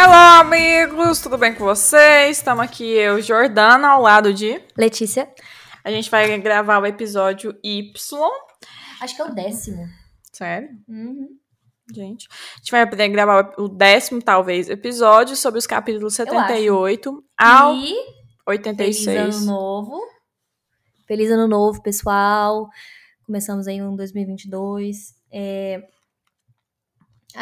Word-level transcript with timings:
Hello, 0.00 0.14
amigos! 0.40 1.20
Tudo 1.20 1.38
bem 1.38 1.54
com 1.54 1.64
vocês? 1.64 2.38
Estamos 2.38 2.64
aqui 2.64 2.84
eu, 2.84 3.20
Jordana, 3.22 3.90
ao 3.90 4.02
lado 4.02 4.34
de. 4.34 4.60
Letícia. 4.76 5.28
A 5.84 5.90
gente 5.90 6.10
vai 6.10 6.36
gravar 6.38 6.80
o 6.80 6.86
episódio 6.86 7.56
Y. 7.62 7.92
Acho 9.00 9.14
que 9.14 9.22
é 9.22 9.24
o 9.24 9.32
décimo. 9.32 9.88
Sério? 10.32 10.70
Uhum. 10.88 11.28
Gente. 11.92 12.28
A 12.30 12.56
gente 12.58 12.70
vai 12.70 12.88
poder 12.88 13.08
gravar 13.08 13.54
o 13.58 13.68
décimo, 13.68 14.22
talvez, 14.22 14.68
episódio 14.68 15.34
sobre 15.36 15.58
os 15.58 15.66
capítulos 15.66 16.14
78 16.14 17.24
ao 17.36 17.74
E 17.74 17.94
86. 18.46 19.04
feliz 19.04 19.36
ano 19.36 19.46
novo. 19.46 20.00
Feliz 21.06 21.30
ano 21.30 21.48
novo, 21.48 21.82
pessoal. 21.82 22.68
Começamos 23.24 23.66
aí 23.66 23.80
um 23.82 23.96
2022. 23.96 25.14
É... 25.32 25.82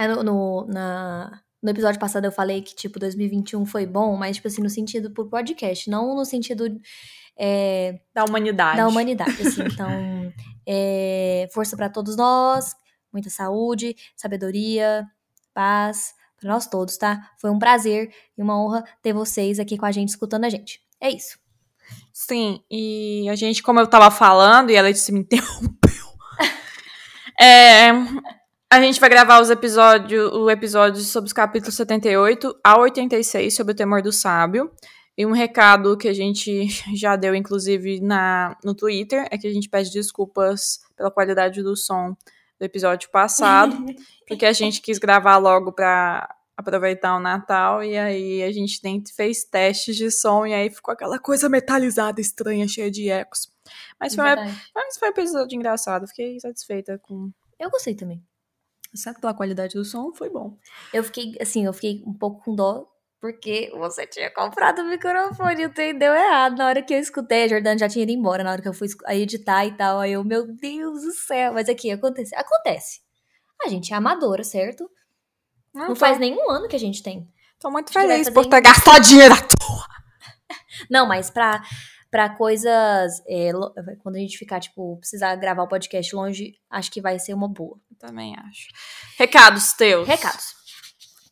No, 0.09 0.23
no, 0.23 0.67
na... 0.67 1.41
no 1.63 1.71
episódio 1.71 1.99
passado 1.99 2.25
eu 2.25 2.33
falei 2.33 2.63
que, 2.63 2.75
tipo, 2.75 2.99
2021 2.99 3.65
foi 3.67 3.87
bom, 3.87 4.17
mas, 4.17 4.37
tipo 4.37 4.49
assim, 4.49 4.63
no 4.63 4.71
sentido 4.71 5.11
por 5.13 5.29
podcast, 5.29 5.89
não 5.89 6.15
no 6.15 6.25
sentido 6.25 6.69
é, 7.39 8.01
Da 8.15 8.25
humanidade. 8.25 8.79
da 8.79 8.89
humanidade, 8.89 9.43
assim. 9.43 9.63
Então, 9.63 10.33
é, 10.67 11.49
força 11.53 11.77
pra 11.77 11.89
todos 11.89 12.17
nós, 12.17 12.75
muita 13.13 13.31
saúde, 13.31 13.97
sabedoria, 14.17 15.07
paz 15.55 16.15
pra 16.39 16.51
nós 16.51 16.67
todos, 16.67 16.97
tá? 16.97 17.31
Foi 17.39 17.51
um 17.51 17.59
prazer 17.59 18.13
e 18.37 18.43
uma 18.43 18.61
honra 18.61 18.85
ter 19.03 19.13
vocês 19.13 19.59
aqui 19.59 19.77
com 19.77 19.87
a 19.87 19.93
gente, 19.93 20.11
escutando 20.11 20.45
a 20.45 20.51
gente. 20.51 20.81
É 21.01 21.11
isso. 21.11 21.39
Sim, 22.13 22.61
e 22.71 23.29
a 23.29 23.35
gente, 23.35 23.63
como 23.63 23.81
eu 23.81 23.87
tava 23.87 24.11
falando, 24.11 24.71
e 24.71 24.77
a 24.77 24.83
Letícia 24.83 25.13
me 25.13 25.21
interrompeu. 25.21 25.93
é, 27.41 27.91
a 28.71 28.81
gente 28.81 29.01
vai 29.01 29.09
gravar 29.09 29.41
os 29.41 29.51
episódios, 29.51 30.33
o 30.33 30.51
episódio 30.51 31.01
sobre 31.03 31.29
os 31.29 31.33
capítulos 31.33 31.75
78 31.75 32.55
a 32.63 32.79
86 32.79 33.55
sobre 33.55 33.73
o 33.73 33.77
temor 33.77 34.03
do 34.03 34.13
sábio. 34.13 34.71
E 35.19 35.25
um 35.25 35.33
recado 35.33 35.97
que 35.97 36.09
a 36.09 36.13
gente 36.13 36.69
já 36.95 37.17
deu, 37.17 37.35
inclusive, 37.35 38.01
na, 38.01 38.57
no 38.63 38.75
Twitter, 38.75 39.27
é 39.31 39.39
que 39.39 39.47
a 39.47 39.53
gente 39.53 39.69
pede 39.69 39.91
desculpas 39.91 40.81
pela 40.95 41.11
qualidade 41.11 41.63
do 41.63 41.75
som 41.75 42.15
do 42.59 42.65
episódio 42.65 43.11
passado, 43.11 43.77
porque 44.27 44.47
a 44.47 44.53
gente 44.53 44.81
quis 44.81 44.99
gravar 44.99 45.37
logo 45.39 45.73
pra 45.73 46.29
aproveitar 46.57 47.15
o 47.17 47.21
Natal, 47.21 47.85
e 47.85 47.97
aí 47.99 48.43
a 48.43 48.51
gente 48.51 48.81
tem, 48.81 49.03
fez 49.15 49.45
testes 49.45 49.95
de 49.95 50.11
som, 50.11 50.47
e 50.47 50.55
aí 50.55 50.71
ficou 50.71 50.93
aquela 50.93 51.19
coisa 51.19 51.49
metalizada, 51.51 52.19
estranha, 52.21 52.67
cheia 52.67 52.91
de 52.91 53.11
ecos. 53.11 53.53
Mas 54.01 54.15
foi, 54.15 54.25
uma- 54.25 54.37
mas 54.75 54.97
foi 54.99 55.09
um 55.09 55.11
episódio 55.11 55.55
engraçado, 55.55 56.07
fiquei 56.09 56.41
satisfeita 56.41 56.99
com... 57.03 57.31
Eu 57.59 57.71
gostei 57.71 57.95
também. 57.95 58.25
Exceto 58.95 59.21
pela 59.21 59.35
qualidade 59.35 59.75
do 59.75 59.85
som, 59.85 60.15
foi 60.15 60.31
bom. 60.31 60.57
Eu 60.95 61.05
fiquei, 61.05 61.37
assim, 61.41 61.67
eu 61.67 61.73
fiquei 61.75 62.03
um 62.07 62.15
pouco 62.15 62.43
com 62.43 62.55
dó, 62.55 62.89
porque 63.27 63.73
você 63.75 64.07
tinha 64.07 64.31
comprado 64.31 64.83
o 64.83 64.85
microfone 64.85 65.63
e 65.63 65.67
o 65.67 65.73
trem 65.73 65.99
deu 65.99 66.15
errado. 66.15 66.57
Na 66.57 66.67
hora 66.67 66.81
que 66.81 66.95
eu 66.95 66.99
escutei, 67.01 67.43
a 67.43 67.49
Jordana 67.49 67.77
já 67.77 67.89
tinha 67.89 68.05
ido 68.05 68.13
embora, 68.13 68.45
na 68.45 68.53
hora 68.53 68.63
que 68.63 68.69
eu 68.69 68.73
fui 68.73 68.87
editar 69.09 69.67
e 69.67 69.77
tal. 69.77 69.99
Aí 69.99 70.13
eu, 70.13 70.23
meu 70.23 70.47
Deus 70.47 71.03
do 71.03 71.13
céu. 71.13 71.53
Mas 71.53 71.69
aqui, 71.69 71.91
acontece. 71.91 72.33
Acontece. 72.37 73.01
A 73.65 73.69
gente 73.69 73.93
é 73.93 73.97
amadora, 73.97 74.45
certo? 74.45 74.89
Não, 75.75 75.89
tô, 75.89 75.97
faz 75.97 76.21
nenhum 76.21 76.49
ano 76.51 76.69
que 76.69 76.77
a 76.77 76.79
gente 76.79 77.03
tem. 77.03 77.29
tô 77.59 77.69
muito 77.69 77.93
feliz 77.93 78.31
por 78.31 78.47
ter 78.47 78.61
gastado 78.61 79.03
dinheiro 79.03 79.35
à 79.35 79.39
toa. 79.39 79.87
Não, 80.89 81.05
mas 81.05 81.29
pra, 81.29 81.61
pra 82.09 82.29
coisas. 82.29 83.21
é, 83.29 83.51
quando 84.05 84.15
a 84.17 84.21
gente 84.21 84.39
ficar, 84.39 84.61
tipo, 84.61 84.99
precisar 84.99 85.35
gravar 85.35 85.65
o 85.65 85.69
podcast 85.69 86.15
longe, 86.15 86.53
acho 86.71 86.93
que 86.93 87.01
vai 87.01 87.19
ser 87.19 87.35
uma 87.35 87.49
boa. 87.49 87.77
Também 87.99 88.37
acho. 88.39 88.69
Recados 89.19 89.73
teus. 89.73 90.07
Recados. 90.07 90.56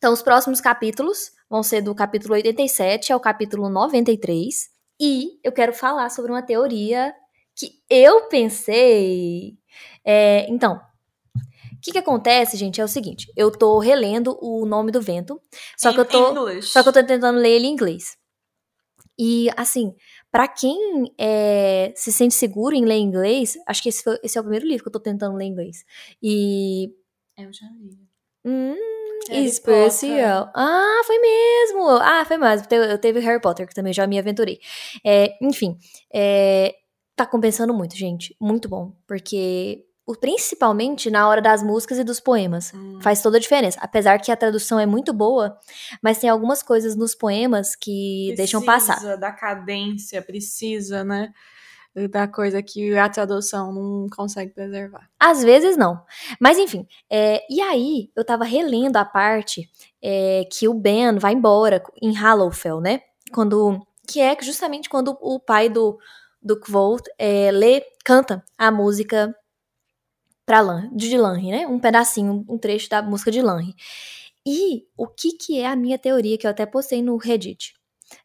Então, 0.05 0.13
os 0.13 0.21
próximos 0.21 0.61
capítulos 0.61 1.31
vão 1.49 1.63
ser 1.63 1.81
do 1.81 1.95
capítulo 1.95 2.35
87 2.35 3.11
ao 3.11 3.19
capítulo 3.19 3.69
93. 3.69 4.69
E 5.01 5.39
eu 5.43 5.51
quero 5.51 5.73
falar 5.73 6.11
sobre 6.11 6.31
uma 6.31 6.43
teoria 6.43 7.11
que 7.55 7.71
eu 7.89 8.27
pensei. 8.29 9.57
É, 10.05 10.45
então, 10.47 10.75
o 10.75 11.81
que, 11.81 11.91
que 11.91 11.97
acontece, 11.97 12.55
gente, 12.55 12.79
é 12.79 12.83
o 12.83 12.87
seguinte: 12.87 13.33
eu 13.35 13.49
tô 13.51 13.79
relendo 13.79 14.37
o 14.43 14.63
nome 14.67 14.91
do 14.91 15.01
vento, 15.01 15.41
só 15.75 15.91
que 15.91 15.99
eu 15.99 16.05
tô. 16.05 16.33
English. 16.33 16.67
Só 16.69 16.83
que 16.83 16.89
eu 16.89 16.93
tô 16.93 17.03
tentando 17.03 17.39
ler 17.39 17.53
ele 17.53 17.65
em 17.65 17.71
inglês. 17.71 18.15
E, 19.17 19.49
assim, 19.57 19.95
pra 20.31 20.47
quem 20.47 21.11
é, 21.17 21.91
se 21.95 22.11
sente 22.11 22.35
seguro 22.35 22.75
em 22.75 22.85
ler 22.85 22.99
inglês, 22.99 23.57
acho 23.67 23.81
que 23.81 23.89
esse, 23.89 24.03
foi- 24.03 24.19
esse 24.21 24.37
é 24.37 24.41
o 24.41 24.43
primeiro 24.43 24.67
livro 24.67 24.83
que 24.83 24.89
eu 24.89 24.93
tô 24.93 24.99
tentando 24.99 25.35
ler 25.35 25.45
em 25.45 25.49
inglês. 25.49 25.83
E. 26.21 26.93
Eu 27.35 27.51
já 27.51 27.65
li. 27.81 27.97
Hum, 28.45 28.75
Harry 29.29 29.45
especial. 29.45 30.51
Ah, 30.55 31.01
foi 31.05 31.17
mesmo! 31.19 31.87
Ah, 32.01 32.23
foi 32.25 32.37
mais. 32.37 32.63
Eu 32.69 32.97
teve 32.97 33.19
Harry 33.19 33.41
Potter, 33.41 33.67
que 33.67 33.73
também 33.73 33.93
já 33.93 34.05
me 34.07 34.17
aventurei. 34.19 34.59
É, 35.05 35.35
enfim, 35.41 35.77
é, 36.13 36.73
tá 37.15 37.25
compensando 37.25 37.73
muito, 37.73 37.95
gente. 37.95 38.35
Muito 38.39 38.67
bom. 38.69 38.93
Porque, 39.07 39.83
o- 40.05 40.15
principalmente 40.15 41.09
na 41.09 41.27
hora 41.27 41.41
das 41.41 41.63
músicas 41.63 41.97
e 41.97 42.03
dos 42.03 42.19
poemas. 42.19 42.71
Hum. 42.73 42.99
Faz 43.01 43.21
toda 43.21 43.37
a 43.37 43.39
diferença. 43.39 43.79
Apesar 43.81 44.19
que 44.19 44.31
a 44.31 44.37
tradução 44.37 44.79
é 44.79 44.85
muito 44.85 45.11
boa, 45.13 45.57
mas 46.01 46.19
tem 46.19 46.29
algumas 46.29 46.61
coisas 46.61 46.95
nos 46.95 47.15
poemas 47.15 47.75
que 47.75 48.33
deixam 48.37 48.63
passar. 48.63 48.93
Precisa 48.95 49.17
da 49.17 49.31
cadência, 49.31 50.21
precisa, 50.21 51.03
né? 51.03 51.31
Da 52.11 52.27
coisa 52.27 52.61
que 52.61 52.97
a 52.97 53.07
tradução 53.07 53.71
não 53.71 54.09
consegue 54.09 54.51
preservar. 54.51 55.09
Às 55.17 55.41
vezes 55.41 55.77
não. 55.77 56.03
Mas 56.41 56.57
enfim. 56.57 56.85
é, 57.09 57.41
e 57.49 57.61
aí, 57.61 58.11
eu 58.13 58.25
tava 58.25 58.43
relendo 58.43 58.97
a 58.97 59.05
parte 59.05 59.69
é, 60.01 60.43
que 60.51 60.67
o 60.67 60.73
Ben 60.73 61.17
vai 61.17 61.33
embora 61.33 61.81
em 62.01 62.11
Hallowfell, 62.11 62.81
né? 62.81 63.01
Quando. 63.33 63.85
Que 64.07 64.19
é 64.19 64.37
justamente 64.41 64.89
quando 64.89 65.17
o 65.21 65.39
pai 65.39 65.69
do, 65.69 65.97
do 66.41 66.59
Kvolt 66.59 67.07
é, 67.17 67.49
lê, 67.49 67.81
canta 68.03 68.43
a 68.57 68.69
música 68.69 69.33
pra 70.45 70.61
Lan, 70.61 70.89
de 70.93 71.17
Lanry, 71.17 71.49
né? 71.49 71.65
Um 71.65 71.79
pedacinho, 71.79 72.45
um 72.47 72.57
trecho 72.57 72.89
da 72.89 73.01
música 73.01 73.31
de 73.31 73.41
Lanry. 73.41 73.73
E 74.45 74.85
o 74.95 75.07
que 75.07 75.31
que 75.31 75.59
é 75.59 75.65
a 75.65 75.75
minha 75.75 75.97
teoria, 75.97 76.37
que 76.37 76.45
eu 76.45 76.51
até 76.51 76.65
postei 76.65 77.01
no 77.01 77.17
Reddit 77.17 77.73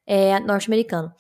é, 0.07 0.39
norte-americano. 0.41 1.13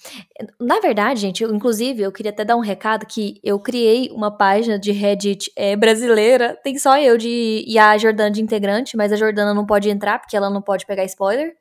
Na 0.60 0.80
verdade, 0.80 1.20
gente, 1.20 1.42
eu, 1.42 1.54
inclusive, 1.54 2.02
eu 2.02 2.12
queria 2.12 2.30
até 2.30 2.44
dar 2.44 2.56
um 2.56 2.60
recado 2.60 3.06
que 3.06 3.40
eu 3.42 3.58
criei 3.58 4.10
uma 4.10 4.30
página 4.36 4.78
de 4.78 4.92
Reddit 4.92 5.50
é, 5.56 5.76
brasileira, 5.76 6.58
tem 6.62 6.78
só 6.78 6.98
eu 6.98 7.16
de 7.16 7.64
e 7.66 7.78
a 7.78 7.96
Jordana 7.96 8.30
de 8.30 8.42
integrante, 8.42 8.96
mas 8.96 9.12
a 9.12 9.16
Jordana 9.16 9.54
não 9.54 9.66
pode 9.66 9.88
entrar 9.88 10.18
porque 10.18 10.36
ela 10.36 10.50
não 10.50 10.62
pode 10.62 10.86
pegar 10.86 11.04
spoiler. 11.04 11.54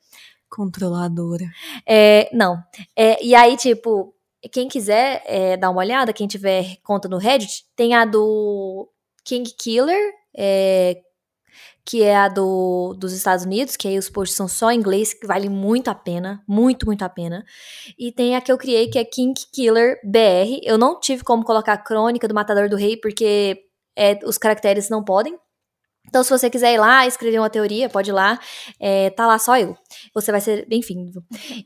Controladora. 0.50 1.46
É, 1.88 2.30
não. 2.34 2.58
É, 2.96 3.24
e 3.24 3.36
aí, 3.36 3.56
tipo, 3.56 4.14
quem 4.52 4.68
quiser 4.68 5.22
é, 5.26 5.58
dar 5.58 5.70
uma 5.70 5.82
olhada, 5.82 6.14
quem 6.14 6.28
tiver 6.28 6.78
conta 6.84 7.08
no 7.08 7.18
Reddit, 7.18 7.66
tem 7.76 7.94
a 7.94 8.06
do 8.06 8.90
King 9.24 9.50
Killer, 9.58 10.12
é, 10.36 11.00
que 11.90 12.04
é 12.04 12.16
a 12.16 12.28
do, 12.28 12.94
dos 13.00 13.14
Estados 13.14 13.46
Unidos, 13.46 13.76
que 13.76 13.88
aí 13.88 13.98
os 13.98 14.12
posts 14.12 14.38
são 14.38 14.48
só 14.48 14.72
em 14.72 14.78
inglês, 14.78 15.12
que 15.12 15.26
vale 15.26 15.50
muito 15.50 15.88
a 15.88 15.96
pena, 15.96 16.40
muito, 16.48 16.86
muito 16.86 17.02
a 17.02 17.10
pena. 17.10 17.44
E 17.98 18.12
tem 18.12 18.36
a 18.36 18.42
que 18.42 18.52
eu 18.52 18.60
criei, 18.60 18.92
que 18.92 19.00
é 19.00 19.04
King 19.04 19.34
Killer 19.52 20.00
BR. 20.04 20.60
Eu 20.62 20.78
não 20.78 21.00
tive 21.00 21.24
como 21.24 21.44
colocar 21.44 21.74
a 21.74 21.78
crônica 21.80 22.28
do 22.28 22.34
Matador 22.36 22.70
do 22.70 22.76
Rei, 22.76 22.96
porque 22.96 23.64
é, 23.98 24.20
os 24.24 24.38
caracteres 24.38 24.88
não 24.88 25.04
podem. 25.04 25.36
Então, 26.08 26.24
se 26.24 26.30
você 26.30 26.48
quiser 26.48 26.76
ir 26.76 26.78
lá 26.78 27.08
escrever 27.08 27.40
uma 27.40 27.50
teoria, 27.50 27.90
pode 27.90 28.12
ir 28.12 28.14
lá. 28.14 28.40
É, 28.80 29.10
tá 29.10 29.26
lá 29.26 29.40
só 29.40 29.58
eu. 29.58 29.76
Você 30.14 30.32
vai 30.32 30.42
ser 30.42 30.68
bem-vindo. 30.68 31.24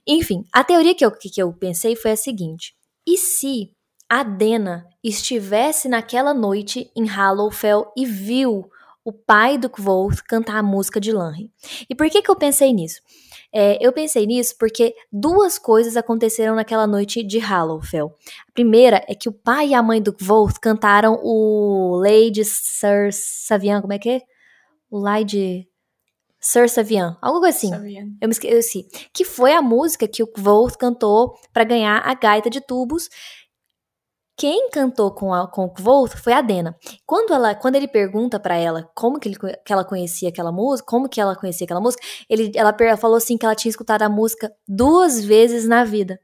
Enfim, 0.08 0.46
a 0.54 0.64
teoria 0.64 0.96
que 0.96 1.06
eu, 1.06 1.12
que 1.12 1.42
eu 1.42 1.52
pensei 1.52 1.98
foi 1.98 2.12
a 2.12 2.16
seguinte: 2.16 2.74
e 3.06 3.18
se 3.18 3.72
a 4.10 4.24
Dena 4.24 4.88
estivesse 5.04 5.90
naquela 5.90 6.34
noite 6.34 6.90
em 6.96 7.06
Hallowfell 7.06 7.92
e 7.98 8.06
viu 8.06 8.70
o 9.06 9.12
pai 9.12 9.58
do 9.58 9.70
Kvolt 9.70 10.22
cantar 10.28 10.58
a 10.58 10.64
música 10.64 11.00
de 11.00 11.12
Lanry? 11.12 11.52
E 11.90 11.96
por 11.96 12.10
que, 12.10 12.22
que 12.22 12.30
eu 12.32 12.36
pensei 12.36 12.72
nisso? 12.74 13.02
É, 13.52 13.78
eu 13.86 13.94
pensei 13.94 14.26
nisso 14.26 14.56
porque 14.58 14.96
duas 15.12 15.60
coisas 15.60 15.96
aconteceram 15.96 16.56
naquela 16.56 16.88
noite 16.88 17.22
de 17.24 17.38
Hallowfell. 17.38 18.16
A 18.50 18.52
primeira 18.52 19.04
é 19.08 19.14
que 19.14 19.30
o 19.30 19.34
pai 19.34 19.70
e 19.70 19.74
a 19.74 19.84
mãe 19.84 20.02
do 20.02 20.14
Kvolt 20.14 20.58
cantaram 20.60 21.20
o 21.22 22.02
Lady 22.02 22.44
Sir 22.44 23.10
Savian, 23.12 23.82
como 23.82 23.94
é 23.94 24.00
que 24.00 24.10
é? 24.10 24.22
O 24.90 24.98
Lady 24.98 25.68
Sir 26.40 26.68
Savian, 26.68 27.18
algo 27.22 27.46
assim. 27.46 27.70
Sabia? 27.70 28.02
Eu 28.20 28.28
me 28.28 28.34
esqueci. 28.34 28.86
Que 29.14 29.24
foi 29.24 29.54
a 29.54 29.62
música 29.62 30.08
que 30.08 30.22
o 30.22 30.28
Kvolt 30.28 30.76
cantou 30.76 31.36
pra 31.54 31.64
ganhar 31.64 32.00
a 32.00 32.14
gaita 32.14 32.50
de 32.50 32.60
tubos. 32.60 33.08
Quem 34.36 34.70
cantou 34.72 35.12
com, 35.12 35.32
a, 35.32 35.48
com 35.48 35.66
o 35.66 35.70
Kvolt 35.70 36.16
foi 36.18 36.34
a 36.34 36.42
Dena. 36.42 36.76
Quando, 37.06 37.34
ela, 37.34 37.54
quando 37.54 37.76
ele 37.76 37.88
pergunta 37.88 38.40
para 38.40 38.56
ela 38.56 38.90
como 38.96 39.20
que, 39.20 39.30
ele, 39.30 39.38
que 39.38 39.72
ela 39.72 39.86
conhecia 39.86 40.30
aquela 40.30 40.52
música, 40.52 40.90
como 40.90 41.08
que 41.08 41.22
ela 41.22 41.36
conhecia 41.36 41.66
aquela 41.66 41.80
música, 41.80 42.04
ele, 42.28 42.52
ela, 42.56 42.76
falou 42.98 43.18
assim 43.18 43.38
que 43.38 43.46
ela 43.46 43.56
tinha 43.56 43.70
escutado 43.70 44.02
a 44.02 44.10
música 44.10 44.52
duas 44.68 45.24
vezes 45.24 45.68
na 45.68 45.84
vida. 45.84 46.20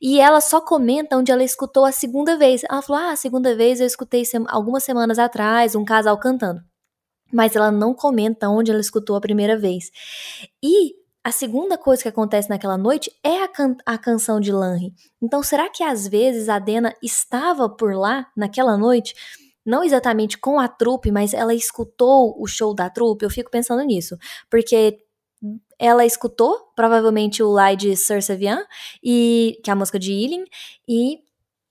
E 0.00 0.20
ela 0.20 0.40
só 0.40 0.60
comenta 0.60 1.16
onde 1.16 1.32
ela 1.32 1.42
escutou 1.42 1.84
a 1.84 1.90
segunda 1.90 2.38
vez. 2.38 2.62
Ela 2.68 2.80
falou: 2.80 3.02
Ah, 3.02 3.12
a 3.12 3.16
segunda 3.16 3.56
vez 3.56 3.80
eu 3.80 3.86
escutei 3.86 4.24
sem, 4.24 4.44
algumas 4.48 4.84
semanas 4.84 5.18
atrás 5.18 5.74
um 5.74 5.84
casal 5.84 6.16
cantando. 6.18 6.60
Mas 7.32 7.56
ela 7.56 7.72
não 7.72 7.92
comenta 7.92 8.48
onde 8.48 8.70
ela 8.70 8.80
escutou 8.80 9.16
a 9.16 9.20
primeira 9.20 9.58
vez. 9.58 9.90
E 10.62 10.94
a 11.28 11.32
segunda 11.32 11.76
coisa 11.76 12.02
que 12.02 12.08
acontece 12.08 12.48
naquela 12.48 12.78
noite 12.78 13.12
é 13.22 13.42
a, 13.42 13.48
can 13.48 13.76
a 13.84 13.98
canção 13.98 14.40
de 14.40 14.50
Lanry. 14.50 14.94
Então, 15.20 15.42
será 15.42 15.68
que 15.68 15.84
às 15.84 16.08
vezes 16.08 16.48
a 16.48 16.58
Dena 16.58 16.94
estava 17.02 17.68
por 17.68 17.94
lá 17.94 18.26
naquela 18.34 18.78
noite? 18.78 19.14
Não 19.64 19.84
exatamente 19.84 20.38
com 20.38 20.58
a 20.58 20.66
trupe, 20.66 21.12
mas 21.12 21.34
ela 21.34 21.52
escutou 21.52 22.34
o 22.42 22.46
show 22.46 22.74
da 22.74 22.88
trupe? 22.88 23.26
Eu 23.26 23.30
fico 23.30 23.50
pensando 23.50 23.82
nisso. 23.82 24.16
Porque 24.48 25.00
ela 25.78 26.06
escutou, 26.06 26.72
provavelmente, 26.74 27.42
o 27.42 27.54
Lie 27.54 27.76
de 27.76 27.94
Sir 27.94 28.22
Sevian, 28.22 28.64
e, 29.04 29.60
que 29.62 29.68
é 29.68 29.74
a 29.74 29.76
música 29.76 29.98
de 29.98 30.10
Ealing, 30.10 30.46
e 30.88 31.18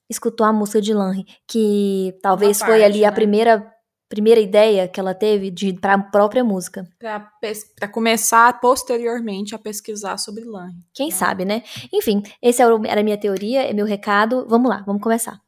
escutou 0.08 0.46
a 0.46 0.54
música 0.54 0.80
de 0.80 0.94
Lanry, 0.94 1.26
que 1.48 2.16
talvez 2.22 2.60
foi 2.60 2.84
ali 2.84 3.02
né? 3.02 3.08
a 3.08 3.12
primeira 3.12 3.74
primeira 4.10 4.40
ideia 4.40 4.88
que 4.88 5.00
ela 5.00 5.14
teve 5.14 5.52
de 5.52 5.74
para 5.74 5.94
a 5.94 6.00
própria 6.00 6.44
música. 6.44 6.88
Para 7.00 7.88
começar 7.90 8.60
posteriormente 8.60 9.54
a 9.54 9.60
pesquisar 9.60 10.18
sobre 10.18 10.44
Lang. 10.44 10.74
Quem 10.94 11.10
né? 11.10 11.16
sabe, 11.16 11.46
né? 11.46 11.64
Enfim, 11.94 12.24
esse 12.42 12.62
era 12.62 13.02
a 13.02 13.04
minha 13.04 13.18
teoria, 13.18 13.70
é 13.70 13.74
meu 13.74 13.86
recado. 13.86 14.46
Vamos 14.50 14.70
lá, 14.70 14.84
vamos 14.86 15.02
começar. 15.02 15.40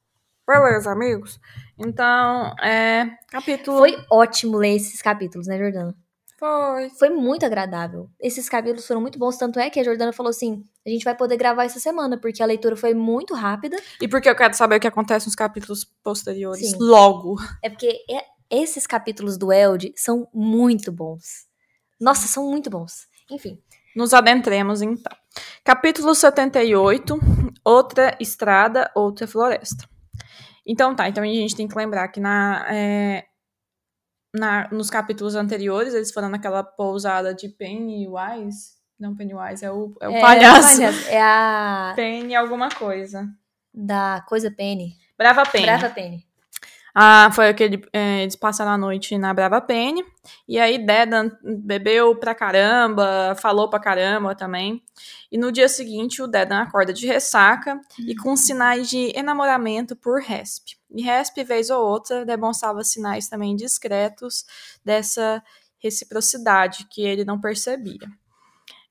Beleza, 0.48 0.92
amigos. 0.92 1.40
Então, 1.78 2.56
é. 2.62 3.10
Capítulo. 3.28 3.78
Foi 3.78 3.98
ótimo 4.10 4.58
ler 4.58 4.76
esses 4.76 5.02
capítulos, 5.02 5.48
né, 5.48 5.58
Jordana? 5.58 5.96
Foi. 6.40 6.90
Foi 6.92 7.10
muito 7.10 7.46
agradável. 7.46 8.10
Esses 8.20 8.48
capítulos 8.48 8.88
foram 8.88 9.02
muito 9.02 9.20
bons, 9.20 9.38
tanto 9.38 9.60
é 9.60 9.70
que 9.70 9.80
a 9.80 9.84
Jordana 9.84 10.14
falou 10.14 10.30
assim: 10.30 10.64
a 10.88 10.90
gente 10.90 11.04
vai 11.04 11.14
poder 11.14 11.36
gravar 11.36 11.66
essa 11.66 11.80
semana, 11.80 12.18
porque 12.18 12.42
a 12.42 12.46
leitura 12.46 12.78
foi 12.78 12.94
muito 12.94 13.34
rápida. 13.34 13.78
E 14.02 14.08
porque 14.08 14.30
eu 14.30 14.36
quero 14.36 14.56
saber 14.56 14.78
o 14.78 14.80
que 14.80 14.88
acontece 14.88 15.28
nos 15.28 15.36
capítulos 15.36 15.86
posteriores 16.02 16.72
Sim. 16.72 16.78
logo. 16.80 17.36
É 17.62 17.70
porque 17.70 17.90
é, 18.10 18.24
esses 18.50 18.88
capítulos 18.88 19.38
do 19.38 19.52
Eld 19.52 19.94
são 19.96 20.28
muito 20.34 20.92
bons. 20.92 21.48
Nossa, 22.00 22.28
são 22.28 22.50
muito 22.50 22.70
bons. 22.70 23.08
Enfim. 23.30 23.62
Nos 23.96 24.14
adentremos 24.14 24.82
então. 24.82 25.16
Capítulo 25.64 26.16
78, 26.16 27.20
outra 27.64 28.16
estrada, 28.20 28.90
outra 28.96 29.28
floresta. 29.28 29.88
Então 30.66 30.96
tá, 30.96 31.10
então 31.10 31.24
a 31.24 31.28
gente 31.28 31.56
tem 31.56 31.68
que 31.68 31.76
lembrar 31.76 32.08
que 32.10 32.20
na, 32.20 32.66
é, 32.70 33.26
na, 34.36 34.70
nos 34.72 34.90
capítulos 34.90 35.36
anteriores 35.36 35.94
eles 35.94 36.12
foram 36.12 36.30
naquela 36.30 36.64
pousada 36.64 37.34
de 37.34 37.50
Pennywise. 37.50 38.78
Não, 39.00 39.16
Pennywise 39.16 39.64
é 39.64 39.72
o, 39.72 39.96
é 40.02 40.10
o 40.10 40.12
é, 40.12 40.22
palhaço. 40.22 40.82
É 41.08 41.22
a. 41.22 41.94
Penny 41.96 42.36
alguma 42.36 42.70
coisa. 42.70 43.28
Da 43.74 44.24
coisa 44.28 44.52
Penny. 44.52 44.96
Brava 45.18 45.44
Penny. 45.46 45.66
Brava 45.66 45.90
Penny. 45.90 46.29
Ah, 46.94 47.30
foi 47.34 47.50
aquele. 47.50 47.82
É, 47.94 48.24
eles 48.24 48.36
passaram 48.36 48.72
a 48.72 48.78
noite 48.78 49.18
na 49.18 49.34
Brava 49.34 49.62
Penny. 49.62 50.04
E 50.48 50.60
aí 50.60 50.78
Dedan 50.84 51.32
bebeu 51.44 52.16
pra 52.16 52.36
caramba, 52.36 53.36
falou 53.40 53.70
pra 53.70 53.80
caramba 53.80 54.36
também. 54.36 54.84
E 55.32 55.38
no 55.38 55.52
dia 55.52 55.70
seguinte, 55.70 56.22
o 56.22 56.28
Dedan 56.28 56.62
acorda 56.62 56.92
de 56.92 57.06
ressaca 57.06 57.76
uhum. 57.76 58.06
e 58.08 58.16
com 58.16 58.36
sinais 58.36 58.90
de 58.90 59.12
enamoramento 59.16 59.96
por 59.96 60.22
Resp. 60.22 60.78
E 60.92 61.02
Resp, 61.02 61.44
vez 61.44 61.70
ou 61.70 61.86
outra, 61.86 62.26
demonstrava 62.26 62.84
sinais 62.84 63.30
também 63.30 63.56
discretos 63.56 64.46
dessa 64.84 65.44
reciprocidade 65.78 66.88
que 66.90 67.02
ele 67.02 67.24
não 67.24 67.40
percebia. 67.40 68.08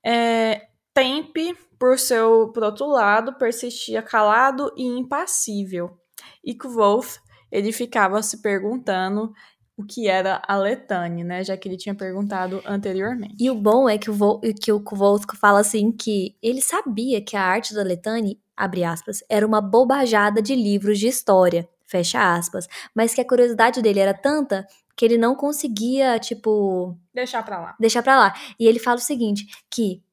É, 0.03 0.67
Tempe, 0.93 1.55
por 1.77 1.99
seu 1.99 2.51
por 2.53 2.63
outro 2.63 2.87
lado, 2.87 3.33
persistia 3.33 4.01
calado 4.01 4.73
e 4.75 4.83
impassível. 4.83 5.97
E 6.43 6.53
Kvolf 6.55 7.19
ele 7.51 7.71
ficava 7.71 8.21
se 8.21 8.41
perguntando 8.41 9.33
o 9.79 9.85
que 9.85 10.09
era 10.09 10.41
a 10.45 10.57
Letane, 10.57 11.23
né? 11.23 11.41
Já 11.41 11.55
que 11.55 11.67
ele 11.69 11.77
tinha 11.77 11.95
perguntado 11.95 12.61
anteriormente. 12.65 13.35
E 13.39 13.49
o 13.49 13.55
bom 13.55 13.87
é 13.87 13.97
que 13.97 14.11
o, 14.11 14.13
Vol 14.13 14.41
que 14.61 14.73
o 14.73 14.81
Kowalski 14.81 15.37
fala 15.37 15.61
assim 15.61 15.89
que 15.89 16.35
ele 16.43 16.61
sabia 16.61 17.21
que 17.21 17.37
a 17.37 17.41
arte 17.41 17.73
da 17.73 17.81
Letane, 17.81 18.37
abre 18.57 18.83
aspas, 18.83 19.23
era 19.29 19.47
uma 19.47 19.61
bobajada 19.61 20.41
de 20.41 20.53
livros 20.53 20.99
de 20.99 21.07
história, 21.07 21.65
fecha 21.87 22.35
aspas, 22.35 22.67
mas 22.93 23.13
que 23.13 23.21
a 23.21 23.27
curiosidade 23.27 23.81
dele 23.81 24.01
era 24.01 24.13
tanta 24.13 24.67
que 24.97 25.05
ele 25.05 25.17
não 25.17 25.33
conseguia, 25.33 26.19
tipo... 26.19 26.97
Deixar 27.13 27.41
pra 27.41 27.57
lá. 27.57 27.75
Deixar 27.79 28.03
pra 28.03 28.19
lá. 28.19 28.33
E 28.59 28.67
ele 28.67 28.79
fala 28.79 28.97
o 28.97 29.01
seguinte, 29.01 29.47
que 29.71 30.03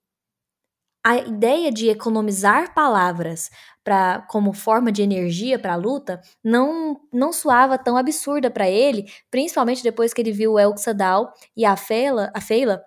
a 1.07 1.19
ideia 1.19 1.71
de 1.71 1.89
economizar 1.89 2.75
palavras 2.75 3.49
para 3.85 4.23
como 4.23 4.53
forma 4.53 4.91
de 4.91 5.03
energia 5.03 5.57
para 5.57 5.75
a 5.75 5.77
luta 5.77 6.21
não 6.43 7.01
não 7.13 7.33
soava 7.33 7.79
tão 7.79 7.97
absurda 7.97 8.51
para 8.51 8.69
ele, 8.69 9.05
principalmente 9.31 9.85
depois 9.85 10.13
que 10.13 10.21
ele 10.21 10.33
viu 10.33 10.55
o 10.55 10.59
Elxadal 10.59 11.33
e 11.57 11.65
a 11.65 11.77
Feila, 11.77 12.33
a 12.35 12.41
Feila 12.41 12.83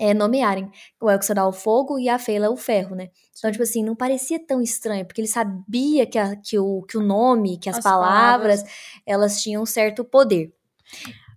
é, 0.00 0.14
nomearem 0.14 0.70
o 0.98 1.10
Elxadal 1.10 1.50
o 1.50 1.52
fogo 1.52 1.98
e 1.98 2.08
a 2.08 2.18
Feila 2.18 2.48
o 2.50 2.56
ferro, 2.56 2.96
né? 2.96 3.10
Então, 3.38 3.52
tipo 3.52 3.62
assim, 3.62 3.84
não 3.84 3.94
parecia 3.94 4.42
tão 4.46 4.62
estranho, 4.62 5.04
porque 5.04 5.20
ele 5.20 5.28
sabia 5.28 6.06
que, 6.06 6.18
a, 6.18 6.34
que, 6.34 6.58
o, 6.58 6.80
que 6.84 6.96
o 6.96 7.02
nome, 7.02 7.58
que 7.58 7.68
as, 7.68 7.76
as 7.76 7.84
palavras, 7.84 8.62
palavras, 8.62 9.02
elas 9.04 9.42
tinham 9.42 9.62
um 9.62 9.66
certo 9.66 10.02
poder. 10.02 10.54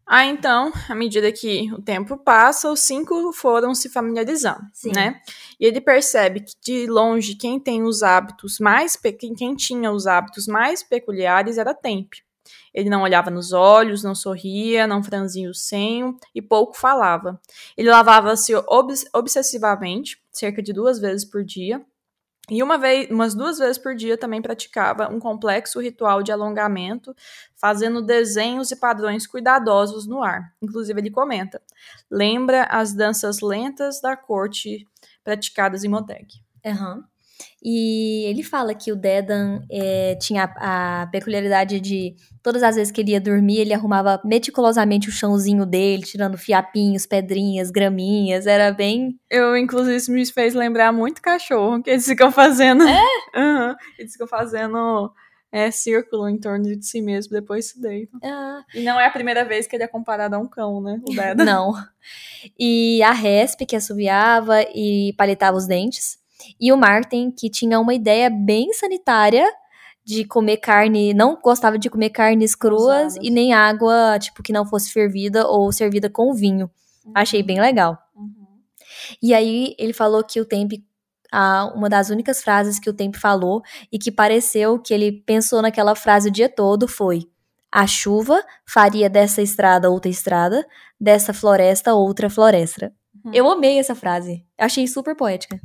Ah, 0.07 0.25
então, 0.25 0.71
à 0.87 0.93
medida 0.93 1.31
que 1.31 1.73
o 1.73 1.81
tempo 1.81 2.15
passa, 2.15 2.71
os 2.71 2.81
cinco 2.81 3.33
foram 3.33 3.73
se 3.73 3.89
familiarizando, 3.89 4.61
Sim. 4.71 4.91
né? 4.91 5.19
E 5.59 5.65
ele 5.65 5.81
percebe 5.81 6.41
que 6.41 6.53
de 6.61 6.85
longe 6.85 7.33
quem 7.35 7.59
tem 7.59 7.81
os 7.81 8.03
hábitos 8.03 8.59
mais 8.59 8.95
quem 9.35 9.55
tinha 9.55 9.91
os 9.91 10.05
hábitos 10.05 10.47
mais 10.47 10.83
peculiares 10.83 11.57
era 11.57 11.73
Temp. 11.73 12.13
Ele 12.71 12.89
não 12.89 13.01
olhava 13.01 13.31
nos 13.31 13.51
olhos, 13.51 14.03
não 14.03 14.13
sorria, 14.13 14.85
não 14.85 15.01
franzia 15.01 15.49
o 15.49 15.55
senho 15.55 16.17
e 16.35 16.41
pouco 16.41 16.77
falava. 16.77 17.39
Ele 17.75 17.89
lavava-se 17.89 18.53
obs 18.67 19.05
obsessivamente, 19.13 20.21
cerca 20.31 20.61
de 20.61 20.71
duas 20.73 20.99
vezes 20.99 21.25
por 21.25 21.43
dia, 21.43 21.83
e 22.49 22.61
uma 22.61 22.77
vez, 22.77 23.09
umas 23.09 23.33
duas 23.33 23.57
vezes 23.57 23.77
por 23.77 23.95
dia 23.95 24.17
também 24.17 24.41
praticava 24.41 25.09
um 25.09 25.19
complexo 25.19 25.79
ritual 25.79 26.21
de 26.21 26.31
alongamento, 26.31 27.15
fazendo 27.55 28.01
desenhos 28.01 28.71
e 28.71 28.75
padrões 28.75 29.25
cuidadosos 29.25 30.05
no 30.05 30.21
ar. 30.21 30.53
Inclusive, 30.61 30.99
ele 30.99 31.09
comenta: 31.09 31.61
lembra 32.09 32.63
as 32.65 32.93
danças 32.93 33.41
lentas 33.41 33.99
da 33.99 34.15
corte 34.15 34.87
praticadas 35.23 35.83
em 35.83 35.89
Moteg. 35.89 36.27
Uhum. 36.63 37.03
E 37.63 38.25
ele 38.25 38.43
fala 38.43 38.75
que 38.75 38.91
o 38.91 38.95
Dedan 38.95 39.61
é, 39.71 40.15
tinha 40.21 40.43
a, 40.57 41.01
a, 41.01 41.07
peculiaridade 41.07 41.79
de 41.79 42.15
todas 42.43 42.61
as 42.61 42.75
vezes 42.75 42.91
que 42.91 43.01
ele 43.01 43.11
ia 43.11 43.19
dormir, 43.19 43.57
ele 43.57 43.73
arrumava 43.73 44.21
meticulosamente 44.23 45.09
o 45.09 45.11
chãozinho 45.11 45.65
dele, 45.65 46.03
tirando 46.03 46.37
fiapinhos, 46.37 47.05
pedrinhas, 47.05 47.71
graminhas. 47.71 48.45
Era 48.45 48.71
bem. 48.71 49.19
Eu, 49.29 49.57
inclusive, 49.57 49.95
isso 49.95 50.11
me 50.11 50.25
fez 50.25 50.53
lembrar 50.53 50.91
muito 50.91 51.21
cachorro, 51.21 51.81
que 51.81 51.89
eles 51.89 52.05
ficam 52.05 52.31
fazendo. 52.31 52.87
É? 52.87 53.05
Uhum. 53.35 53.75
Eles 53.99 54.13
ficam 54.13 54.27
fazendo 54.27 55.11
é, 55.55 55.71
círculo 55.71 56.27
em 56.27 56.37
torno 56.37 56.63
de 56.65 56.85
si 56.85 57.01
mesmo, 57.01 57.31
depois 57.31 57.69
se 57.69 57.81
deitam. 57.81 58.19
Ah. 58.21 58.61
E 58.73 58.81
não 58.81 58.99
é 58.99 59.05
a 59.05 59.11
primeira 59.11 59.45
vez 59.45 59.65
que 59.65 59.75
ele 59.75 59.83
é 59.83 59.87
comparado 59.87 60.35
a 60.35 60.37
um 60.37 60.47
cão, 60.47 60.81
né? 60.81 60.99
O 61.07 61.15
Dedan. 61.15 61.45
não. 61.45 61.73
E 62.59 63.01
a 63.01 63.11
Resp, 63.11 63.65
que 63.65 63.75
assobiava 63.75 64.61
e 64.73 65.13
palitava 65.17 65.55
os 65.55 65.65
dentes. 65.65 66.17
E 66.59 66.71
o 66.71 66.77
Martin, 66.77 67.31
que 67.31 67.49
tinha 67.49 67.79
uma 67.79 67.93
ideia 67.93 68.29
bem 68.29 68.73
sanitária 68.73 69.47
de 70.03 70.23
comer 70.25 70.57
carne, 70.57 71.13
não 71.13 71.39
gostava 71.41 71.79
de 71.79 71.89
comer 71.89 72.11
carnes 72.11 72.55
cruas 72.55 73.15
e 73.21 73.31
nem 73.31 73.53
água, 73.53 74.19
tipo, 74.19 74.43
que 74.43 74.53
não 74.53 74.65
fosse 74.65 74.91
fervida 74.91 75.47
ou 75.47 75.71
servida 75.71 76.09
com 76.09 76.33
vinho. 76.33 76.69
Uhum. 77.03 77.13
Achei 77.15 77.41
bem 77.41 77.59
legal. 77.59 77.97
Uhum. 78.15 78.45
E 79.21 79.33
aí 79.33 79.75
ele 79.79 79.93
falou 79.93 80.23
que 80.23 80.39
o 80.39 80.45
Tempe 80.45 80.85
uma 81.75 81.89
das 81.89 82.09
únicas 82.09 82.41
frases 82.41 82.79
que 82.79 82.89
o 82.89 82.93
Tempe 82.93 83.19
falou 83.19 83.61
e 83.91 83.99
que 83.99 84.11
pareceu 84.11 84.79
que 84.79 84.93
ele 84.93 85.11
pensou 85.11 85.61
naquela 85.61 85.93
frase 85.95 86.29
o 86.29 86.31
dia 86.31 86.47
todo 86.47 86.87
foi: 86.87 87.27
a 87.71 87.85
chuva 87.85 88.41
faria 88.65 89.09
dessa 89.09 89.41
estrada 89.41 89.89
outra 89.89 90.09
estrada, 90.09 90.65
dessa 90.99 91.33
floresta 91.33 91.93
outra 91.93 92.29
floresta. 92.29 92.93
Uhum. 93.23 93.31
Eu 93.33 93.49
amei 93.49 93.79
essa 93.79 93.95
frase. 93.95 94.45
Achei 94.57 94.87
super 94.87 95.15
poética. 95.15 95.59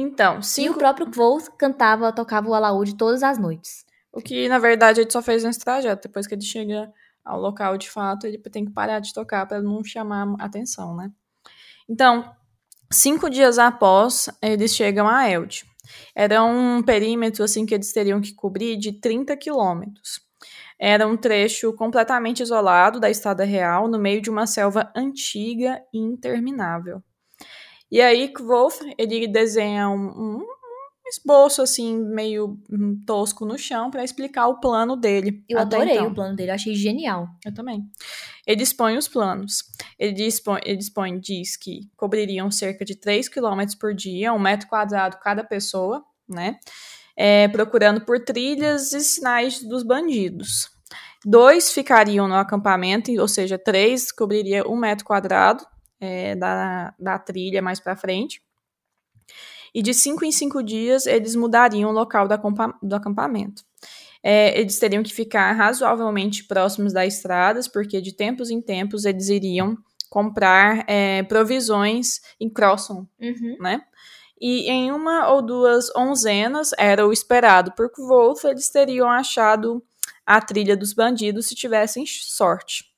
Então, 0.00 0.40
cinco... 0.40 0.72
E 0.72 0.76
o 0.76 0.78
próprio 0.78 1.10
Volt 1.10 1.48
cantava, 1.58 2.10
tocava 2.10 2.48
o 2.48 2.54
alaúde 2.54 2.96
todas 2.96 3.22
as 3.22 3.38
noites. 3.38 3.84
O 4.10 4.20
que, 4.20 4.48
na 4.48 4.58
verdade, 4.58 5.02
ele 5.02 5.10
só 5.10 5.20
fez 5.20 5.44
nesse 5.44 5.60
trajeto. 5.60 6.08
Depois 6.08 6.26
que 6.26 6.34
ele 6.34 6.42
chega 6.42 6.90
ao 7.24 7.38
local, 7.38 7.76
de 7.76 7.88
fato, 7.90 8.26
ele 8.26 8.38
tem 8.38 8.64
que 8.64 8.72
parar 8.72 9.00
de 9.00 9.12
tocar 9.12 9.46
para 9.46 9.60
não 9.60 9.84
chamar 9.84 10.34
atenção, 10.38 10.96
né? 10.96 11.12
Então, 11.88 12.34
cinco 12.90 13.28
dias 13.28 13.58
após, 13.58 14.30
eles 14.40 14.74
chegam 14.74 15.06
a 15.06 15.28
Eld. 15.28 15.64
Era 16.14 16.42
um 16.42 16.82
perímetro 16.82 17.44
assim 17.44 17.66
que 17.66 17.74
eles 17.74 17.92
teriam 17.92 18.20
que 18.20 18.32
cobrir 18.32 18.76
de 18.76 18.92
30 18.92 19.36
quilômetros. 19.36 20.20
Era 20.78 21.06
um 21.06 21.16
trecho 21.16 21.74
completamente 21.74 22.42
isolado 22.42 22.98
da 22.98 23.10
estrada 23.10 23.44
real, 23.44 23.86
no 23.86 23.98
meio 23.98 24.22
de 24.22 24.30
uma 24.30 24.46
selva 24.46 24.90
antiga 24.96 25.82
e 25.92 25.98
interminável. 25.98 27.02
E 27.90 28.00
aí, 28.00 28.32
Wolf, 28.38 28.80
ele 28.96 29.26
desenha 29.26 29.88
um, 29.88 30.06
um 30.06 30.46
esboço 31.10 31.60
assim 31.60 31.98
meio 31.98 32.56
hum, 32.70 33.02
tosco 33.04 33.44
no 33.44 33.58
chão 33.58 33.90
para 33.90 34.04
explicar 34.04 34.46
o 34.46 34.60
plano 34.60 34.96
dele. 34.96 35.44
Eu 35.48 35.58
adorei 35.58 35.94
então. 35.94 36.08
o 36.08 36.14
plano 36.14 36.36
dele, 36.36 36.52
achei 36.52 36.74
genial. 36.74 37.28
Eu 37.44 37.52
também. 37.52 37.84
Ele 38.46 38.56
dispõe 38.56 38.96
os 38.96 39.08
planos. 39.08 39.64
Ele 39.98 40.12
dispõe, 40.12 40.60
ele 40.64 40.76
dispõe 40.76 41.18
diz 41.18 41.56
que 41.56 41.80
cobririam 41.96 42.50
cerca 42.50 42.84
de 42.84 42.94
3 42.94 43.28
km 43.28 43.60
por 43.78 43.92
dia, 43.92 44.32
um 44.32 44.38
metro 44.38 44.68
quadrado 44.68 45.18
cada 45.20 45.42
pessoa, 45.42 46.02
né? 46.28 46.58
É, 47.16 47.48
procurando 47.48 48.02
por 48.02 48.24
trilhas 48.24 48.92
e 48.92 49.00
sinais 49.00 49.62
dos 49.62 49.82
bandidos. 49.82 50.70
Dois 51.24 51.70
ficariam 51.70 52.26
no 52.26 52.34
acampamento, 52.34 53.12
ou 53.20 53.28
seja, 53.28 53.58
três 53.58 54.10
cobriria 54.10 54.66
um 54.66 54.76
metro 54.76 55.04
quadrado 55.04 55.66
é, 56.00 56.34
da, 56.34 56.94
da 56.98 57.18
trilha 57.18 57.60
mais 57.60 57.78
para 57.78 57.96
frente 57.96 58.42
e 59.74 59.82
de 59.82 59.94
cinco 59.94 60.24
em 60.24 60.32
cinco 60.32 60.62
dias 60.62 61.06
eles 61.06 61.34
mudariam 61.34 61.90
o 61.90 61.92
local 61.92 62.26
do, 62.28 62.94
acampamento. 62.94 63.62
É, 64.22 64.58
eles 64.60 64.78
teriam 64.78 65.02
que 65.02 65.14
ficar 65.14 65.52
razoavelmente 65.52 66.44
próximos 66.44 66.92
das 66.92 67.14
estradas, 67.14 67.66
porque 67.66 68.00
de 68.00 68.12
tempos 68.12 68.50
em 68.50 68.60
tempos 68.60 69.04
eles 69.04 69.28
iriam 69.28 69.78
comprar 70.10 70.84
é, 70.88 71.22
provisões 71.22 72.20
em 72.38 72.50
Crosson, 72.50 73.06
uhum. 73.18 73.56
né? 73.60 73.80
E 74.38 74.70
em 74.70 74.90
uma 74.90 75.28
ou 75.28 75.42
duas 75.42 75.94
onzenas, 75.94 76.70
era 76.78 77.06
o 77.06 77.12
esperado 77.12 77.72
por 77.72 77.90
Wolf, 77.96 78.44
eles 78.44 78.70
teriam 78.70 79.08
achado 79.08 79.82
a 80.26 80.40
trilha 80.40 80.76
dos 80.76 80.92
bandidos 80.92 81.46
se 81.46 81.54
tivessem 81.54 82.04
sorte. 82.06 82.89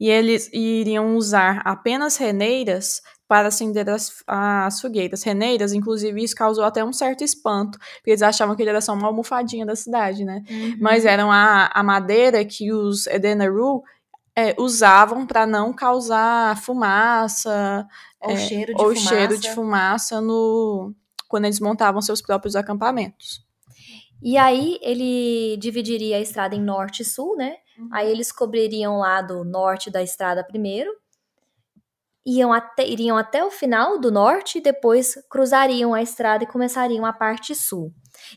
E 0.00 0.08
eles 0.08 0.48
iriam 0.52 1.16
usar 1.16 1.60
apenas 1.64 2.16
reneiras 2.16 3.02
para 3.26 3.48
acender 3.48 3.88
as, 3.90 4.22
as 4.26 4.80
fogueiras. 4.80 5.22
Reneiras, 5.22 5.72
inclusive, 5.72 6.22
isso 6.22 6.34
causou 6.34 6.64
até 6.64 6.82
um 6.82 6.92
certo 6.92 7.22
espanto, 7.22 7.78
porque 7.78 8.10
eles 8.10 8.22
achavam 8.22 8.56
que 8.56 8.62
ele 8.62 8.70
era 8.70 8.80
só 8.80 8.94
uma 8.94 9.06
almofadinha 9.06 9.66
da 9.66 9.76
cidade, 9.76 10.24
né? 10.24 10.42
Uhum. 10.48 10.76
Mas 10.80 11.04
eram 11.04 11.30
a, 11.30 11.70
a 11.72 11.82
madeira 11.82 12.44
que 12.44 12.72
os 12.72 13.06
Edenaru 13.06 13.82
é, 14.34 14.54
usavam 14.56 15.26
para 15.26 15.46
não 15.46 15.72
causar 15.72 16.56
fumaça 16.62 17.86
ou, 18.20 18.30
é, 18.30 18.36
cheiro, 18.36 18.74
de 18.74 18.80
ou 18.80 18.94
fumaça. 18.94 19.08
cheiro 19.08 19.38
de 19.38 19.50
fumaça 19.50 20.20
no 20.20 20.94
quando 21.28 21.44
eles 21.44 21.60
montavam 21.60 22.00
seus 22.00 22.22
próprios 22.22 22.56
acampamentos. 22.56 23.44
E 24.22 24.38
aí 24.38 24.78
ele 24.80 25.56
dividiria 25.58 26.16
a 26.16 26.20
estrada 26.20 26.54
em 26.54 26.62
norte 26.62 27.02
e 27.02 27.04
sul, 27.04 27.36
né? 27.36 27.56
Uhum. 27.78 27.88
Aí 27.92 28.10
eles 28.10 28.32
cobririam 28.32 28.98
lá 28.98 29.22
do 29.22 29.44
norte 29.44 29.90
da 29.90 30.02
estrada 30.02 30.44
primeiro 30.44 30.90
iam 32.28 32.52
até, 32.52 32.86
iriam 32.86 33.16
até 33.16 33.42
o 33.42 33.50
final 33.50 33.98
do 33.98 34.10
norte 34.10 34.58
e 34.58 34.60
depois 34.60 35.14
cruzariam 35.30 35.94
a 35.94 36.02
estrada 36.02 36.44
e 36.44 36.46
começariam 36.46 37.06
a 37.06 37.12
parte 37.12 37.54
sul. 37.54 37.92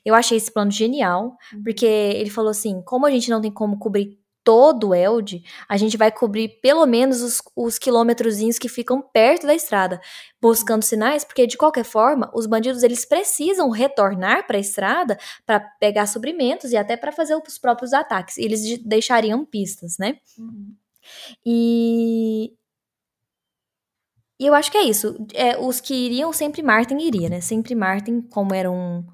Eu 0.05 0.15
achei 0.15 0.38
esse 0.38 0.51
plano 0.51 0.71
genial, 0.71 1.36
uhum. 1.53 1.63
porque 1.63 1.86
ele 1.86 2.29
falou 2.29 2.51
assim: 2.51 2.81
como 2.83 3.05
a 3.05 3.12
gente 3.12 3.29
não 3.29 3.41
tem 3.41 3.51
como 3.51 3.77
cobrir 3.77 4.17
todo 4.43 4.89
o 4.89 4.95
Elde, 4.95 5.43
a 5.67 5.77
gente 5.77 5.98
vai 5.98 6.12
cobrir 6.12 6.60
pelo 6.62 6.86
menos 6.86 7.21
os, 7.21 7.41
os 7.55 7.77
quilômetrozinhos 7.77 8.57
que 8.57 8.67
ficam 8.69 9.01
perto 9.01 9.45
da 9.45 9.53
estrada, 9.53 10.01
buscando 10.41 10.83
sinais, 10.83 11.24
porque 11.24 11.45
de 11.45 11.57
qualquer 11.57 11.86
forma, 11.86 12.31
os 12.33 12.45
bandidos 12.45 12.83
eles 12.83 13.05
precisam 13.05 13.69
retornar 13.69 14.48
para 14.48 14.57
a 14.57 14.62
estrada 14.62 15.17
para 15.45 15.60
pegar 15.60 16.07
suprimentos 16.07 16.71
e 16.71 16.77
até 16.77 16.98
para 16.98 17.12
fazer 17.12 17.36
os 17.36 17.57
próprios 17.57 17.93
ataques. 17.93 18.38
Eles 18.38 18.79
deixariam 18.79 19.45
pistas, 19.45 19.98
né? 19.98 20.17
Uhum. 20.38 20.74
E 21.45 22.53
e 24.41 24.48
eu 24.48 24.55
acho 24.55 24.71
que 24.71 24.77
é 24.79 24.83
isso. 24.83 25.15
É, 25.36 25.55
os 25.55 25.79
que 25.79 25.93
iriam, 25.93 26.33
sempre 26.33 26.63
Martin 26.63 26.98
iria, 26.98 27.29
né? 27.29 27.39
Sempre 27.41 27.75
Martin, 27.75 28.21
como 28.21 28.55
era 28.55 28.71
um. 28.71 29.05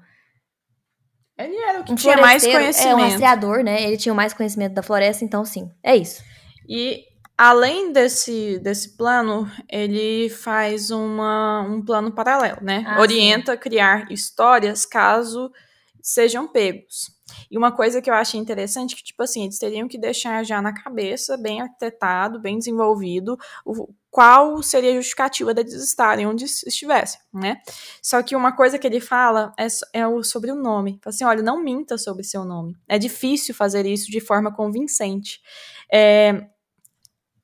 Ele 1.38 1.56
era 1.56 1.80
o 1.80 1.84
que 1.84 1.92
um 1.92 1.96
tinha 1.96 2.16
mais 2.16 2.44
conhecimento. 2.44 2.88
É, 2.88 2.94
um 2.94 3.08
rastreador, 3.08 3.62
né? 3.62 3.82
Ele 3.84 3.96
tinha 3.96 4.14
mais 4.14 4.34
conhecimento 4.34 4.74
da 4.74 4.82
floresta, 4.82 5.24
então 5.24 5.44
sim, 5.44 5.70
é 5.82 5.96
isso. 5.96 6.22
E 6.68 7.04
além 7.36 7.92
desse, 7.92 8.58
desse 8.58 8.96
plano, 8.96 9.48
ele 9.68 10.28
faz 10.28 10.90
uma, 10.90 11.62
um 11.62 11.80
plano 11.80 12.10
paralelo, 12.10 12.58
né? 12.60 12.84
Ah, 12.86 13.00
Orienta 13.00 13.52
sim. 13.52 13.56
a 13.56 13.56
criar 13.56 14.10
histórias 14.10 14.84
caso 14.84 15.50
sejam 16.02 16.48
pegos. 16.48 17.16
E 17.50 17.56
uma 17.56 17.70
coisa 17.70 18.02
que 18.02 18.10
eu 18.10 18.14
achei 18.14 18.40
interessante 18.40 18.96
que, 18.96 19.04
tipo 19.04 19.22
assim, 19.22 19.44
eles 19.44 19.58
teriam 19.58 19.86
que 19.86 19.98
deixar 19.98 20.44
já 20.44 20.60
na 20.60 20.72
cabeça, 20.72 21.36
bem 21.36 21.60
arquitetado, 21.60 22.40
bem 22.40 22.58
desenvolvido, 22.58 23.38
o, 23.64 23.88
qual 24.10 24.62
seria 24.62 24.92
a 24.92 24.94
justificativa 24.94 25.52
deles 25.52 25.74
estarem 25.74 26.26
onde 26.26 26.44
estivessem, 26.44 27.20
né? 27.32 27.58
Só 28.02 28.22
que 28.22 28.34
uma 28.34 28.52
coisa 28.52 28.78
que 28.78 28.86
ele 28.86 29.00
fala 29.00 29.52
é, 29.58 29.66
é 29.92 30.06
o, 30.06 30.22
sobre 30.22 30.50
o 30.50 30.54
nome. 30.54 30.98
Fala 31.02 31.14
assim, 31.14 31.24
olha, 31.24 31.42
não 31.42 31.62
minta 31.62 31.98
sobre 31.98 32.24
seu 32.24 32.44
nome. 32.44 32.76
É 32.88 32.98
difícil 32.98 33.54
fazer 33.54 33.86
isso 33.86 34.10
de 34.10 34.20
forma 34.20 34.54
convincente. 34.54 35.40
É, 35.92 36.46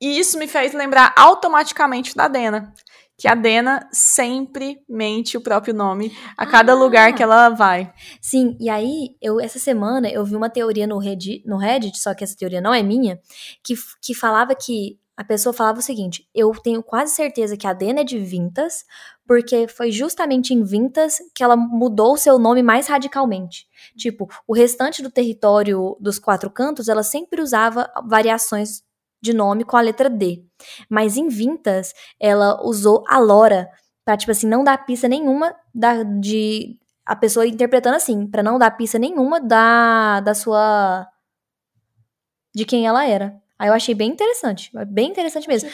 e 0.00 0.18
isso 0.18 0.38
me 0.38 0.49
fez 0.49 0.73
lembrar 0.73 1.12
automaticamente 1.16 2.16
da 2.16 2.28
Dena 2.28 2.73
que 3.16 3.28
a 3.28 3.35
Dena 3.35 3.88
sempre 3.92 4.83
mente 4.88 5.37
o 5.37 5.40
próprio 5.40 5.73
nome 5.73 6.12
a 6.37 6.44
cada 6.44 6.73
ah. 6.73 6.75
lugar 6.75 7.14
que 7.14 7.23
ela 7.23 7.49
vai. 7.50 7.92
Sim, 8.21 8.56
e 8.61 8.68
aí, 8.68 9.16
eu 9.23 9.40
essa 9.40 9.59
semana 9.59 10.09
eu 10.09 10.25
vi 10.25 10.35
uma 10.35 10.50
teoria 10.50 10.87
no 10.87 10.99
Reddit, 10.99 11.47
no 11.47 11.56
Reddit, 11.56 11.99
só 11.99 12.14
que 12.14 12.25
essa 12.25 12.37
teoria 12.37 12.61
não 12.61 12.75
é 12.75 12.83
minha, 12.83 13.21
que, 13.62 13.75
que 14.02 14.14
falava 14.14 14.54
que 14.54 14.99
a 15.16 15.23
pessoa 15.23 15.52
falava 15.52 15.78
o 15.78 15.83
seguinte: 15.83 16.28
eu 16.35 16.50
tenho 16.52 16.83
quase 16.83 17.14
certeza 17.14 17.56
que 17.56 17.66
a 17.66 17.73
Dena 17.73 18.00
é 18.00 18.04
de 18.04 18.18
Vintas, 18.18 18.85
porque 19.26 19.68
foi 19.68 19.90
justamente 19.90 20.52
em 20.52 20.62
Vintas 20.62 21.18
que 21.35 21.42
ela 21.42 21.56
mudou 21.56 22.16
seu 22.16 22.38
nome 22.38 22.62
mais 22.62 22.88
radicalmente. 22.88 23.66
Tipo, 23.97 24.28
o 24.47 24.54
restante 24.54 25.02
do 25.02 25.11
território 25.11 25.97
dos 26.00 26.18
quatro 26.18 26.50
cantos, 26.50 26.88
ela 26.88 27.02
sempre 27.02 27.40
usava 27.40 27.90
variações 28.06 28.83
de 29.23 29.33
nome 29.33 29.64
com 29.64 29.76
a 29.76 29.80
letra 29.80 30.11
D. 30.11 30.44
Mas 30.90 31.16
em 31.16 31.28
Vintas, 31.28 31.94
ela 32.21 32.61
usou 32.62 33.04
a 33.09 33.18
Lora 33.18 33.71
pra, 34.04 34.16
tipo 34.16 34.33
assim, 34.33 34.47
não 34.47 34.64
dar 34.64 34.85
pista 34.85 35.09
nenhuma 35.09 35.54
da, 35.75 36.02
de. 36.02 36.78
A 37.06 37.14
pessoa 37.14 37.47
interpretando 37.47 37.97
assim, 37.97 38.26
para 38.26 38.42
não 38.42 38.59
dar 38.59 38.71
pista 38.73 38.99
nenhuma 38.99 39.40
da, 39.40 40.21
da 40.21 40.35
sua. 40.35 41.06
de 42.54 42.64
quem 42.64 42.87
ela 42.87 43.06
era. 43.06 43.43
Aí 43.58 43.68
eu 43.68 43.75
achei 43.75 43.94
bem 43.94 44.11
interessante. 44.11 44.70
Bem 44.88 45.11
interessante 45.11 45.49
mesmo. 45.49 45.70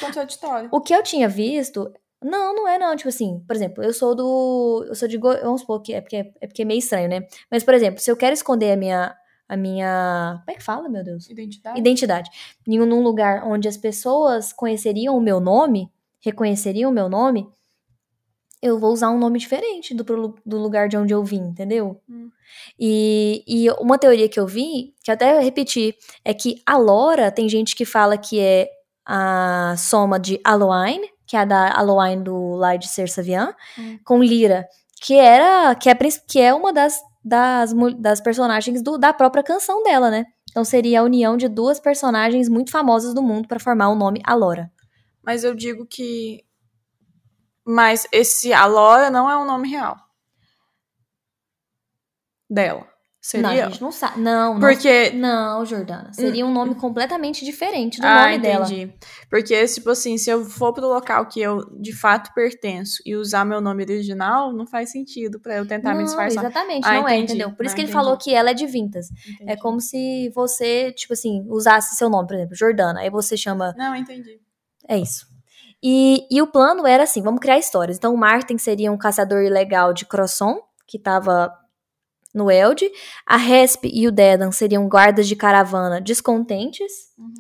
O 0.71 0.81
que 0.81 0.95
eu 0.95 1.03
tinha 1.03 1.29
visto. 1.29 1.93
Não, 2.23 2.55
não 2.55 2.69
é 2.69 2.79
não. 2.79 2.95
Tipo 2.95 3.09
assim, 3.09 3.43
por 3.47 3.57
exemplo, 3.57 3.83
eu 3.83 3.95
sou 3.95 4.15
do. 4.15 4.85
Eu 4.87 4.95
sou 4.95 5.09
de. 5.09 5.17
Vamos 5.17 5.63
supor 5.63 5.81
que 5.81 5.95
é 5.95 6.01
porque, 6.01 6.17
é 6.17 6.47
porque 6.47 6.63
é 6.63 6.65
meio 6.65 6.79
estranho, 6.79 7.09
né? 7.09 7.27
Mas, 7.51 7.65
por 7.65 7.73
exemplo, 7.75 8.01
se 8.01 8.11
eu 8.11 8.17
quero 8.17 8.35
esconder 8.35 8.73
a 8.73 8.77
minha, 8.77 9.17
a 9.49 9.57
minha. 9.57 10.43
Como 10.45 10.55
é 10.55 10.59
que 10.59 10.63
fala, 10.63 10.89
meu 10.89 11.03
Deus? 11.03 11.29
Identidade. 11.31 11.81
Identidade. 11.81 12.31
Em 12.67 12.81
um 12.81 13.03
lugar 13.03 13.47
onde 13.47 13.67
as 13.67 13.77
pessoas 13.77 14.53
conheceriam 14.53 15.17
o 15.17 15.21
meu 15.21 15.41
nome, 15.41 15.91
reconheceriam 16.21 16.91
o 16.91 16.95
meu 16.95 17.09
nome, 17.09 17.49
eu 18.63 18.79
vou 18.79 18.93
usar 18.93 19.11
um 19.11 19.19
nome 19.19 19.39
diferente 19.39 19.95
do, 19.95 20.05
do 20.45 20.59
lugar 20.59 20.89
de 20.89 20.97
onde 20.97 21.15
eu 21.15 21.25
vim, 21.25 21.43
entendeu? 21.43 22.01
Hum. 22.09 22.31
E, 22.79 23.43
e 23.47 23.71
uma 23.81 23.99
teoria 23.99 24.29
que 24.29 24.39
eu 24.39 24.47
vi, 24.47 24.95
que 25.03 25.11
até 25.11 25.41
repeti, 25.41 25.95
é 26.25 26.35
que 26.35 26.61
a 26.67 26.77
Lora, 26.77 27.31
tem 27.31 27.49
gente 27.49 27.75
que 27.75 27.85
fala 27.85 28.19
que 28.19 28.39
é 28.39 28.69
a 29.07 29.75
soma 29.79 30.19
de 30.19 30.41
Aloine, 30.45 31.09
que 31.27 31.37
é 31.37 31.41
a 31.41 31.45
da 31.45 31.73
Aloine 31.79 32.23
do 32.23 32.55
Lai 32.57 32.79
de 32.79 32.89
Sersavian, 32.89 33.55
hum. 33.79 33.99
com 34.05 34.23
Lira, 34.23 34.69
que 35.03 35.15
era 35.15 35.75
que 35.75 35.89
é, 35.89 35.95
que 36.29 36.41
é 36.41 36.53
uma 36.53 36.73
das 36.73 37.01
das, 37.25 37.73
das 37.99 38.21
personagens 38.21 38.83
do, 38.83 38.97
da 38.97 39.13
própria 39.13 39.43
canção 39.43 39.83
dela, 39.83 40.11
né? 40.11 40.25
Então 40.51 40.65
seria 40.65 41.01
a 41.01 41.05
união 41.05 41.37
de 41.37 41.49
duas 41.49 41.79
personagens 41.79 42.49
muito 42.49 42.71
famosas 42.71 43.15
do 43.15 43.23
mundo 43.23 43.47
para 43.47 43.61
formar 43.61 43.89
o 43.91 43.95
nome 43.95 44.21
Alora. 44.25 44.71
Mas 45.23 45.45
eu 45.45 45.55
digo 45.55 45.87
que. 45.87 46.43
Mas 47.71 48.05
esse 48.11 48.53
Alora 48.53 49.11
não 49.11 49.31
é 49.31 49.37
um 49.37 49.45
nome 49.45 49.69
real. 49.69 49.97
Dela. 52.51 52.85
Seria? 53.23 53.43
Não, 53.47 53.51
a 53.51 53.69
gente 53.69 53.83
não 53.83 53.93
sabe. 53.93 54.21
Não, 54.21 54.59
porque 54.59 55.11
não, 55.11 55.65
Jordana. 55.65 56.13
Seria 56.13 56.45
um 56.45 56.53
nome 56.53 56.75
completamente 56.75 57.45
diferente 57.45 58.01
do 58.01 58.07
ah, 58.07 58.23
nome 58.23 58.37
entendi. 58.39 58.53
dela. 58.53 58.65
entendi. 58.67 58.95
Porque 59.29 59.67
tipo 59.67 59.91
assim, 59.91 60.19
se 60.19 60.31
eu 60.31 60.45
for 60.45 60.73
pro 60.73 60.89
local 60.89 61.27
que 61.27 61.41
eu 61.41 61.61
de 61.79 61.93
fato 61.93 62.33
pertenço 62.35 63.01
e 63.07 63.15
usar 63.15 63.45
meu 63.45 63.61
nome 63.61 63.85
original, 63.85 64.53
não 64.53 64.67
faz 64.67 64.91
sentido 64.91 65.39
para 65.39 65.59
eu 65.59 65.67
tentar 65.67 65.91
não, 65.91 65.99
me 65.99 66.05
disfarçar. 66.05 66.43
Exatamente, 66.45 66.89
ah, 66.89 66.95
não 66.95 67.07
é, 67.07 67.19
entendi. 67.19 67.33
é, 67.33 67.37
entendeu? 67.37 67.57
Por 67.57 67.67
isso 67.67 67.75
que 67.75 67.83
ele 67.83 67.93
falou 67.93 68.17
que 68.17 68.35
ela 68.35 68.51
é 68.51 68.55
de 68.55 68.67
Vintas. 68.67 69.09
É 69.47 69.55
como 69.55 69.81
se 69.81 70.31
você, 70.35 70.91
tipo 70.93 71.13
assim, 71.13 71.45
usasse 71.47 71.95
seu 71.95 72.09
nome, 72.09 72.27
por 72.27 72.35
exemplo, 72.35 72.57
Jordana, 72.57 73.01
aí 73.01 73.11
você 73.11 73.37
chama 73.37 73.75
Não, 73.77 73.95
entendi. 73.95 74.41
É 74.89 74.99
isso. 74.99 75.30
E, 75.83 76.27
e 76.31 76.43
o 76.43 76.47
plano 76.47 76.87
era 76.87 77.05
assim, 77.05 77.23
vamos 77.23 77.41
criar 77.41 77.59
histórias. 77.59 77.97
Então 77.97 78.15
o 78.15 78.19
Martin 78.19 78.59
seria 78.59 78.93
um 78.93 78.99
caçador 78.99 79.43
ilegal 79.43 79.93
de 79.93 80.05
Crosson, 80.05 80.61
que 80.87 80.99
tava 80.99 81.53
no 82.35 82.51
Eld. 82.51 82.91
A 83.27 83.37
Resp 83.37 83.85
e 83.85 84.07
o 84.07 84.13
Dedan 84.13 84.53
seriam 84.53 84.89
guardas 84.89 85.27
de 85.27 85.37
caravana 85.37 86.01
descontentes. 86.01 86.93
Uhum. 87.19 87.33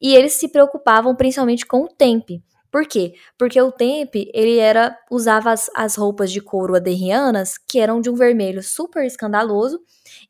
E 0.00 0.14
eles 0.14 0.34
se 0.34 0.48
preocupavam 0.48 1.14
principalmente 1.14 1.64
com 1.64 1.84
o 1.84 1.88
Temp. 1.88 2.30
Por 2.70 2.86
quê? 2.86 3.14
Porque 3.38 3.60
o 3.62 3.70
Temp, 3.70 4.16
ele 4.34 4.58
era 4.58 4.98
usava 5.08 5.52
as, 5.52 5.70
as 5.76 5.94
roupas 5.94 6.32
de 6.32 6.40
couro 6.40 6.74
aderrianas, 6.74 7.56
que 7.56 7.78
eram 7.78 8.00
de 8.00 8.10
um 8.10 8.16
vermelho 8.16 8.64
super 8.64 9.06
escandaloso, 9.06 9.80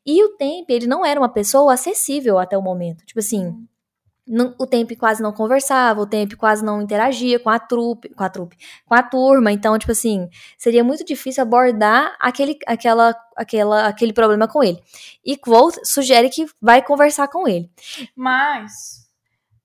e 0.05 0.23
o 0.23 0.37
Temp, 0.37 0.69
ele 0.69 0.85
não 0.85 1.03
era 1.03 1.19
uma 1.19 1.27
pessoa 1.27 1.73
acessível 1.73 2.37
até 2.37 2.55
o 2.55 2.61
momento. 2.61 3.03
Tipo 3.03 3.19
assim, 3.19 3.51
não- 4.27 4.55
o 4.57 4.65
Temp 4.65 4.91
quase 4.97 5.21
não 5.21 5.31
conversava, 5.31 6.01
o 6.01 6.07
Temp 6.07 6.33
quase 6.33 6.63
não 6.63 6.81
interagia 6.81 7.39
com 7.39 7.49
a 7.49 7.59
trupe, 7.59 8.09
com 8.09 8.23
a 8.23 8.29
trupe, 8.29 8.57
com 8.85 8.95
a 8.95 9.03
turma, 9.03 9.51
então, 9.51 9.77
tipo 9.77 9.91
assim, 9.91 10.27
seria 10.57 10.83
muito 10.83 11.05
difícil 11.05 11.43
abordar 11.43 12.15
aquele, 12.19 12.57
aquela, 12.65 13.15
aquela, 13.35 13.87
aquele 13.87 14.13
problema 14.13 14.47
com 14.47 14.63
ele. 14.63 14.81
E 15.23 15.37
Quoth 15.37 15.79
sugere 15.83 16.29
que 16.29 16.45
vai 16.61 16.81
conversar 16.81 17.27
com 17.27 17.47
ele. 17.47 17.69
Mas 18.15 19.05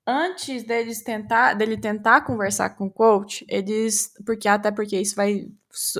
antes 0.07 0.62
deles 0.64 1.02
tentar, 1.02 1.55
dele 1.55 1.76
tentar 1.76 2.23
conversar 2.23 2.71
com 2.71 2.87
o 2.87 2.90
coach, 2.90 3.45
eles, 3.49 4.12
porque 4.26 4.49
até 4.49 4.71
porque 4.71 5.00
isso 5.00 5.14
vai 5.14 5.47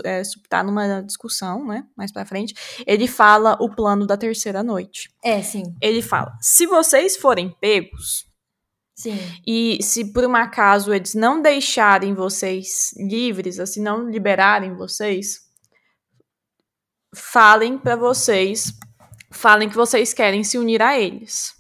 é, 0.05 0.23
numa 0.65 1.01
discussão, 1.03 1.65
né, 1.65 1.85
mais 1.97 2.11
pra 2.11 2.25
frente, 2.27 2.55
ele 2.87 3.07
fala 3.07 3.57
o 3.61 3.71
plano 3.71 4.07
da 4.07 4.17
terceira 4.17 4.63
noite. 4.63 5.09
É, 5.23 5.41
sim. 5.43 5.63
Ele 5.81 6.03
fala: 6.03 6.37
se 6.41 6.67
vocês 6.67 7.17
forem 7.17 7.55
pegos 7.61 8.30
Sim. 9.03 9.19
e 9.47 9.83
se 9.83 10.13
por 10.13 10.25
um 10.25 10.37
acaso 10.37 10.93
eles 10.93 11.15
não 11.15 11.41
deixarem 11.41 12.15
vocês 12.15 12.93
livres, 12.97 13.59
assim, 13.59 13.83
não 13.83 14.11
liberarem 14.11 14.75
vocês, 14.75 15.41
falem 17.15 17.79
pra 17.79 17.97
vocês, 17.97 18.73
falem 19.31 19.69
que 19.69 19.77
vocês 19.77 20.13
querem 20.13 20.45
se 20.45 20.59
unir 20.59 20.83
a 20.83 20.99
eles. 20.99 21.53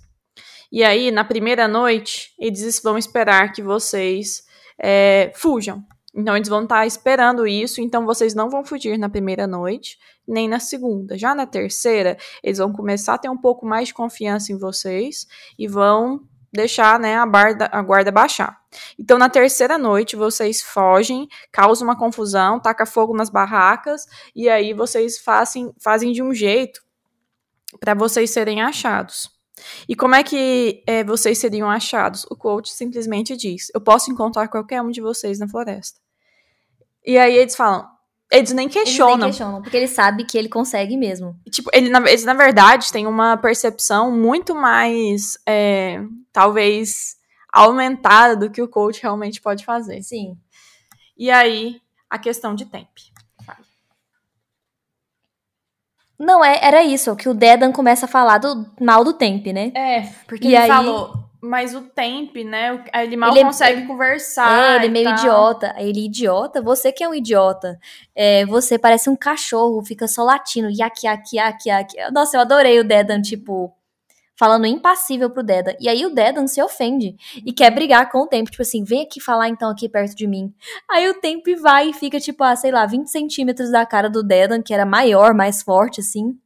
E 0.72 0.84
aí, 0.84 1.10
na 1.10 1.24
primeira 1.24 1.66
noite, 1.66 2.32
eles 2.38 2.80
vão 2.82 2.96
esperar 2.96 3.52
que 3.52 3.62
vocês 3.62 4.42
é, 4.80 5.32
fujam. 5.34 5.84
Então, 6.14 6.36
eles 6.36 6.48
vão 6.48 6.62
estar 6.62 6.86
esperando 6.86 7.46
isso, 7.46 7.80
então 7.80 8.04
vocês 8.04 8.34
não 8.34 8.48
vão 8.48 8.64
fugir 8.64 8.98
na 8.98 9.08
primeira 9.08 9.46
noite, 9.46 9.98
nem 10.26 10.48
na 10.48 10.60
segunda. 10.60 11.18
Já 11.18 11.34
na 11.34 11.46
terceira, 11.46 12.16
eles 12.42 12.58
vão 12.58 12.72
começar 12.72 13.14
a 13.14 13.18
ter 13.18 13.28
um 13.28 13.36
pouco 13.36 13.66
mais 13.66 13.88
de 13.88 13.94
confiança 13.94 14.52
em 14.52 14.58
vocês 14.58 15.26
e 15.58 15.66
vão 15.66 16.20
deixar 16.52 16.98
né, 16.98 17.16
a, 17.16 17.26
barda, 17.26 17.68
a 17.72 17.82
guarda 17.82 18.10
baixar. 18.10 18.58
Então, 18.98 19.18
na 19.18 19.28
terceira 19.28 19.78
noite, 19.78 20.16
vocês 20.16 20.60
fogem, 20.60 21.28
causam 21.52 21.86
uma 21.88 21.96
confusão, 21.96 22.60
taca 22.60 22.86
fogo 22.86 23.16
nas 23.16 23.30
barracas, 23.30 24.06
e 24.34 24.48
aí 24.48 24.72
vocês 24.72 25.18
fazem, 25.18 25.72
fazem 25.80 26.12
de 26.12 26.22
um 26.22 26.34
jeito 26.34 26.82
para 27.78 27.94
vocês 27.94 28.30
serem 28.30 28.60
achados. 28.60 29.30
E 29.88 29.94
como 29.94 30.14
é 30.14 30.22
que 30.22 30.82
é, 30.86 31.04
vocês 31.04 31.38
seriam 31.38 31.70
achados? 31.70 32.24
O 32.30 32.36
coach 32.36 32.70
simplesmente 32.72 33.36
diz: 33.36 33.70
Eu 33.74 33.80
posso 33.80 34.10
encontrar 34.10 34.48
qualquer 34.48 34.80
um 34.82 34.90
de 34.90 35.00
vocês 35.00 35.38
na 35.38 35.48
floresta. 35.48 36.00
E 37.04 37.18
aí 37.18 37.36
eles 37.36 37.54
falam. 37.54 37.86
Eles 38.30 38.52
nem 38.52 38.68
questionam. 38.68 39.12
Eles 39.12 39.20
nem 39.20 39.28
questionam, 39.30 39.62
porque 39.62 39.76
ele 39.76 39.88
sabe 39.88 40.24
que 40.24 40.38
ele 40.38 40.48
consegue 40.48 40.96
mesmo. 40.96 41.36
Tipo, 41.50 41.68
ele, 41.72 41.88
na- 41.88 42.08
eles, 42.08 42.24
na 42.24 42.34
verdade, 42.34 42.92
têm 42.92 43.06
uma 43.06 43.36
percepção 43.36 44.12
muito 44.12 44.54
mais, 44.54 45.36
é, 45.44 46.00
talvez, 46.32 47.16
aumentada 47.52 48.36
do 48.36 48.48
que 48.50 48.62
o 48.62 48.68
coach 48.68 49.02
realmente 49.02 49.40
pode 49.40 49.64
fazer. 49.64 50.00
Sim. 50.02 50.38
E 51.18 51.28
aí, 51.30 51.80
a 52.08 52.18
questão 52.18 52.54
de 52.54 52.66
tempo. 52.66 52.88
Não, 56.18 56.44
é, 56.44 56.58
era 56.62 56.82
isso, 56.82 57.16
que 57.16 57.28
o 57.30 57.34
Dedan 57.34 57.72
começa 57.72 58.04
a 58.04 58.08
falar 58.08 58.38
do 58.38 58.66
mal 58.78 59.02
do 59.02 59.14
Temp, 59.14 59.46
né? 59.46 59.72
É, 59.74 60.02
porque 60.28 60.44
E 60.44 60.48
ele 60.48 60.56
aí- 60.58 60.68
falou, 60.68 61.14
mas 61.42 61.74
o 61.74 61.82
tempo, 61.82 62.38
né? 62.44 62.84
Ele 62.94 63.16
mal 63.16 63.30
Ele 63.30 63.40
é- 63.40 63.44
consegue 63.44 63.86
conversar. 63.86 64.72
é, 64.72 64.76
ele 64.76 64.86
é 64.86 64.88
meio 64.88 65.04
tal. 65.06 65.14
idiota. 65.18 65.74
Ele, 65.78 66.04
idiota? 66.06 66.60
Você 66.62 66.92
que 66.92 67.02
é 67.02 67.08
um 67.08 67.14
idiota. 67.14 67.78
É, 68.14 68.44
você 68.46 68.78
parece 68.78 69.08
um 69.08 69.16
cachorro, 69.16 69.82
fica 69.84 70.06
só 70.06 70.22
latindo. 70.22 70.68
Yak, 70.70 71.06
yak, 71.06 71.36
yak, 71.36 71.68
yak. 71.68 71.94
Nossa, 72.12 72.36
eu 72.36 72.40
adorei 72.40 72.78
o 72.78 72.84
Dedan, 72.84 73.22
tipo, 73.22 73.72
falando 74.38 74.66
impassível 74.66 75.30
pro 75.30 75.42
Dedan. 75.42 75.74
E 75.80 75.88
aí 75.88 76.04
o 76.06 76.14
Dedan 76.14 76.46
se 76.46 76.62
ofende 76.62 77.14
e 77.44 77.52
quer 77.52 77.70
brigar 77.70 78.10
com 78.10 78.20
o 78.22 78.26
Temp. 78.26 78.48
Tipo 78.48 78.62
assim, 78.62 78.84
vem 78.84 79.02
aqui 79.02 79.20
falar 79.20 79.48
então 79.48 79.70
aqui 79.70 79.88
perto 79.88 80.14
de 80.14 80.26
mim. 80.26 80.52
Aí 80.90 81.08
o 81.08 81.14
Temp 81.20 81.44
vai 81.60 81.90
e 81.90 81.92
fica, 81.92 82.18
tipo, 82.20 82.42
a, 82.44 82.56
sei 82.56 82.70
lá, 82.70 82.86
20 82.86 83.08
centímetros 83.08 83.70
da 83.70 83.84
cara 83.86 84.08
do 84.08 84.22
Dedan, 84.22 84.62
que 84.62 84.72
era 84.74 84.86
maior, 84.86 85.34
mais 85.34 85.62
forte, 85.62 86.00
assim. 86.00 86.38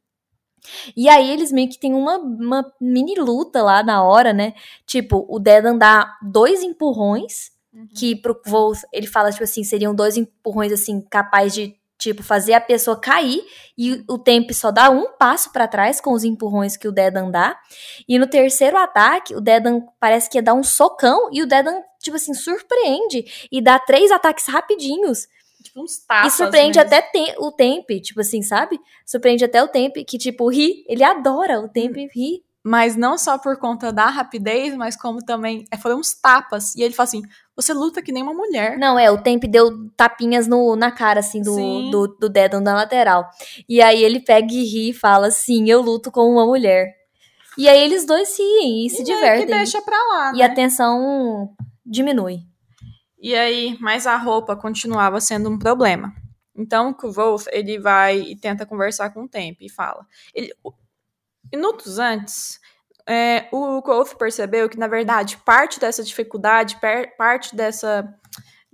E 0.95 1.07
aí 1.09 1.31
eles 1.31 1.51
meio 1.51 1.69
que 1.69 1.79
tem 1.79 1.93
uma, 1.93 2.17
uma 2.17 2.73
mini 2.79 3.15
luta 3.15 3.61
lá 3.63 3.83
na 3.83 4.03
hora, 4.03 4.33
né? 4.33 4.53
Tipo, 4.85 5.25
o 5.29 5.39
Dedan 5.39 5.77
dá 5.77 6.15
dois 6.21 6.63
empurrões, 6.63 7.53
Uhum. 7.75 7.87
que 7.93 8.15
pro 8.15 8.39
Wolf, 8.47 8.83
ele 8.93 9.05
fala, 9.05 9.29
tipo 9.31 9.43
assim, 9.43 9.61
seriam 9.61 9.93
dois 9.93 10.15
empurrões, 10.15 10.71
assim, 10.71 11.01
capaz 11.01 11.53
de, 11.53 11.75
tipo, 11.97 12.23
fazer 12.23 12.53
a 12.53 12.61
pessoa 12.61 12.97
cair, 12.97 13.43
e 13.77 14.01
o 14.07 14.17
Temp 14.17 14.49
só 14.51 14.71
dá 14.71 14.89
um 14.89 15.11
passo 15.19 15.51
pra 15.51 15.67
trás 15.67 15.99
com 15.99 16.13
os 16.13 16.23
empurrões 16.23 16.77
que 16.77 16.87
o 16.87 16.91
Dedan 16.91 17.29
dá. 17.29 17.59
E 18.07 18.17
no 18.17 18.27
terceiro 18.27 18.77
ataque, 18.77 19.35
o 19.35 19.41
Dedan 19.41 19.81
parece 19.99 20.29
que 20.29 20.37
ia 20.37 20.41
dar 20.41 20.53
um 20.53 20.63
socão, 20.63 21.27
e 21.33 21.41
o 21.43 21.45
Dedan, 21.45 21.81
tipo 22.01 22.15
assim, 22.15 22.33
surpreende 22.33 23.25
e 23.51 23.61
dá 23.61 23.77
três 23.77 24.09
ataques 24.09 24.47
rapidinhos. 24.47 25.27
Tipo 25.65 25.81
uns 25.83 25.97
tapas. 26.05 26.33
E 26.33 26.37
surpreende 26.37 26.77
mesmo. 26.77 26.93
até 26.95 27.01
te- 27.01 27.35
o 27.39 27.51
Temp, 27.51 27.89
tipo 28.01 28.21
assim, 28.21 28.41
sabe? 28.41 28.79
Surpreende 29.05 29.43
até 29.43 29.61
o 29.63 29.67
Temp, 29.67 29.95
que, 30.07 30.17
tipo, 30.17 30.47
ri. 30.49 30.83
Ele 30.87 31.03
adora 31.03 31.59
o 31.59 31.67
Temp 31.67 31.95
ri. 32.13 32.43
Mas 32.67 32.95
não 32.95 33.15
só 33.15 33.37
por 33.37 33.59
conta 33.59 33.93
da 33.93 34.07
rapidez, 34.07 34.75
mas 34.75 34.95
como 34.99 35.23
também 35.23 35.65
é, 35.71 35.77
foram 35.77 35.99
uns 35.99 36.15
tapas. 36.19 36.73
E 36.75 36.81
ele 36.81 36.95
fala 36.95 37.05
assim: 37.07 37.21
você 37.55 37.71
luta 37.73 38.01
que 38.01 38.11
nem 38.11 38.23
uma 38.23 38.33
mulher. 38.33 38.75
Não, 38.79 38.97
é, 38.97 39.11
o 39.11 39.21
Temp 39.21 39.43
deu 39.43 39.69
tapinhas 39.95 40.47
no, 40.47 40.75
na 40.75 40.91
cara, 40.91 41.19
assim, 41.19 41.43
do, 41.43 41.53
Sim. 41.53 41.91
do, 41.91 42.07
do 42.07 42.27
Dedan 42.27 42.61
na 42.61 42.73
lateral. 42.73 43.29
E 43.69 43.83
aí 43.83 44.03
ele 44.03 44.19
pega 44.19 44.51
e 44.51 44.63
ri 44.63 44.89
e 44.89 44.93
fala, 44.93 45.29
sim, 45.29 45.69
eu 45.69 45.79
luto 45.79 46.11
como 46.11 46.31
uma 46.31 46.45
mulher. 46.47 46.91
E 47.55 47.69
aí 47.69 47.79
eles 47.83 48.03
dois 48.03 48.35
riem 48.35 48.87
e 48.87 48.89
se 48.89 49.03
E 49.03 49.05
meio 49.05 49.15
divertem. 49.15 49.45
que 49.45 49.51
deixa 49.53 49.81
pra 49.83 49.97
lá, 50.09 50.31
E 50.33 50.39
né? 50.39 50.45
a 50.45 50.49
tensão 50.53 51.51
diminui. 51.85 52.39
E 53.17 53.33
aí, 53.35 53.77
mas 53.79 54.05
a 54.05 54.17
roupa 54.17 54.55
continuava 54.55 55.19
sendo 55.19 55.49
um 55.49 55.57
problema. 55.57 56.13
Então, 56.55 56.95
o 57.03 57.11
Wolf, 57.11 57.47
ele 57.51 57.79
vai 57.79 58.19
e 58.19 58.35
tenta 58.35 58.65
conversar 58.65 59.09
com 59.11 59.23
o 59.23 59.27
Temp 59.27 59.57
e 59.61 59.69
fala. 59.69 60.05
Ele, 60.33 60.53
minutos 61.51 61.99
antes, 61.99 62.59
é, 63.07 63.47
o 63.51 63.81
Wolf 63.81 64.15
percebeu 64.15 64.69
que, 64.69 64.77
na 64.77 64.87
verdade, 64.87 65.37
parte 65.37 65.79
dessa 65.79 66.03
dificuldade, 66.03 66.79
parte 67.17 67.55
dessa 67.55 68.07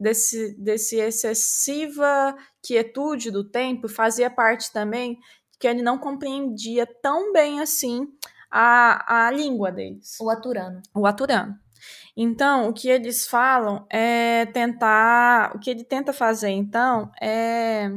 desse, 0.01 0.55
desse 0.57 0.95
excessiva 0.97 2.35
quietude 2.63 3.29
do 3.29 3.43
tempo 3.43 3.87
fazia 3.87 4.31
parte 4.31 4.73
também 4.73 5.19
que 5.59 5.67
ele 5.67 5.83
não 5.83 5.99
compreendia 5.99 6.87
tão 6.87 7.31
bem 7.31 7.59
assim 7.59 8.07
a, 8.49 9.27
a 9.27 9.31
língua 9.31 9.71
deles 9.71 10.17
O 10.19 10.29
Aturano. 10.29 10.81
o 10.95 11.05
aturano. 11.05 11.55
Então, 12.23 12.69
o 12.69 12.73
que 12.73 12.87
eles 12.87 13.27
falam 13.27 13.85
é 13.89 14.45
tentar. 14.47 15.55
O 15.55 15.59
que 15.59 15.69
ele 15.71 15.83
tenta 15.83 16.13
fazer, 16.13 16.49
então, 16.49 17.11
é, 17.19 17.89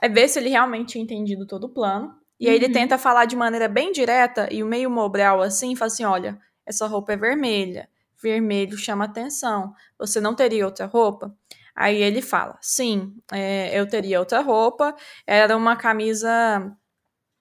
é 0.00 0.08
ver 0.08 0.28
se 0.28 0.38
ele 0.38 0.48
realmente 0.48 0.92
tinha 0.92 1.04
entendido 1.04 1.46
todo 1.46 1.64
o 1.64 1.68
plano. 1.68 2.14
E 2.38 2.48
aí 2.48 2.54
ele 2.54 2.66
Uhum. 2.66 2.72
tenta 2.72 2.96
falar 2.96 3.26
de 3.26 3.36
maneira 3.36 3.68
bem 3.68 3.92
direta 3.92 4.48
e 4.50 4.62
o 4.62 4.66
meio 4.66 4.90
mobral 4.90 5.42
assim, 5.42 5.76
fala 5.76 5.88
assim: 5.88 6.04
olha, 6.04 6.38
essa 6.64 6.86
roupa 6.86 7.12
é 7.12 7.16
vermelha. 7.16 7.88
Vermelho 8.22 8.76
chama 8.78 9.04
atenção. 9.04 9.74
Você 9.98 10.20
não 10.20 10.34
teria 10.34 10.64
outra 10.64 10.86
roupa? 10.86 11.34
Aí 11.74 12.00
ele 12.02 12.22
fala: 12.22 12.56
sim, 12.62 13.14
é, 13.30 13.78
eu 13.78 13.86
teria 13.86 14.18
outra 14.20 14.40
roupa. 14.40 14.94
Era 15.26 15.56
uma 15.56 15.76
camisa 15.76 16.74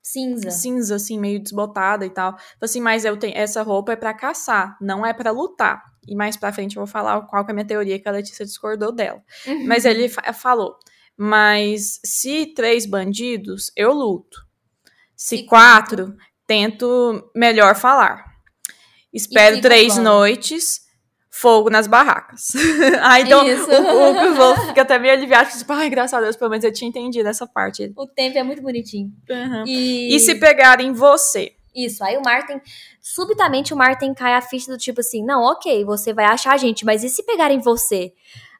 Cinza. 0.01 0.49
cinza, 0.51 0.95
assim, 0.95 1.19
meio 1.19 1.41
desbotada 1.41 2.05
e 2.05 2.09
tal. 2.09 2.31
Falei 2.33 2.45
Assim, 2.61 2.81
mas 2.81 3.05
eu 3.05 3.17
tenho 3.17 3.37
essa 3.37 3.61
roupa 3.61 3.91
é 3.93 3.95
pra 3.95 4.13
caçar, 4.13 4.77
não 4.81 5.05
é 5.05 5.13
pra 5.13 5.31
lutar. 5.31 5.83
E 6.07 6.15
mais 6.15 6.35
pra 6.35 6.51
frente 6.53 6.75
eu 6.77 6.81
vou 6.81 6.87
falar 6.91 7.21
qual 7.27 7.45
que 7.45 7.51
é 7.51 7.53
a 7.53 7.55
minha 7.55 7.67
teoria 7.67 7.99
que 7.99 8.07
a 8.09 8.11
Letícia 8.11 8.45
discordou 8.45 8.91
dela. 8.91 9.21
Mas 9.67 9.85
ele 9.85 10.09
fa- 10.09 10.33
falou: 10.33 10.75
mas 11.15 11.99
se 12.03 12.47
três 12.55 12.85
bandidos, 12.85 13.71
eu 13.75 13.91
luto. 13.93 14.37
Se 15.15 15.35
E 15.37 15.45
quatro, 15.45 16.15
tento 16.47 17.29
melhor 17.35 17.75
falar. 17.75 18.25
Espero 19.13 19.59
três 19.61 19.97
noites, 20.03 20.81
fogo 21.39 21.69
nas 21.69 21.87
barracas. 21.87 22.51
ah, 23.01 23.19
então 23.19 23.45
Isso. 23.47 23.69
o, 23.69 23.73
o, 23.73 24.31
o 24.31 24.35
Wolf 24.35 24.67
fica 24.67 24.81
até 24.81 24.99
meio 24.99 25.13
aliviado, 25.13 25.49
tipo, 25.49 25.71
ai, 25.71 25.89
graças 25.89 26.13
a 26.13 26.21
Deus, 26.21 26.35
pelo 26.35 26.51
menos 26.51 26.65
eu 26.65 26.73
tinha 26.73 26.89
entendido 26.89 27.29
essa 27.29 27.47
parte. 27.47 27.91
O 27.95 28.05
tempo 28.07 28.37
é 28.37 28.43
muito 28.43 28.61
bonitinho. 28.61 29.11
Uhum. 29.29 29.63
E... 29.65 30.15
E 30.15 30.19
se 30.19 30.35
pegarem 30.35 30.91
você? 30.91 31.53
Isso, 31.73 32.03
aí 32.03 32.17
o 32.17 32.21
Martin, 32.21 32.59
subitamente 33.01 33.73
o 33.73 33.77
Martin 33.77 34.13
cai 34.13 34.33
a 34.33 34.41
ficha 34.41 34.71
do 34.71 34.77
tipo 34.77 34.99
assim, 34.99 35.23
não, 35.23 35.43
ok, 35.43 35.85
você 35.85 36.13
vai 36.13 36.25
achar 36.25 36.53
a 36.53 36.57
gente, 36.57 36.83
mas 36.83 37.03
e 37.03 37.09
se 37.09 37.23
pegarem 37.23 37.59
você? 37.59 38.11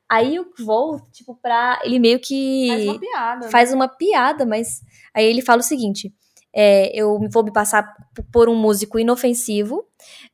Aí 0.10 0.40
o 0.40 0.46
Kvolt, 0.46 1.04
tipo, 1.12 1.36
pra. 1.36 1.80
Ele 1.84 2.00
meio 2.00 2.20
que. 2.20 2.68
Faz 2.68 2.88
uma 2.88 3.00
piada. 3.00 3.46
né? 3.46 3.52
faz 3.52 3.74
uma 3.74 3.88
piada, 3.88 4.46
mas 4.46 4.82
aí 5.14 5.24
ele 5.24 5.44
fala 5.44 5.60
o 5.60 5.64
seguinte: 5.64 6.12
é, 6.54 6.92
eu 7.00 7.20
vou 7.32 7.44
me 7.44 7.52
passar 7.52 7.96
por 8.32 8.50
um 8.50 8.56
músico 8.56 9.00
inofensivo, 9.00 9.86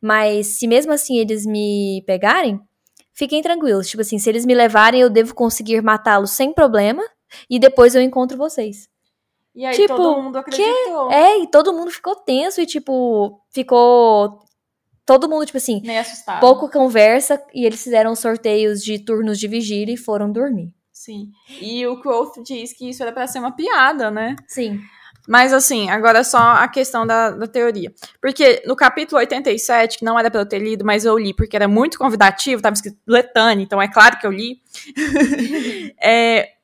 mas 0.01 0.47
se 0.57 0.67
mesmo 0.67 0.91
assim 0.91 1.17
eles 1.17 1.45
me 1.45 2.03
pegarem, 2.05 2.59
fiquem 3.13 3.41
tranquilos. 3.41 3.89
Tipo 3.89 4.01
assim, 4.01 4.19
se 4.19 4.29
eles 4.29 4.45
me 4.45 4.53
levarem, 4.53 5.01
eu 5.01 5.09
devo 5.09 5.33
conseguir 5.33 5.81
matá-los 5.81 6.31
sem 6.31 6.53
problema 6.53 7.03
e 7.49 7.59
depois 7.59 7.95
eu 7.95 8.01
encontro 8.01 8.37
vocês. 8.37 8.87
E 9.55 9.65
aí 9.65 9.75
Tipo, 9.75 9.95
todo 9.95 10.21
mundo 10.21 10.37
acreditou. 10.37 11.11
É, 11.11 11.39
e 11.39 11.47
todo 11.47 11.73
mundo 11.73 11.89
ficou 11.89 12.15
tenso 12.15 12.59
e, 12.59 12.65
tipo, 12.65 13.41
ficou. 13.49 14.39
Todo 15.05 15.29
mundo, 15.29 15.45
tipo 15.45 15.57
assim, 15.57 15.81
Meio 15.85 16.01
assustado. 16.01 16.41
pouco 16.41 16.67
conversa 16.69 17.41
e 17.53 17.63
eles 17.63 17.81
fizeram 17.81 18.15
sorteios 18.15 18.83
de 18.83 18.97
turnos 18.97 19.39
de 19.39 19.47
vigília 19.47 19.93
e 19.93 19.97
foram 19.97 20.31
dormir. 20.31 20.73
Sim. 20.91 21.29
E 21.61 21.85
o 21.85 22.01
Quoth 22.01 22.41
diz 22.43 22.73
que 22.73 22.89
isso 22.89 23.03
era 23.03 23.11
pra 23.11 23.27
ser 23.27 23.37
uma 23.37 23.55
piada, 23.55 24.09
né? 24.09 24.35
Sim. 24.47 24.81
Mas 25.27 25.53
assim, 25.53 25.89
agora 25.89 26.23
só 26.23 26.37
a 26.37 26.67
questão 26.67 27.05
da, 27.05 27.31
da 27.31 27.47
teoria. 27.47 27.93
Porque 28.21 28.61
no 28.65 28.75
capítulo 28.75 29.19
87, 29.19 29.99
que 29.99 30.05
não 30.05 30.17
era 30.17 30.29
pra 30.29 30.41
eu 30.41 30.45
ter 30.45 30.59
lido, 30.59 30.85
mas 30.85 31.05
eu 31.05 31.17
li 31.17 31.33
porque 31.33 31.55
era 31.55 31.67
muito 31.67 31.97
convidativo, 31.97 32.61
tava 32.61 32.75
escrito 32.75 32.97
Letane, 33.07 33.63
então 33.63 33.81
é 33.81 33.87
claro 33.87 34.19
que 34.19 34.27
eu 34.27 34.31
li. 34.31 34.61
é, 36.01 36.55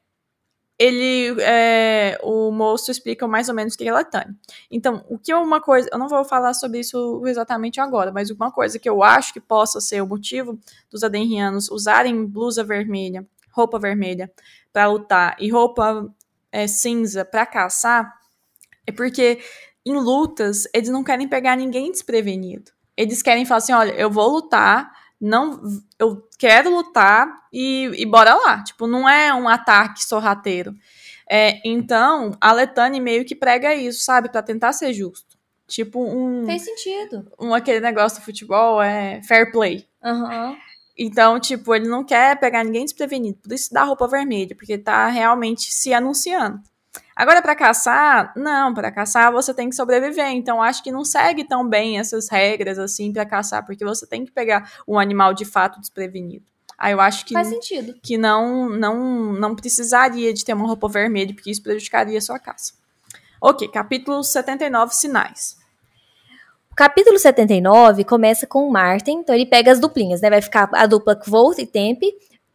ele, 0.78 1.36
é, 1.41 2.19
o 2.24 2.52
moço 2.52 2.89
explica 2.89 3.28
mais 3.28 3.50
ou 3.50 3.56
menos 3.56 3.74
o 3.74 3.78
que 3.78 3.88
é 3.88 3.93
Letane. 3.93 4.36
Então, 4.69 5.06
o 5.10 5.17
que 5.17 5.32
é 5.32 5.38
uma 5.38 5.62
coisa, 5.62 5.89
eu 5.91 6.00
não 6.00 6.08
vou 6.08 6.24
falar 6.24 6.54
sobre 6.54 6.80
isso 6.80 7.21
exatamente 7.26 7.80
agora, 7.80 8.12
mas 8.12 8.32
uma 8.32 8.52
coisa 8.52 8.80
que 8.80 8.89
eu 8.89 9.04
acho 9.04 9.34
que 9.34 9.39
possa 9.39 9.80
ser 9.80 10.02
o 10.02 10.08
motivo 10.08 10.60
dos 10.89 11.04
adenrianos 11.04 11.69
usarem 11.69 12.26
blusa 12.26 12.63
vermelha, 12.63 13.28
roupa 13.52 13.78
vermelha 13.78 14.32
pra 14.74 14.88
lutar 14.88 15.36
e 15.39 15.50
roupa 15.50 16.12
é, 16.52 16.67
cinza 16.67 17.24
pra 17.24 17.45
caçar 17.45 18.20
é 18.85 18.91
porque 18.91 19.39
em 19.85 19.93
lutas 19.93 20.67
eles 20.73 20.89
não 20.89 21.03
querem 21.03 21.27
pegar 21.27 21.55
ninguém 21.55 21.91
desprevenido. 21.91 22.71
Eles 22.95 23.21
querem 23.21 23.45
falar 23.45 23.59
assim, 23.59 23.73
olha, 23.73 23.91
eu 23.93 24.09
vou 24.11 24.29
lutar, 24.29 24.91
não, 25.19 25.61
eu 25.97 26.27
quero 26.37 26.69
lutar 26.69 27.27
e, 27.51 27.89
e 27.95 28.05
bora 28.05 28.35
lá. 28.35 28.63
Tipo, 28.63 28.87
não 28.87 29.07
é 29.07 29.33
um 29.33 29.47
ataque 29.47 30.03
sorrateiro. 30.03 30.73
É, 31.29 31.61
então, 31.65 32.35
a 32.41 32.51
Letane 32.51 32.99
meio 32.99 33.23
que 33.23 33.35
prega 33.35 33.73
isso, 33.73 34.03
sabe, 34.03 34.29
Pra 34.29 34.43
tentar 34.43 34.73
ser 34.73 34.93
justo. 34.93 35.39
Tipo 35.67 36.03
um, 36.03 36.45
Fez 36.45 36.63
sentido. 36.63 37.31
um 37.39 37.53
aquele 37.53 37.79
negócio 37.79 38.19
do 38.19 38.25
futebol 38.25 38.81
é 38.81 39.21
fair 39.23 39.51
play. 39.53 39.87
Aham. 40.03 40.57
Então, 40.97 41.39
tipo, 41.39 41.73
ele 41.73 41.87
não 41.87 42.03
quer 42.03 42.37
pegar 42.37 42.65
ninguém 42.65 42.83
desprevenido. 42.83 43.39
Por 43.41 43.53
isso 43.53 43.73
dá 43.73 43.83
roupa 43.83 44.05
vermelha, 44.07 44.53
porque 44.53 44.77
tá 44.77 45.07
realmente 45.07 45.71
se 45.71 45.93
anunciando. 45.93 46.59
Agora, 47.15 47.41
pra 47.41 47.56
caçar, 47.56 48.34
não, 48.36 48.73
pra 48.73 48.91
caçar 48.91 49.32
você 49.32 49.54
tem 49.54 49.69
que 49.69 49.75
sobreviver. 49.75 50.30
Então, 50.30 50.62
acho 50.62 50.84
que 50.84 50.91
não 50.91 51.06
segue 51.06 51.43
tão 51.43 51.67
bem 51.67 51.99
essas 51.99 52.30
regras 52.30 52.80
assim 52.80 53.12
pra 53.13 53.25
caçar, 53.25 53.65
porque 53.65 53.86
você 53.86 54.08
tem 54.08 54.25
que 54.25 54.32
pegar 54.32 54.71
um 54.88 54.97
animal 54.97 55.34
de 55.34 55.45
fato 55.45 55.80
desprevenido. 55.80 56.45
Aí 56.77 56.93
eu 56.93 56.99
acho 56.99 57.25
que, 57.25 57.34
Faz 57.34 57.47
sentido. 57.47 57.93
que 58.01 58.17
não, 58.17 58.67
não, 58.69 59.34
não 59.34 59.56
precisaria 59.56 60.34
de 60.34 60.43
ter 60.43 60.54
uma 60.54 60.65
roupa 60.65 60.88
vermelha, 60.88 61.34
porque 61.34 61.51
isso 61.51 61.62
prejudicaria 61.62 62.17
a 62.17 62.21
sua 62.21 62.39
caça. 62.39 62.73
Ok, 63.39 63.67
capítulo 63.67 64.23
79, 64.23 64.95
sinais. 64.95 65.58
O 66.71 66.75
capítulo 66.75 67.19
79 67.19 68.04
começa 68.04 68.47
com 68.47 68.67
o 68.67 68.71
Martin, 68.71 69.19
então 69.19 69.36
ele 69.36 69.45
pega 69.45 69.71
as 69.71 69.80
duplinhas, 69.80 70.21
né? 70.21 70.30
Vai 70.30 70.41
ficar 70.41 70.69
a 70.73 70.86
dupla 70.88 71.15
Kvolt 71.15 71.60
e 71.60 71.67
Tempe, 71.67 72.12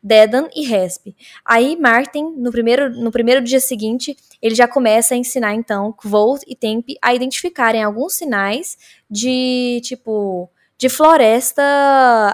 Dedan 0.07 0.49
e 0.55 0.65
Resp. 0.65 1.15
Aí 1.45 1.77
Martin, 1.77 2.35
no 2.37 2.53
primeiro, 2.53 2.91
no 2.91 3.11
primeiro 3.11 3.43
dia 3.43 3.59
seguinte, 3.59 4.17
ele 4.41 4.55
já 4.55 4.69
começa 4.69 5.15
a 5.15 5.17
ensinar, 5.17 5.53
então, 5.55 5.93
Kvolt 5.93 6.43
e 6.47 6.55
Tempe 6.55 6.97
a 7.03 7.13
identificarem 7.13 7.83
alguns 7.83 8.15
sinais 8.15 8.79
de, 9.11 9.81
tipo, 9.83 10.49
de 10.79 10.89
floresta 10.89 11.63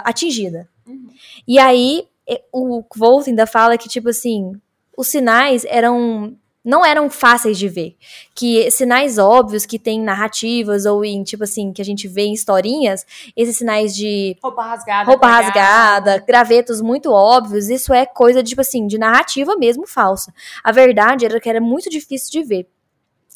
atingida. 0.05 0.69
Uhum. 0.87 1.09
E 1.49 1.59
aí, 1.59 2.07
e- 2.29 2.43
o 2.53 2.83
Kvolt 2.83 3.27
ainda 3.27 3.47
fala 3.47 3.79
que, 3.79 3.89
tipo 3.89 4.11
assim, 4.11 4.53
os 4.97 5.09
sinais 5.09 5.65
eram 5.65 6.37
não 6.65 6.85
eram 6.85 7.11
fáceis 7.11 7.59
de 7.59 7.69
ver. 7.69 7.97
Que 8.35 8.71
sinais 8.71 9.19
óbvios 9.19 9.67
que 9.67 9.79
tem 9.79 9.99
em 9.99 10.05
narrativas 10.05 10.87
ou 10.87 11.05
em, 11.05 11.23
tipo 11.23 11.45
assim, 11.45 11.73
que 11.73 11.83
a 11.83 11.85
gente 11.85 12.07
vê 12.07 12.23
em 12.23 12.33
historinhas, 12.33 13.05
esses 13.37 13.57
sinais 13.57 13.95
de 13.95 14.37
Roupa 14.43 14.63
rasgada. 14.63 15.11
roupa 15.11 15.27
rasgada, 15.27 16.25
gravetos 16.27 16.81
muito 16.81 17.11
óbvios, 17.11 17.69
isso 17.69 17.93
é 17.93 18.07
coisa, 18.07 18.43
tipo 18.43 18.61
assim, 18.61 18.87
de 18.87 18.99
narrativa 18.99 19.57
mesmo 19.57 19.87
falsa. 19.87 20.33
A 20.63 20.71
verdade 20.71 21.25
era 21.25 21.41
que 21.41 21.49
era 21.49 21.61
muito 21.61 21.91
difícil 21.91 22.31
de 22.31 22.47
ver. 22.47 22.69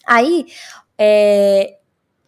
Aí, 0.07 0.47
é, 0.97 1.77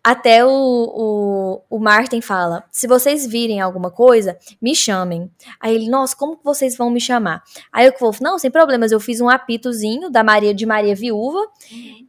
até 0.02 0.44
o, 0.44 0.48
o, 0.50 1.60
o 1.68 1.78
Martin 1.78 2.20
fala: 2.20 2.64
se 2.70 2.86
vocês 2.86 3.26
virem 3.26 3.60
alguma 3.60 3.90
coisa, 3.90 4.38
me 4.60 4.74
chamem. 4.74 5.30
Aí 5.60 5.74
ele, 5.74 5.88
nossa, 5.88 6.16
como 6.16 6.36
que 6.36 6.44
vocês 6.44 6.76
vão 6.76 6.90
me 6.90 7.00
chamar? 7.00 7.42
Aí 7.72 7.86
eu 7.86 7.92
falou: 7.92 8.14
não, 8.20 8.38
sem 8.38 8.50
problemas, 8.50 8.92
eu 8.92 9.00
fiz 9.00 9.20
um 9.20 9.28
apitozinho 9.28 10.10
da 10.10 10.22
Maria 10.22 10.54
de 10.54 10.64
Maria 10.66 10.94
Viúva. 10.94 11.46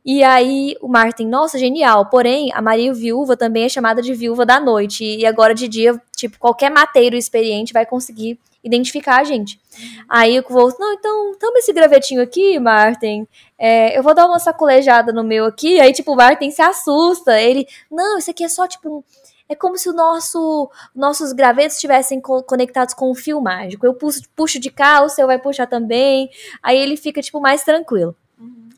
E 0.06 0.23
aí 0.23 0.75
o 0.82 0.88
Martin, 0.88 1.25
nossa, 1.25 1.58
genial. 1.58 2.06
Porém, 2.10 2.52
a 2.54 2.62
Maria 2.62 2.93
Viúva 2.93 3.36
também 3.36 3.65
é 3.65 3.69
chamada 3.69 4.02
de 4.02 4.13
Viúva 4.13 4.45
da 4.45 4.60
Noite. 4.60 5.04
E 5.04 5.25
agora 5.25 5.54
de 5.54 5.67
dia, 5.67 6.02
tipo, 6.15 6.38
qualquer 6.39 6.69
mateiro 6.71 7.15
experiente 7.15 7.73
vai 7.73 7.86
conseguir 7.86 8.39
identificar 8.63 9.22
a 9.22 9.24
gente. 9.24 9.60
Aí 10.08 10.38
o 10.39 10.43
Kvolt, 10.43 10.76
não, 10.80 10.93
então, 10.93 11.34
toma 11.39 11.60
esse 11.60 11.72
gravetinho 11.74 12.22
aqui, 12.22 12.60
Martin. 12.60 13.28
É, 13.58 13.98
eu 13.98 14.04
vou 14.04 14.13
dar 14.13 14.26
uma 14.26 14.39
sacolejada 14.39 15.13
no 15.13 15.24
meu 15.24 15.45
aqui. 15.45 15.80
Aí, 15.80 15.93
tipo, 15.93 16.12
o 16.12 16.15
Martin 16.15 16.52
se 16.52 16.62
assusta. 16.62 17.39
Ele, 17.39 17.67
não, 17.89 18.17
isso 18.17 18.30
aqui 18.32 18.43
é 18.43 18.50
só, 18.50 18.67
tipo, 18.67 18.89
um- 18.98 19.04
é 19.48 19.56
como 19.56 19.78
se 19.78 19.89
o 19.89 19.93
nosso, 19.93 20.69
nossos 20.95 21.34
gravetos 21.34 21.76
estivessem 21.76 22.22
co- 22.22 22.43
conectados 22.43 22.93
com 22.93 23.10
um 23.10 23.15
fio 23.15 23.41
mágico. 23.41 23.86
Eu 23.86 23.93
puxo, 23.95 24.22
puxo 24.36 24.60
de 24.60 24.69
cá, 24.69 25.02
o 25.04 25.10
seu 25.10 25.26
vai 25.26 25.39
puxar 25.39 25.65
também. 25.65 26.30
Aí 26.62 26.78
ele 26.78 26.95
fica, 26.95 27.22
tipo, 27.22 27.39
mais 27.41 27.63
tranquilo. 27.63 28.15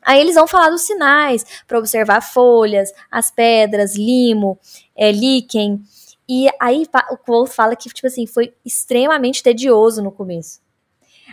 Aí 0.04 0.20
eles 0.20 0.34
vão 0.34 0.48
falar 0.48 0.70
dos 0.70 0.82
sinais 0.82 1.44
para 1.68 1.78
observar 1.78 2.20
folhas, 2.22 2.92
as 3.10 3.30
pedras, 3.30 3.94
limo, 3.94 4.58
é, 4.96 5.12
líquen. 5.12 5.80
E 6.28 6.48
aí 6.60 6.84
o 7.10 7.16
Quoth 7.16 7.50
fala 7.52 7.76
que, 7.76 7.88
tipo 7.88 8.06
assim, 8.06 8.26
foi 8.26 8.54
extremamente 8.64 9.42
tedioso 9.42 10.02
no 10.02 10.12
começo. 10.12 10.60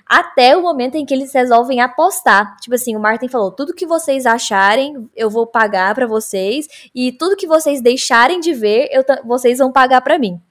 Até 0.06 0.56
o 0.58 0.62
momento 0.62 0.95
em 0.95 1.06
que 1.06 1.13
eles 1.13 1.34
resolvem 1.34 1.82
apostar. 1.82 2.58
Tipo 2.58 2.75
assim, 2.75 2.95
o 2.95 2.99
Martin 2.99 3.28
falou: 3.28 3.52
tudo 3.52 3.73
que 3.73 3.86
vocês 3.86 4.25
acharem, 4.25 5.10
eu 5.15 5.30
vou 5.30 5.45
pagar 5.45 5.93
pra 5.93 6.08
vocês. 6.08 6.67
E 6.93 7.12
tudo 7.12 7.36
que 7.36 7.47
vocês 7.47 7.82
deixarem 7.82 8.39
de 8.39 8.54
ver, 8.54 8.89
eu 8.91 9.04
vocês 9.25 9.60
vão 9.60 9.71
pagar 9.71 10.02
pra 10.02 10.17
mim. 10.17 10.41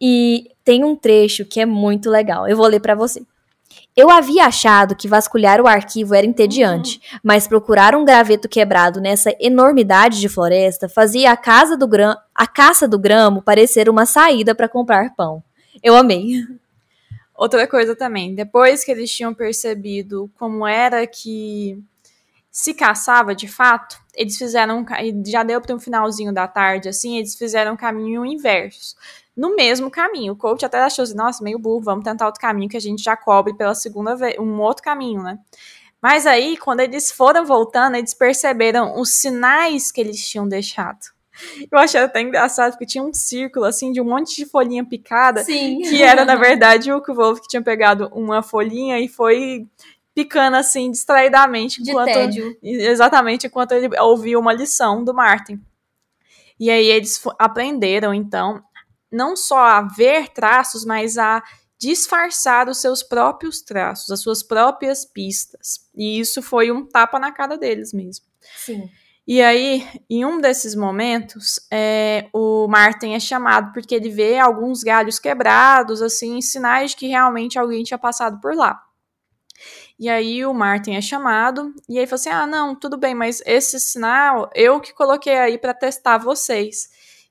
E 0.00 0.50
tem 0.64 0.84
um 0.84 0.94
trecho 0.94 1.44
que 1.44 1.60
é 1.60 1.66
muito 1.66 2.10
legal. 2.10 2.46
Eu 2.46 2.56
vou 2.56 2.66
ler 2.66 2.80
pra 2.80 2.94
você. 2.94 3.22
Eu 3.96 4.10
havia 4.10 4.46
achado 4.46 4.94
que 4.94 5.08
vasculhar 5.08 5.60
o 5.60 5.66
arquivo 5.66 6.14
era 6.14 6.26
entediante, 6.26 7.00
mas 7.22 7.48
procurar 7.48 7.96
um 7.96 8.04
graveto 8.04 8.48
quebrado 8.48 9.00
nessa 9.00 9.34
enormidade 9.40 10.20
de 10.20 10.28
floresta 10.28 10.88
fazia 10.88 11.32
a, 11.32 11.36
casa 11.36 11.76
do 11.76 11.86
gram... 11.86 12.14
a 12.34 12.46
caça 12.46 12.86
do 12.86 12.98
gramo 12.98 13.42
parecer 13.42 13.88
uma 13.88 14.06
saída 14.06 14.54
para 14.54 14.68
comprar 14.68 15.14
pão. 15.16 15.42
Eu 15.82 15.96
amei. 15.96 16.44
Outra 17.34 17.66
coisa 17.66 17.94
também, 17.94 18.34
depois 18.34 18.84
que 18.84 18.90
eles 18.90 19.10
tinham 19.10 19.32
percebido 19.32 20.30
como 20.36 20.66
era 20.66 21.06
que 21.06 21.80
se 22.50 22.74
caçava 22.74 23.34
de 23.34 23.46
fato, 23.46 23.96
eles 24.14 24.36
fizeram, 24.36 24.84
já 25.24 25.44
deu 25.44 25.60
para 25.60 25.74
um 25.74 25.78
finalzinho 25.78 26.32
da 26.32 26.48
tarde, 26.48 26.88
assim, 26.88 27.18
eles 27.18 27.36
fizeram 27.36 27.74
um 27.74 27.76
caminho 27.76 28.26
inverso. 28.26 28.96
No 29.38 29.54
mesmo 29.54 29.88
caminho, 29.88 30.32
o 30.32 30.36
coach 30.36 30.66
até 30.66 30.80
achou 30.80 31.04
assim, 31.04 31.14
nossa, 31.14 31.44
meio 31.44 31.60
burro, 31.60 31.80
vamos 31.80 32.02
tentar 32.02 32.26
outro 32.26 32.40
caminho 32.40 32.68
que 32.68 32.76
a 32.76 32.80
gente 32.80 33.00
já 33.00 33.16
cobre 33.16 33.54
pela 33.54 33.72
segunda 33.72 34.16
vez, 34.16 34.36
um 34.36 34.60
outro 34.60 34.82
caminho, 34.82 35.22
né? 35.22 35.38
Mas 36.02 36.26
aí, 36.26 36.56
quando 36.56 36.80
eles 36.80 37.12
foram 37.12 37.46
voltando, 37.46 37.94
eles 37.94 38.12
perceberam 38.12 39.00
os 39.00 39.10
sinais 39.10 39.92
que 39.92 40.00
eles 40.00 40.28
tinham 40.28 40.48
deixado. 40.48 40.98
Eu 41.70 41.78
achei 41.78 42.00
até 42.00 42.20
engraçado, 42.20 42.72
porque 42.72 42.84
tinha 42.84 43.04
um 43.04 43.14
círculo, 43.14 43.64
assim, 43.64 43.92
de 43.92 44.00
um 44.00 44.06
monte 44.06 44.34
de 44.34 44.44
folhinha 44.44 44.84
picada, 44.84 45.44
Sim. 45.44 45.82
que 45.82 46.02
era, 46.02 46.24
na 46.24 46.34
verdade, 46.34 46.92
o 46.92 47.00
Wolf 47.00 47.38
que 47.40 47.46
tinha 47.46 47.62
pegado 47.62 48.08
uma 48.12 48.42
folhinha 48.42 48.98
e 48.98 49.06
foi 49.06 49.68
picando 50.12 50.56
assim 50.56 50.90
distraidamente 50.90 51.80
de 51.80 51.90
enquanto 51.92 52.12
tédio. 52.12 52.58
exatamente 52.60 53.46
enquanto 53.46 53.70
ele 53.70 53.88
ouvia 54.00 54.36
uma 54.36 54.52
lição 54.52 55.04
do 55.04 55.14
Martin. 55.14 55.60
E 56.58 56.70
aí 56.70 56.86
eles 56.86 57.22
aprenderam 57.38 58.12
então 58.12 58.60
não 59.10 59.36
só 59.36 59.58
a 59.58 59.82
ver 59.82 60.28
traços, 60.28 60.84
mas 60.84 61.18
a 61.18 61.42
disfarçar 61.78 62.68
os 62.68 62.78
seus 62.78 63.02
próprios 63.02 63.62
traços, 63.62 64.10
as 64.10 64.20
suas 64.20 64.42
próprias 64.42 65.04
pistas. 65.04 65.88
E 65.94 66.18
isso 66.18 66.42
foi 66.42 66.72
um 66.72 66.84
tapa 66.84 67.18
na 67.18 67.30
cara 67.30 67.56
deles 67.56 67.92
mesmo. 67.92 68.26
Sim. 68.56 68.90
E 69.26 69.42
aí, 69.42 69.86
em 70.08 70.24
um 70.24 70.40
desses 70.40 70.74
momentos, 70.74 71.60
é, 71.70 72.28
o 72.32 72.66
Martin 72.66 73.12
é 73.12 73.20
chamado 73.20 73.72
porque 73.74 73.94
ele 73.94 74.08
vê 74.08 74.38
alguns 74.38 74.82
galhos 74.82 75.18
quebrados, 75.18 76.00
assim, 76.00 76.40
sinais 76.40 76.92
de 76.92 76.96
que 76.96 77.06
realmente 77.08 77.58
alguém 77.58 77.84
tinha 77.84 77.98
passado 77.98 78.40
por 78.40 78.56
lá. 78.56 78.82
E 79.98 80.08
aí 80.08 80.46
o 80.46 80.54
Martin 80.54 80.92
é 80.92 81.00
chamado 81.00 81.74
e 81.88 81.98
aí 81.98 82.06
fala 82.06 82.14
assim: 82.14 82.30
"Ah, 82.30 82.46
não, 82.46 82.74
tudo 82.74 82.96
bem, 82.96 83.14
mas 83.14 83.42
esse 83.44 83.78
sinal 83.80 84.48
eu 84.54 84.80
que 84.80 84.94
coloquei 84.94 85.36
aí 85.36 85.58
para 85.58 85.74
testar 85.74 86.18
vocês". 86.18 86.88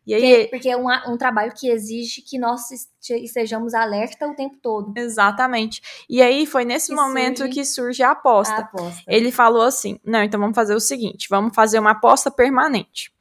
E 0.08 0.14
aí 0.14 0.22
Porque, 0.22 0.48
porque 0.52 0.70
é 0.70 0.78
um, 0.78 0.88
um 1.14 1.18
trabalho 1.18 1.52
que 1.54 1.70
exige 1.70 2.22
que 2.22 2.40
nós 2.40 2.72
este- 2.72 3.24
estejamos 3.26 3.74
alerta 3.74 4.26
o 4.26 4.34
tempo 4.34 4.56
todo. 4.64 4.94
exatamente. 4.98 5.82
E 6.10 6.22
aí 6.22 6.46
foi 6.46 6.64
nesse 6.64 6.88
Que 6.90 6.96
momento 6.96 7.40
surge- 7.40 7.54
que 7.54 7.66
surge 7.66 8.02
a 8.04 8.12
aposta. 8.12 8.56
A 8.56 8.60
aposta. 8.60 9.04
Ele 9.06 9.32
falou 9.34 9.64
assim: 9.64 10.00
não, 10.06 10.24
então 10.24 10.40
vamos 10.40 10.56
fazer 10.56 10.74
o 10.74 10.80
seguinte: 10.80 11.28
vamos 11.30 11.54
fazer 11.54 11.78
uma 11.78 11.92
aposta 11.92 12.32
permanente. 12.32 13.12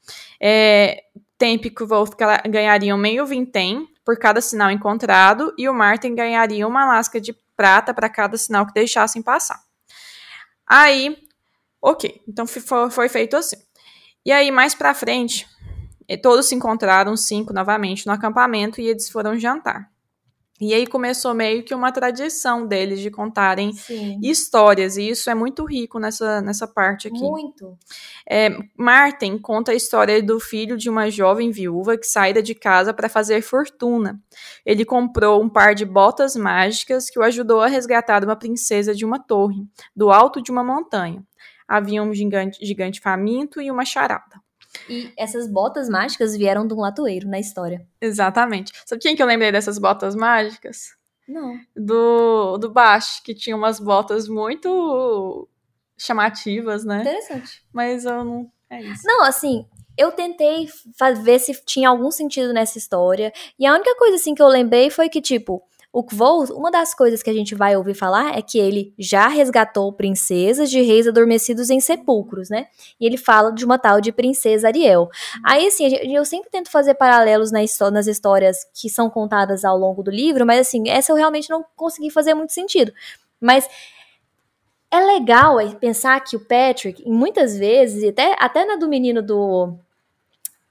É, 0.40 1.02
Temp 1.36 1.64
e 1.66 1.74
o 1.82 1.86
Wolf 1.88 2.10
ga- 2.16 2.42
ganhariam 2.48 2.96
meio 2.96 3.26
vintém 3.26 3.86
por 4.04 4.16
cada 4.16 4.40
sinal 4.40 4.70
encontrado, 4.70 5.52
e 5.58 5.68
o 5.68 5.74
Martin 5.74 6.14
ganharia 6.14 6.66
uma 6.68 6.86
lasca 6.86 7.20
de 7.20 7.34
prata 7.56 7.92
para 7.92 8.08
cada 8.08 8.36
sinal 8.38 8.64
que 8.64 8.72
deixassem 8.72 9.20
passar. 9.20 9.60
Aí, 10.66 11.16
ok, 11.82 12.22
então 12.28 12.46
foi 12.90 13.08
feito 13.08 13.36
assim. 13.36 13.56
E 14.24 14.30
aí, 14.32 14.50
mais 14.50 14.74
pra 14.74 14.94
frente, 14.94 15.46
todos 16.14 16.46
se 16.46 16.54
encontraram, 16.54 17.16
cinco, 17.16 17.54
novamente, 17.54 18.06
no 18.06 18.12
acampamento, 18.12 18.80
e 18.80 18.88
eles 18.88 19.08
foram 19.08 19.38
jantar. 19.38 19.90
E 20.58 20.72
aí 20.72 20.86
começou 20.86 21.34
meio 21.34 21.62
que 21.62 21.74
uma 21.74 21.92
tradição 21.92 22.66
deles 22.66 23.00
de 23.00 23.10
contarem 23.10 23.72
Sim. 23.74 24.18
histórias, 24.22 24.96
e 24.96 25.10
isso 25.10 25.28
é 25.28 25.34
muito 25.34 25.64
rico 25.66 25.98
nessa, 25.98 26.40
nessa 26.40 26.66
parte 26.66 27.08
aqui. 27.08 27.20
Muito. 27.20 27.76
É, 28.28 28.56
Martin 28.76 29.36
conta 29.36 29.72
a 29.72 29.74
história 29.74 30.22
do 30.22 30.40
filho 30.40 30.76
de 30.76 30.88
uma 30.88 31.10
jovem 31.10 31.50
viúva 31.50 31.98
que 31.98 32.06
saíra 32.06 32.42
de 32.42 32.54
casa 32.54 32.94
para 32.94 33.08
fazer 33.08 33.42
fortuna. 33.42 34.18
Ele 34.64 34.84
comprou 34.84 35.42
um 35.42 35.48
par 35.48 35.74
de 35.74 35.84
botas 35.84 36.34
mágicas 36.34 37.10
que 37.10 37.18
o 37.18 37.22
ajudou 37.22 37.60
a 37.60 37.66
resgatar 37.66 38.24
uma 38.24 38.36
princesa 38.36 38.94
de 38.94 39.04
uma 39.04 39.18
torre, 39.18 39.62
do 39.94 40.10
alto 40.10 40.40
de 40.40 40.50
uma 40.50 40.64
montanha. 40.64 41.22
Havia 41.68 42.02
um 42.02 42.14
gigante, 42.14 42.64
gigante 42.64 43.00
faminto 43.00 43.60
e 43.60 43.70
uma 43.70 43.84
charada. 43.84 44.45
E 44.88 45.12
essas 45.16 45.48
botas 45.48 45.88
mágicas 45.88 46.36
vieram 46.36 46.66
de 46.66 46.74
um 46.74 46.80
latoeiro 46.80 47.28
na 47.28 47.38
história. 47.38 47.86
Exatamente. 48.00 48.72
Sabe 48.84 49.02
quem 49.02 49.16
que 49.16 49.22
eu 49.22 49.26
lembrei 49.26 49.52
dessas 49.52 49.78
botas 49.78 50.14
mágicas? 50.14 50.96
Não. 51.28 51.58
Do, 51.74 52.56
do 52.58 52.70
Bash, 52.70 53.20
que 53.24 53.34
tinha 53.34 53.56
umas 53.56 53.80
botas 53.80 54.28
muito 54.28 55.48
chamativas, 55.98 56.84
né? 56.84 57.00
Interessante. 57.00 57.64
Mas 57.72 58.04
eu 58.04 58.24
não. 58.24 58.50
É 58.70 58.80
isso. 58.80 59.02
Não, 59.04 59.24
assim, 59.24 59.66
eu 59.96 60.12
tentei 60.12 60.68
ver 61.22 61.38
se 61.38 61.52
tinha 61.64 61.88
algum 61.88 62.10
sentido 62.10 62.52
nessa 62.52 62.78
história. 62.78 63.32
E 63.58 63.66
a 63.66 63.74
única 63.74 63.94
coisa, 63.96 64.16
assim, 64.16 64.34
que 64.34 64.42
eu 64.42 64.48
lembrei 64.48 64.90
foi 64.90 65.08
que, 65.08 65.20
tipo, 65.20 65.62
o 65.96 66.02
Kvold, 66.02 66.52
uma 66.52 66.70
das 66.70 66.92
coisas 66.92 67.22
que 67.22 67.30
a 67.30 67.32
gente 67.32 67.54
vai 67.54 67.74
ouvir 67.74 67.94
falar 67.94 68.36
é 68.36 68.42
que 68.42 68.58
ele 68.58 68.92
já 68.98 69.28
resgatou 69.28 69.90
princesas 69.90 70.68
de 70.68 70.82
reis 70.82 71.08
adormecidos 71.08 71.70
em 71.70 71.80
sepulcros, 71.80 72.50
né? 72.50 72.66
E 73.00 73.06
ele 73.06 73.16
fala 73.16 73.50
de 73.50 73.64
uma 73.64 73.78
tal 73.78 73.98
de 73.98 74.12
princesa 74.12 74.68
Ariel. 74.68 75.08
Aí, 75.42 75.66
assim, 75.66 75.86
eu 76.12 76.22
sempre 76.26 76.50
tento 76.50 76.70
fazer 76.70 76.96
paralelos 76.96 77.50
nas 77.50 78.06
histórias 78.06 78.58
que 78.74 78.90
são 78.90 79.08
contadas 79.08 79.64
ao 79.64 79.78
longo 79.78 80.02
do 80.02 80.10
livro, 80.10 80.44
mas, 80.44 80.60
assim, 80.60 80.86
essa 80.86 81.12
eu 81.12 81.16
realmente 81.16 81.48
não 81.48 81.64
consegui 81.74 82.10
fazer 82.10 82.34
muito 82.34 82.52
sentido. 82.52 82.92
Mas 83.40 83.66
é 84.90 85.00
legal 85.00 85.58
é, 85.58 85.74
pensar 85.76 86.20
que 86.20 86.36
o 86.36 86.40
Patrick, 86.40 87.08
muitas 87.08 87.56
vezes, 87.56 88.06
até, 88.06 88.36
até 88.38 88.66
na 88.66 88.76
do 88.76 88.86
menino 88.86 89.22
do, 89.22 89.78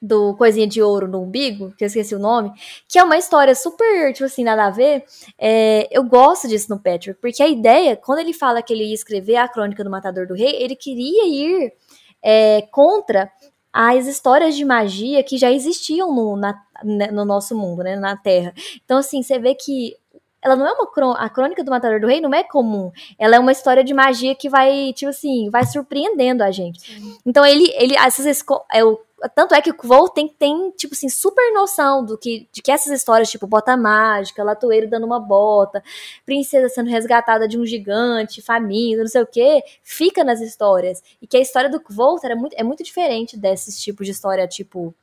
do 0.06 0.36
Coisinha 0.36 0.68
de 0.68 0.82
Ouro 0.82 1.08
no 1.08 1.22
Umbigo, 1.24 1.74
que 1.78 1.84
eu 1.84 1.88
esqueci 1.88 2.14
o 2.14 2.20
nome, 2.20 2.52
que 2.88 3.00
é 3.00 3.04
uma 3.04 3.18
história 3.18 3.56
super, 3.56 4.14
tipo 4.14 4.26
assim, 4.26 4.44
nada 4.44 4.66
a 4.66 4.70
ver, 4.70 5.04
é, 5.38 5.88
eu 5.92 6.04
gosto 6.04 6.48
disso 6.48 6.70
no 6.70 6.80
Patrick, 6.80 7.20
porque 7.20 7.42
a 7.42 7.48
ideia, 7.48 7.96
quando 7.96 8.20
ele 8.20 8.34
fala 8.34 8.62
que 8.62 8.72
ele 8.74 8.86
ia 8.86 8.94
escrever 8.94 9.38
a 9.38 9.48
Crônica 9.48 9.84
do 9.84 9.90
Matador 9.90 10.28
do 10.28 10.34
Rei, 10.36 10.56
ele 10.62 10.76
queria 10.76 11.26
ir 11.28 11.74
é, 12.22 12.62
contra 12.72 13.32
as 13.74 14.08
histórias 14.08 14.56
de 14.56 14.64
magia 14.64 15.22
que 15.24 15.38
já 15.38 15.52
existiam 15.52 16.14
no, 16.14 16.38
na- 16.38 16.62
né, 16.84 17.08
no 17.12 17.26
nosso 17.26 17.58
mundo, 17.58 17.84
né, 17.84 17.96
na 17.96 18.16
Terra. 18.16 18.54
Então, 18.86 19.00
assim, 19.00 19.22
você 19.22 19.38
vê 19.38 19.54
que 19.54 19.96
ela 20.42 20.56
não 20.56 20.68
é 20.68 20.72
uma 20.74 21.16
a 21.18 21.28
crônica 21.28 21.64
do 21.64 21.72
Matador 21.72 22.00
do 22.00 22.06
Rei 22.06 22.22
não 22.22 22.32
é 22.32 22.44
comum. 22.44 22.92
Ela 23.18 23.38
é 23.38 23.40
uma 23.40 23.52
história 23.52 23.84
de 23.84 23.96
magia 23.96 24.36
que 24.36 24.48
vai, 24.48 24.94
tipo 24.94 25.10
assim, 25.10 25.50
vai 25.50 25.66
surpreendendo 25.66 26.44
a 26.44 26.52
gente. 26.52 27.02
Então 27.26 27.44
ele, 27.44 27.74
ele 27.76 27.96
essas 27.98 28.44
é 28.72 28.84
o 28.84 29.00
tanto 29.34 29.56
é 29.56 29.62
que 29.62 29.70
o 29.70 29.74
Kvol 29.74 30.10
tem, 30.10 30.28
tem, 30.28 30.72
tipo 30.72 30.94
assim, 30.94 31.10
super 31.10 31.54
noção 31.54 32.04
do 32.04 32.18
que, 32.18 32.48
de 32.52 32.62
que 32.62 32.72
essas 32.72 32.92
histórias, 32.92 33.30
tipo, 33.30 33.48
bota 33.48 33.78
mágica, 33.78 34.44
latoeiro 34.44 34.90
dando 34.90 35.06
uma 35.06 35.20
bota, 35.20 35.84
princesa 36.26 36.70
sendo 36.70 36.90
resgatada 36.90 37.48
de 37.48 37.58
um 37.58 37.66
gigante, 37.66 38.42
faminto, 38.42 39.00
não 39.00 39.08
sei 39.08 39.22
o 39.22 39.28
quê, 39.28 39.64
fica 39.84 40.24
nas 40.24 40.42
histórias. 40.42 41.02
E 41.22 41.28
que 41.28 41.38
a 41.38 41.42
história 41.42 41.70
do 41.70 41.80
Kvol 41.80 42.20
era 42.24 42.36
muito, 42.36 42.54
é 42.58 42.64
muito 42.64 42.84
diferente 42.84 43.38
desses 43.38 43.82
tipos 43.82 44.06
de 44.06 44.12
história, 44.12 44.48
tipo, 44.48 44.94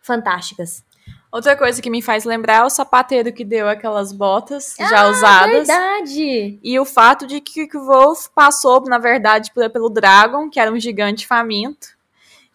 fantásticas. 0.00 0.84
Outra 1.32 1.56
coisa 1.56 1.80
que 1.80 1.90
me 1.90 2.02
faz 2.02 2.24
lembrar 2.24 2.58
é 2.58 2.64
o 2.64 2.70
sapateiro 2.70 3.32
que 3.32 3.44
deu 3.44 3.66
aquelas 3.66 4.12
botas 4.12 4.74
já 4.78 5.08
usadas. 5.08 5.66
Verdade! 5.66 6.60
E 6.62 6.78
o 6.78 6.84
fato 6.84 7.26
de 7.26 7.40
que 7.40 7.68
o 7.74 7.86
Wolf 7.86 8.28
passou, 8.34 8.82
na 8.82 8.98
verdade, 8.98 9.50
pelo 9.72 9.88
Dragon, 9.88 10.50
que 10.50 10.60
era 10.60 10.70
um 10.70 10.78
gigante 10.78 11.26
faminto, 11.26 11.88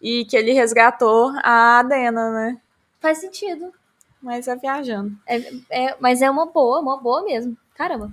e 0.02 0.26
que 0.26 0.36
ele 0.38 0.52
resgatou 0.54 1.32
a 1.44 1.80
Adena, 1.80 2.32
né? 2.32 2.58
Faz 3.00 3.20
sentido. 3.20 3.72
Mas 4.22 4.48
é 4.48 4.56
viajando. 4.56 5.12
É, 5.70 5.96
mas 6.00 6.22
é 6.22 6.30
uma 6.30 6.46
boa, 6.48 6.80
uma 6.80 6.98
boa 6.98 7.24
mesmo. 7.24 7.56
Caramba. 7.76 8.12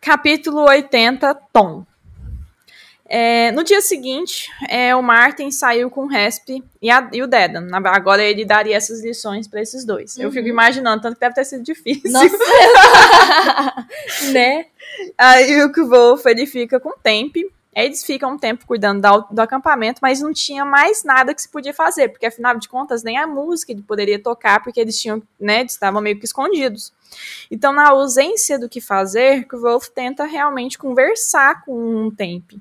Capítulo 0.00 0.62
80, 0.68 1.32
Tom. 1.52 1.86
É, 3.06 3.52
no 3.52 3.62
dia 3.62 3.80
seguinte, 3.82 4.50
é, 4.68 4.96
o 4.96 5.02
Martin 5.02 5.50
saiu 5.50 5.90
com 5.90 6.04
o 6.04 6.08
Resp 6.08 6.62
e, 6.80 6.90
a- 6.90 7.08
e 7.12 7.22
o 7.22 7.26
Dedan. 7.26 7.68
Agora 7.86 8.22
ele 8.24 8.44
daria 8.44 8.76
essas 8.76 9.02
lições 9.04 9.46
para 9.46 9.60
esses 9.60 9.84
dois. 9.84 10.18
Eu 10.18 10.30
fico 10.32 10.44
Uhum. 10.46 10.50
imaginando, 10.52 11.02
tanto 11.02 11.14
que 11.14 11.20
deve 11.20 11.34
ter 11.34 11.44
sido 11.44 11.62
difícil. 11.62 12.10
Nossa! 12.10 12.36
né? 14.32 14.66
Aí 15.18 15.62
o 15.62 15.72
Kvolf, 15.72 16.24
ele 16.26 16.46
fica 16.46 16.80
com 16.80 16.90
o 16.90 16.96
Temp. 17.02 17.36
Eles 17.74 18.04
ficam 18.04 18.32
um 18.32 18.38
tempo 18.38 18.66
cuidando 18.66 19.00
da- 19.00 19.18
do 19.18 19.40
acampamento, 19.40 19.98
mas 20.00 20.20
não 20.20 20.32
tinha 20.32 20.64
mais 20.64 21.02
nada 21.02 21.34
que 21.34 21.42
se 21.42 21.48
podia 21.48 21.74
fazer, 21.74 22.08
porque 22.08 22.26
afinal 22.26 22.56
de 22.56 22.68
contas 22.68 23.02
nem 23.02 23.18
a 23.18 23.26
música 23.26 23.72
ele 23.72 23.82
poderia 23.82 24.22
tocar, 24.22 24.62
porque 24.62 24.80
eles 24.80 25.00
tinham, 25.00 25.22
né, 25.40 25.62
estavam 25.64 26.00
meio 26.00 26.18
que 26.18 26.24
escondidos. 26.24 26.92
Então, 27.50 27.72
na 27.72 27.90
ausência 27.90 28.58
do 28.58 28.68
que 28.68 28.80
fazer, 28.80 29.44
Kvolf 29.46 29.88
tenta 29.88 30.24
realmente 30.24 30.78
conversar 30.78 31.64
com 31.64 32.06
o 32.06 32.12
Temp. 32.12 32.52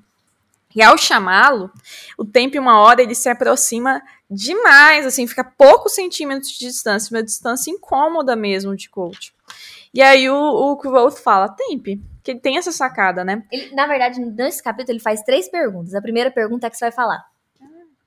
E 0.75 0.81
ao 0.81 0.97
chamá-lo, 0.97 1.71
o 2.17 2.25
Temp, 2.25 2.55
uma 2.55 2.79
hora, 2.79 3.01
ele 3.01 3.13
se 3.13 3.29
aproxima 3.29 4.01
demais, 4.29 5.05
assim, 5.05 5.27
fica 5.27 5.43
poucos 5.43 5.93
centímetros 5.93 6.51
de 6.51 6.65
distância, 6.65 7.15
uma 7.15 7.21
distância 7.21 7.69
incômoda 7.69 8.35
mesmo 8.35 8.75
de 8.75 8.89
coach. 8.89 9.33
E 9.93 10.01
aí 10.01 10.29
o, 10.29 10.35
o 10.35 10.77
Kvolf 10.77 11.21
fala, 11.21 11.49
Temp, 11.49 11.85
que 12.23 12.31
ele 12.31 12.39
tem 12.39 12.57
essa 12.57 12.71
sacada, 12.71 13.23
né? 13.23 13.43
Ele, 13.51 13.73
na 13.75 13.85
verdade, 13.85 14.19
nesse 14.19 14.63
capítulo, 14.63 14.93
ele 14.93 14.99
faz 15.03 15.21
três 15.21 15.49
perguntas. 15.49 15.93
A 15.93 16.01
primeira 16.01 16.31
pergunta 16.31 16.67
é 16.67 16.69
que 16.69 16.77
você 16.77 16.85
vai 16.85 16.91
falar. 16.91 17.23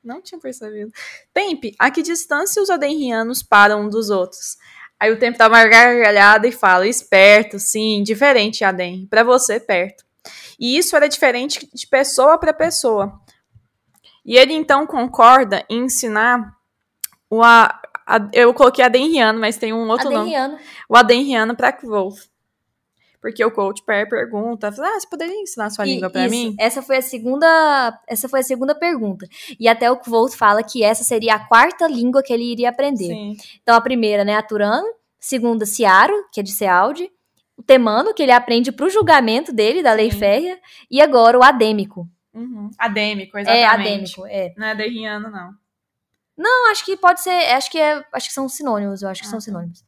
Não 0.02 0.22
tinha 0.22 0.40
percebido. 0.40 0.90
Temp, 1.34 1.64
a 1.78 1.90
que 1.90 2.00
distância 2.02 2.62
os 2.62 2.70
adenrianos 2.70 3.42
param 3.42 3.82
um 3.82 3.88
dos 3.88 4.08
outros? 4.08 4.56
Aí 4.98 5.10
o 5.12 5.18
Temp 5.18 5.36
dá 5.36 5.48
uma 5.48 5.64
gargalhada 5.66 6.46
e 6.46 6.52
fala, 6.52 6.86
esperto, 6.86 7.58
sim, 7.58 8.02
diferente, 8.02 8.64
Aden, 8.64 9.06
pra 9.06 9.22
você, 9.24 9.60
perto. 9.60 10.04
E 10.58 10.78
isso 10.78 10.96
era 10.96 11.08
diferente 11.08 11.68
de 11.72 11.86
pessoa 11.86 12.38
para 12.38 12.52
pessoa. 12.54 13.20
E 14.24 14.36
ele 14.36 14.54
então 14.54 14.86
concorda 14.86 15.64
em 15.68 15.84
ensinar 15.84 16.54
o 17.28 17.42
a- 17.42 17.80
eu 18.32 18.52
coloquei 18.54 18.84
Adenriano, 18.84 19.38
mas 19.40 19.56
tem 19.56 19.72
um 19.72 19.88
outro 19.88 20.10
nome. 20.10 20.34
Adenriano. 20.34 20.58
O 20.88 20.96
Adenriano 20.96 21.56
para 21.56 21.72
Kvolf. 21.72 22.28
Porque 23.20 23.44
o 23.44 23.50
coach 23.50 23.82
per 23.82 24.08
pergunta, 24.08 24.68
ah, 24.68 24.72
você 25.00 25.08
poderia 25.08 25.34
ensinar 25.40 25.70
sua 25.70 25.84
E- 25.86 25.94
língua 25.94 26.08
para 26.10 26.28
mim? 26.28 26.54
Essa 26.60 26.80
foi 26.80 26.98
a 26.98 27.02
segunda, 27.02 27.98
essa 28.06 28.28
foi 28.28 28.40
a 28.40 28.42
segunda 28.42 28.72
pergunta. 28.74 29.26
E 29.58 29.66
até 29.66 29.90
o 29.90 29.96
Kvolt 29.96 30.34
fala 30.36 30.62
que 30.62 30.84
essa 30.84 31.02
seria 31.02 31.34
a 31.34 31.40
quarta 31.48 31.88
língua 31.88 32.22
que 32.22 32.32
ele 32.32 32.44
iria 32.44 32.68
aprender. 32.68 33.06
Sim. 33.08 33.36
Então 33.62 33.74
a 33.74 33.80
primeira, 33.80 34.24
né, 34.24 34.36
a 34.36 34.42
Turano, 34.42 34.86
segunda 35.18 35.66
Ciaro, 35.66 36.14
que 36.32 36.38
é 36.38 36.42
de 36.42 36.52
Sealdi, 36.52 37.10
o 37.56 37.62
Temano, 37.62 38.14
que 38.14 38.22
ele 38.22 38.30
aprende 38.32 38.70
pro 38.70 38.88
julgamento 38.90 39.52
dele 39.52 39.82
da 39.82 39.92
lei 39.92 40.12
Sim. 40.12 40.18
férrea, 40.18 40.58
e 40.88 41.00
agora 41.00 41.36
o 41.36 41.42
Adêmico. 41.42 42.06
Uhum. 42.32 42.70
Adêmico, 42.78 43.38
exatamente. 43.38 43.62
É 43.62 43.66
Adêmico, 43.66 44.26
é. 44.26 44.54
Não 44.56 44.66
é 44.66 44.70
Adenriano, 44.70 45.30
não. 45.30 45.50
Não, 46.36 46.70
acho 46.70 46.84
que 46.84 46.96
pode 46.96 47.20
ser, 47.22 47.30
acho 47.52 47.70
que 47.70 47.78
é, 47.78 48.04
acho 48.12 48.28
que 48.28 48.34
são 48.34 48.48
sinônimos, 48.48 49.02
eu 49.02 49.08
acho 49.08 49.22
que 49.22 49.26
Ah, 49.26 49.30
são 49.30 49.38
tá. 49.38 49.44
sinônimos. 49.44 49.84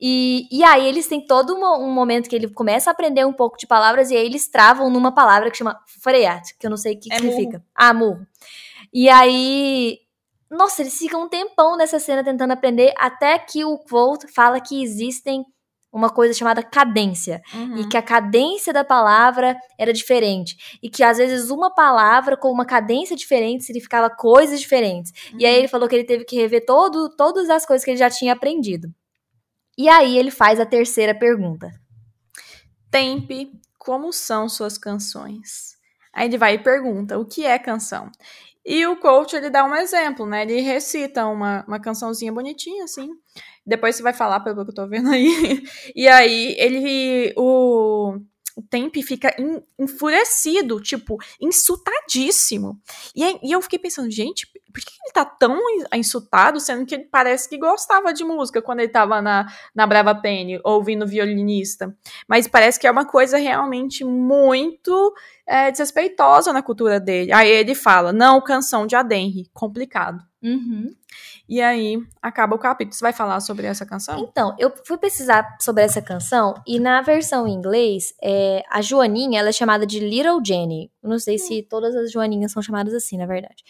E, 0.00 0.46
e 0.50 0.62
aí 0.64 0.86
eles 0.86 1.06
têm 1.06 1.24
todo 1.26 1.54
uma- 1.54 1.78
um 1.78 1.90
momento 1.90 2.28
que 2.28 2.36
ele 2.36 2.48
começa 2.48 2.90
a 2.90 2.92
aprender 2.92 3.24
um 3.24 3.32
pouco 3.32 3.56
de 3.56 3.66
palavras 3.66 4.10
e 4.10 4.16
aí 4.16 4.26
eles 4.26 4.48
travam 4.50 4.90
numa 4.90 5.12
palavra 5.12 5.50
que 5.50 5.56
chama 5.56 5.80
freat, 5.86 6.56
que 6.58 6.66
eu 6.66 6.70
não 6.70 6.76
sei 6.76 6.94
o 6.94 7.00
que, 7.00 7.08
que 7.08 7.14
É 7.14 7.18
significa. 7.18 7.64
Ah, 7.74 7.94
murro. 7.94 8.26
E 8.92 9.08
aí, 9.08 9.98
nossa, 10.50 10.82
eles 10.82 10.98
ficam 10.98 11.22
um 11.24 11.28
tempão 11.28 11.76
nessa 11.76 11.98
cena 11.98 12.22
tentando 12.22 12.50
aprender 12.52 12.92
até 12.98 13.38
que 13.38 13.64
o 13.64 13.82
Volt 13.88 14.24
fala 14.34 14.60
que 14.60 14.82
existem 14.82 15.44
uma 15.92 16.08
coisa 16.08 16.32
chamada 16.32 16.62
cadência. 16.62 17.42
Uhum. 17.54 17.78
E 17.78 17.88
que 17.88 17.96
a 17.96 18.02
cadência 18.02 18.72
da 18.72 18.82
palavra 18.82 19.56
era 19.78 19.92
diferente. 19.92 20.78
E 20.82 20.88
que 20.88 21.02
às 21.02 21.18
vezes 21.18 21.50
uma 21.50 21.72
palavra 21.74 22.36
com 22.36 22.50
uma 22.50 22.64
cadência 22.64 23.14
diferente 23.14 23.64
significava 23.64 24.08
coisas 24.08 24.60
diferentes. 24.60 25.12
E 25.38 25.44
aí 25.44 25.54
ele 25.54 25.68
falou 25.68 25.88
que 25.88 25.94
ele 25.94 26.04
teve 26.04 26.24
que 26.24 26.36
rever 26.36 26.64
todo, 26.64 27.14
todas 27.14 27.50
as 27.50 27.66
coisas 27.66 27.84
que 27.84 27.90
ele 27.90 27.98
já 27.98 28.08
tinha 28.08 28.32
aprendido. 28.32 28.88
E 29.76 29.88
aí 29.88 30.18
ele 30.18 30.30
faz 30.30 30.58
a 30.58 30.66
terceira 30.66 31.14
pergunta. 31.14 31.70
Tempe, 32.90 33.52
como 33.78 34.12
são 34.12 34.48
suas 34.48 34.78
canções? 34.78 35.76
Aí 36.14 36.28
ele 36.28 36.38
vai 36.38 36.54
e 36.54 36.58
pergunta, 36.58 37.18
o 37.18 37.24
que 37.24 37.44
é 37.44 37.58
canção? 37.58 38.10
E 38.64 38.86
o 38.86 38.96
coach, 38.96 39.34
ele 39.34 39.50
dá 39.50 39.64
um 39.64 39.74
exemplo, 39.74 40.24
né? 40.24 40.42
Ele 40.42 40.60
recita 40.60 41.26
uma, 41.26 41.64
uma 41.66 41.80
cançãozinha 41.80 42.32
bonitinha, 42.32 42.84
assim. 42.84 43.10
Depois 43.64 43.96
você 43.96 44.02
vai 44.02 44.12
falar 44.12 44.40
pelo 44.40 44.64
que 44.64 44.70
eu 44.70 44.74
tô 44.74 44.86
vendo 44.88 45.10
aí. 45.10 45.62
E 45.94 46.08
aí, 46.08 46.54
ele... 46.58 47.32
O, 47.36 48.16
o 48.56 48.62
Tempe 48.68 49.02
fica 49.02 49.34
enfurecido, 49.78 50.80
tipo, 50.80 51.16
insultadíssimo. 51.40 52.78
E, 53.14 53.48
e 53.48 53.52
eu 53.52 53.62
fiquei 53.62 53.78
pensando, 53.78 54.10
gente, 54.10 54.46
por 54.46 54.80
que 54.80 54.90
ele 55.04 55.12
tá 55.12 55.24
tão 55.24 55.56
in- 55.56 55.98
insultado, 55.98 56.60
sendo 56.60 56.84
que 56.86 56.94
ele 56.94 57.04
parece 57.04 57.48
que 57.48 57.58
gostava 57.58 58.12
de 58.12 58.24
música 58.24 58.60
quando 58.62 58.80
ele 58.80 58.88
tava 58.88 59.20
na, 59.22 59.46
na 59.74 59.86
Brava 59.86 60.14
Penny, 60.14 60.60
ouvindo 60.64 61.06
violinista. 61.06 61.96
Mas 62.28 62.46
parece 62.46 62.78
que 62.78 62.86
é 62.86 62.90
uma 62.90 63.06
coisa 63.06 63.38
realmente 63.38 64.04
muito 64.04 65.14
é, 65.46 65.70
desrespeitosa 65.70 66.52
na 66.52 66.62
cultura 66.62 67.00
dele. 67.00 67.32
Aí 67.32 67.48
ele 67.48 67.74
fala, 67.74 68.12
não, 68.12 68.40
canção 68.40 68.86
de 68.86 68.94
Adenri, 68.96 69.48
complicado. 69.52 70.22
Uhum. 70.42 70.94
E 71.48 71.60
aí 71.60 71.98
acaba 72.20 72.56
o 72.56 72.58
capítulo. 72.58 72.94
Você 72.94 73.04
vai 73.04 73.12
falar 73.12 73.40
sobre 73.40 73.66
essa 73.66 73.84
canção? 73.84 74.18
Então, 74.18 74.54
eu 74.58 74.72
fui 74.86 74.96
pesquisar 74.96 75.56
sobre 75.60 75.82
essa 75.84 76.00
canção 76.00 76.54
e 76.66 76.80
na 76.80 77.02
versão 77.02 77.46
em 77.46 77.52
inglês, 77.52 78.14
é, 78.22 78.62
a 78.70 78.80
Joaninha 78.80 79.40
ela 79.40 79.50
é 79.50 79.52
chamada 79.52 79.86
de 79.86 80.00
Little 80.00 80.40
Jenny. 80.44 80.90
Eu 81.02 81.10
não 81.10 81.18
sei 81.18 81.38
se 81.38 81.62
todas 81.62 81.94
as 81.94 82.10
Joaninhas 82.10 82.52
são 82.52 82.62
chamadas 82.62 82.94
assim, 82.94 83.18
na 83.18 83.26
verdade. 83.26 83.62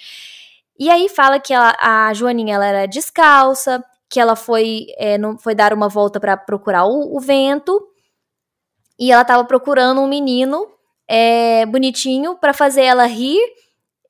E 0.78 0.90
aí 0.90 1.08
fala 1.08 1.38
que 1.40 1.52
ela- 1.52 1.76
a 1.80 2.12
Joaninha 2.14 2.54
ela 2.54 2.66
era 2.66 2.86
descalça, 2.86 3.84
que 4.08 4.20
ela 4.20 4.36
foi, 4.36 4.86
é, 4.96 5.16
não, 5.18 5.38
foi 5.38 5.54
dar 5.54 5.72
uma 5.72 5.88
volta 5.88 6.20
para 6.20 6.36
procurar 6.36 6.84
o, 6.84 7.16
o 7.16 7.20
vento 7.20 7.88
e 8.98 9.10
ela 9.10 9.24
tava 9.24 9.44
procurando 9.44 10.00
um 10.00 10.08
menino 10.08 10.71
é, 11.08 11.66
bonitinho 11.66 12.36
para 12.36 12.52
fazer 12.52 12.82
ela 12.82 13.06
rir 13.06 13.40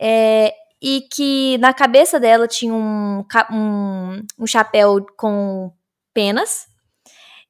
é, 0.01 0.55
e 0.81 1.03
que 1.13 1.57
na 1.59 1.73
cabeça 1.73 2.19
dela 2.19 2.49
tinha 2.49 2.75
um, 2.75 3.25
um, 3.53 4.23
um 4.39 4.47
chapéu 4.47 5.05
com 5.17 5.73
penas 6.13 6.67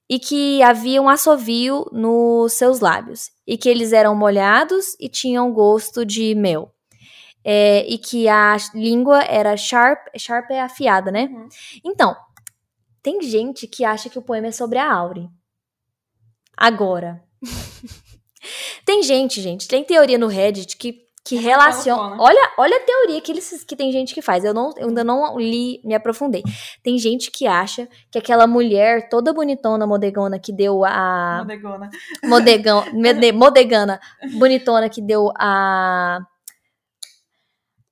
e 0.09 0.19
que 0.19 0.63
havia 0.63 1.01
um 1.01 1.09
assovio 1.09 1.87
nos 1.91 2.53
seus 2.53 2.81
lábios 2.81 3.31
e 3.47 3.57
que 3.57 3.69
eles 3.69 3.93
eram 3.93 4.15
molhados 4.15 4.95
e 5.01 5.09
tinham 5.09 5.53
gosto 5.53 6.05
de 6.05 6.35
mel. 6.35 6.71
É, 7.45 7.85
e 7.89 7.99
que 7.99 8.29
a 8.29 8.57
língua 8.75 9.23
era 9.25 9.57
sharp, 9.57 10.07
sharp 10.17 10.51
é 10.51 10.61
afiada, 10.61 11.11
né? 11.11 11.25
Uhum. 11.25 11.49
Então, 11.85 12.15
tem 13.03 13.21
gente 13.23 13.67
que 13.67 13.85
acha 13.85 14.09
que 14.09 14.19
o 14.19 14.23
poema 14.23 14.47
é 14.49 14.53
sobre 14.53 14.79
a 14.79 14.93
Auri. 14.93 15.29
Agora. 16.57 17.25
tem 18.85 19.03
gente, 19.03 19.41
gente, 19.41 19.69
tem 19.69 19.85
teoria 19.85 20.19
no 20.19 20.27
Reddit 20.27 20.77
que, 20.77 21.01
que 21.25 21.37
relaciona. 21.37 22.17
colocou, 22.17 22.17
né? 22.19 22.23
Olha, 22.31 22.53
olha 22.59 22.77
a 22.77 22.81
teoria 22.81 23.21
que, 23.21 23.31
eles, 23.33 23.63
que 23.65 23.77
tem 23.77 23.93
gente 23.93 24.13
que 24.15 24.21
faz. 24.23 24.45
Eu, 24.45 24.53
não, 24.53 24.73
eu 24.77 24.89
ainda 24.89 25.05
não 25.05 25.39
li, 25.39 25.81
me 25.85 25.95
aprofundei. 25.95 26.43
Tem 26.83 26.99
gente 26.99 27.31
que 27.31 27.47
acha 27.47 27.89
que 28.11 28.19
aquela 28.19 28.47
mulher 28.47 29.09
toda 29.09 29.33
bonitona, 29.33 29.87
modegona, 29.87 30.39
que 30.39 30.53
deu 30.53 30.85
a. 30.85 31.39
Modegona. 31.39 31.91
Modegão, 32.25 32.85
mede- 32.95 33.33
modegana, 33.33 34.01
bonitona, 34.39 34.89
que 34.89 35.01
deu 35.01 35.31
a. 35.39 36.19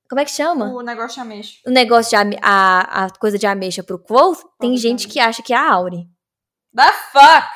Como 0.09 0.19
é 0.19 0.25
que 0.25 0.31
chama? 0.31 0.65
O 0.73 0.81
negócio 0.81 1.15
de 1.15 1.21
ameixa. 1.21 1.53
o 1.65 1.69
negócio 1.71 2.09
de 2.09 2.15
ame- 2.17 2.39
a, 2.41 3.05
a 3.05 3.09
coisa 3.11 3.37
de 3.39 3.47
ameixa 3.47 3.81
pro 3.81 3.97
Quoth, 3.97 4.39
tem 4.59 4.75
gente 4.75 5.07
que 5.07 5.21
acha 5.21 5.41
que 5.41 5.53
é 5.53 5.55
a 5.55 5.71
Auri. 5.71 6.05
The 6.75 6.91
fuck? 7.13 7.47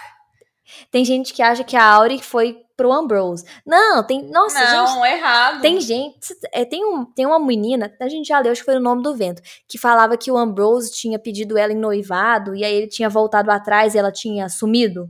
Tem 0.90 1.04
gente 1.04 1.34
que 1.34 1.42
acha 1.42 1.66
que 1.66 1.76
a 1.76 1.84
Auri 1.86 2.22
foi 2.22 2.58
pro 2.76 2.92
Ambrose. 2.92 3.44
Não, 3.66 4.06
tem. 4.06 4.24
Nossa, 4.30 4.60
gente. 4.60 4.74
não, 4.74 5.06
errado. 5.06 5.62
Tem 5.62 5.80
gente. 5.80 6.20
é, 6.52 6.66
tem, 6.66 6.86
um, 6.86 7.06
tem 7.06 7.26
uma 7.26 7.40
menina, 7.40 7.94
a 8.00 8.08
gente 8.08 8.28
já 8.28 8.40
leu, 8.40 8.52
acho 8.52 8.62
que 8.62 8.66
foi 8.66 8.76
o 8.76 8.82
nome 8.82 9.02
do 9.02 9.16
vento, 9.16 9.42
que 9.68 9.78
falava 9.78 10.18
que 10.18 10.32
o 10.32 10.38
Ambrose 10.38 10.92
tinha 10.92 11.18
pedido 11.18 11.58
ela 11.58 11.72
em 11.72 11.78
noivado 11.78 12.56
e 12.56 12.64
aí 12.64 12.74
ele 12.74 12.88
tinha 12.88 13.10
voltado 13.10 13.52
atrás 13.52 13.96
e 13.96 13.98
ela 13.98 14.12
tinha 14.12 14.50
sumido. 14.50 15.10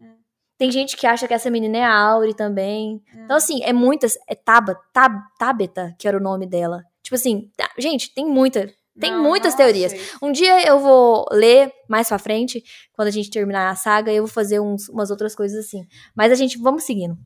Hum. 0.00 0.16
Tem 0.56 0.70
gente 0.70 0.96
que 0.96 1.06
acha 1.06 1.28
que 1.28 1.34
essa 1.34 1.50
menina 1.50 1.78
é 1.78 1.84
a 1.84 1.94
Auri 1.94 2.34
também. 2.34 3.02
Hum. 3.14 3.24
Então, 3.24 3.36
assim, 3.36 3.62
é 3.62 3.72
muitas. 3.72 4.18
É 4.28 4.34
Taba, 4.34 4.78
Tab, 4.92 5.12
Tabeta, 5.38 5.94
que 5.98 6.08
era 6.08 6.16
o 6.16 6.22
nome 6.22 6.46
dela. 6.46 6.82
Tipo 7.02 7.14
assim, 7.14 7.50
tá- 7.56 7.70
gente, 7.78 8.12
tem 8.12 8.26
muita. 8.26 8.70
Tem 9.00 9.12
Não, 9.12 9.22
muitas 9.22 9.52
não 9.52 9.58
teorias. 9.58 9.92
sei. 9.92 10.00
Um 10.22 10.32
dia 10.32 10.66
eu 10.66 10.78
vou 10.80 11.26
ler 11.32 11.72
mais 11.88 12.08
pra 12.08 12.18
frente, 12.18 12.62
quando 12.92 13.08
a 13.08 13.12
gente 13.12 13.30
terminar 13.30 13.70
a 13.70 13.76
saga, 13.76 14.12
eu 14.12 14.24
vou 14.24 14.32
fazer 14.32 14.60
uns- 14.60 14.88
umas 14.88 15.10
outras 15.10 15.34
coisas 15.34 15.64
assim. 15.64 15.82
Mas 16.16 16.32
a 16.32 16.34
gente, 16.34 16.58
vamos 16.58 16.84
seguindo. 16.84 17.16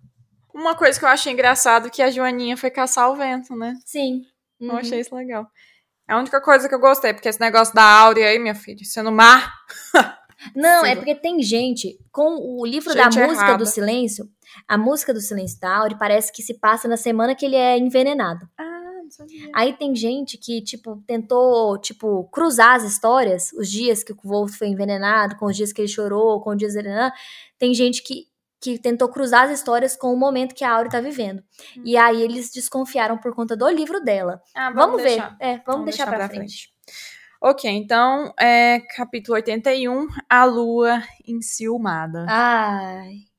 Uma 0.54 0.74
coisa 0.74 0.98
que 0.98 1.04
eu 1.04 1.08
achei 1.08 1.32
engraçado 1.32 1.86
é 1.86 1.90
que 1.90 2.02
a 2.02 2.10
Joaninha 2.10 2.56
foi 2.56 2.70
caçar 2.70 3.10
o 3.10 3.16
vento, 3.16 3.56
né? 3.56 3.74
Sim. 3.86 4.22
Eu 4.60 4.76
achei 4.76 5.00
isso 5.00 5.14
legal. 5.14 5.46
É 6.08 6.12
a 6.12 6.18
única 6.18 6.40
coisa 6.40 6.68
que 6.68 6.74
eu 6.74 6.78
gostei, 6.80 7.12
porque 7.14 7.28
esse 7.28 7.40
negócio 7.40 7.74
da 7.74 7.82
Áurea 7.82 8.28
aí, 8.28 8.38
minha 8.38 8.54
filha, 8.54 8.82
isso 8.82 8.98
é 9.00 9.02
no 9.02 9.10
mar. 9.12 9.52
Não, 10.54 10.84
é 10.84 10.96
porque 10.96 11.14
tem 11.14 11.40
gente, 11.42 11.96
com 12.10 12.36
o 12.60 12.66
livro 12.66 12.92
Gente 12.92 12.98
da 13.16 13.26
música 13.26 13.44
errada. 13.46 13.58
do 13.58 13.66
silêncio, 13.66 14.26
a 14.68 14.76
música 14.76 15.14
do 15.14 15.20
silêncio 15.20 15.58
da 15.60 15.76
Auri 15.76 15.96
parece 15.96 16.32
que 16.32 16.42
se 16.42 16.58
passa 16.58 16.88
na 16.88 16.96
semana 16.96 17.34
que 17.34 17.46
ele 17.46 17.54
é 17.56 17.78
envenenado. 17.78 18.46
Ah, 18.58 18.71
sabia. 19.12 19.50
Aí 19.54 19.72
tem 19.72 19.94
gente 19.94 20.36
que, 20.36 20.60
tipo, 20.62 21.02
tentou, 21.06 21.78
tipo, 21.78 22.24
cruzar 22.32 22.76
as 22.76 22.84
histórias, 22.84 23.52
os 23.52 23.70
dias 23.70 24.02
que 24.02 24.12
o 24.12 24.16
Wolf 24.22 24.56
foi 24.56 24.68
envenenado, 24.68 25.36
com 25.36 25.46
os 25.46 25.56
dias 25.56 25.72
que 25.72 25.80
ele 25.80 25.88
chorou, 25.88 26.40
com 26.40 26.50
os 26.50 26.56
dias... 26.56 26.74
Tem 27.58 27.74
gente 27.74 28.02
que, 28.02 28.26
que 28.60 28.78
tentou 28.78 29.08
cruzar 29.08 29.44
as 29.44 29.58
histórias 29.58 29.96
com 29.96 30.12
o 30.12 30.16
momento 30.16 30.54
que 30.54 30.64
a 30.64 30.72
Auri 30.72 30.88
tá 30.88 31.00
vivendo. 31.00 31.42
E 31.84 31.96
aí 31.96 32.22
eles 32.22 32.50
desconfiaram 32.50 33.18
por 33.18 33.34
conta 33.34 33.56
do 33.56 33.68
livro 33.68 34.00
dela. 34.00 34.40
Ah, 34.54 34.70
Vamos, 34.70 35.02
ver. 35.02 35.08
deixar. 35.08 35.36
É, 35.40 35.58
vamos, 35.66 35.84
deixar, 35.84 36.06
pra, 36.06 36.28
frente. 36.28 36.72
Ok, 37.40 37.68
então, 37.68 38.32
é, 38.38 38.80
capítulo 38.94 39.34
81, 39.34 40.06
A 40.28 40.44
Lua 40.44 41.02
Enciumada. 41.26 42.24
Ai. 42.28 43.32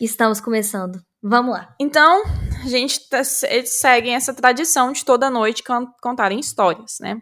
Estamos 0.00 0.40
começando. 0.40 1.00
Vamos 1.22 1.52
lá. 1.52 1.74
Então, 1.78 2.22
a 2.62 2.68
gente 2.68 3.08
tá- 3.08 3.22
eles 3.48 3.70
seguem 3.80 4.14
essa 4.14 4.32
tradição 4.34 4.92
de 4.92 5.04
toda 5.04 5.30
noite 5.30 5.62
contarem 6.00 6.38
histórias, 6.40 6.98
né? 7.00 7.20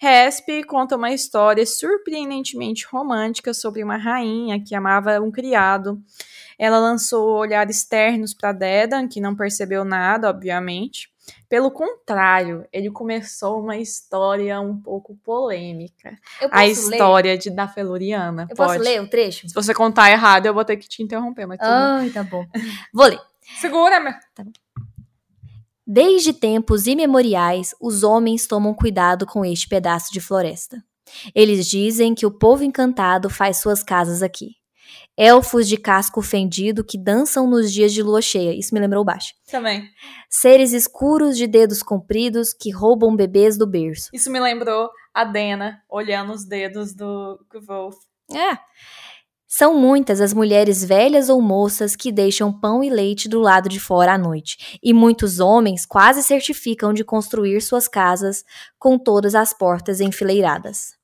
Resp 0.00 0.64
conta 0.66 0.96
uma 0.96 1.10
história 1.12 1.64
surpreendentemente 1.66 2.86
romântica 2.86 3.52
sobre 3.54 3.82
uma 3.82 3.96
rainha 3.96 4.62
que 4.62 4.74
amava 4.74 5.20
um 5.20 5.30
criado. 5.30 6.00
Ela 6.58 6.78
lançou 6.78 7.36
olhares 7.36 7.84
ternos 7.84 8.32
para 8.34 8.52
Dedan, 8.52 9.08
que 9.08 9.20
não 9.20 9.34
percebeu 9.34 9.84
nada, 9.84 10.30
obviamente. 10.30 11.12
Pelo 11.48 11.70
contrário, 11.70 12.66
ele 12.72 12.90
começou 12.90 13.60
uma 13.60 13.76
história 13.78 14.60
um 14.60 14.76
pouco 14.80 15.16
polêmica. 15.24 16.16
Eu 16.40 16.48
A 16.48 16.60
posso 16.60 16.88
ler? 16.88 16.96
história 16.96 17.38
de 17.38 17.50
da 17.50 17.66
Feluriana. 17.66 18.46
Eu 18.50 18.56
posso 18.56 18.74
Pode. 18.74 18.84
ler 18.84 19.00
o 19.00 19.08
trecho? 19.08 19.48
Se 19.48 19.54
você 19.54 19.72
contar 19.72 20.10
errado, 20.10 20.46
eu 20.46 20.54
vou 20.54 20.64
ter 20.64 20.76
que 20.76 20.88
te 20.88 21.02
interromper, 21.02 21.46
mas. 21.46 21.58
Ai, 21.62 22.10
tá 22.10 22.22
bom. 22.22 22.44
Vou 22.92 23.06
ler. 23.06 23.20
Segura, 23.60 24.00
meu. 24.00 24.12
Desde 25.86 26.32
tempos 26.32 26.86
imemoriais, 26.86 27.74
os 27.80 28.02
homens 28.02 28.46
tomam 28.46 28.72
cuidado 28.72 29.26
com 29.26 29.44
este 29.44 29.68
pedaço 29.68 30.12
de 30.12 30.20
floresta. 30.20 30.82
Eles 31.34 31.66
dizem 31.66 32.14
que 32.14 32.24
o 32.24 32.30
povo 32.30 32.64
encantado 32.64 33.28
faz 33.28 33.58
suas 33.58 33.82
casas 33.82 34.22
aqui. 34.22 34.52
Elfos 35.16 35.68
de 35.68 35.76
casco 35.76 36.22
fendido 36.22 36.82
que 36.82 36.98
dançam 36.98 37.48
nos 37.48 37.72
dias 37.72 37.92
de 37.92 38.02
lua 38.02 38.20
cheia. 38.20 38.52
Isso 38.52 38.74
me 38.74 38.80
lembrou 38.80 39.04
baixo. 39.04 39.32
Também. 39.48 39.88
Seres 40.28 40.72
escuros 40.72 41.36
de 41.36 41.46
dedos 41.46 41.82
compridos 41.82 42.52
que 42.52 42.70
roubam 42.70 43.14
bebês 43.14 43.56
do 43.56 43.66
berço. 43.66 44.08
Isso 44.12 44.30
me 44.30 44.40
lembrou 44.40 44.88
a 45.12 45.24
Dena 45.24 45.82
olhando 45.88 46.32
os 46.32 46.44
dedos 46.44 46.94
do 46.94 47.38
Wolf. 47.66 47.96
É. 48.32 48.58
São 49.56 49.78
muitas 49.78 50.20
as 50.20 50.34
mulheres 50.34 50.82
velhas 50.82 51.28
ou 51.28 51.40
moças 51.40 51.94
que 51.94 52.10
deixam 52.10 52.52
pão 52.52 52.82
e 52.82 52.90
leite 52.90 53.28
do 53.28 53.38
lado 53.38 53.68
de 53.68 53.78
fora 53.78 54.14
à 54.14 54.18
noite, 54.18 54.80
e 54.82 54.92
muitos 54.92 55.38
homens 55.38 55.86
quase 55.86 56.24
certificam 56.24 56.92
de 56.92 57.04
construir 57.04 57.60
suas 57.60 57.86
casas 57.86 58.42
com 58.80 58.98
todas 58.98 59.32
as 59.32 59.56
portas 59.56 60.00
enfileiradas. 60.00 60.96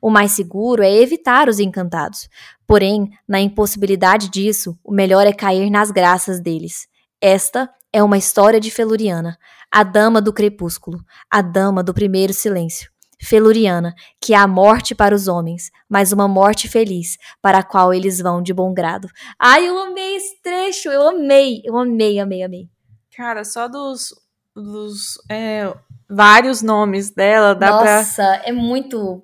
O 0.00 0.08
mais 0.08 0.32
seguro 0.32 0.82
é 0.82 0.90
evitar 0.90 1.46
os 1.46 1.60
encantados, 1.60 2.26
porém, 2.66 3.10
na 3.28 3.38
impossibilidade 3.38 4.30
disso, 4.30 4.78
o 4.82 4.94
melhor 4.94 5.26
é 5.26 5.32
cair 5.34 5.68
nas 5.68 5.90
graças 5.90 6.40
deles. 6.40 6.86
Esta 7.20 7.68
é 7.92 8.02
uma 8.02 8.16
história 8.16 8.58
de 8.58 8.70
Feluriana, 8.70 9.36
a 9.70 9.82
dama 9.82 10.22
do 10.22 10.32
crepúsculo, 10.32 11.04
a 11.30 11.42
dama 11.42 11.82
do 11.82 11.92
primeiro 11.92 12.32
silêncio. 12.32 12.90
Feluriana, 13.20 13.94
que 14.20 14.32
é 14.32 14.36
a 14.36 14.46
morte 14.46 14.94
para 14.94 15.14
os 15.14 15.28
homens, 15.28 15.70
mas 15.88 16.12
uma 16.12 16.26
morte 16.26 16.68
feliz, 16.68 17.18
para 17.42 17.58
a 17.58 17.62
qual 17.62 17.92
eles 17.92 18.20
vão 18.20 18.42
de 18.42 18.54
bom 18.54 18.72
grado. 18.72 19.08
Ai, 19.38 19.68
eu 19.68 19.78
amei 19.78 20.16
esse 20.16 20.40
trecho, 20.42 20.88
eu 20.88 21.08
amei, 21.08 21.60
eu 21.64 21.76
amei, 21.76 22.18
amei, 22.18 22.42
amei. 22.42 22.68
Cara, 23.14 23.44
só 23.44 23.68
dos, 23.68 24.14
dos 24.54 25.18
é, 25.28 25.72
vários 26.08 26.62
nomes 26.62 27.10
dela 27.10 27.54
dá 27.54 27.70
Nossa, 27.70 28.22
pra. 28.22 28.42
é 28.48 28.52
muito. 28.52 29.22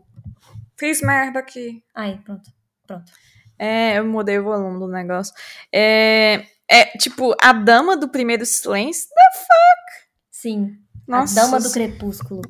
Fiz 0.77 1.01
merda 1.01 1.39
aqui. 1.39 1.83
Ai, 1.95 2.21
pronto, 2.23 2.51
pronto. 2.87 3.11
É, 3.59 3.99
eu 3.99 4.05
mudei 4.05 4.39
o 4.39 4.45
volume 4.45 4.79
do 4.79 4.89
negócio. 4.89 5.35
É, 5.73 6.45
é 6.69 6.85
tipo, 6.99 7.35
a 7.43 7.53
dama 7.55 7.97
do 7.97 8.09
primeiro 8.09 8.45
silêncio. 8.45 9.09
The 9.09 9.39
fuck? 9.39 10.09
Sim. 10.31 10.79
Nossa. 11.07 11.41
A 11.41 11.45
Dama 11.45 11.61
do 11.61 11.71
Crepúsculo. 11.71 12.43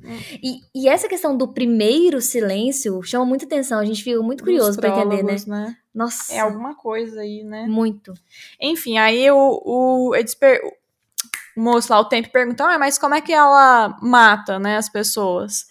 E, 0.42 0.60
e 0.74 0.88
essa 0.88 1.08
questão 1.08 1.36
do 1.36 1.48
primeiro 1.48 2.20
silêncio 2.20 3.02
chama 3.02 3.24
muita 3.24 3.44
atenção. 3.44 3.78
A 3.78 3.84
gente 3.84 4.02
fica 4.02 4.20
muito 4.22 4.42
curioso 4.42 4.78
pra 4.80 4.88
entender, 4.90 5.22
né? 5.22 5.36
Né? 5.46 5.76
Nossa. 5.94 6.32
É 6.32 6.40
alguma 6.40 6.74
coisa 6.74 7.20
aí, 7.20 7.42
né? 7.44 7.66
Muito. 7.66 8.14
Enfim, 8.60 8.98
aí 8.98 9.30
o, 9.30 9.36
o, 9.64 10.12
per- 10.40 10.60
o 11.56 11.60
moço 11.60 11.92
lá, 11.92 12.00
o 12.00 12.04
tempo, 12.04 12.30
pergunta, 12.30 12.64
ah, 12.64 12.78
mas 12.78 12.98
como 12.98 13.14
é 13.14 13.20
que 13.20 13.32
ela 13.32 13.96
mata, 14.00 14.58
né, 14.58 14.76
as 14.76 14.88
pessoas? 14.88 15.66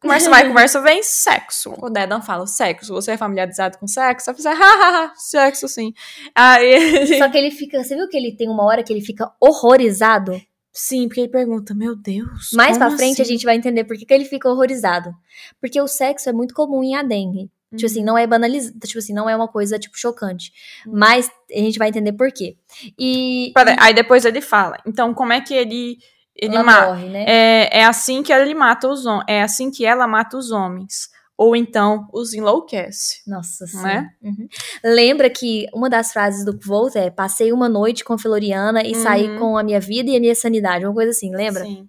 Conversa 0.00 0.30
vai, 0.30 0.48
conversa 0.48 0.80
vem, 0.80 1.02
sexo. 1.02 1.74
O 1.80 1.90
Dedan 1.90 2.22
fala, 2.22 2.46
sexo. 2.46 2.94
Você 2.94 3.12
é 3.12 3.16
familiarizado 3.18 3.76
com 3.76 3.86
sexo? 3.86 4.30
Eu 4.30 4.34
fizer, 4.34 4.54
hahaha, 4.54 5.12
sexo 5.14 5.68
sim. 5.68 5.92
Aí, 6.34 7.18
Só 7.18 7.28
que 7.28 7.36
ele 7.36 7.50
fica. 7.50 7.84
Você 7.84 7.94
viu 7.94 8.08
que 8.08 8.16
ele 8.16 8.34
tem 8.34 8.48
uma 8.48 8.64
hora 8.64 8.82
que 8.82 8.90
ele 8.92 9.02
fica 9.02 9.30
horrorizado? 9.38 10.40
Sim, 10.72 11.08
porque 11.08 11.20
ele 11.20 11.28
pergunta, 11.28 11.74
meu 11.74 11.94
Deus, 11.96 12.50
Mais 12.52 12.76
pra 12.78 12.90
frente 12.90 13.20
a 13.20 13.22
assim? 13.22 13.32
gente 13.32 13.44
vai 13.44 13.56
entender 13.56 13.84
por 13.84 13.96
que, 13.96 14.04
que 14.06 14.14
ele 14.14 14.24
fica 14.24 14.48
horrorizado. 14.48 15.12
Porque 15.60 15.80
o 15.80 15.86
sexo 15.88 16.28
é 16.28 16.32
muito 16.32 16.54
comum 16.54 16.82
em 16.82 16.94
Adengue. 16.94 17.50
Tipo 17.74 17.86
assim, 17.86 18.00
Uhum. 18.00 18.06
não 18.06 18.18
é 18.18 18.26
banalizado. 18.26 18.78
Tipo 18.80 18.98
assim, 18.98 19.12
não 19.12 19.28
é 19.30 19.36
uma 19.36 19.46
coisa, 19.46 19.78
tipo, 19.78 19.96
chocante. 19.96 20.50
Uhum. 20.86 20.92
Mas 20.96 21.30
a 21.52 21.58
gente 21.58 21.78
vai 21.78 21.88
entender 21.88 22.12
por 22.12 22.32
quê. 22.32 22.56
E. 22.98 23.52
Pera- 23.54 23.76
Aí 23.78 23.94
depois 23.94 24.24
ele 24.24 24.40
fala, 24.40 24.76
então 24.86 25.14
como 25.14 25.32
é 25.32 25.40
que 25.40 25.54
ele, 25.54 25.98
ele 26.34 26.56
ela 26.56 26.64
mata? 26.64 26.86
morre, 26.88 27.08
né? 27.08 27.24
É, 27.28 27.78
é 27.80 27.84
assim 27.84 28.22
que 28.24 28.32
ele 28.32 28.54
mata 28.54 28.88
os 28.88 29.06
homens, 29.06 29.24
é 29.28 29.42
assim 29.42 29.70
que 29.70 29.86
ela 29.86 30.08
mata 30.08 30.36
os 30.36 30.50
homens. 30.50 31.08
Ou 31.42 31.56
então 31.56 32.06
os 32.12 32.34
enlouquece. 32.34 33.22
Nossa, 33.26 33.66
sim. 33.66 33.82
Né? 33.82 34.10
Uhum. 34.22 34.46
Lembra 34.84 35.30
que 35.30 35.64
uma 35.72 35.88
das 35.88 36.12
frases 36.12 36.44
do 36.44 36.58
Volt 36.62 36.94
é: 36.96 37.08
passei 37.08 37.50
uma 37.50 37.66
noite 37.66 38.04
com 38.04 38.18
Floriana 38.18 38.82
e 38.84 38.94
saí 38.94 39.26
Uhum. 39.26 39.38
com 39.38 39.56
a 39.56 39.62
minha 39.62 39.80
vida 39.80 40.10
e 40.10 40.16
a 40.16 40.20
minha 40.20 40.34
sanidade. 40.34 40.84
Uma 40.84 40.92
coisa 40.92 41.12
assim, 41.12 41.34
lembra? 41.34 41.64
Sim. 41.64 41.88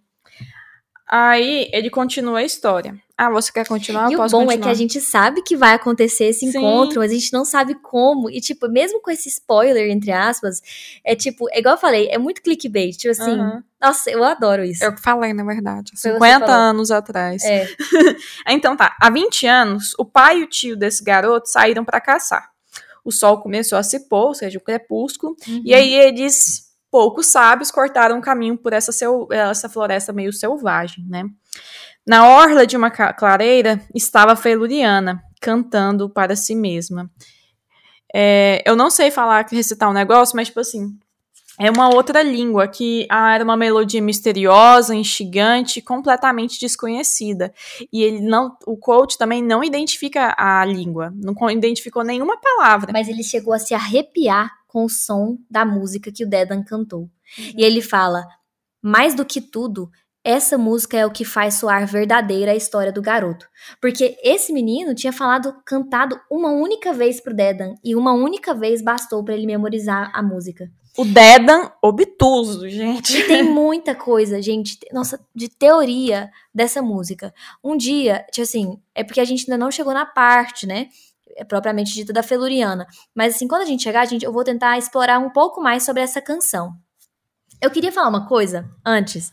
Aí 1.14 1.70
ele 1.74 1.90
continua 1.90 2.40
a 2.40 2.44
história. 2.44 2.96
Ah, 3.18 3.30
você 3.30 3.52
quer 3.52 3.68
continuar? 3.68 4.10
E 4.10 4.16
o 4.16 4.18
bom 4.18 4.24
é 4.24 4.30
continuar. 4.30 4.58
que 4.60 4.70
a 4.70 4.74
gente 4.74 5.02
sabe 5.02 5.44
que 5.44 5.58
vai 5.58 5.74
acontecer 5.76 6.26
esse 6.26 6.50
Sim. 6.50 6.58
encontro, 6.58 7.00
mas 7.02 7.12
a 7.12 7.14
gente 7.14 7.34
não 7.34 7.44
sabe 7.44 7.76
como. 7.76 8.30
E, 8.32 8.40
tipo, 8.40 8.68
mesmo 8.70 9.02
com 9.02 9.12
esse 9.12 9.28
spoiler, 9.30 9.92
entre 9.92 10.12
aspas, 10.12 10.62
é 11.04 11.14
tipo, 11.16 11.48
é 11.52 11.60
igual 11.60 11.76
eu 11.76 11.80
falei, 11.82 12.08
é 12.10 12.18
muito 12.18 12.42
clickbait. 12.42 12.96
Tipo 12.98 13.12
assim, 13.12 13.38
nossa, 13.80 14.10
eu 14.10 14.24
adoro 14.24 14.64
isso. 14.64 14.84
Eu 14.84 14.96
que 14.96 15.02
falei, 15.02 15.34
na 15.34 15.44
verdade. 15.44 15.92
Foi 15.92 16.12
você 16.12 16.14
50 16.14 16.40
falou. 16.48 16.56
anos 16.56 16.90
atrás. 16.92 17.44
É. 17.44 17.68
Então 18.48 18.76
tá, 18.78 18.96
há 19.00 19.10
20 19.10 19.46
anos, 19.46 19.94
o 20.00 20.06
pai 20.06 20.40
e 20.40 20.44
o 20.44 20.48
tio 20.48 20.76
desse 20.78 21.04
garoto 21.04 21.48
saíram 21.50 21.84
pra 21.86 22.00
caçar. 22.02 22.50
O 23.04 23.12
sol 23.12 23.40
começou 23.42 23.78
a 23.78 23.84
se 23.84 24.08
pôr, 24.08 24.28
ou 24.28 24.34
seja, 24.36 24.58
o 24.58 24.62
crepúsculo, 24.62 25.36
Uhum. 25.48 25.62
e 25.66 25.74
aí 25.74 25.94
eles, 25.94 26.71
poucos 26.92 27.28
sábios, 27.28 27.72
cortaram 27.72 28.18
um 28.18 28.22
caminho 28.22 28.58
por 28.58 28.74
essa, 28.74 28.92
seu- 28.92 29.28
essa 29.32 29.70
floresta 29.70 30.12
meio 30.14 30.34
selvagem, 30.34 31.06
né? 31.08 31.24
Na 32.06 32.28
orla 32.28 32.68
de 32.68 32.76
uma 32.76 32.92
clareira 32.92 33.82
estava 33.96 34.36
Feluriana, 34.36 35.24
cantando 35.42 36.10
para 36.10 36.36
si 36.36 36.54
mesma. 36.56 37.10
É, 38.14 38.62
eu 38.66 38.76
não 38.76 38.90
sei 38.90 39.10
falar, 39.10 39.46
recitar 39.50 39.90
um 39.90 39.94
negócio, 39.94 40.36
mas 40.36 40.48
tipo 40.50 40.60
assim, 40.60 40.98
é 41.60 41.70
uma 41.70 41.94
outra 41.94 42.22
língua 42.24 42.68
que 42.68 43.06
ah, 43.10 43.36
era 43.36 43.44
uma 43.44 43.58
melodia 43.58 44.02
misteriosa, 44.02 44.96
instigante, 44.96 45.82
completamente 45.82 46.60
desconhecida. 46.60 47.54
E 47.92 48.02
ele 48.02 48.22
não, 48.22 48.56
o 48.66 48.78
coach 48.78 49.18
também 49.18 49.44
não 49.44 49.64
identifica 49.64 50.34
a 50.38 50.64
língua, 50.66 51.14
não 51.16 51.34
co- 51.34 51.50
identificou 51.52 52.04
nenhuma 52.04 52.38
palavra. 52.40 52.92
Mas 52.94 53.08
ele 53.08 53.24
chegou 53.24 53.54
a 53.54 53.60
se 53.60 53.74
arrepiar 53.74 54.50
com 54.68 54.86
o 54.86 54.90
som 54.90 55.38
da 55.50 55.66
música 55.66 56.12
que 56.12 56.24
o 56.24 56.30
Dedan 56.30 56.64
cantou. 56.64 57.10
E 57.56 57.64
ele 57.64 57.82
fala: 57.82 58.26
mais 58.82 59.14
do 59.14 59.26
que 59.26 59.42
tudo, 59.42 59.90
essa 60.24 60.58
música 60.58 60.98
é 60.98 61.06
o 61.06 61.12
que 61.12 61.26
faz 61.26 61.56
soar 61.56 61.86
verdadeira 61.86 62.52
a 62.52 62.56
história 62.56 62.92
do 62.92 63.02
garoto. 63.02 63.48
Porque 63.82 64.18
esse 64.24 64.54
menino 64.54 64.96
tinha 64.96 65.12
falado, 65.12 65.54
cantado 65.66 66.20
uma 66.30 66.50
única 66.52 66.94
vez 66.94 67.20
pro 67.20 67.36
Dedan, 67.36 67.74
e 67.84 67.96
uma 67.96 68.14
única 68.14 68.54
vez 68.54 68.82
bastou 68.82 69.24
pra 69.24 69.34
ele 69.34 69.46
memorizar 69.46 70.12
a 70.14 70.24
música. 70.24 70.70
O 70.98 71.06
Dedan 71.06 71.72
obtuso, 71.82 72.68
gente. 72.70 73.18
E 73.18 73.24
tem 73.28 73.44
muita 73.44 73.96
coisa, 73.96 74.42
gente, 74.42 74.78
nossa, 74.92 75.20
de 75.34 75.48
teoria 75.48 76.30
dessa 76.54 76.82
música. 76.82 77.34
Um 77.64 77.78
dia, 77.78 78.26
tipo 78.32 78.44
assim, 78.44 78.80
é 78.94 79.04
porque 79.04 79.22
a 79.22 79.26
gente 79.26 79.50
ainda 79.50 79.58
não 79.58 79.72
chegou 79.72 79.94
na 79.94 80.06
parte, 80.06 80.68
né? 80.68 80.90
é 81.36 81.44
propriamente 81.44 81.94
dita 81.94 82.14
da 82.14 82.24
Feluriana. 82.24 82.88
Mas 83.16 83.36
assim, 83.36 83.48
quando 83.48 83.62
a 83.62 83.66
gente 83.66 83.84
chegar, 83.84 84.02
a 84.02 84.06
gente, 84.06 84.26
eu 84.26 84.34
vou 84.34 84.44
tentar 84.44 84.78
explorar 84.78 85.20
um 85.20 85.30
pouco 85.30 85.62
mais 85.62 85.84
sobre 85.84 86.02
essa 86.02 86.22
canção. 86.22 86.74
Eu 87.62 87.70
queria 87.70 87.92
falar 87.92 88.10
uma 88.10 88.28
coisa 88.28 88.70
antes, 88.86 89.32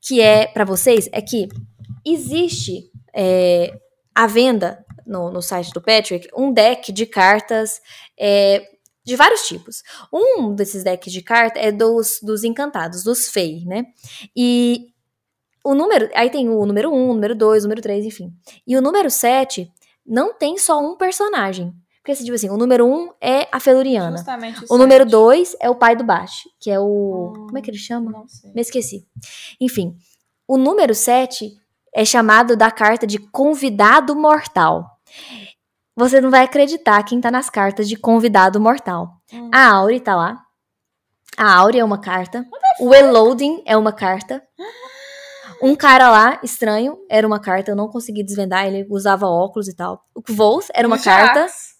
que 0.00 0.20
é 0.20 0.46
para 0.46 0.64
vocês, 0.64 1.08
é 1.12 1.22
que 1.22 1.48
existe 2.04 2.90
é, 3.14 3.78
à 4.14 4.26
venda 4.26 4.84
no, 5.06 5.30
no 5.30 5.40
site 5.40 5.72
do 5.72 5.80
Patrick 5.80 6.28
um 6.36 6.52
deck 6.52 6.92
de 6.92 7.06
cartas 7.06 7.80
é, 8.18 8.62
de 9.08 9.16
vários 9.16 9.42
tipos. 9.42 9.82
Um 10.12 10.54
desses 10.54 10.84
decks 10.84 11.10
de 11.10 11.22
cartas 11.22 11.62
é 11.62 11.72
dos, 11.72 12.20
dos 12.22 12.44
encantados, 12.44 13.02
dos 13.02 13.28
Fey, 13.28 13.64
né? 13.64 13.86
E 14.36 14.88
o 15.64 15.74
número. 15.74 16.10
Aí 16.14 16.28
tem 16.28 16.48
o 16.48 16.66
número 16.66 16.92
1, 16.92 17.10
o 17.10 17.14
número 17.14 17.34
2, 17.34 17.64
o 17.64 17.66
número 17.66 17.80
3, 17.80 18.04
enfim. 18.04 18.30
E 18.66 18.76
o 18.76 18.82
número 18.82 19.10
7 19.10 19.72
não 20.06 20.34
tem 20.34 20.58
só 20.58 20.78
um 20.78 20.94
personagem. 20.94 21.72
Porque, 22.02 22.12
assim, 22.12 22.24
tipo 22.24 22.34
assim, 22.34 22.50
o 22.50 22.56
número 22.58 22.86
1 22.86 23.12
é 23.20 23.48
a 23.50 23.58
Feluriana. 23.58 24.18
Justamente 24.18 24.64
O 24.68 24.76
número 24.76 25.06
2 25.06 25.56
é 25.58 25.70
o 25.70 25.74
pai 25.74 25.96
do 25.96 26.04
Bash, 26.04 26.42
que 26.60 26.70
é 26.70 26.78
o. 26.78 27.32
Como 27.34 27.56
é 27.56 27.62
que 27.62 27.70
ele 27.70 27.78
chama? 27.78 28.10
Não 28.10 28.28
sei. 28.28 28.52
Me 28.54 28.60
esqueci. 28.60 29.06
Enfim, 29.58 29.96
o 30.46 30.58
número 30.58 30.94
7 30.94 31.50
é 31.94 32.04
chamado 32.04 32.56
da 32.56 32.70
carta 32.70 33.06
de 33.06 33.18
convidado 33.18 34.14
mortal. 34.14 34.84
Você 35.98 36.20
não 36.20 36.30
vai 36.30 36.44
acreditar 36.44 37.02
quem 37.02 37.20
tá 37.20 37.28
nas 37.28 37.50
cartas 37.50 37.88
de 37.88 37.96
convidado 37.96 38.60
mortal. 38.60 39.20
Hum. 39.32 39.50
A 39.52 39.66
Auri 39.72 39.98
tá 39.98 40.14
lá. 40.14 40.40
A 41.36 41.56
Auri 41.56 41.80
é 41.80 41.84
uma 41.84 42.00
carta. 42.00 42.46
O 42.78 42.94
Eloding 42.94 43.64
é 43.66 43.76
uma 43.76 43.92
carta. 43.92 44.40
Um 45.60 45.74
cara 45.74 46.08
lá, 46.08 46.38
estranho, 46.40 46.96
era 47.10 47.26
uma 47.26 47.40
carta. 47.40 47.72
Eu 47.72 47.76
não 47.76 47.88
consegui 47.88 48.22
desvendar, 48.22 48.64
ele 48.64 48.86
usava 48.88 49.26
óculos 49.26 49.66
e 49.66 49.74
tal. 49.74 50.04
O 50.14 50.22
Kvoth 50.22 50.68
era 50.72 50.86
uma 50.86 50.96
O 50.96 51.02
carta. 51.02 51.40
Jax. 51.40 51.74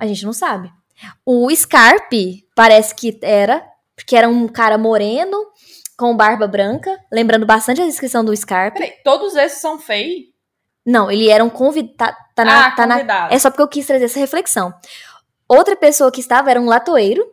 A 0.00 0.06
gente 0.06 0.24
não 0.24 0.32
sabe. 0.32 0.70
O 1.26 1.50
Scarpe 1.52 2.46
parece 2.54 2.94
que 2.94 3.18
era, 3.20 3.66
porque 3.96 4.14
era 4.14 4.28
um 4.28 4.46
cara 4.46 4.78
moreno, 4.78 5.44
com 5.98 6.16
barba 6.16 6.46
branca, 6.46 6.96
lembrando 7.12 7.44
bastante 7.44 7.82
a 7.82 7.86
descrição 7.86 8.24
do 8.24 8.36
Scarpe. 8.36 8.78
Peraí, 8.78 8.94
todos 9.02 9.34
esses 9.34 9.60
são 9.60 9.76
fei? 9.76 10.29
Não, 10.90 11.10
ele 11.10 11.28
era 11.28 11.44
um 11.44 11.50
convidado. 11.50 12.16
Tá, 12.34 12.44
na, 12.44 12.66
ah, 12.66 12.70
tá 12.72 12.86
na- 12.86 12.94
convidado. 12.96 13.34
É 13.34 13.38
só 13.38 13.50
porque 13.50 13.62
eu 13.62 13.68
quis 13.68 13.86
trazer 13.86 14.06
essa 14.06 14.18
reflexão. 14.18 14.72
Outra 15.48 15.76
pessoa 15.76 16.10
que 16.10 16.20
estava 16.20 16.50
era 16.50 16.60
um 16.60 16.66
latoeiro. 16.66 17.24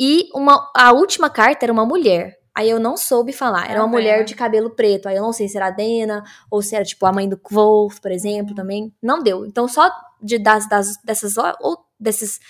E 0.00 0.28
uma, 0.34 0.70
a 0.76 0.92
última 0.92 1.28
carta 1.28 1.64
era 1.64 1.72
uma 1.72 1.84
mulher. 1.86 2.36
Aí 2.54 2.68
eu 2.70 2.80
não 2.80 2.96
soube 2.96 3.32
falar. 3.32 3.70
Era 3.70 3.80
Ah, 3.80 3.84
uma 3.84 3.88
mulher 3.88 4.16
bem. 4.18 4.24
de 4.26 4.34
cabelo 4.34 4.70
preto. 4.70 5.08
Aí 5.08 5.16
eu 5.16 5.22
não 5.22 5.32
sei 5.32 5.48
se 5.48 5.56
era 5.56 5.66
a 5.66 5.70
Dena, 5.70 6.22
ou 6.50 6.60
se 6.62 6.74
era 6.74 6.84
tipo 6.84 7.04
a 7.06 7.12
mãe 7.12 7.28
do 7.28 7.36
Kvolf, 7.36 8.00
por 8.00 8.10
exemplo, 8.10 8.54
também. 8.54 8.92
Não 9.02 9.22
deu. 9.22 9.46
Então 9.46 9.68
só 9.68 9.90
de, 10.20 10.38
das, 10.38 10.68
das, 10.68 10.96
dessas, 11.04 11.36
ou 11.60 11.78
desses, 11.98 12.40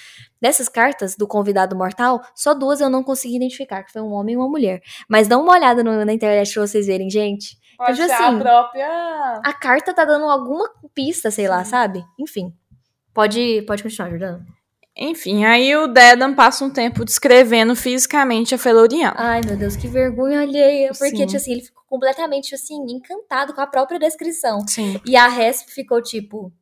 dessas 0.40 0.68
cartas 0.68 1.14
do 1.16 1.26
convidado 1.26 1.76
mortal, 1.76 2.22
só 2.34 2.54
duas 2.54 2.80
eu 2.80 2.88
não 2.88 3.02
consegui 3.02 3.36
identificar, 3.36 3.82
que 3.82 3.92
foi 3.92 4.00
um 4.02 4.12
homem 4.12 4.34
e 4.34 4.36
uma 4.38 4.48
mulher. 4.48 4.80
Mas 5.08 5.28
dá 5.28 5.36
uma 5.38 5.52
olhada 5.52 5.82
no- 5.84 6.04
na 6.04 6.12
internet 6.12 6.52
pra 6.54 6.66
vocês 6.66 6.86
verem, 6.86 7.10
gente. 7.10 7.56
Pode 7.78 7.94
tipo 7.94 8.08
ser 8.08 8.12
assim, 8.12 8.36
a 8.36 8.38
própria... 8.40 9.40
A 9.44 9.52
carta 9.52 9.94
tá 9.94 10.04
dando 10.04 10.24
alguma 10.24 10.68
pista, 10.92 11.30
sei 11.30 11.46
lá, 11.46 11.62
Sim. 11.62 11.70
sabe? 11.70 12.04
Enfim. 12.18 12.52
Pode, 13.14 13.62
pode 13.68 13.84
continuar, 13.84 14.10
Jordana. 14.10 14.44
Enfim, 14.96 15.44
aí 15.44 15.76
o 15.76 15.86
Dedan 15.86 16.34
passa 16.34 16.64
um 16.64 16.70
tempo 16.70 17.04
descrevendo 17.04 17.76
fisicamente 17.76 18.52
a 18.52 18.58
Feluriana. 18.58 19.14
Ai, 19.16 19.42
meu 19.46 19.56
Deus, 19.56 19.76
que 19.76 19.86
vergonha 19.86 20.40
alheia. 20.40 20.90
Porque, 20.98 21.24
tipo 21.24 21.36
assim, 21.36 21.52
ele 21.52 21.60
ficou 21.60 21.84
completamente, 21.86 22.52
assim, 22.52 22.74
encantado 22.90 23.54
com 23.54 23.60
a 23.60 23.66
própria 23.68 24.00
descrição. 24.00 24.58
Sim. 24.66 25.00
E 25.06 25.14
a 25.14 25.28
Resp 25.28 25.68
ficou, 25.70 26.02
tipo... 26.02 26.52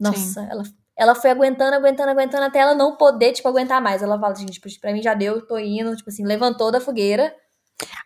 Nossa, 0.00 0.40
ela, 0.50 0.62
ela 0.98 1.14
foi 1.14 1.30
aguentando, 1.30 1.76
aguentando, 1.76 2.10
aguentando, 2.10 2.44
até 2.44 2.60
ela 2.60 2.74
não 2.74 2.96
poder, 2.96 3.32
tipo, 3.32 3.46
aguentar 3.46 3.80
mais. 3.82 4.02
Ela 4.02 4.18
fala, 4.18 4.34
gente, 4.34 4.52
tipo, 4.52 4.68
pra 4.80 4.92
mim 4.94 5.02
já 5.02 5.12
deu, 5.12 5.46
tô 5.46 5.58
indo. 5.58 5.94
Tipo 5.94 6.08
assim, 6.08 6.24
levantou 6.24 6.72
da 6.72 6.80
fogueira. 6.80 7.34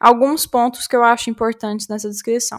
Alguns 0.01 0.47
pontos 0.47 0.87
que 0.87 0.97
eu 0.97 1.03
acho 1.03 1.31
importantes 1.31 1.89
nessa 1.89 2.09
descrição. 2.09 2.59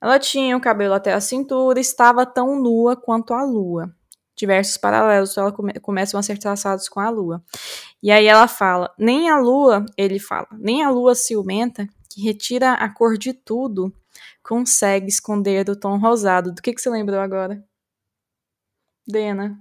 Ela 0.00 0.18
tinha 0.18 0.56
o 0.56 0.60
cabelo 0.60 0.94
até 0.94 1.12
a 1.12 1.20
cintura, 1.20 1.78
estava 1.78 2.26
tão 2.26 2.60
nua 2.60 2.96
quanto 2.96 3.32
a 3.34 3.44
lua. 3.44 3.94
Diversos 4.36 4.76
paralelos, 4.76 5.36
ela 5.36 5.52
come, 5.52 5.74
começam 5.74 6.18
a 6.18 6.22
ser 6.22 6.38
traçados 6.38 6.88
com 6.88 6.98
a 6.98 7.08
lua. 7.10 7.42
E 8.02 8.10
aí 8.10 8.26
ela 8.26 8.48
fala: 8.48 8.92
nem 8.98 9.30
a 9.30 9.38
lua, 9.38 9.86
ele 9.96 10.18
fala, 10.18 10.48
nem 10.52 10.82
a 10.82 10.90
lua 10.90 11.14
ciumenta, 11.14 11.86
que 12.10 12.22
retira 12.22 12.72
a 12.72 12.88
cor 12.88 13.16
de 13.16 13.32
tudo, 13.32 13.94
consegue 14.42 15.08
esconder 15.08 15.68
o 15.68 15.76
tom 15.76 15.98
rosado. 15.98 16.52
Do 16.52 16.62
que, 16.62 16.72
que 16.72 16.80
você 16.80 16.90
lembrou 16.90 17.20
agora? 17.20 17.62
Dena 19.06 19.60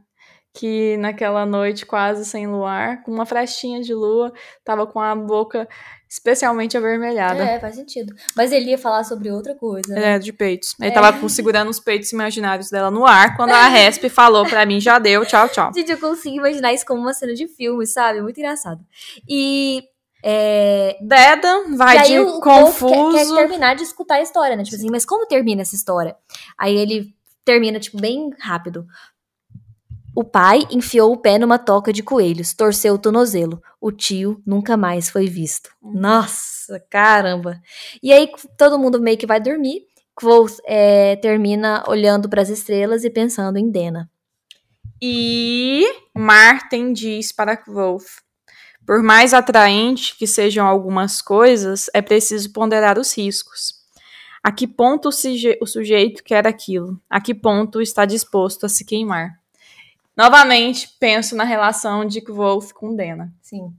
que 0.54 0.98
naquela 0.98 1.46
noite 1.46 1.86
quase 1.86 2.26
sem 2.26 2.48
luar, 2.48 3.04
com 3.04 3.12
uma 3.12 3.26
frestinha 3.26 3.82
de 3.82 3.94
lua, 3.94 4.34
tava 4.64 4.86
com 4.86 5.00
a 5.00 5.16
boca 5.16 5.68
especialmente 6.10 6.76
avermelhada. 6.76 7.42
É, 7.42 7.58
faz 7.58 7.76
sentido. 7.76 8.14
Mas 8.36 8.52
ele 8.52 8.72
ia 8.72 8.78
falar 8.78 9.06
sobre 9.06 9.32
outra 9.32 9.56
coisa. 9.56 9.94
Né? 9.94 10.16
É, 10.16 10.20
de 10.20 10.34
peitos. 10.34 10.76
Ele 10.78 10.90
é. 10.90 10.94
tava 10.94 11.30
segurando 11.30 11.70
os 11.70 11.80
peitos 11.80 12.12
imaginários 12.12 12.70
dela 12.70 12.92
no 12.92 13.06
ar, 13.06 13.38
quando 13.38 13.52
a 13.52 13.68
Resp 13.70 14.10
falou 14.10 14.46
pra 14.46 14.66
mim, 14.66 14.82
já 14.82 15.00
deu, 15.00 15.26
tchau, 15.26 15.48
tchau. 15.48 15.72
Gente, 15.74 15.90
eu 15.90 15.98
consigo 15.98 16.36
imaginar 16.36 16.74
isso 16.74 16.86
como 16.86 17.00
uma 17.00 17.14
cena 17.14 17.34
de 17.34 17.48
filme, 17.48 17.88
sabe? 17.88 18.22
Muito 18.22 18.38
engraçado. 18.38 18.84
E 19.28 19.84
é... 20.22 20.98
Dedan 21.02 21.78
vai 21.78 22.04
de 22.04 22.20
o, 22.20 22.42
confuso. 22.42 23.18
Quer, 23.18 23.26
quer, 23.26 23.48
terminar 23.48 23.76
de 23.76 23.84
escutar 23.84 24.16
a 24.16 24.22
história, 24.22 24.58
né? 24.58 24.64
Tipo 24.64 24.76
assim, 24.76 24.92
mas 24.92 25.06
como 25.06 25.26
termina 25.26 25.62
essa 25.62 25.76
história? 25.76 26.18
Aí 26.58 26.76
ele 26.76 27.16
termina, 27.46 27.80
tipo, 27.80 28.00
bem 28.02 28.32
rápido. 28.38 28.86
O 30.14 30.26
pai 30.26 30.68
enfiou 30.70 31.14
o 31.14 31.18
pé 31.18 31.38
numa 31.40 31.58
toca 31.58 31.94
de 31.94 32.04
coelhos, 32.04 32.54
torceu 32.54 32.96
o 32.96 32.98
tornozelo. 32.98 33.62
O 33.80 33.92
tio 33.92 34.42
nunca 34.46 34.76
mais 34.76 35.10
foi 35.10 35.28
visto. 35.28 35.70
Nossa, 35.82 36.84
caramba! 36.90 37.62
E 38.04 38.12
aí 38.12 38.30
todo 38.58 38.78
mundo 38.78 39.00
meio 39.00 39.18
que 39.18 39.26
vai 39.26 39.40
dormir. 39.40 39.84
Quoth 40.14 40.58
é, 40.66 41.16
termina 41.16 41.84
olhando 41.88 42.30
para 42.30 42.42
as 42.42 42.50
estrelas 42.50 43.06
e 43.06 43.10
pensando 43.10 43.58
em 43.58 43.72
Dena. 43.72 44.10
E 45.02 45.86
Martin 46.16 46.92
diz 46.92 47.32
para 47.32 47.56
Quoth: 47.56 48.22
Por 48.86 49.02
mais 49.02 49.34
atraente 49.34 50.16
que 50.18 50.28
sejam 50.28 50.68
algumas 50.68 51.22
coisas, 51.22 51.90
é 51.94 52.02
preciso 52.02 52.52
ponderar 52.52 53.00
os 53.00 53.16
riscos. 53.18 53.82
A 54.44 54.52
que 54.52 54.68
ponto 54.68 55.10
o, 55.10 55.12
suje 55.12 55.58
o 55.62 55.66
sujeito 55.66 56.24
quer 56.24 56.46
aquilo? 56.46 57.00
A 57.10 57.22
que 57.22 57.34
ponto 57.34 57.82
está 57.82 58.06
disposto 58.06 58.66
a 58.66 58.70
se 58.70 58.84
queimar? 58.84 59.41
Novamente, 60.16 60.90
penso 61.00 61.36
na 61.36 61.44
relação 61.44 62.06
de 62.06 62.22
Wolf 62.22 62.72
com 62.74 62.96
Dena. 62.96 63.34
Sim. 63.42 63.74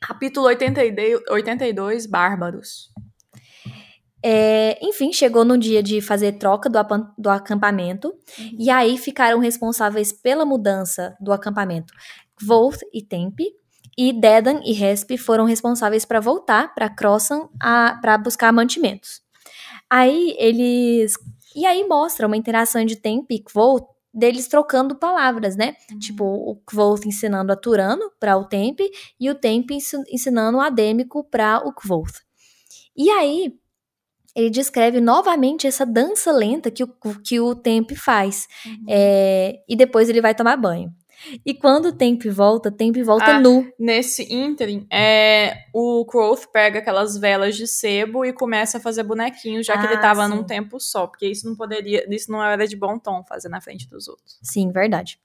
Capítulo 0.00 0.46
82, 0.46 2.06
Bárbaros. 2.06 2.90
É, 4.22 4.78
enfim, 4.82 5.12
chegou 5.12 5.44
no 5.44 5.56
dia 5.56 5.82
de 5.82 6.00
fazer 6.00 6.32
troca 6.32 6.68
do, 6.68 6.78
do 7.16 7.30
acampamento, 7.30 8.08
uhum. 8.08 8.56
e 8.58 8.70
aí 8.70 8.98
ficaram 8.98 9.38
responsáveis 9.38 10.12
pela 10.12 10.44
mudança 10.44 11.16
do 11.20 11.32
acampamento 11.32 11.92
Wolf 12.42 12.80
e 12.92 13.02
Tempe, 13.02 13.52
e 13.96 14.12
Dedan 14.12 14.60
e 14.64 14.72
Resp 14.72 15.16
foram 15.18 15.44
responsáveis 15.44 16.04
para 16.04 16.20
voltar 16.20 16.72
para 16.72 16.88
Crossan 16.88 17.48
para 18.00 18.16
buscar 18.16 18.52
mantimentos. 18.52 19.20
Aí 19.90 20.36
eles. 20.38 21.14
E 21.56 21.66
aí 21.66 21.84
mostra 21.88 22.26
uma 22.26 22.36
interação 22.36 22.84
de 22.84 22.94
Tempe 22.94 23.34
e 23.34 23.42
Kvolt 23.42 23.84
deles 24.18 24.48
trocando 24.48 24.96
palavras, 24.96 25.56
né? 25.56 25.76
Uhum. 25.90 25.98
Tipo, 25.98 26.24
o 26.24 26.56
Kvoth 26.66 27.06
ensinando 27.06 27.52
a 27.52 27.56
Turano 27.56 28.10
para 28.18 28.36
o 28.36 28.44
Tempe 28.44 28.90
e 29.18 29.30
o 29.30 29.34
Tempe 29.34 29.78
ensinando 30.10 30.58
o 30.58 30.60
Adêmico 30.60 31.24
para 31.24 31.58
o 31.66 31.72
Kvoth. 31.72 32.20
E 32.96 33.08
aí, 33.10 33.54
ele 34.34 34.50
descreve 34.50 35.00
novamente 35.00 35.66
essa 35.66 35.86
dança 35.86 36.32
lenta 36.32 36.70
que 36.70 36.84
o, 36.84 36.88
que 37.24 37.40
o 37.40 37.54
Tempe 37.54 37.94
faz. 37.94 38.46
Uhum. 38.66 38.84
É, 38.88 39.62
e 39.68 39.76
depois 39.76 40.08
ele 40.08 40.20
vai 40.20 40.34
tomar 40.34 40.56
banho. 40.56 40.92
E 41.44 41.54
quando 41.54 41.86
o 41.86 41.92
Tempe 41.92 42.30
volta, 42.30 42.70
Tempe 42.70 43.02
volta 43.02 43.36
ah, 43.36 43.40
nu. 43.40 43.70
Nesse 43.78 44.32
ínterim, 44.32 44.86
é, 44.90 45.64
o 45.74 46.04
Quoth 46.04 46.46
pega 46.52 46.78
aquelas 46.78 47.16
velas 47.16 47.56
de 47.56 47.66
sebo 47.66 48.24
e 48.24 48.32
começa 48.32 48.78
a 48.78 48.80
fazer 48.80 49.02
bonequinhos, 49.02 49.66
já 49.66 49.74
ah, 49.74 49.78
que 49.78 49.86
ele 49.86 49.94
estava 49.94 50.22
ah, 50.22 50.28
num 50.28 50.44
tempo 50.44 50.80
só, 50.80 51.06
porque 51.06 51.26
isso 51.26 51.48
não 51.48 51.56
poderia, 51.56 52.06
isso 52.14 52.30
não 52.30 52.42
era 52.42 52.66
de 52.66 52.76
bom 52.76 52.98
tom 52.98 53.24
fazer 53.24 53.48
na 53.48 53.60
frente 53.60 53.88
dos 53.88 54.08
outros. 54.08 54.38
Sim, 54.42 54.70
verdade. 54.70 55.18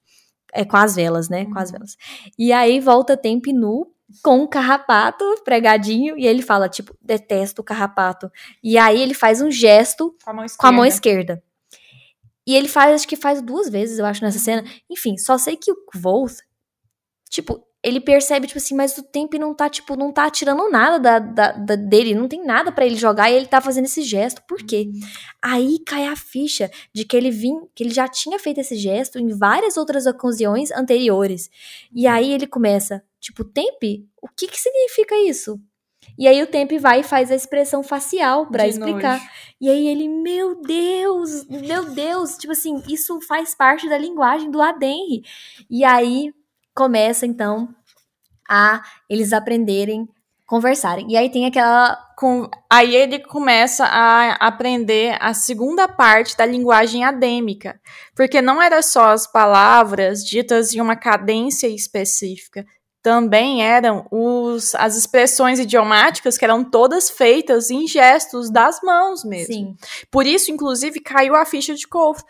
É 0.52 0.64
com 0.64 0.76
as 0.76 0.94
velas, 0.94 1.28
né? 1.28 1.44
Com 1.46 1.58
as 1.58 1.70
uhum. 1.70 1.78
velas. 1.78 1.96
E 2.38 2.52
aí 2.52 2.80
volta 2.80 3.16
Tempe 3.16 3.52
nu 3.52 3.90
com 4.22 4.40
um 4.40 4.46
carrapato 4.46 5.24
pregadinho 5.44 6.16
e 6.18 6.26
ele 6.26 6.42
fala 6.42 6.68
tipo, 6.68 6.94
detesto 7.00 7.62
o 7.62 7.64
carrapato. 7.64 8.30
E 8.62 8.78
aí 8.78 9.00
ele 9.00 9.14
faz 9.14 9.40
um 9.40 9.50
gesto 9.50 10.14
com 10.22 10.30
a 10.30 10.34
mão 10.34 10.44
esquerda. 10.44 10.60
Com 10.60 10.66
a 10.66 10.72
mão 10.72 10.84
esquerda. 10.84 11.42
E 12.46 12.54
ele 12.54 12.68
faz, 12.68 12.94
acho 12.94 13.08
que 13.08 13.16
faz 13.16 13.40
duas 13.40 13.68
vezes, 13.68 13.98
eu 13.98 14.06
acho, 14.06 14.22
nessa 14.22 14.38
cena. 14.38 14.64
Enfim, 14.90 15.16
só 15.16 15.38
sei 15.38 15.56
que 15.56 15.72
o 15.72 15.76
Kvoth, 15.86 16.38
tipo, 17.30 17.66
ele 17.84 18.00
percebe, 18.00 18.46
tipo 18.46 18.58
assim, 18.58 18.74
mas 18.74 18.96
o 18.96 19.02
tempo 19.02 19.36
não 19.38 19.54
tá, 19.54 19.68
tipo, 19.68 19.94
não 19.94 20.10
tá 20.10 20.30
tirando 20.30 20.70
nada 20.70 20.98
da, 20.98 21.18
da, 21.18 21.52
da 21.52 21.76
dele, 21.76 22.14
não 22.14 22.26
tem 22.26 22.42
nada 22.42 22.72
para 22.72 22.86
ele 22.86 22.96
jogar 22.96 23.30
e 23.30 23.34
ele 23.34 23.46
tá 23.46 23.60
fazendo 23.60 23.84
esse 23.84 24.00
gesto. 24.00 24.42
Por 24.48 24.58
quê? 24.58 24.86
Uhum. 24.86 25.00
Aí 25.42 25.78
cai 25.86 26.06
a 26.06 26.16
ficha 26.16 26.70
de 26.94 27.04
que 27.04 27.14
ele 27.14 27.30
vim, 27.30 27.60
que 27.74 27.84
ele 27.84 27.92
já 27.92 28.08
tinha 28.08 28.38
feito 28.38 28.60
esse 28.60 28.74
gesto 28.76 29.18
em 29.18 29.28
várias 29.36 29.76
outras 29.76 30.06
ocasiões 30.06 30.70
anteriores. 30.70 31.50
E 31.92 32.06
aí 32.06 32.32
ele 32.32 32.46
começa, 32.46 33.02
tipo, 33.20 33.44
Tempe, 33.44 34.08
o 34.22 34.28
que 34.28 34.46
que 34.46 34.58
significa 34.58 35.14
isso? 35.16 35.60
E 36.18 36.28
aí 36.28 36.42
o 36.42 36.46
Tempe 36.46 36.78
vai 36.78 37.00
e 37.00 37.04
faz 37.04 37.30
a 37.30 37.34
expressão 37.34 37.82
facial 37.82 38.46
para 38.46 38.66
explicar. 38.66 39.18
Nojo. 39.18 39.30
E 39.60 39.68
aí 39.70 39.88
ele, 39.88 40.08
meu 40.08 40.60
Deus, 40.60 41.46
meu 41.48 41.84
Deus, 41.90 42.36
tipo 42.36 42.52
assim, 42.52 42.82
isso 42.88 43.20
faz 43.22 43.54
parte 43.54 43.88
da 43.88 43.98
linguagem 43.98 44.50
do 44.50 44.60
Adenri. 44.60 45.22
E 45.70 45.84
aí 45.84 46.32
começa 46.74 47.26
então 47.26 47.68
a 48.48 48.82
eles 49.08 49.32
aprenderem 49.32 50.08
conversarem. 50.46 51.10
E 51.10 51.16
aí 51.16 51.30
tem 51.30 51.46
aquela. 51.46 51.96
Com, 52.16 52.48
aí 52.70 52.94
ele 52.94 53.18
começa 53.18 53.84
a 53.86 54.34
aprender 54.34 55.16
a 55.20 55.34
segunda 55.34 55.88
parte 55.88 56.36
da 56.36 56.46
linguagem 56.46 57.04
adêmica. 57.04 57.80
Porque 58.14 58.40
não 58.40 58.62
era 58.62 58.82
só 58.82 59.10
as 59.10 59.26
palavras 59.26 60.24
ditas 60.24 60.72
em 60.72 60.80
uma 60.80 60.94
cadência 60.94 61.66
específica 61.66 62.64
também 63.04 63.62
eram 63.62 64.06
os, 64.10 64.74
as 64.76 64.96
expressões 64.96 65.60
idiomáticas 65.60 66.38
que 66.38 66.44
eram 66.44 66.64
todas 66.64 67.10
feitas 67.10 67.70
em 67.70 67.86
gestos 67.86 68.50
das 68.50 68.80
mãos 68.82 69.22
mesmo. 69.22 69.52
Sim. 69.52 69.76
Por 70.10 70.26
isso, 70.26 70.50
inclusive, 70.50 70.98
caiu 71.00 71.36
a 71.36 71.44
ficha 71.44 71.74
de 71.74 71.86
Kof. 71.86 72.22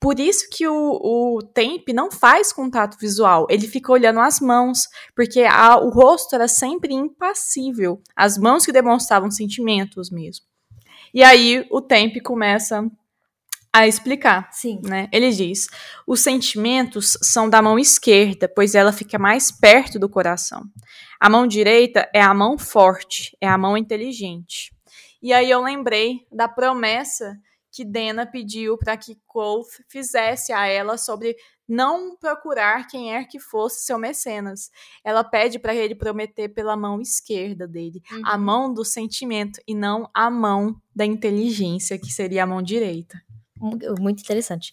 Por 0.00 0.18
isso 0.18 0.48
que 0.50 0.66
o, 0.66 0.74
o 0.74 1.42
Temp 1.42 1.86
não 1.90 2.10
faz 2.10 2.50
contato 2.50 2.96
visual, 2.98 3.46
ele 3.50 3.68
fica 3.68 3.92
olhando 3.92 4.20
as 4.20 4.40
mãos, 4.40 4.88
porque 5.14 5.42
a, 5.42 5.76
o 5.76 5.90
rosto 5.90 6.34
era 6.34 6.48
sempre 6.48 6.94
impassível, 6.94 8.00
as 8.16 8.38
mãos 8.38 8.64
que 8.64 8.72
demonstravam 8.72 9.30
sentimentos 9.30 10.10
mesmo. 10.10 10.46
E 11.12 11.22
aí 11.22 11.66
o 11.70 11.82
Temp 11.82 12.16
começa 12.24 12.90
a 13.72 13.86
explicar. 13.86 14.48
Sim. 14.52 14.80
Né? 14.84 15.08
Ele 15.10 15.30
diz: 15.30 15.66
os 16.06 16.20
sentimentos 16.20 17.16
são 17.22 17.48
da 17.48 17.62
mão 17.62 17.78
esquerda, 17.78 18.48
pois 18.48 18.74
ela 18.74 18.92
fica 18.92 19.18
mais 19.18 19.50
perto 19.50 19.98
do 19.98 20.08
coração. 20.08 20.64
A 21.18 21.30
mão 21.30 21.46
direita 21.46 22.08
é 22.12 22.20
a 22.20 22.34
mão 22.34 22.58
forte, 22.58 23.36
é 23.40 23.48
a 23.48 23.56
mão 23.56 23.76
inteligente. 23.76 24.72
E 25.22 25.32
aí 25.32 25.50
eu 25.50 25.62
lembrei 25.62 26.26
da 26.30 26.48
promessa 26.48 27.36
que 27.70 27.84
Dena 27.84 28.26
pediu 28.26 28.76
para 28.76 28.98
que 28.98 29.16
Kolf 29.26 29.78
fizesse 29.88 30.52
a 30.52 30.66
ela 30.66 30.98
sobre 30.98 31.34
não 31.66 32.14
procurar 32.18 32.86
quem 32.86 33.14
é 33.14 33.24
que 33.24 33.38
fosse 33.38 33.86
seu 33.86 33.98
mecenas. 33.98 34.68
Ela 35.02 35.24
pede 35.24 35.58
para 35.58 35.74
ele 35.74 35.94
prometer 35.94 36.50
pela 36.50 36.76
mão 36.76 37.00
esquerda 37.00 37.66
dele, 37.66 38.02
uhum. 38.10 38.22
a 38.26 38.36
mão 38.36 38.74
do 38.74 38.84
sentimento 38.84 39.58
e 39.66 39.74
não 39.74 40.10
a 40.12 40.28
mão 40.28 40.76
da 40.94 41.06
inteligência, 41.06 41.98
que 41.98 42.12
seria 42.12 42.42
a 42.42 42.46
mão 42.46 42.60
direita 42.60 43.16
muito 44.00 44.20
interessante. 44.20 44.72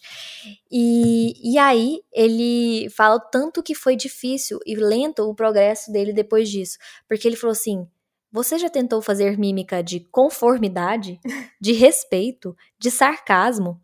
E, 0.70 1.34
e 1.42 1.58
aí 1.58 2.00
ele 2.12 2.88
fala 2.90 3.16
o 3.16 3.20
tanto 3.20 3.62
que 3.62 3.74
foi 3.74 3.96
difícil 3.96 4.58
e 4.66 4.74
lento 4.74 5.22
o 5.22 5.34
progresso 5.34 5.92
dele 5.92 6.12
depois 6.12 6.48
disso. 6.48 6.78
Porque 7.08 7.26
ele 7.26 7.36
falou 7.36 7.52
assim: 7.52 7.86
você 8.32 8.58
já 8.58 8.68
tentou 8.68 9.02
fazer 9.02 9.36
mímica 9.38 9.82
de 9.82 10.00
conformidade, 10.00 11.18
de 11.60 11.72
respeito, 11.72 12.56
de 12.78 12.90
sarcasmo? 12.90 13.80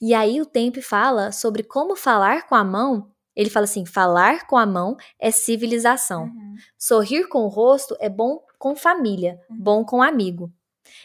E 0.00 0.14
aí 0.14 0.40
o 0.40 0.46
Tempe 0.46 0.82
fala 0.82 1.32
sobre 1.32 1.62
como 1.62 1.94
falar 1.94 2.48
com 2.48 2.54
a 2.54 2.64
mão. 2.64 3.10
Ele 3.36 3.50
fala 3.50 3.64
assim: 3.64 3.86
falar 3.86 4.46
com 4.46 4.56
a 4.56 4.66
mão 4.66 4.96
é 5.18 5.30
civilização. 5.30 6.24
Uhum. 6.24 6.54
Sorrir 6.78 7.28
com 7.28 7.44
o 7.44 7.48
rosto 7.48 7.96
é 8.00 8.08
bom 8.08 8.42
com 8.58 8.74
família, 8.74 9.40
uhum. 9.48 9.56
bom 9.58 9.84
com 9.84 10.02
amigo. 10.02 10.52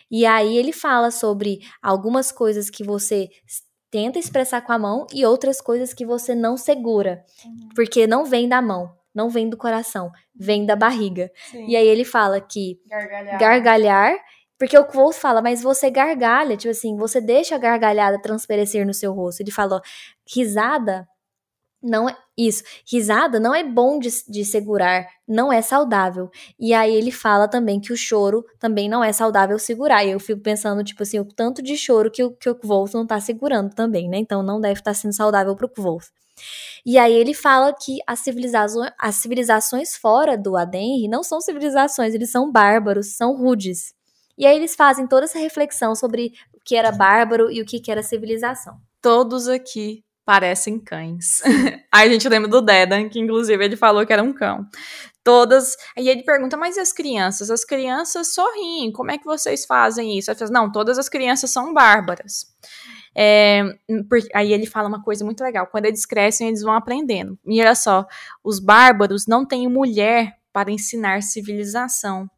E 0.10 0.26
aí 0.26 0.58
ele 0.58 0.72
fala 0.72 1.12
sobre 1.12 1.60
algumas 1.82 2.32
coisas 2.32 2.70
que 2.70 2.84
você 2.84 3.30
tenta 3.90 4.20
expressar 4.20 4.62
com 4.62 4.72
a 4.72 4.78
mão 4.78 5.08
e 5.14 5.26
outras 5.26 5.62
coisas 5.62 5.94
que 5.94 6.06
você 6.06 6.36
não 6.36 6.58
segura, 6.58 7.24
uhum. 7.46 7.70
porque 7.76 8.06
não 8.06 8.26
vem 8.26 8.48
da 8.48 8.62
mão, 8.62 8.94
não 9.14 9.30
vem 9.30 9.50
do 9.50 9.58
coração, 9.58 10.12
vem 10.36 10.66
da 10.66 10.76
barriga. 10.76 11.32
Sim. 11.50 11.68
E 11.68 11.76
aí 11.76 11.88
ele 11.88 12.04
fala 12.04 12.42
que 12.42 12.80
gargalhar. 12.88 13.40
gargalhar 13.40 14.16
Porque 14.58 14.78
o 14.78 14.86
Quoth 14.86 15.16
fala, 15.16 15.42
mas 15.42 15.62
você 15.62 15.90
gargalha, 15.90 16.56
tipo 16.56 16.72
assim, 16.72 16.96
você 16.96 17.20
deixa 17.20 17.56
a 17.56 17.58
gargalhada 17.58 18.22
transparecer 18.22 18.86
no 18.86 18.94
seu 18.94 19.14
rosto. 19.14 19.42
Ele 19.42 19.52
falou, 19.52 19.82
risada 20.34 21.08
não 21.86 22.10
é 22.10 22.18
isso. 22.38 22.64
Risada 22.92 23.40
não 23.40 23.54
é 23.54 23.64
bom 23.64 24.00
de, 24.00 24.10
de 24.28 24.44
segurar, 24.44 25.08
não 25.28 25.54
é 25.54 25.62
saudável. 25.62 26.30
E 26.60 26.74
aí 26.74 26.94
ele 26.94 27.12
fala 27.12 27.48
também 27.48 27.80
que 27.80 27.94
o 27.94 27.98
choro 27.98 28.44
também 28.60 28.90
não 28.90 29.04
é 29.04 29.14
saudável 29.14 29.58
segurar. 29.60 30.04
E 30.04 30.12
eu 30.12 30.20
fico 30.20 30.42
pensando, 30.42 30.84
tipo 30.84 31.04
assim, 31.04 31.20
o 31.20 31.26
tanto 31.26 31.62
de 31.62 31.78
choro 31.78 32.12
que 32.12 32.24
o, 32.24 32.32
que 32.32 32.50
o 32.50 32.56
Kvolf 32.56 32.94
não 32.94 33.06
tá 33.06 33.20
segurando 33.20 33.74
também, 33.74 34.10
né? 34.10 34.18
Então 34.18 34.44
não 34.44 34.60
deve 34.60 34.80
estar 34.80 34.92
tá 34.92 34.96
sendo 34.96 35.14
saudável 35.14 35.56
pro 35.56 35.70
Kvolf. 35.70 36.10
E 36.86 36.98
aí 36.98 37.14
ele 37.14 37.34
fala 37.34 37.74
que 37.74 38.00
as 38.06 38.20
civilizações, 38.20 38.92
as 39.00 39.16
civilizações 39.16 39.96
fora 39.96 40.38
do 40.38 40.58
Adenri 40.58 41.08
não 41.08 41.24
são 41.24 41.40
civilizações, 41.40 42.14
eles 42.14 42.30
são 42.30 42.52
bárbaros, 42.52 43.16
são 43.16 43.36
rudes. 43.36 43.94
E 44.38 44.46
aí 44.46 44.58
eles 44.58 44.76
fazem 44.76 45.08
toda 45.08 45.26
essa 45.26 45.40
reflexão 45.40 45.96
sobre 45.96 46.34
o 46.54 46.60
que 46.66 46.76
era 46.76 46.92
bárbaro 46.92 47.50
e 47.50 47.62
o 47.62 47.66
que 47.66 47.90
era 47.90 48.04
civilização. 48.04 48.76
Todos 49.02 49.48
aqui 49.48 50.04
parecem 50.26 50.80
cães. 50.80 51.42
Aí 51.92 52.10
a 52.10 52.12
gente 52.12 52.28
lembra 52.28 52.50
do 52.50 52.62
Dedan, 52.62 53.08
que 53.08 53.20
inclusive 53.20 53.64
ele 53.64 53.78
falou 53.78 54.06
que 54.06 54.12
era 54.12 54.24
um 54.24 54.34
cão. 54.34 54.66
Todas. 55.24 55.76
Aí 55.98 56.10
ele 56.10 56.24
pergunta, 56.24 56.58
mas 56.58 56.78
e 56.78 56.80
as 56.80 56.92
crianças? 56.92 57.50
As 57.50 57.64
crianças 57.64 58.34
sorriem, 58.34 58.92
como 58.92 59.12
é 59.12 59.18
que 59.18 59.26
vocês 59.26 59.66
fazem 59.66 60.18
isso? 60.18 60.34
Falo, 60.36 60.52
não, 60.52 60.72
todas 60.72 60.98
as 60.98 61.08
crianças 61.08 61.50
são 61.50 61.74
bárbaras. 61.74 62.46
É, 63.18 63.64
aí 64.34 64.52
ele 64.52 64.66
fala 64.66 64.90
uma 64.90 65.02
coisa 65.02 65.24
muito 65.24 65.42
legal. 65.42 65.68
Quando 65.68 65.86
eles 65.86 66.06
crescem, 66.06 66.48
eles 66.48 66.62
vão 66.62 66.74
aprendendo. 66.74 67.40
E 67.46 67.62
olha 67.62 67.76
só, 67.76 68.06
os 68.44 68.60
bárbaros 68.60 69.26
não 69.28 69.46
têm 69.46 69.68
mulher 69.70 70.36
para 70.52 70.72
ensinar 70.72 71.22
civilização 71.22 72.30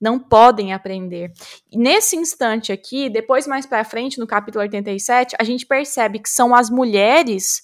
não 0.00 0.18
podem 0.18 0.72
aprender. 0.72 1.32
E 1.70 1.76
nesse 1.76 2.16
instante 2.16 2.72
aqui, 2.72 3.10
depois 3.10 3.46
mais 3.46 3.66
para 3.66 3.84
frente, 3.84 4.18
no 4.18 4.26
capítulo 4.26 4.62
87, 4.62 5.36
a 5.38 5.44
gente 5.44 5.66
percebe 5.66 6.18
que 6.18 6.28
são 6.28 6.54
as 6.54 6.70
mulheres 6.70 7.62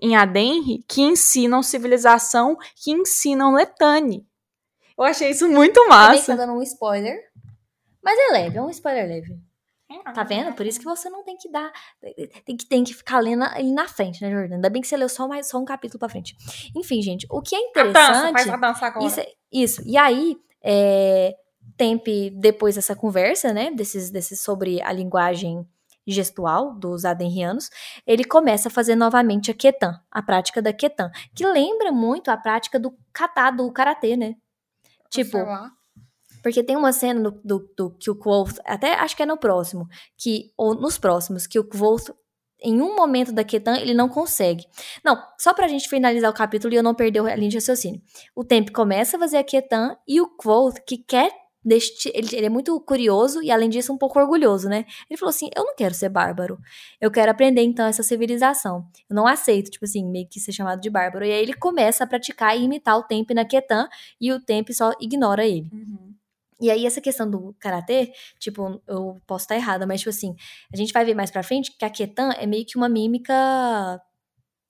em 0.00 0.14
Adenri 0.14 0.84
que 0.86 1.00
ensinam 1.00 1.62
civilização, 1.62 2.56
que 2.76 2.92
ensinam 2.92 3.54
Letane. 3.54 4.26
Eu 4.98 5.04
achei 5.04 5.30
isso 5.30 5.48
muito 5.48 5.88
massa. 5.88 6.26
Também 6.26 6.36
tá 6.36 6.46
dando 6.46 6.58
um 6.58 6.62
spoiler, 6.62 7.18
mas 8.02 8.18
é 8.18 8.32
leve, 8.32 8.58
é 8.58 8.62
um 8.62 8.70
spoiler 8.70 9.06
leve. 9.06 9.46
Tá 10.12 10.24
vendo? 10.24 10.52
Por 10.54 10.66
isso 10.66 10.80
que 10.80 10.84
você 10.84 11.08
não 11.08 11.22
tem 11.22 11.36
que 11.36 11.48
dar. 11.48 11.72
Tem 12.44 12.56
que, 12.56 12.66
tem 12.66 12.84
que 12.84 12.92
ficar 12.92 13.20
lendo 13.20 13.44
ali 13.44 13.72
na 13.72 13.86
frente, 13.86 14.20
né, 14.20 14.30
Jordana? 14.30 14.56
Ainda 14.56 14.68
bem 14.68 14.82
que 14.82 14.88
você 14.88 14.96
leu 14.96 15.08
só, 15.08 15.28
mais, 15.28 15.48
só 15.48 15.58
um 15.58 15.64
capítulo 15.64 16.00
pra 16.00 16.08
frente. 16.08 16.36
Enfim, 16.74 17.00
gente, 17.00 17.24
o 17.30 17.40
que 17.40 17.54
é 17.54 17.60
interessante. 17.60 17.96
A 17.96 18.12
dança, 18.12 18.32
faz 18.32 18.48
a 18.48 18.56
dança 18.56 18.86
agora. 18.86 19.06
Isso, 19.06 19.20
isso. 19.52 19.82
E 19.86 19.96
aí, 19.96 20.36
é, 20.62 21.36
Tempe, 21.76 22.30
depois 22.30 22.74
dessa 22.74 22.96
conversa, 22.96 23.52
né, 23.52 23.70
desses, 23.70 24.10
desses 24.10 24.40
sobre 24.40 24.80
a 24.82 24.92
linguagem 24.92 25.66
gestual 26.06 26.72
dos 26.74 27.04
adenrianos, 27.04 27.68
ele 28.06 28.24
começa 28.24 28.68
a 28.68 28.70
fazer 28.70 28.94
novamente 28.94 29.50
a 29.50 29.54
ketan, 29.54 30.00
a 30.10 30.22
prática 30.22 30.62
da 30.62 30.72
ketan, 30.72 31.10
que 31.34 31.44
lembra 31.44 31.90
muito 31.90 32.30
a 32.30 32.36
prática 32.36 32.78
do 32.78 32.96
kata, 33.12 33.50
do 33.50 33.70
karatê, 33.72 34.16
né? 34.16 34.36
Tipo, 35.10 35.38
porque 36.42 36.62
tem 36.62 36.76
uma 36.76 36.92
cena 36.92 37.20
do, 37.20 37.40
do, 37.44 37.70
do 37.76 37.90
que 37.98 38.10
o 38.10 38.14
Quoth, 38.14 38.60
até 38.64 38.94
acho 38.94 39.16
que 39.16 39.22
é 39.22 39.26
no 39.26 39.36
próximo, 39.36 39.88
que 40.16 40.52
ou 40.56 40.74
nos 40.74 40.96
próximos, 40.96 41.46
que 41.46 41.58
o 41.58 41.64
Quoth 41.64 42.14
em 42.60 42.80
um 42.80 42.96
momento 42.96 43.32
da 43.32 43.44
Ketan 43.44 43.76
ele 43.78 43.92
não 43.92 44.08
consegue. 44.08 44.64
Não, 45.04 45.20
só 45.38 45.52
pra 45.52 45.68
gente 45.68 45.88
finalizar 45.88 46.30
o 46.30 46.34
capítulo 46.34 46.72
e 46.72 46.76
eu 46.76 46.82
não 46.82 46.94
perder 46.94 47.20
a 47.20 47.36
linha 47.36 47.50
de 47.50 47.56
raciocínio. 47.56 48.00
O 48.34 48.44
Temp 48.44 48.70
começa 48.70 49.16
a 49.16 49.20
fazer 49.20 49.38
a 49.38 49.44
Ketan 49.44 49.96
e 50.06 50.20
o 50.20 50.28
Quoth, 50.36 50.80
que 50.86 50.98
quer 50.98 51.30
deste, 51.66 52.12
ele, 52.14 52.28
ele, 52.32 52.46
é 52.46 52.48
muito 52.48 52.78
curioso 52.80 53.42
e, 53.42 53.50
além 53.50 53.68
disso, 53.68 53.92
um 53.92 53.98
pouco 53.98 54.20
orgulhoso, 54.20 54.68
né? 54.68 54.84
Ele 55.10 55.18
falou 55.18 55.30
assim: 55.30 55.50
Eu 55.54 55.64
não 55.64 55.74
quero 55.74 55.92
ser 55.92 56.08
bárbaro. 56.08 56.58
Eu 57.00 57.10
quero 57.10 57.30
aprender, 57.30 57.62
então, 57.62 57.84
essa 57.86 58.04
civilização. 58.04 58.86
Eu 59.10 59.16
não 59.16 59.26
aceito, 59.26 59.70
tipo 59.70 59.84
assim, 59.84 60.08
meio 60.08 60.28
que 60.28 60.38
ser 60.38 60.52
chamado 60.52 60.80
de 60.80 60.88
bárbaro. 60.88 61.24
E 61.24 61.32
aí 61.32 61.42
ele 61.42 61.54
começa 61.54 62.04
a 62.04 62.06
praticar 62.06 62.56
e 62.56 62.62
imitar 62.62 62.96
o 62.96 63.02
Temp 63.02 63.30
na 63.32 63.44
Ketan 63.44 63.88
e 64.20 64.32
o 64.32 64.40
Temp 64.40 64.70
só 64.70 64.92
ignora 65.00 65.44
ele. 65.44 65.68
Uhum. 65.72 66.14
E 66.60 66.70
aí, 66.70 66.86
essa 66.86 67.00
questão 67.00 67.28
do 67.28 67.54
karatê, 67.58 68.12
tipo, 68.38 68.80
eu 68.86 69.20
posso 69.26 69.44
estar 69.44 69.56
errada, 69.56 69.86
mas, 69.86 70.00
tipo 70.00 70.10
assim, 70.10 70.34
a 70.72 70.76
gente 70.76 70.92
vai 70.92 71.04
ver 71.04 71.14
mais 71.14 71.30
pra 71.30 71.42
frente 71.42 71.76
que 71.76 71.84
a 71.84 71.90
Ketan 71.90 72.30
é 72.38 72.46
meio 72.46 72.64
que 72.64 72.78
uma 72.78 72.88
mímica 72.88 74.00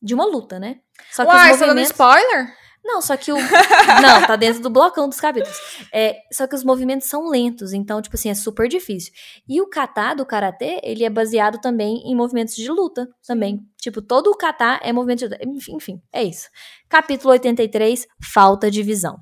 de 0.02 0.14
uma 0.14 0.24
luta, 0.24 0.58
né? 0.58 0.80
Só 1.12 1.24
que 1.24 1.30
Uai, 1.30 1.52
os 1.52 1.60
movimentos... 1.60 1.88
você 1.88 2.02
dando 2.02 2.20
spoiler? 2.22 2.65
Não, 2.86 3.02
só 3.02 3.16
que 3.16 3.32
o. 3.32 3.36
não, 4.00 4.26
tá 4.26 4.36
dentro 4.36 4.62
do 4.62 4.70
blocão 4.70 5.08
dos 5.08 5.18
capítulos. 5.18 5.58
É, 5.92 6.20
só 6.32 6.46
que 6.46 6.54
os 6.54 6.62
movimentos 6.62 7.08
são 7.08 7.28
lentos, 7.28 7.72
então, 7.72 8.00
tipo 8.00 8.14
assim, 8.14 8.30
é 8.30 8.34
super 8.34 8.68
difícil. 8.68 9.12
E 9.48 9.60
o 9.60 9.66
kata 9.66 10.14
do 10.14 10.24
karatê, 10.24 10.80
ele 10.84 11.04
é 11.04 11.10
baseado 11.10 11.60
também 11.60 12.00
em 12.06 12.14
movimentos 12.14 12.54
de 12.54 12.70
luta 12.70 13.08
também. 13.26 13.60
Tipo, 13.76 14.00
todo 14.00 14.28
o 14.28 14.36
kata 14.36 14.78
é 14.84 14.92
movimento 14.92 15.18
de 15.18 15.24
luta. 15.24 15.38
Enfim, 15.42 15.74
enfim, 15.74 16.02
é 16.12 16.22
isso. 16.22 16.48
Capítulo 16.88 17.32
83, 17.32 18.06
falta 18.22 18.70
de 18.70 18.84
visão. 18.84 19.18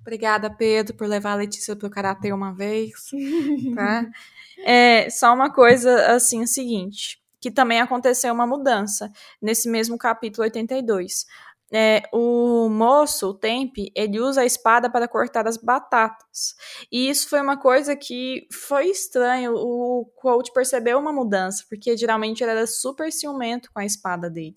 Obrigada, 0.00 0.48
Pedro, 0.50 0.96
por 0.96 1.06
levar 1.06 1.32
a 1.32 1.36
Letícia 1.36 1.76
pro 1.76 1.90
karatê 1.90 2.32
uma 2.32 2.54
vez. 2.54 2.92
tá? 3.76 4.06
É, 4.64 5.10
só 5.10 5.34
uma 5.34 5.52
coisa, 5.52 6.14
assim, 6.14 6.42
o 6.42 6.46
seguinte. 6.46 7.20
Que 7.40 7.50
também 7.50 7.80
aconteceu 7.80 8.32
uma 8.32 8.46
mudança 8.46 9.10
nesse 9.40 9.68
mesmo 9.68 9.98
capítulo 9.98 10.44
82 10.44 11.26
é, 11.72 12.02
o 12.12 12.68
moço, 12.68 13.30
o 13.30 13.34
Tempe, 13.34 13.90
ele 13.96 14.20
usa 14.20 14.42
a 14.42 14.44
espada 14.44 14.90
para 14.90 15.08
cortar 15.08 15.48
as 15.48 15.56
batatas. 15.56 16.54
E 16.90 17.08
isso 17.08 17.28
foi 17.30 17.40
uma 17.40 17.56
coisa 17.56 17.96
que 17.96 18.46
foi 18.52 18.88
estranho. 18.88 19.54
O 19.54 20.04
coach 20.16 20.52
percebeu 20.52 20.98
uma 20.98 21.12
mudança, 21.12 21.64
porque 21.70 21.96
geralmente 21.96 22.42
ele 22.42 22.50
era 22.50 22.66
super 22.66 23.10
ciumento 23.10 23.70
com 23.72 23.80
a 23.80 23.86
espada 23.86 24.28
dele. 24.28 24.56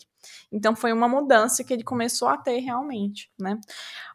Então 0.51 0.75
foi 0.75 0.91
uma 0.91 1.07
mudança 1.07 1.63
que 1.63 1.73
ele 1.73 1.83
começou 1.83 2.27
a 2.27 2.37
ter 2.37 2.59
realmente, 2.59 3.31
né? 3.39 3.57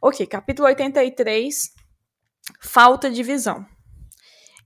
Ok, 0.03 0.27
capítulo 0.27 0.69
83, 0.69 1.73
falta 2.61 3.11
de 3.11 3.23
visão. 3.23 3.65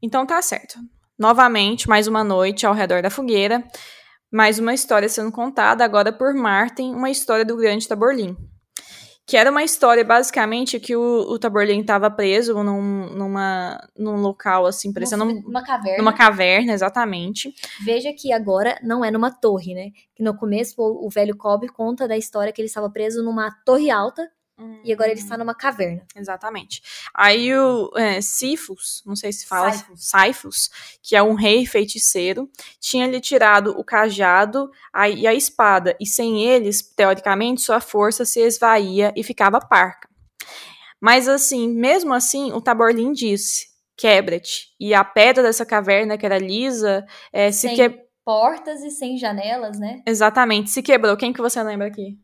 Então 0.02 0.26
tá 0.26 0.42
certo. 0.42 0.80
Novamente, 1.16 1.88
mais 1.88 2.08
uma 2.08 2.24
noite 2.24 2.66
ao 2.66 2.74
redor 2.74 3.00
da 3.00 3.10
fogueira 3.10 3.64
mais 4.30 4.58
uma 4.58 4.74
história 4.74 5.08
sendo 5.08 5.30
contada 5.30 5.84
agora 5.84 6.12
por 6.12 6.34
Martin, 6.34 6.92
uma 6.92 7.10
história 7.10 7.44
do 7.44 7.56
grande 7.56 7.86
Taborlin. 7.86 8.36
Que 9.26 9.38
era 9.38 9.50
uma 9.50 9.62
história, 9.62 10.04
basicamente, 10.04 10.78
que 10.78 10.94
o, 10.94 11.00
o 11.30 11.38
Taborlin 11.38 11.80
estava 11.80 12.10
preso 12.10 12.62
num, 12.62 13.06
numa, 13.14 13.80
num 13.96 14.16
local, 14.16 14.66
assim, 14.66 14.92
parecendo... 14.92 15.24
Numa 15.24 15.64
caverna. 15.64 15.98
Numa 15.98 16.12
caverna, 16.12 16.72
exatamente. 16.74 17.54
Veja 17.82 18.12
que 18.12 18.32
agora 18.32 18.78
não 18.82 19.02
é 19.02 19.10
numa 19.10 19.30
torre, 19.30 19.72
né? 19.72 19.92
Que 20.14 20.22
no 20.22 20.36
começo 20.36 20.74
o, 20.76 21.06
o 21.06 21.08
velho 21.08 21.34
Cobb 21.38 21.66
conta 21.68 22.06
da 22.06 22.18
história 22.18 22.52
que 22.52 22.60
ele 22.60 22.68
estava 22.68 22.90
preso 22.90 23.22
numa 23.22 23.50
torre 23.64 23.90
alta, 23.90 24.30
e 24.84 24.92
agora 24.92 25.10
ele 25.10 25.18
está 25.18 25.34
hum. 25.34 25.38
numa 25.38 25.54
caverna. 25.54 26.06
Exatamente. 26.14 26.82
Aí 27.12 27.52
o 27.54 27.90
é, 27.96 28.20
Sifus, 28.20 29.02
não 29.04 29.16
sei 29.16 29.32
se 29.32 29.46
fala, 29.46 29.72
Saifus, 29.96 30.70
que 31.02 31.16
é 31.16 31.22
um 31.22 31.34
rei 31.34 31.66
feiticeiro, 31.66 32.48
tinha 32.78 33.06
lhe 33.06 33.20
tirado 33.20 33.70
o 33.78 33.84
cajado 33.84 34.70
a, 34.92 35.08
e 35.08 35.26
a 35.26 35.34
espada, 35.34 35.96
e 36.00 36.06
sem 36.06 36.44
eles, 36.44 36.82
teoricamente, 36.82 37.62
sua 37.62 37.80
força 37.80 38.24
se 38.24 38.40
esvaía 38.40 39.12
e 39.16 39.24
ficava 39.24 39.58
parca. 39.58 40.08
Mas 41.00 41.28
assim, 41.28 41.68
mesmo 41.68 42.14
assim, 42.14 42.52
o 42.52 42.60
Taborlin 42.60 43.12
disse: 43.12 43.66
quebra-te. 43.96 44.68
E 44.78 44.94
a 44.94 45.04
pedra 45.04 45.42
dessa 45.42 45.66
caverna, 45.66 46.16
que 46.16 46.24
era 46.24 46.38
lisa, 46.38 47.04
é, 47.32 47.50
se 47.50 47.68
que... 47.74 48.04
portas 48.24 48.82
e 48.82 48.90
sem 48.90 49.18
janelas, 49.18 49.78
né? 49.78 50.02
Exatamente, 50.06 50.70
se 50.70 50.82
quebrou. 50.82 51.16
Quem 51.16 51.32
que 51.32 51.42
você 51.42 51.62
lembra 51.62 51.88
aqui? 51.88 52.18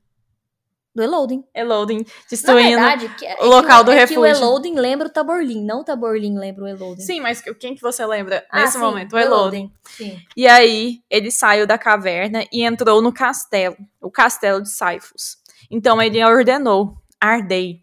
Do 0.94 1.02
Eloding. 1.02 1.44
Eloding, 1.54 2.04
destruindo 2.28 2.80
verdade, 2.80 3.10
é 3.24 3.42
o 3.42 3.46
local 3.46 3.84
do 3.84 3.92
é 3.92 3.94
refúgio. 3.94 4.22
Que 4.22 4.28
o 4.28 4.44
Eloding 4.44 4.74
lembra 4.74 5.06
o 5.06 5.10
Taborlin, 5.10 5.64
não 5.64 5.80
o 5.80 5.84
Taborlin 5.84 6.38
lembra 6.38 6.64
o 6.64 6.68
Eloding. 6.68 7.02
Sim, 7.02 7.20
mas 7.20 7.40
quem 7.58 7.74
que 7.74 7.82
você 7.82 8.04
lembra 8.04 8.44
ah, 8.50 8.60
nesse 8.60 8.74
sim, 8.74 8.78
momento? 8.78 9.14
O 9.14 9.18
Eloding. 9.18 9.72
Sim. 9.96 10.18
E 10.36 10.46
aí, 10.46 11.00
ele 11.08 11.30
saiu 11.30 11.66
da 11.66 11.78
caverna 11.78 12.44
e 12.52 12.62
entrou 12.62 13.00
no 13.00 13.12
castelo, 13.12 13.76
o 14.00 14.10
castelo 14.10 14.60
de 14.60 14.70
Saifus. 14.70 15.38
Então 15.70 16.02
ele 16.02 16.22
ordenou, 16.24 16.96
ardei. 17.20 17.82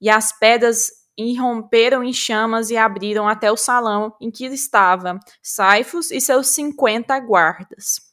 E 0.00 0.08
as 0.08 0.38
pedras 0.38 0.90
irromperam 1.18 2.04
em 2.04 2.12
chamas 2.12 2.70
e 2.70 2.76
abriram 2.76 3.26
até 3.26 3.50
o 3.50 3.56
salão 3.56 4.14
em 4.20 4.30
que 4.30 4.44
estava 4.46 5.18
Saifus 5.42 6.10
e 6.10 6.20
seus 6.20 6.48
50 6.48 7.18
guardas. 7.20 8.06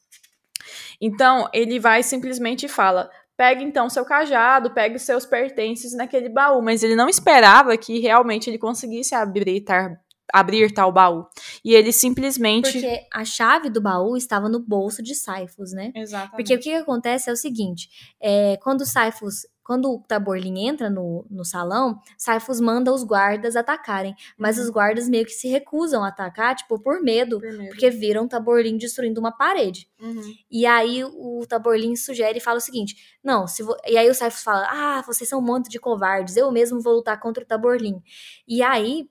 Então, 1.02 1.50
ele 1.54 1.80
vai 1.80 2.02
simplesmente 2.02 2.66
e 2.66 2.70
fala: 2.70 3.10
Pega 3.36 3.64
então 3.64 3.90
seu 3.90 4.06
cajado, 4.06 4.74
pegue 4.74 4.96
os 4.96 5.02
seus 5.02 5.26
pertences 5.26 5.96
naquele 5.96 6.30
baú. 6.30 6.62
Mas 6.62 6.84
ele 6.84 6.96
não 6.96 7.10
esperava 7.10 7.76
que 7.78 8.00
realmente 8.00 8.50
ele 8.50 8.60
conseguisse 8.60 9.16
abrir, 9.16 9.62
tar, 9.62 10.00
abrir 10.32 10.72
tal 10.72 10.92
baú. 10.92 11.26
E 11.66 11.74
ele 11.74 11.92
simplesmente. 11.92 12.72
Porque 12.72 13.08
a 13.12 13.26
chave 13.26 13.70
do 13.70 13.82
baú 13.82 14.16
estava 14.16 14.48
no 14.48 14.60
bolso 14.60 15.02
de 15.02 15.16
Saifus, 15.16 15.72
né? 15.72 15.92
Exatamente. 15.96 16.36
Porque 16.36 16.56
o 16.56 16.60
que, 16.60 16.70
que 16.70 16.76
acontece 16.76 17.30
é 17.30 17.34
o 17.34 17.38
seguinte: 17.38 17.90
é, 18.22 18.58
quando 18.58 18.86
Saifus 18.86 19.48
quando 19.64 19.92
o 19.94 20.00
Taborlin 20.08 20.68
entra 20.68 20.90
no, 20.90 21.26
no 21.30 21.46
salão, 21.46 22.00
Saifus 22.18 22.60
manda 22.60 22.94
os 22.94 23.04
guardas 23.04 23.56
atacarem. 23.56 24.14
Mas 24.38 24.58
os 24.58 24.70
guardas 24.70 25.08
meio 25.08 25.26
que 25.26 25.32
se 25.32 25.48
recusam 25.48 26.04
a 26.04 26.10
atacar, 26.10 26.56
tipo, 26.56 26.78
por 26.80 27.02
medo. 27.02 27.40
Por 27.40 27.52
medo. 27.52 27.70
Porque 27.70 27.90
viram 27.90 28.26
o 28.26 28.28
Taborlin 28.28 28.78
destruindo 28.78 29.20
uma 29.20 29.32
parede. 29.32 29.90
Uhum. 30.02 30.34
E 30.52 30.66
aí 30.66 31.04
o 31.04 31.46
Taborlin 31.48 31.96
sugere 31.96 32.38
e 32.40 32.42
fala 32.42 32.58
o 32.58 32.62
seguinte: 32.62 33.18
não, 33.24 33.48
se 33.48 33.64
vo... 33.64 33.76
e 33.88 33.98
aí 33.98 34.10
o 34.10 34.14
Saifus 34.16 34.44
fala: 34.44 34.68
ah, 34.70 35.02
vocês 35.06 35.30
são 35.30 35.40
um 35.40 35.46
monte 35.46 35.70
de 35.70 35.80
covardes, 35.80 36.36
eu 36.36 36.52
mesmo 36.52 36.82
vou 36.82 36.96
lutar 36.96 37.20
contra 37.20 37.44
o 37.44 37.48
Taborlin. 37.48 38.02
E 38.48 38.62
aí 38.62 39.08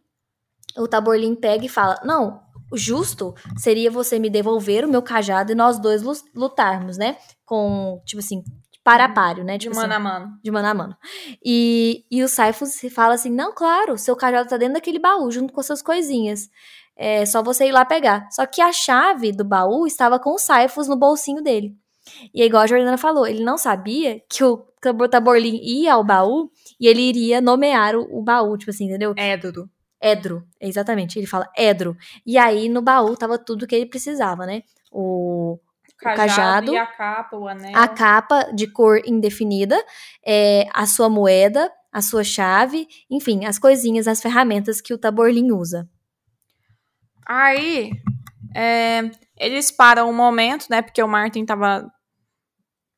o 0.76 0.86
Taborlin 0.86 1.34
pega 1.34 1.64
e 1.64 1.68
fala: 1.68 2.00
não, 2.04 2.42
o 2.70 2.76
justo 2.76 3.34
seria 3.56 3.90
você 3.90 4.18
me 4.18 4.30
devolver 4.30 4.84
o 4.84 4.88
meu 4.88 5.02
cajado 5.02 5.52
e 5.52 5.54
nós 5.54 5.78
dois 5.78 6.02
lu- 6.02 6.12
lutarmos, 6.34 6.96
né? 6.96 7.16
Com, 7.44 8.00
tipo 8.04 8.20
assim, 8.20 8.42
para 8.84 9.04
a 9.04 9.08
páreo, 9.08 9.44
né? 9.44 9.52
Uhum. 9.52 9.58
De 9.58 9.64
Tipo 9.68 9.76
mano 9.76 9.92
assim, 9.92 9.96
a 9.96 10.00
mano. 10.04 10.38
de 10.42 10.50
mano 10.50 10.68
a 10.68 10.74
mano. 10.74 10.96
E, 11.44 12.04
e 12.10 12.22
o 12.22 12.28
Saifus 12.28 12.80
fala 12.92 13.14
assim: 13.14 13.30
não, 13.30 13.52
claro, 13.54 13.96
seu 13.98 14.16
cajado 14.16 14.48
tá 14.48 14.56
dentro 14.56 14.74
daquele 14.74 14.98
baú, 14.98 15.30
junto 15.30 15.52
com 15.52 15.60
as 15.60 15.66
suas 15.66 15.82
coisinhas. 15.82 16.48
É 16.96 17.24
só 17.24 17.42
você 17.42 17.66
ir 17.68 17.72
lá 17.72 17.84
pegar. 17.84 18.28
Só 18.30 18.44
que 18.46 18.60
a 18.60 18.72
chave 18.72 19.32
do 19.32 19.44
baú 19.44 19.86
estava 19.86 20.18
com 20.18 20.34
o 20.34 20.38
Saifus 20.38 20.88
no 20.88 20.96
bolsinho 20.96 21.42
dele. 21.42 21.74
E 22.34 22.42
é 22.42 22.46
igual 22.46 22.62
a 22.62 22.66
Jordana 22.66 22.98
falou, 22.98 23.26
ele 23.26 23.44
não 23.44 23.56
sabia 23.56 24.20
que 24.28 24.42
o 24.44 24.58
Tabor- 24.80 25.08
Taborlin 25.08 25.58
ia 25.62 25.94
ao 25.94 26.02
baú 26.04 26.50
e 26.78 26.88
ele 26.88 27.00
iria 27.00 27.40
nomear 27.40 27.94
o, 27.96 28.18
o 28.18 28.22
baú, 28.22 28.58
tipo 28.58 28.70
assim, 28.70 28.86
entendeu? 28.86 29.14
É, 29.16 29.36
Dudu. 29.36 29.70
Edro, 30.00 30.42
exatamente. 30.60 31.16
Ele 31.18 31.26
fala 31.28 31.48
Edro. 31.56 31.96
E 32.26 32.36
aí 32.36 32.68
no 32.68 32.82
baú 32.82 33.16
tava 33.16 33.38
tudo 33.38 33.66
que 33.68 33.74
ele 33.76 33.86
precisava, 33.86 34.44
né? 34.44 34.62
O, 34.90 35.58
cajado, 36.02 36.72
e 36.72 36.76
a 36.76 36.86
capa, 36.86 37.36
o 37.36 37.48
anel. 37.48 37.72
a 37.74 37.88
capa 37.88 38.50
de 38.52 38.66
cor 38.66 39.00
indefinida, 39.06 39.82
é, 40.26 40.66
a 40.72 40.86
sua 40.86 41.08
moeda, 41.08 41.70
a 41.92 42.02
sua 42.02 42.24
chave, 42.24 42.86
enfim, 43.10 43.44
as 43.44 43.58
coisinhas, 43.58 44.08
as 44.08 44.20
ferramentas 44.20 44.80
que 44.80 44.94
o 44.94 44.98
Taborlin 44.98 45.52
usa. 45.52 45.88
Aí, 47.26 47.92
é, 48.54 49.10
eles 49.38 49.70
param 49.70 50.08
um 50.08 50.14
momento, 50.14 50.66
né? 50.68 50.82
Porque 50.82 51.02
o 51.02 51.08
Martin 51.08 51.44
tava 51.44 51.90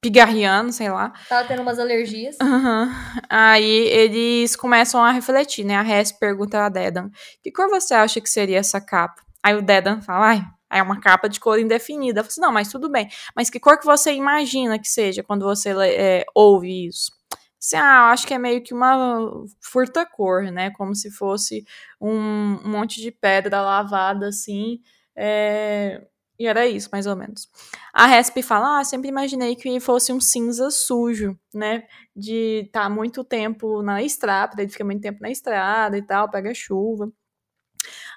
pigarreando, 0.01 0.71
sei 0.73 0.91
lá. 0.91 1.13
Tava 1.29 1.49
tendo 1.49 1.63
umas 1.63 1.79
alergias. 1.79 2.37
Aham. 2.41 2.91
Aí 3.29 3.89
eles 3.89 4.55
começam 4.55 5.03
a 5.03 5.11
refletir, 5.11 5.65
né? 5.65 5.77
A 5.77 5.83
Hess 5.83 6.13
pergunta 6.13 6.65
a 6.65 6.69
Dedan: 6.69 7.11
Que 7.43 7.51
cor 7.51 7.69
você 7.71 7.95
acha 7.95 8.21
que 8.21 8.29
seria 8.29 8.59
essa 8.59 8.81
capa? 8.81 9.23
Aí 9.43 9.55
o 9.55 9.63
Dedan 9.63 10.01
fala: 10.03 10.29
Ai, 10.29 10.45
é 10.75 10.83
uma 10.83 11.01
capa 11.01 11.29
de 11.29 11.39
cor 11.39 11.59
indefinida. 11.59 12.21
Eu 12.21 12.25
falo 12.25 12.31
assim, 12.31 12.41
não, 12.41 12.53
mas 12.53 12.69
tudo 12.71 12.91
bem. 12.91 13.09
Mas 13.35 13.49
que 13.49 13.61
cor 13.61 13.79
que 13.79 13.87
você 13.87 14.13
imagina 14.13 14.79
que 14.79 14.89
seja 14.89 15.23
quando 15.23 15.45
você 15.45 15.71
é, 15.71 16.25
ouve 16.35 16.89
isso? 16.89 17.13
Assim, 17.61 17.77
ah, 17.77 18.07
eu 18.09 18.13
acho 18.13 18.27
que 18.27 18.35
é 18.35 18.39
meio 18.39 18.63
que 18.63 18.75
uma 18.75 19.31
furta 19.61 20.05
cor, 20.05 20.43
né? 20.53 20.71
Como 20.73 20.95
se 20.95 21.11
fosse 21.11 21.65
um, 22.01 22.59
um 22.65 22.69
monte 22.69 23.01
de 23.01 23.11
pedra 23.11 23.63
lavada 23.63 24.29
assim. 24.29 24.81
É... 25.17 26.07
E 26.39 26.47
era 26.47 26.67
isso, 26.67 26.89
mais 26.93 27.07
ou 27.07 27.15
menos. 27.15 27.49
A 27.93 28.07
Resp 28.07 28.43
fala: 28.43 28.81
Ah, 28.81 28.85
sempre 28.85 29.09
imaginei 29.09 29.55
que 29.55 29.79
fosse 29.81 30.13
um 30.13 30.21
cinza 30.21 30.71
sujo, 30.71 31.39
né? 31.55 31.85
De 32.15 32.65
estar 32.67 32.85
tá 32.85 32.91
muito 32.91 33.23
tempo 33.25 33.83
na 33.83 34.03
estrada, 34.03 34.61
ele 34.61 34.71
fica 34.71 34.85
muito 34.85 35.01
tempo 35.01 35.21
na 35.23 35.31
estrada 35.31 35.97
e 35.97 36.03
tal, 36.03 36.29
pega 36.31 36.53
chuva. 36.53 37.11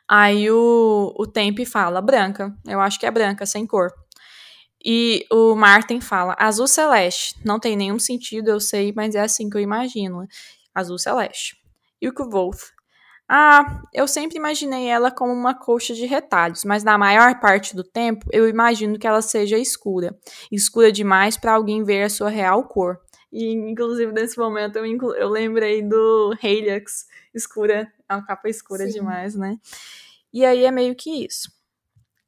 Aí 0.07 0.49
o, 0.49 1.13
o 1.17 1.65
fala: 1.65 2.01
branca, 2.01 2.55
eu 2.65 2.79
acho 2.79 2.99
que 2.99 3.05
é 3.05 3.11
branca, 3.11 3.45
sem 3.45 3.65
cor. 3.65 3.91
E 4.83 5.25
o 5.31 5.55
Martin 5.55 5.99
fala: 5.99 6.35
azul 6.39 6.67
celeste. 6.67 7.35
Não 7.43 7.59
tem 7.59 7.75
nenhum 7.75 7.99
sentido, 7.99 8.49
eu 8.49 8.59
sei, 8.59 8.93
mas 8.95 9.15
é 9.15 9.21
assim 9.21 9.49
que 9.49 9.57
eu 9.57 9.61
imagino. 9.61 10.25
Azul 10.73 10.97
celeste. 10.97 11.57
E 12.01 12.07
o 12.07 12.13
Kvolf? 12.13 12.71
Ah, 13.29 13.81
eu 13.93 14.07
sempre 14.07 14.37
imaginei 14.37 14.87
ela 14.87 15.11
como 15.11 15.33
uma 15.33 15.53
coxa 15.53 15.93
de 15.93 16.05
retalhos, 16.05 16.63
mas 16.63 16.81
na 16.81 16.97
maior 16.97 17.41
parte 17.41 17.75
do 17.75 17.83
tempo 17.83 18.25
eu 18.31 18.47
imagino 18.47 18.97
que 18.97 19.05
ela 19.05 19.21
seja 19.21 19.57
escura. 19.57 20.17
Escura 20.49 20.93
demais 20.93 21.35
para 21.35 21.53
alguém 21.53 21.83
ver 21.83 22.03
a 22.03 22.09
sua 22.09 22.29
real 22.29 22.63
cor. 22.63 22.99
E, 23.29 23.51
inclusive, 23.51 24.13
nesse 24.13 24.37
momento, 24.37 24.77
eu, 24.77 24.85
eu 25.15 25.29
lembrei 25.29 25.81
do 25.81 26.33
Helix 26.41 27.05
escura, 27.35 27.91
é 28.09 28.15
uma 28.15 28.25
capa 28.25 28.49
escura 28.49 28.85
Sim. 28.85 28.93
demais, 28.93 29.35
né? 29.35 29.57
E 30.33 30.45
aí 30.45 30.65
é 30.65 30.71
meio 30.71 30.95
que 30.95 31.25
isso. 31.25 31.51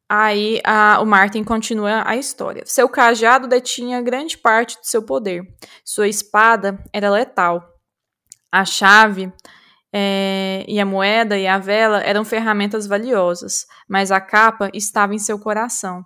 Aí 0.07 0.59
a, 0.65 0.99
o 1.01 1.05
Martin 1.05 1.43
continua 1.43 2.03
a 2.05 2.15
história. 2.15 2.63
Seu 2.65 2.89
cajado 2.89 3.47
detinha 3.47 4.01
grande 4.01 4.38
parte 4.38 4.75
do 4.80 4.86
seu 4.86 5.03
poder. 5.03 5.43
Sua 5.86 6.07
espada 6.07 6.84
era 6.91 7.11
letal. 7.11 7.63
A 8.51 8.65
chave 8.65 9.32
é, 9.93 10.65
e 10.67 10.80
a 10.80 10.86
moeda 10.86 11.38
e 11.38 11.45
a 11.45 11.59
vela 11.59 12.01
eram 12.01 12.25
ferramentas 12.25 12.88
valiosas, 12.88 13.67
mas 13.88 14.11
a 14.11 14.19
capa 14.19 14.69
estava 14.73 15.13
em 15.13 15.19
seu 15.19 15.38
coração. 15.39 16.03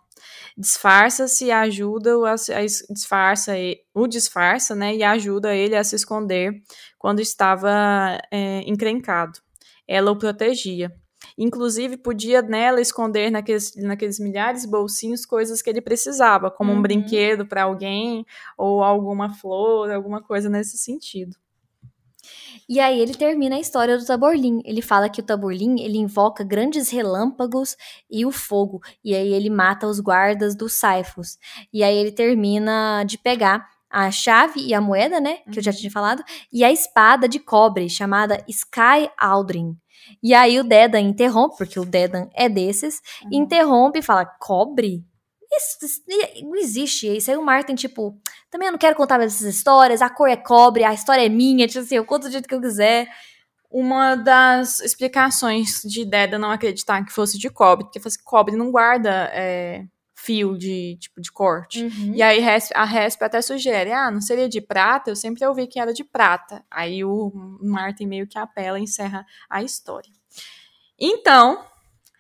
Disfarça-se 0.58 1.46
e 1.46 1.52
ajuda 1.52 2.18
o 2.18 2.26
a, 2.26 2.34
a, 2.34 2.94
disfarça 2.94 3.54
o 3.94 4.08
disfarça, 4.08 4.76
né, 4.76 4.96
e 4.96 5.04
ajuda 5.04 5.56
ele 5.56 5.76
a 5.76 5.84
se 5.84 5.96
esconder 5.96 6.52
quando 6.98 7.20
estava 7.20 8.20
é, 8.32 8.62
encrencado. 8.66 9.40
Ela 9.88 10.12
o 10.12 10.18
protegia. 10.18 10.92
Inclusive, 11.38 11.98
podia 11.98 12.42
nela 12.42 12.82
esconder 12.82 13.32
naqueles, 13.32 13.74
naqueles 13.78 14.20
milhares 14.20 14.64
de 14.64 14.68
bolsinhos 14.68 15.26
coisas 15.26 15.62
que 15.62 15.70
ele 15.70 15.82
precisava, 15.82 16.52
como 16.52 16.72
Uhum. 16.72 16.80
um 16.80 16.82
brinquedo 16.82 17.46
para 17.46 17.64
alguém, 17.64 18.26
ou 18.58 18.84
alguma 18.84 19.34
flor, 19.34 19.90
alguma 19.90 20.22
coisa 20.22 20.50
nesse 20.50 20.78
sentido. 20.78 21.36
E 22.68 22.80
aí 22.80 23.00
ele 23.00 23.14
termina 23.14 23.56
a 23.58 23.60
história 23.60 23.98
do 23.98 24.06
Taborlin. 24.06 24.62
Ele 24.64 24.82
fala 24.82 25.10
que 25.10 25.20
o 25.20 25.24
Taborlin, 25.24 25.82
ele 25.82 25.98
invoca 25.98 26.44
grandes 26.44 26.90
relâmpagos 26.90 27.76
e 28.10 28.26
o 28.26 28.32
fogo. 28.32 28.82
E 29.04 29.14
aí 29.14 29.34
ele 29.34 29.50
mata 29.50 29.88
os 29.88 30.00
guardas 30.00 30.56
dos 30.56 30.74
Saifos. 30.74 31.38
E 31.74 31.84
aí 31.84 31.96
ele 31.98 32.12
termina 32.12 33.04
de 33.04 33.18
pegar 33.18 33.73
a 33.94 34.10
chave 34.10 34.60
e 34.60 34.74
a 34.74 34.82
moeda, 34.82 35.20
né, 35.20 35.38
que 35.52 35.60
eu 35.60 35.64
já 35.64 35.72
tinha 35.72 35.92
falado, 35.92 36.24
e 36.52 36.64
a 36.64 36.72
espada 36.72 37.30
de 37.30 37.38
cobre, 37.40 37.88
chamada 37.88 38.44
Sky 38.48 39.10
Aldrin. 39.18 39.78
E 40.22 40.34
aí 40.34 40.60
o 40.60 40.64
Dedan 40.64 41.00
interrompe, 41.00 41.56
porque 41.58 41.80
o 41.80 41.86
Dedan 41.86 42.28
é 42.34 42.50
desses, 42.50 43.00
Uhum. 43.24 43.30
interrompe 43.34 44.00
e 44.00 44.02
fala, 44.02 44.26
cobre? 44.26 45.06
Isso, 45.56 45.86
isso 45.86 46.02
não 46.44 46.56
existe. 46.56 47.16
Isso 47.16 47.30
aí 47.30 47.38
o 47.38 47.46
Martin, 47.46 47.76
tipo, 47.76 48.18
também 48.50 48.68
eu 48.68 48.72
não 48.72 48.80
quero 48.80 48.96
contar 48.96 49.20
mais 49.20 49.36
essas 49.36 49.56
histórias, 49.56 50.02
a 50.02 50.10
cor 50.10 50.28
é 50.28 50.36
cobre, 50.36 50.84
a 50.84 50.94
história 50.94 51.24
é 51.24 51.30
minha, 51.30 51.68
tipo 51.68 51.80
assim, 51.80 51.96
eu 51.96 52.06
conto 52.06 52.24
do 52.24 52.32
jeito 52.32 52.48
que 52.48 52.56
eu 52.56 52.62
quiser. 52.62 53.08
Uma 53.70 54.16
das 54.16 54.80
explicações 54.82 55.82
de 55.84 56.06
Deda 56.06 56.38
não 56.40 56.52
acreditar 56.52 57.04
que 57.06 57.12
fosse 57.14 57.38
de 57.40 57.50
cobre, 57.50 57.86
porque 57.86 58.00
assim, 58.04 58.20
cobre 58.24 58.56
não 58.56 58.72
guarda 58.72 59.30
é, 59.34 59.86
fio 60.24 60.58
de 60.58 60.98
tipo 61.00 61.22
de 61.22 61.32
corte. 61.32 61.84
Uhum. 61.84 62.14
E 62.16 62.22
aí 62.22 62.44
a 62.74 62.84
Resp 62.86 63.22
até 63.22 63.42
sugere, 63.42 63.92
ah, 63.92 64.10
não 64.12 64.22
seria 64.22 64.48
de 64.48 64.62
prata? 64.62 65.10
Eu 65.10 65.16
sempre 65.16 65.46
ouvi 65.46 65.68
que 65.68 65.80
era 65.80 65.94
de 65.94 66.04
prata. 66.04 66.64
Aí 66.70 67.04
o 67.04 67.32
Martin 67.62 68.06
meio 68.06 68.28
que 68.28 68.38
apela 68.38 68.80
e 68.80 68.84
encerra 68.84 69.26
a 69.50 69.62
história. 69.62 70.12
Então, 71.00 71.66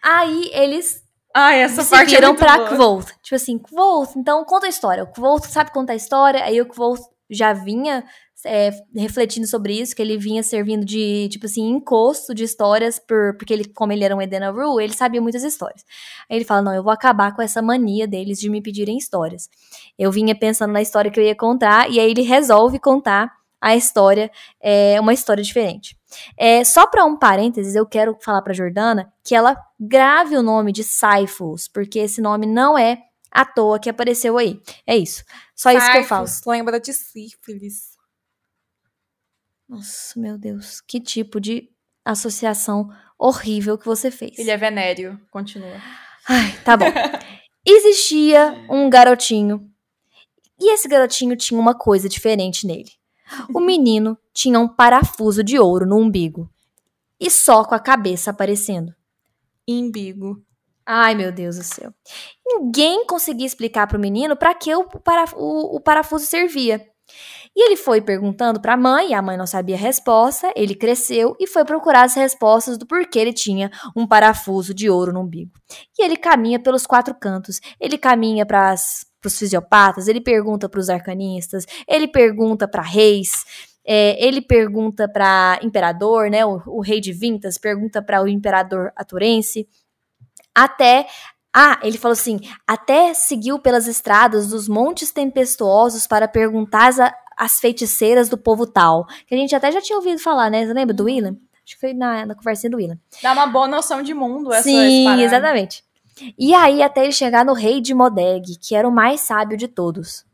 Aí 0.04 0.52
eles 0.54 1.02
ah, 1.34 1.54
essa 1.54 1.84
parte 1.86 2.14
é 2.14 2.20
viram 2.20 2.36
pra 2.36 2.58
boa. 2.58 2.70
Kvolt. 2.70 3.08
Tipo 3.24 3.36
assim, 3.36 3.58
Kvolt, 3.58 4.16
então 4.16 4.44
conta 4.44 4.68
a 4.68 4.70
história. 4.70 5.04
O 5.04 5.08
Kvolt 5.08 5.46
sabe 5.46 5.72
contar 5.72 5.94
a 5.94 5.96
história, 5.96 6.44
aí 6.44 6.62
o 6.62 6.68
Kvolt 6.68 7.02
já 7.30 7.54
vinha 7.54 8.04
é, 8.46 8.72
refletindo 8.96 9.48
sobre 9.48 9.80
isso, 9.80 9.96
que 9.96 10.02
ele 10.02 10.18
vinha 10.18 10.44
servindo 10.44 10.86
de, 10.86 11.28
tipo 11.30 11.46
assim, 11.46 11.70
encosto 11.70 12.34
de 12.34 12.44
histórias, 12.44 13.00
por, 13.00 13.36
porque 13.38 13.54
ele, 13.54 13.66
como 13.66 13.92
ele 13.92 14.04
era 14.04 14.16
um 14.16 14.22
Edena 14.22 14.52
Rule, 14.52 14.84
ele 14.84 14.94
sabia 14.94 15.22
muitas 15.22 15.44
histórias. 15.44 15.86
Aí 16.30 16.38
ele 16.38 16.46
fala, 16.46 16.62
não, 16.62 16.74
eu 16.74 16.84
vou 16.84 16.92
acabar 16.92 17.36
com 17.36 17.42
essa 17.42 17.62
mania 17.62 18.08
deles 18.08 18.40
de 18.40 18.50
me 18.50 18.62
pedirem 18.62 18.98
histórias. 18.98 19.50
Eu 19.98 20.12
vinha 20.12 20.36
pensando 20.36 20.72
na 20.72 20.82
história 20.82 21.12
que 21.12 21.20
eu 21.20 21.24
ia 21.24 21.36
contar, 21.36 21.90
e 21.90 22.00
aí 22.00 22.12
ele 22.12 22.22
resolve 22.22 22.80
contar 22.80 23.32
a 23.62 23.78
história, 23.78 24.30
é, 24.62 25.00
uma 25.00 25.14
história 25.14 25.42
diferente. 25.42 25.98
É, 26.38 26.64
só 26.66 26.86
para 26.86 27.06
um 27.06 27.18
parênteses, 27.18 27.76
eu 27.76 27.86
quero 27.86 28.18
falar 28.22 28.42
para 28.42 28.54
Jordana 28.54 29.12
que 29.24 29.34
ela 29.34 29.58
grave 29.80 30.36
o 30.36 30.44
nome 30.44 30.74
de 30.74 30.84
Saifus, 30.84 31.70
porque 31.70 32.00
esse 32.00 32.22
nome 32.22 32.46
não 32.46 32.78
é 32.78 33.02
à 33.32 33.46
toa 33.46 33.80
que 33.80 33.90
apareceu 33.90 34.38
aí. 34.38 34.62
É 34.86 34.98
isso. 34.98 35.24
Só 35.56 35.72
isso 35.72 35.92
que 35.92 35.98
eu 35.98 36.04
falo. 36.04 36.28
Lembra 36.46 36.80
de 36.80 36.92
sífilis. 36.92 37.93
Nossa, 39.68 40.20
meu 40.20 40.38
Deus, 40.38 40.82
que 40.82 41.00
tipo 41.00 41.40
de 41.40 41.70
associação 42.06 42.90
horrível 43.18 43.78
que 43.78 43.86
você 43.86 44.12
fez. 44.12 44.38
Ele 44.38 44.52
é 44.52 44.58
venéreo. 44.58 45.20
Continua. 45.32 45.82
Ai, 46.28 46.58
tá 46.64 46.76
bom. 46.76 46.86
Existia 47.66 48.66
um 48.70 48.90
garotinho. 48.90 49.70
E 50.60 50.74
esse 50.74 50.88
garotinho 50.88 51.36
tinha 51.36 51.60
uma 51.60 51.74
coisa 51.74 52.10
diferente 52.10 52.68
nele. 52.68 52.92
O 53.54 53.60
menino 53.62 54.18
tinha 54.34 54.60
um 54.60 54.68
parafuso 54.68 55.44
de 55.44 55.58
ouro 55.58 55.86
no 55.86 55.98
umbigo. 55.98 56.50
E 57.20 57.30
só 57.32 57.64
com 57.64 57.74
a 57.74 57.80
cabeça 57.80 58.32
aparecendo. 58.32 58.94
Imbigo. 59.68 60.44
Ai, 60.86 61.16
meu 61.16 61.32
Deus 61.32 61.56
do 61.56 61.64
céu. 61.64 61.94
Ninguém 62.46 63.06
conseguia 63.06 63.48
explicar 63.48 63.88
pro 63.88 64.00
menino 64.00 64.36
para 64.36 64.54
que 64.54 64.76
o, 64.76 64.84
para, 64.84 65.26
o, 65.36 65.78
o 65.78 65.80
parafuso 65.80 66.26
servia. 66.26 66.86
E 67.56 67.66
ele 67.66 67.76
foi 67.76 68.02
perguntando 68.02 68.60
para 68.60 68.74
a 68.74 68.78
mãe, 68.78 69.12
e 69.12 69.14
a 69.14 69.22
mãe 69.22 69.38
não 69.38 69.46
sabia 69.46 69.76
a 69.76 69.80
resposta. 69.80 70.52
Ele 70.56 70.74
cresceu 70.74 71.36
e 71.40 71.46
foi 71.46 71.64
procurar 71.64 72.04
as 72.04 72.16
respostas 72.16 72.78
do 72.78 72.86
porquê 72.86 73.20
ele 73.20 73.34
tinha 73.34 73.70
um 73.96 74.08
parafuso 74.08 74.74
de 74.74 74.90
ouro 74.90 75.14
no 75.14 75.22
umbigo. 75.22 75.52
E 75.98 76.04
ele 76.04 76.18
caminha 76.18 76.60
pelos 76.60 76.86
quatro 76.86 77.14
cantos. 77.14 77.60
Ele 77.80 77.98
caminha 77.98 78.46
para 78.46 78.74
os 78.74 79.38
fisiopatas, 79.38 80.08
ele 80.08 80.20
pergunta 80.20 80.68
para 80.68 80.80
os 80.80 80.90
arcanistas, 80.90 81.66
ele 81.88 82.08
pergunta 82.08 82.68
para 82.68 82.82
reis. 82.82 83.46
É, 83.86 84.26
ele 84.26 84.42
pergunta 84.42 85.10
para 85.10 85.60
imperador, 85.62 86.30
né, 86.30 86.46
o, 86.46 86.62
o, 86.68 86.82
rei 86.82 87.02
de 87.02 87.12
Vintas, 87.12 87.58
pergunta 87.58 88.02
para 88.02 88.24
o 88.24 88.30
imperador 88.30 88.94
aturense, 88.96 89.68
até 90.56 91.06
ah, 91.54 91.80
ele 91.84 91.98
falou 91.98 92.14
assim: 92.14 92.40
até 92.66 93.14
seguiu 93.14 93.60
pelas 93.60 93.88
estradas 93.88 94.48
dos 94.48 94.68
montes 94.68 95.12
tempestuosos 95.12 96.08
para 96.08 96.28
perguntar 96.28 96.92
as 97.38 97.60
feiticeiras 97.60 98.28
do 98.28 98.38
povo 98.38 98.66
tal. 98.66 99.06
Que 99.28 99.36
a 99.36 99.38
gente 99.38 99.56
até 99.56 99.72
já 99.72 99.80
tinha 99.80 99.98
ouvido 99.98 100.20
falar, 100.20 100.50
né? 100.50 100.66
Você 100.66 100.74
lembra 100.74 100.94
do 100.94 101.04
William? 101.04 101.38
Acho 101.66 101.76
que 101.76 101.80
foi 101.80 101.94
na, 101.94 102.26
na 102.26 102.36
conversa 102.36 102.70
do 102.70 102.78
William. 102.78 102.98
Dá 103.22 103.32
uma 103.32 103.46
boa 103.46 103.68
noção 103.68 104.02
de 104.02 104.14
mundo 104.14 104.52
essa 104.52 104.64
Sim, 104.64 105.22
exatamente. 105.22 105.84
E 106.38 106.54
aí, 106.54 106.82
até 106.82 107.04
ele 107.04 107.12
chegar 107.12 107.46
no 107.46 107.54
rei 107.54 107.82
de 107.82 107.94
Modeg, 107.94 108.58
que 108.60 108.76
era 108.76 108.88
o 108.88 108.92
mais 108.92 109.22
sábio 109.22 109.58
de 109.58 109.68
todos. 109.68 110.26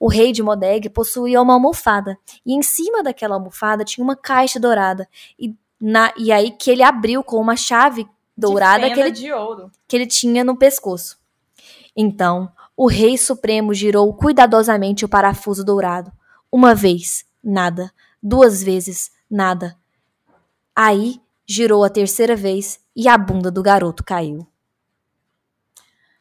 O 0.00 0.08
rei 0.08 0.32
de 0.32 0.42
Modeg 0.42 0.88
possuía 0.88 1.42
uma 1.42 1.54
almofada, 1.54 2.16
e 2.44 2.54
em 2.54 2.62
cima 2.62 3.02
daquela 3.02 3.34
almofada 3.34 3.84
tinha 3.84 4.02
uma 4.02 4.16
caixa 4.16 4.58
dourada. 4.58 5.06
E, 5.38 5.54
na, 5.80 6.12
e 6.16 6.32
aí 6.32 6.50
que 6.50 6.70
ele 6.70 6.82
abriu 6.82 7.22
com 7.22 7.36
uma 7.36 7.54
chave 7.54 8.08
dourada 8.38 8.90
que 8.90 9.00
ele, 9.00 9.12
que 9.86 9.96
ele 9.96 10.06
tinha 10.06 10.44
no 10.44 10.56
pescoço. 10.56 11.18
Então, 11.96 12.50
o 12.76 12.86
rei 12.86 13.18
supremo 13.18 13.74
girou 13.74 14.14
cuidadosamente 14.14 15.04
o 15.04 15.08
parafuso 15.08 15.64
dourado. 15.64 16.12
Uma 16.50 16.74
vez, 16.74 17.24
nada. 17.42 17.92
Duas 18.22 18.62
vezes, 18.62 19.10
nada. 19.28 19.76
Aí, 20.74 21.20
girou 21.44 21.82
a 21.82 21.90
terceira 21.90 22.36
vez 22.36 22.78
e 22.94 23.08
a 23.08 23.18
bunda 23.18 23.50
do 23.50 23.62
garoto 23.62 24.04
caiu. 24.04 24.46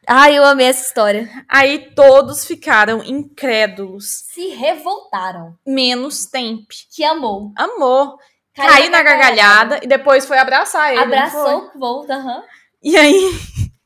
Ai, 0.10 0.38
eu 0.38 0.44
amei 0.46 0.68
essa 0.68 0.86
história. 0.86 1.30
Aí 1.50 1.92
todos 1.94 2.46
ficaram 2.46 3.04
incrédulos. 3.04 4.06
Se 4.06 4.48
revoltaram. 4.48 5.58
Menos 5.66 6.26
Temp. 6.26 6.70
Que 6.96 7.04
amou. 7.04 7.52
Amou. 7.58 8.18
Caiu, 8.58 8.72
Caiu 8.72 8.90
na 8.90 9.04
gargalhada, 9.04 9.80
e 9.84 9.88
depois 9.88 10.26
foi 10.26 10.40
abraçar 10.40 10.92
ele. 10.92 11.02
Abraçou, 11.02 11.72
volta, 11.76 12.16
aham. 12.16 12.44
E 12.84 12.98
aí. 12.98 13.14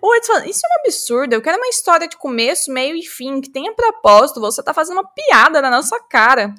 O 0.00 0.14
Edson 0.14 0.38
isso 0.46 0.60
é 0.64 0.68
um 0.68 0.80
absurdo. 0.80 1.34
Eu 1.34 1.42
quero 1.42 1.58
uma 1.58 1.68
história 1.68 2.08
de 2.08 2.16
começo, 2.16 2.72
meio 2.72 2.96
e 2.96 3.02
fim, 3.02 3.38
que 3.38 3.50
tenha 3.50 3.74
propósito. 3.74 4.40
Você 4.40 4.62
tá 4.62 4.72
fazendo 4.72 4.98
uma 4.98 5.12
piada 5.12 5.60
na 5.60 5.68
nossa 5.68 5.98
cara. 6.08 6.54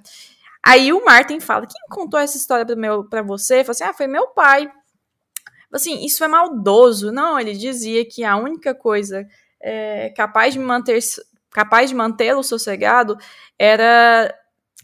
Aí 0.63 0.93
o 0.93 1.03
Martin 1.03 1.39
fala: 1.39 1.65
Quem 1.65 1.81
contou 1.89 2.19
essa 2.19 2.37
história 2.37 2.63
pra, 2.63 2.75
meu, 2.75 3.03
pra 3.05 3.23
você? 3.23 3.63
Fala 3.63 3.71
assim: 3.71 3.83
Ah, 3.85 3.93
foi 3.93 4.05
meu 4.05 4.27
pai. 4.27 4.71
Assim, 5.71 6.05
isso 6.05 6.23
é 6.23 6.27
maldoso. 6.27 7.11
Não, 7.11 7.39
ele 7.39 7.53
dizia 7.53 8.05
que 8.05 8.23
a 8.23 8.35
única 8.35 8.75
coisa 8.75 9.25
é, 9.59 10.09
capaz 10.15 10.53
de 10.53 10.59
manter 10.59 10.99
capaz 11.49 11.89
de 11.89 11.95
mantê-lo 11.95 12.43
sossegado 12.43 13.17
era 13.57 14.33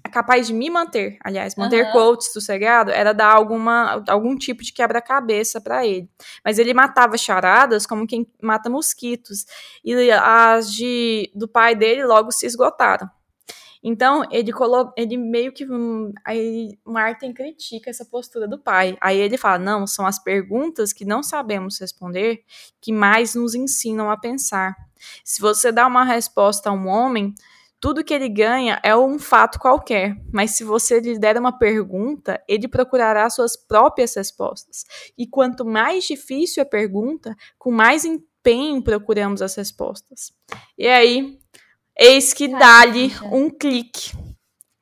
capaz 0.10 0.48
de 0.48 0.54
me 0.54 0.70
manter, 0.70 1.18
aliás, 1.24 1.56
manter 1.56 1.86
uhum. 1.86 1.92
coach 1.92 2.26
sossegado, 2.26 2.92
era 2.92 3.14
dar 3.14 3.34
alguma, 3.34 4.04
algum 4.08 4.36
tipo 4.36 4.64
de 4.64 4.74
quebra-cabeça 4.74 5.62
para 5.62 5.86
ele. 5.86 6.10
Mas 6.44 6.60
ele 6.60 6.74
matava 6.74 7.18
charadas 7.18 7.86
como 7.86 8.08
quem 8.08 8.28
mata 8.42 8.70
mosquitos. 8.70 9.46
E 9.84 10.12
as 10.12 10.72
de, 10.72 11.32
do 11.36 11.48
pai 11.48 11.76
dele 11.76 12.06
logo 12.06 12.32
se 12.32 12.46
esgotaram. 12.46 13.10
Então, 13.82 14.24
ele 14.30 14.52
colocou, 14.52 14.94
ele 14.98 15.16
meio 15.16 15.54
que. 15.54 15.66
Hum, 15.66 16.12
aí 16.26 16.78
Martin 16.84 17.32
critica 17.32 17.90
essa 17.90 18.04
postura 18.04 18.48
do 18.48 18.60
pai. 18.60 18.98
Aí 19.00 19.18
ele 19.18 19.38
fala: 19.38 19.58
não, 19.58 19.88
são 19.88 20.06
as 20.06 20.22
perguntas 20.22 20.92
que 20.92 21.06
não 21.06 21.24
sabemos 21.24 21.80
responder 21.80 22.44
que 22.82 22.92
mais 22.92 23.36
nos 23.36 23.56
ensinam 23.56 24.10
a 24.10 24.18
pensar. 24.18 24.76
Se 25.24 25.40
você 25.40 25.72
dá 25.72 25.88
uma 25.88 26.04
resposta 26.04 26.70
a 26.70 26.74
um 26.74 26.88
homem, 26.88 27.34
tudo 27.80 28.04
que 28.04 28.14
ele 28.14 28.28
ganha 28.28 28.80
é 28.84 28.96
um 28.96 29.18
fato 29.18 29.58
qualquer, 29.58 30.16
mas 30.34 30.52
se 30.52 30.64
você 30.64 31.00
lhe 31.00 31.18
der 31.18 31.38
uma 31.38 31.58
pergunta, 31.58 32.42
ele 32.48 32.68
procurará 32.68 33.30
suas 33.30 33.56
próprias 33.56 34.16
respostas. 34.16 34.84
E 35.18 35.26
quanto 35.26 35.66
mais 35.66 36.06
difícil 36.06 36.62
a 36.62 36.66
pergunta, 36.66 37.36
com 37.58 37.72
mais 37.72 38.04
empenho 38.04 38.84
procuramos 38.84 39.42
as 39.42 39.56
respostas. 39.56 40.32
E 40.78 40.88
aí, 40.88 41.40
eis 41.98 42.34
que 42.34 42.48
dá-lhe 42.48 43.14
um 43.32 43.50
clique. 43.50 44.12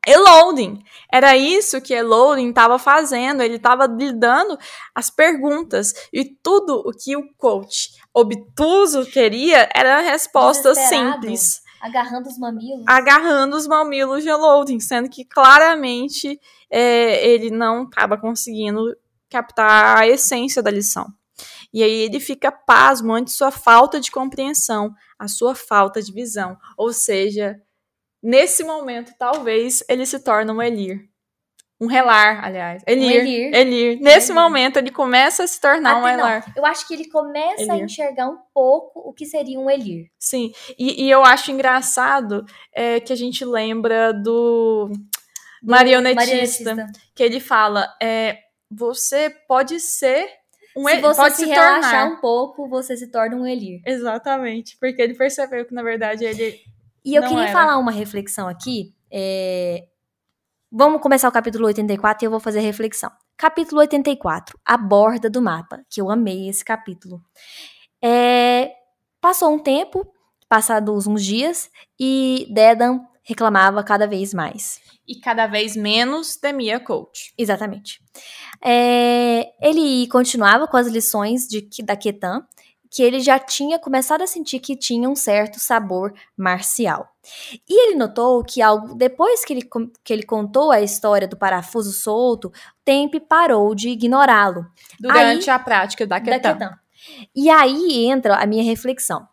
Loading. 0.09 0.81
Era 1.11 1.35
isso 1.35 1.81
que 1.81 2.01
Loading 2.01 2.47
estava 2.47 2.79
fazendo. 2.79 3.43
Ele 3.43 3.57
estava 3.57 3.87
lhe 3.87 4.13
dando 4.13 4.57
as 4.95 5.09
perguntas. 5.09 5.93
E 6.13 6.23
tudo 6.23 6.81
o 6.85 6.93
que 6.93 7.17
o 7.17 7.27
coach 7.35 7.89
obtuso 8.13 9.05
queria 9.05 9.67
era 9.75 9.99
respostas 9.99 10.77
simples 10.77 11.61
Agarrando 11.87 12.27
os 12.27 12.37
mamilos. 12.37 12.85
Agarrando 12.87 13.55
os 13.55 13.67
mamilos 13.67 14.23
de 14.23 14.31
Loading, 14.31 14.79
sendo 14.79 15.09
que 15.09 15.23
claramente 15.23 16.39
é, 16.69 17.27
ele 17.27 17.49
não 17.49 17.83
estava 17.83 18.17
conseguindo 18.17 18.95
captar 19.29 19.97
a 19.99 20.07
essência 20.07 20.61
da 20.61 20.69
lição. 20.69 21.07
E 21.73 21.83
aí 21.83 22.01
ele 22.01 22.19
fica 22.19 22.51
pasmo 22.51 23.13
ante 23.13 23.31
sua 23.31 23.51
falta 23.51 23.99
de 23.99 24.11
compreensão, 24.11 24.93
a 25.17 25.27
sua 25.27 25.55
falta 25.55 26.01
de 26.01 26.11
visão. 26.11 26.57
Ou 26.77 26.91
seja, 26.91 27.61
nesse 28.21 28.63
momento, 28.63 29.13
talvez 29.17 29.83
ele 29.87 30.05
se 30.05 30.19
torne 30.19 30.51
um 30.51 30.61
Elir. 30.61 31.07
Um 31.79 31.85
relar, 31.85 32.43
aliás. 32.43 32.81
Elir. 32.87 33.05
Um 33.05 33.11
Elir. 33.11 33.53
Elir. 33.53 34.01
Nesse 34.01 34.31
Elir. 34.31 34.41
momento, 34.41 34.77
ele 34.77 34.89
começa 34.89 35.43
a 35.43 35.47
se 35.47 35.61
tornar 35.61 35.91
Até 35.91 35.99
um 35.99 36.05
relar. 36.05 36.53
Eu 36.55 36.65
acho 36.65 36.87
que 36.87 36.93
ele 36.93 37.07
começa 37.07 37.61
Elir. 37.61 37.71
a 37.71 37.77
enxergar 37.77 38.27
um 38.27 38.37
pouco 38.51 38.99
o 38.99 39.13
que 39.13 39.25
seria 39.25 39.59
um 39.59 39.69
Elir. 39.69 40.09
Sim. 40.17 40.51
E, 40.77 41.05
e 41.05 41.11
eu 41.11 41.23
acho 41.23 41.51
engraçado 41.51 42.43
é, 42.73 42.99
que 42.99 43.13
a 43.13 43.15
gente 43.15 43.45
lembra 43.45 44.11
do, 44.11 44.89
do 45.61 45.71
marionetista, 45.71 46.73
marionetista, 46.73 46.87
que 47.13 47.21
ele 47.21 47.39
fala: 47.39 47.87
é, 48.01 48.39
você 48.71 49.29
pode 49.47 49.79
ser 49.79 50.27
um 50.75 50.87
Se 50.87 50.99
você 50.99 51.21
pode 51.21 51.35
se, 51.35 51.43
se 51.43 51.49
relaxar 51.49 51.91
tornar. 51.91 52.05
um 52.05 52.21
pouco, 52.21 52.67
você 52.67 52.97
se 52.97 53.07
torna 53.11 53.35
um 53.35 53.45
Elir. 53.45 53.81
Exatamente. 53.85 54.77
Porque 54.79 55.01
ele 55.01 55.13
percebeu 55.13 55.65
que, 55.65 55.73
na 55.73 55.83
verdade, 55.83 56.25
ele. 56.25 56.59
E 57.05 57.15
eu 57.15 57.21
queria 57.23 57.43
era. 57.43 57.51
falar 57.51 57.77
uma 57.77 57.91
reflexão 57.91 58.47
aqui. 58.47 58.93
É, 59.11 59.85
Vamos 60.69 61.01
começar 61.01 61.29
o 61.29 61.31
capítulo 61.31 61.65
84 61.67 62.23
e 62.23 62.27
eu 62.27 62.31
vou 62.31 62.41
fazer 62.41 62.59
reflexão. 62.59 63.09
Capítulo 63.37 63.79
84, 63.79 64.59
a 64.65 64.75
borda 64.75 65.29
do 65.29 65.41
mapa, 65.41 65.81
que 65.89 66.01
eu 66.01 66.11
amei 66.11 66.49
esse 66.49 66.65
capítulo. 66.65 67.23
É, 68.03 68.73
passou 69.21 69.53
um 69.53 69.59
tempo, 69.59 70.05
passados 70.49 71.07
uns 71.07 71.23
dias, 71.23 71.69
e 71.97 72.47
Dedan 72.53 72.99
reclamava 73.23 73.81
cada 73.81 74.05
vez 74.05 74.33
mais. 74.33 74.81
E 75.07 75.15
cada 75.21 75.47
vez 75.47 75.73
menos 75.77 76.35
temia 76.35 76.81
coach. 76.81 77.33
Exatamente. 77.37 78.01
É, 78.61 79.49
ele 79.61 80.05
continuava 80.09 80.67
com 80.67 80.75
as 80.75 80.87
lições 80.87 81.47
de, 81.47 81.65
da 81.81 81.95
Ketan, 81.95 82.45
que 82.97 83.03
ele 83.03 83.19
já 83.19 83.37
tinha 83.37 83.77
começado 83.77 84.23
a 84.23 84.27
sentir 84.27 84.59
que 84.59 84.75
tinha 84.75 85.07
um 85.07 85.15
certo 85.15 85.59
sabor 85.59 86.11
marcial. 86.35 87.07
E 87.69 87.89
ele 87.89 87.95
notou 87.95 88.43
que 88.43 88.59
algo 88.59 88.95
depois 88.95 89.45
que 89.45 89.53
ele, 89.53 89.69
que 90.03 90.11
ele 90.11 90.23
contou 90.23 90.71
a 90.71 90.81
história 90.81 91.27
do 91.27 91.37
parafuso 91.37 91.91
solto, 91.91 92.51
Tempe 92.83 93.19
parou 93.19 93.75
de 93.75 93.89
ignorá-lo. 93.89 94.65
Durante 94.99 95.47
aí, 95.47 95.55
a 95.55 95.59
prática 95.59 96.07
da 96.07 96.19
Ketan. 96.19 96.71
E 97.35 97.51
aí 97.51 98.07
entra 98.07 98.37
a 98.37 98.47
minha 98.47 98.63
reflexão. 98.63 99.27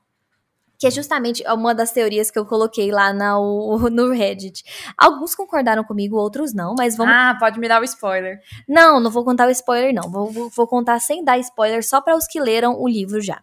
Que 0.78 0.88
é 0.88 0.90
justamente 0.90 1.42
uma 1.48 1.74
das 1.74 1.90
teorias 1.90 2.30
que 2.30 2.38
eu 2.38 2.44
coloquei 2.44 2.92
lá 2.92 3.14
na, 3.14 3.36
no 3.90 4.10
Reddit. 4.10 4.62
Alguns 4.98 5.34
concordaram 5.34 5.84
comigo, 5.84 6.18
outros 6.18 6.52
não, 6.52 6.74
mas 6.76 6.98
vamos. 6.98 7.14
Ah, 7.14 7.34
pode 7.40 7.58
me 7.58 7.66
dar 7.66 7.80
o 7.80 7.84
spoiler. 7.84 8.40
Não, 8.68 9.00
não 9.00 9.10
vou 9.10 9.24
contar 9.24 9.48
o 9.48 9.52
spoiler, 9.52 9.94
não. 9.94 10.10
Vou, 10.10 10.30
vou, 10.30 10.50
vou 10.50 10.66
contar 10.66 11.00
sem 11.00 11.24
dar 11.24 11.38
spoiler, 11.38 11.82
só 11.82 12.02
para 12.02 12.14
os 12.14 12.26
que 12.26 12.38
leram 12.38 12.78
o 12.78 12.86
livro 12.86 13.22
já. 13.22 13.42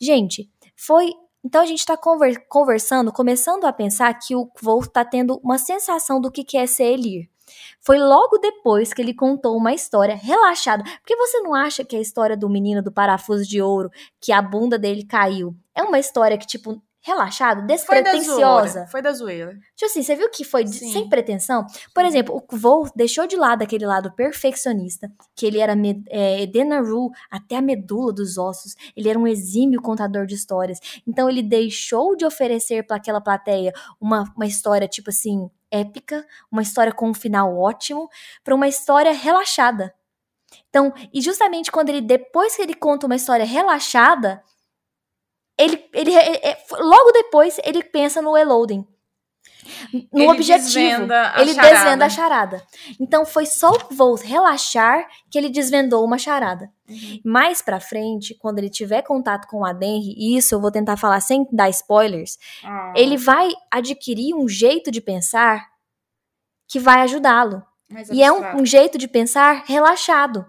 Gente, 0.00 0.50
foi 0.76 1.12
então 1.44 1.60
a 1.60 1.66
gente 1.66 1.80
está 1.80 1.94
conver 1.94 2.46
conversando, 2.48 3.12
começando 3.12 3.66
a 3.66 3.72
pensar 3.72 4.14
que 4.14 4.34
o 4.34 4.50
Wolf 4.62 4.86
está 4.86 5.04
tendo 5.04 5.38
uma 5.44 5.58
sensação 5.58 6.18
do 6.18 6.30
que 6.30 6.56
é 6.56 6.66
ser 6.66 6.84
Elir. 6.84 7.28
Foi 7.80 7.98
logo 7.98 8.38
depois 8.38 8.94
que 8.94 9.02
ele 9.02 9.12
contou 9.12 9.54
uma 9.54 9.74
história 9.74 10.14
relaxada. 10.14 10.82
Porque 11.00 11.14
você 11.14 11.40
não 11.40 11.54
acha 11.54 11.84
que 11.84 11.94
a 11.94 12.00
história 12.00 12.34
do 12.34 12.48
menino 12.48 12.82
do 12.82 12.90
parafuso 12.90 13.46
de 13.46 13.60
ouro, 13.60 13.90
que 14.18 14.32
a 14.32 14.40
bunda 14.40 14.78
dele 14.78 15.04
caiu, 15.04 15.54
é 15.74 15.82
uma 15.82 15.98
história 15.98 16.38
que, 16.38 16.46
tipo, 16.46 16.82
relaxada, 17.04 17.60
da 17.60 17.66
despretensiosa. 17.66 18.86
Foi 18.86 19.02
da 19.02 19.12
zoeira. 19.12 19.52
Tipo 19.76 19.90
assim, 19.90 20.02
você 20.02 20.16
viu 20.16 20.30
que 20.30 20.42
foi 20.42 20.64
de- 20.64 20.78
sem 20.90 21.06
pretensão? 21.06 21.66
Por 21.94 22.02
exemplo, 22.02 22.34
o 22.34 22.40
Kvo 22.40 22.90
deixou 22.96 23.26
de 23.26 23.36
lado 23.36 23.62
aquele 23.62 23.84
lado 23.86 24.10
perfeccionista, 24.12 25.12
que 25.36 25.44
ele 25.44 25.60
era 25.60 25.74
é, 26.08 26.40
Edenaru 26.42 27.10
até 27.30 27.56
a 27.56 27.62
medula 27.62 28.10
dos 28.10 28.38
ossos. 28.38 28.74
Ele 28.96 29.10
era 29.10 29.18
um 29.18 29.26
exímio 29.26 29.82
contador 29.82 30.24
de 30.24 30.34
histórias. 30.34 30.80
Então 31.06 31.28
ele 31.28 31.42
deixou 31.42 32.16
de 32.16 32.24
oferecer 32.24 32.86
para 32.86 32.96
aquela 32.96 33.20
plateia 33.20 33.72
uma, 34.00 34.24
uma 34.34 34.46
história, 34.46 34.88
tipo 34.88 35.10
assim, 35.10 35.50
épica, 35.70 36.26
uma 36.50 36.62
história 36.62 36.92
com 36.92 37.10
um 37.10 37.14
final 37.14 37.54
ótimo, 37.58 38.08
para 38.42 38.54
uma 38.54 38.66
história 38.66 39.12
relaxada. 39.12 39.92
Então, 40.70 40.92
e 41.12 41.20
justamente 41.20 41.70
quando 41.70 41.90
ele, 41.90 42.00
depois 42.00 42.56
que 42.56 42.62
ele 42.62 42.74
conta 42.74 43.06
uma 43.06 43.16
história 43.16 43.44
relaxada, 43.44 44.42
ele, 45.58 45.84
ele, 45.92 46.12
é- 46.14 46.50
é- 46.50 46.64
logo 46.72 47.12
depois 47.12 47.58
ele 47.64 47.82
pensa 47.82 48.20
no 48.22 48.36
Eloding. 48.36 48.86
No 50.12 50.22
Ele 50.24 50.30
objetivo. 50.32 50.64
desvenda 50.66 51.32
a 51.34 51.40
ele 51.40 51.54
charada. 51.54 51.74
desvenda 51.74 52.04
a 52.04 52.10
charada. 52.10 52.62
Então 53.00 53.24
foi 53.24 53.46
só 53.46 53.70
o 53.70 53.94
Volt 53.94 54.20
relaxar 54.22 55.06
que 55.30 55.38
ele 55.38 55.48
desvendou 55.48 56.04
uma 56.04 56.18
charada. 56.18 56.70
Uhum. 56.86 57.20
Mais 57.24 57.62
pra 57.62 57.80
frente, 57.80 58.34
quando 58.34 58.58
ele 58.58 58.68
tiver 58.68 59.00
contato 59.02 59.48
com 59.48 59.64
a 59.64 59.72
Denry, 59.72 60.14
e 60.18 60.36
isso 60.36 60.54
eu 60.54 60.60
vou 60.60 60.70
tentar 60.70 60.98
falar 60.98 61.20
sem 61.20 61.46
dar 61.50 61.70
spoilers, 61.70 62.36
Ah. 62.62 62.92
ele 62.94 63.16
vai 63.16 63.52
adquirir 63.70 64.34
um 64.34 64.46
jeito 64.46 64.90
de 64.90 65.00
pensar 65.00 65.64
que 66.68 66.78
vai 66.78 67.00
ajudá-lo. 67.00 67.62
E 68.12 68.22
é 68.22 68.30
um, 68.30 68.60
um 68.60 68.66
jeito 68.66 68.98
de 68.98 69.08
pensar 69.08 69.62
relaxado. 69.66 70.44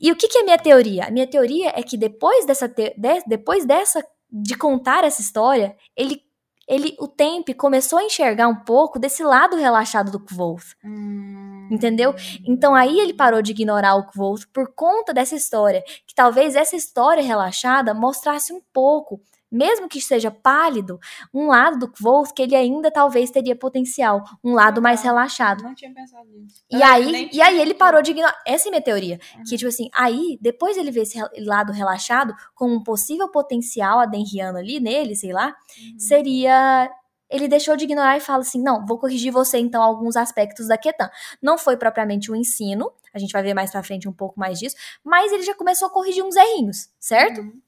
E 0.00 0.10
o 0.10 0.16
que, 0.16 0.26
que 0.26 0.38
é 0.38 0.42
minha 0.42 0.58
teoria? 0.58 1.04
A 1.04 1.10
minha 1.10 1.26
teoria 1.28 1.72
é 1.76 1.82
que 1.82 1.96
depois 1.96 2.44
dessa, 2.44 2.66
de- 2.66 2.94
depois 3.26 3.64
dessa 3.64 4.04
de 4.32 4.56
contar 4.56 5.04
essa 5.04 5.20
história, 5.20 5.76
ele, 5.94 6.22
ele 6.66 6.96
o 6.98 7.06
Tempe 7.06 7.52
começou 7.52 7.98
a 7.98 8.04
enxergar 8.04 8.48
um 8.48 8.56
pouco 8.56 8.98
desse 8.98 9.22
lado 9.22 9.56
relaxado 9.56 10.10
do 10.10 10.18
Kvolf. 10.18 10.72
Hum. 10.82 11.68
Entendeu? 11.70 12.14
Então 12.46 12.74
aí 12.74 12.98
ele 12.98 13.12
parou 13.12 13.42
de 13.42 13.52
ignorar 13.52 13.94
o 13.96 14.06
Kvolf 14.06 14.46
por 14.52 14.72
conta 14.74 15.12
dessa 15.12 15.34
história. 15.36 15.82
Que 16.06 16.14
talvez 16.14 16.56
essa 16.56 16.74
história 16.74 17.22
relaxada 17.22 17.92
mostrasse 17.92 18.52
um 18.52 18.60
pouco, 18.72 19.20
mesmo 19.52 19.88
que 19.88 20.00
seja 20.00 20.30
pálido, 20.30 20.98
um 21.32 21.48
lado 21.48 21.78
do 21.78 21.92
Kvolf 21.92 22.32
que 22.32 22.42
ele 22.42 22.56
ainda 22.56 22.90
talvez 22.90 23.30
teria 23.30 23.54
potencial. 23.54 24.24
Um 24.42 24.54
lado 24.54 24.80
mais 24.80 25.02
relaxado. 25.02 25.62
Não 25.62 25.74
tinha 25.74 25.92
pensado 25.92 26.26
nisso. 26.30 26.62
E 26.70 26.82
aí, 26.82 27.28
e 27.32 27.40
aí 27.42 27.60
ele 27.60 27.74
parou 27.74 28.00
de 28.02 28.12
ignorar. 28.12 28.34
Essa 28.46 28.68
é 28.68 28.70
minha 28.70 28.82
teoria. 28.82 29.20
Uhum. 29.36 29.42
Que, 29.44 29.56
tipo 29.56 29.68
assim, 29.68 29.88
aí, 29.94 30.38
depois 30.40 30.76
ele 30.76 30.90
vê 30.90 31.02
esse 31.02 31.18
lado 31.44 31.72
relaxado, 31.72 32.34
com 32.54 32.72
um 32.72 32.82
possível 32.82 33.28
potencial 33.30 33.98
adenriano 34.00 34.58
ali 34.58 34.80
nele, 34.80 35.14
sei 35.14 35.32
lá, 35.32 35.48
Uhum. 35.48 35.98
seria. 35.98 36.90
Ele 37.30 37.48
deixou 37.48 37.76
de 37.76 37.84
ignorar 37.84 38.16
e 38.16 38.20
fala 38.20 38.40
assim: 38.42 38.62
não, 38.62 38.84
vou 38.86 38.98
corrigir 38.98 39.32
você 39.32 39.58
então 39.58 39.82
alguns 39.82 40.16
aspectos 40.16 40.68
da 40.68 40.76
Ketan. 40.76 41.10
Não 41.40 41.56
foi 41.56 41.76
propriamente 41.76 42.30
o 42.30 42.36
ensino, 42.36 42.92
a 43.14 43.18
gente 43.18 43.32
vai 43.32 43.42
ver 43.42 43.54
mais 43.54 43.70
pra 43.70 43.82
frente 43.82 44.08
um 44.08 44.12
pouco 44.12 44.38
mais 44.38 44.58
disso, 44.58 44.76
mas 45.02 45.32
ele 45.32 45.42
já 45.42 45.54
começou 45.54 45.88
a 45.88 45.90
corrigir 45.90 46.22
uns 46.22 46.36
errinhos, 46.36 46.90
certo? 47.00 47.40
Uhum. 47.40 47.60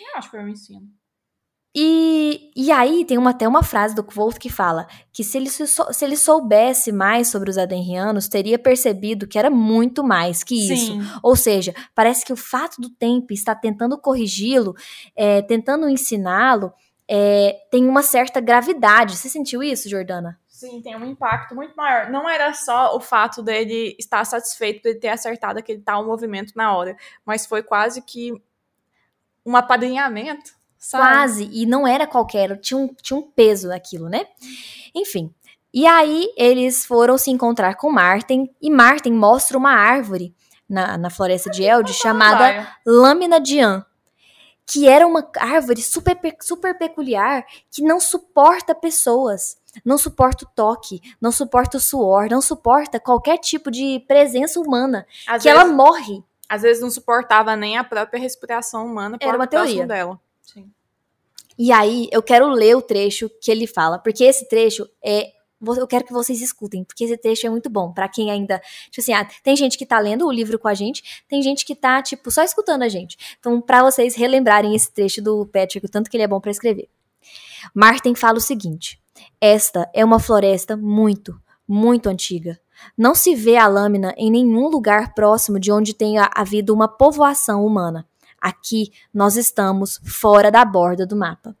Eu 0.00 0.18
acho 0.18 0.30
que 0.30 0.36
foi 0.36 0.44
um 0.44 0.48
ensino. 0.48 0.88
E, 1.74 2.50
e 2.56 2.72
aí 2.72 3.04
tem 3.04 3.16
uma, 3.16 3.30
até 3.30 3.46
uma 3.46 3.62
frase 3.62 3.94
do 3.94 4.02
Kvolt 4.02 4.38
que 4.38 4.50
fala 4.50 4.88
que 5.12 5.22
se 5.22 5.36
ele, 5.38 5.48
se, 5.48 5.64
se 5.66 6.04
ele 6.04 6.16
soubesse 6.16 6.90
mais 6.90 7.28
sobre 7.28 7.48
os 7.48 7.56
adenrianos, 7.56 8.26
teria 8.26 8.58
percebido 8.58 9.26
que 9.28 9.38
era 9.38 9.48
muito 9.48 10.02
mais 10.02 10.42
que 10.42 10.72
isso. 10.72 10.92
Sim. 10.92 11.00
Ou 11.22 11.36
seja, 11.36 11.72
parece 11.94 12.24
que 12.24 12.32
o 12.32 12.36
fato 12.36 12.80
do 12.80 12.90
Tempe 12.90 13.34
estar 13.34 13.54
tentando 13.54 13.96
corrigi-lo, 13.96 14.74
é, 15.14 15.42
tentando 15.42 15.88
ensiná-lo, 15.88 16.72
é, 17.08 17.56
tem 17.70 17.86
uma 17.86 18.02
certa 18.02 18.40
gravidade. 18.40 19.16
Você 19.16 19.28
sentiu 19.28 19.62
isso, 19.62 19.88
Jordana? 19.88 20.38
Sim, 20.46 20.82
tem 20.82 20.96
um 20.96 21.06
impacto 21.06 21.54
muito 21.54 21.74
maior. 21.74 22.10
Não 22.10 22.28
era 22.28 22.52
só 22.52 22.96
o 22.96 23.00
fato 23.00 23.42
dele 23.42 23.96
estar 23.98 24.24
satisfeito 24.24 24.86
ele 24.86 24.98
ter 24.98 25.08
acertado 25.08 25.58
aquele 25.58 25.80
tal 25.80 26.04
movimento 26.04 26.52
na 26.54 26.76
hora, 26.76 26.96
mas 27.24 27.46
foi 27.46 27.62
quase 27.62 28.02
que 28.02 28.32
um 29.46 29.56
apadrinhamento, 29.56 30.59
sabe? 30.80 31.04
Quase. 31.04 31.48
E 31.52 31.64
não 31.66 31.86
era 31.86 32.06
qualquer, 32.06 32.58
tinha 32.58 32.78
um, 32.78 32.88
tinha 33.00 33.16
um 33.16 33.22
peso 33.22 33.68
naquilo, 33.68 34.08
né? 34.08 34.26
Enfim. 34.94 35.32
E 35.72 35.86
aí 35.86 36.28
eles 36.36 36.84
foram 36.84 37.16
se 37.16 37.30
encontrar 37.30 37.76
com 37.76 37.92
Martin, 37.92 38.50
e 38.60 38.68
Martin 38.70 39.12
mostra 39.12 39.56
uma 39.56 39.70
árvore 39.72 40.34
na, 40.68 40.98
na 40.98 41.10
floresta 41.10 41.48
de 41.50 41.62
Elde 41.62 41.92
chamada. 41.92 42.66
Lâmina 42.84 43.38
de 43.40 43.60
An, 43.60 43.84
que 44.66 44.88
era 44.88 45.06
uma 45.06 45.28
árvore 45.38 45.80
super, 45.82 46.16
pe- 46.16 46.36
super 46.40 46.76
peculiar 46.76 47.44
que 47.70 47.82
não 47.82 48.00
suporta 48.00 48.74
pessoas, 48.74 49.56
não 49.84 49.96
suporta 49.96 50.44
o 50.44 50.48
toque, 50.56 51.00
não 51.20 51.30
suporta 51.30 51.76
o 51.76 51.80
suor, 51.80 52.26
não 52.28 52.40
suporta 52.40 52.98
qualquer 52.98 53.38
tipo 53.38 53.70
de 53.70 54.04
presença 54.08 54.58
humana, 54.58 55.06
Às 55.28 55.42
que 55.42 55.48
vezes, 55.48 55.60
ela 55.64 55.72
morre. 55.72 56.24
às 56.48 56.62
vezes 56.62 56.82
não 56.82 56.90
suportava 56.90 57.54
nem 57.54 57.78
a 57.78 57.84
própria 57.84 58.18
respiração 58.18 58.86
humana 58.86 59.16
Era 59.20 59.36
uma 59.36 59.46
teoria. 59.46 59.86
dela. 59.86 60.18
Sim. 60.52 60.70
E 61.58 61.70
aí 61.72 62.08
eu 62.10 62.22
quero 62.22 62.48
ler 62.48 62.76
o 62.76 62.82
trecho 62.82 63.30
que 63.40 63.50
ele 63.50 63.66
fala, 63.66 63.98
porque 63.98 64.24
esse 64.24 64.48
trecho 64.48 64.88
é 65.04 65.32
eu 65.76 65.86
quero 65.86 66.06
que 66.06 66.12
vocês 66.12 66.40
escutem, 66.40 66.82
porque 66.82 67.04
esse 67.04 67.18
trecho 67.18 67.46
é 67.46 67.50
muito 67.50 67.68
bom 67.68 67.92
pra 67.92 68.08
quem 68.08 68.30
ainda, 68.30 68.58
tipo 68.90 69.02
assim, 69.02 69.12
ah, 69.12 69.28
tem 69.42 69.54
gente 69.54 69.76
que 69.76 69.84
tá 69.84 69.98
lendo 69.98 70.26
o 70.26 70.32
livro 70.32 70.58
com 70.58 70.68
a 70.68 70.72
gente, 70.72 71.22
tem 71.28 71.42
gente 71.42 71.66
que 71.66 71.74
tá 71.74 72.02
tipo 72.02 72.30
só 72.30 72.42
escutando 72.42 72.82
a 72.82 72.88
gente. 72.88 73.36
Então, 73.38 73.60
pra 73.60 73.82
vocês 73.82 74.14
relembrarem 74.14 74.74
esse 74.74 74.90
trecho 74.90 75.22
do 75.22 75.44
Patrick, 75.46 75.84
o 75.84 75.90
tanto 75.90 76.08
que 76.08 76.16
ele 76.16 76.24
é 76.24 76.28
bom 76.28 76.40
pra 76.40 76.50
escrever. 76.50 76.88
Martin 77.74 78.14
fala 78.14 78.38
o 78.38 78.40
seguinte: 78.40 78.98
Esta 79.38 79.86
é 79.92 80.02
uma 80.02 80.18
floresta 80.18 80.78
muito, 80.78 81.38
muito 81.68 82.08
antiga. 82.08 82.58
Não 82.96 83.14
se 83.14 83.34
vê 83.34 83.56
a 83.56 83.66
lâmina 83.66 84.14
em 84.16 84.30
nenhum 84.30 84.68
lugar 84.68 85.12
próximo 85.12 85.60
de 85.60 85.70
onde 85.70 85.92
tenha 85.92 86.30
havido 86.34 86.72
uma 86.72 86.88
povoação 86.88 87.66
humana. 87.66 88.08
Aqui 88.40 88.90
nós 89.12 89.36
estamos 89.36 90.00
fora 90.04 90.50
da 90.50 90.64
borda 90.64 91.06
do 91.06 91.16
mapa. 91.16 91.56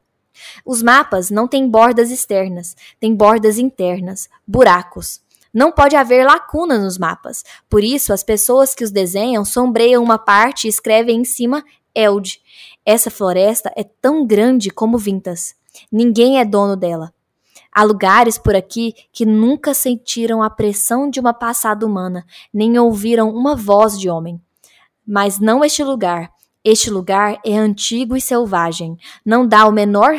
Os 0.64 0.82
mapas 0.82 1.30
não 1.30 1.46
têm 1.46 1.68
bordas 1.68 2.10
externas, 2.10 2.74
têm 2.98 3.14
bordas 3.14 3.58
internas, 3.58 4.28
buracos. 4.46 5.20
Não 5.52 5.72
pode 5.72 5.96
haver 5.96 6.24
lacunas 6.24 6.82
nos 6.82 6.96
mapas. 6.96 7.44
Por 7.68 7.82
isso, 7.82 8.12
as 8.12 8.22
pessoas 8.22 8.74
que 8.74 8.84
os 8.84 8.90
desenham 8.90 9.44
sombreiam 9.44 10.02
uma 10.02 10.16
parte 10.16 10.66
e 10.66 10.70
escrevem 10.70 11.20
em 11.20 11.24
cima 11.24 11.64
Eld. 11.94 12.40
Essa 12.86 13.10
floresta 13.10 13.72
é 13.76 13.84
tão 13.84 14.24
grande 14.24 14.70
como 14.70 14.96
Vintas. 14.96 15.54
Ninguém 15.90 16.38
é 16.38 16.44
dono 16.44 16.76
dela. 16.76 17.12
Há 17.72 17.84
lugares 17.84 18.36
por 18.36 18.54
aqui 18.54 18.94
que 19.12 19.24
nunca 19.24 19.74
sentiram 19.74 20.42
a 20.42 20.50
pressão 20.50 21.08
de 21.08 21.20
uma 21.20 21.32
passada 21.32 21.86
humana, 21.86 22.24
nem 22.52 22.78
ouviram 22.78 23.30
uma 23.30 23.54
voz 23.54 23.98
de 23.98 24.08
homem. 24.10 24.40
Mas 25.06 25.38
não 25.38 25.64
este 25.64 25.82
lugar. 25.84 26.32
Este 26.64 26.90
lugar 26.90 27.38
é 27.44 27.56
antigo 27.56 28.16
e 28.16 28.20
selvagem. 28.20 28.96
Não 29.24 29.46
dá 29.46 29.66
o 29.66 29.72
menor 29.72 30.16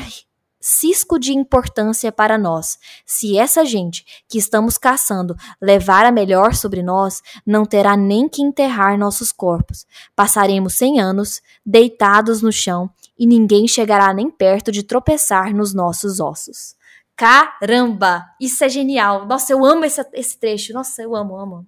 cisco 0.61 1.17
de 1.17 1.33
importância 1.33 2.11
para 2.11 2.37
nós. 2.37 2.77
Se 3.05 3.37
essa 3.37 3.65
gente 3.65 4.05
que 4.29 4.37
estamos 4.37 4.77
caçando 4.77 5.35
levar 5.59 6.05
a 6.05 6.11
melhor 6.11 6.53
sobre 6.53 6.83
nós, 6.83 7.21
não 7.45 7.65
terá 7.65 7.97
nem 7.97 8.29
que 8.29 8.43
enterrar 8.43 8.97
nossos 8.97 9.31
corpos. 9.31 9.85
Passaremos 10.15 10.75
cem 10.75 10.99
anos 10.99 11.41
deitados 11.65 12.41
no 12.41 12.51
chão 12.51 12.89
e 13.17 13.25
ninguém 13.25 13.67
chegará 13.67 14.13
nem 14.13 14.29
perto 14.29 14.71
de 14.71 14.83
tropeçar 14.83 15.53
nos 15.53 15.73
nossos 15.73 16.19
ossos. 16.19 16.75
Caramba! 17.15 18.25
Isso 18.39 18.63
é 18.63 18.69
genial! 18.69 19.25
Nossa, 19.25 19.51
eu 19.51 19.65
amo 19.65 19.85
esse, 19.85 20.03
esse 20.13 20.39
trecho. 20.39 20.73
Nossa, 20.73 21.01
eu 21.01 21.15
amo, 21.15 21.35
amo. 21.35 21.67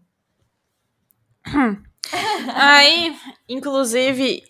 Aí, 2.53 3.15
inclusive, 3.47 4.43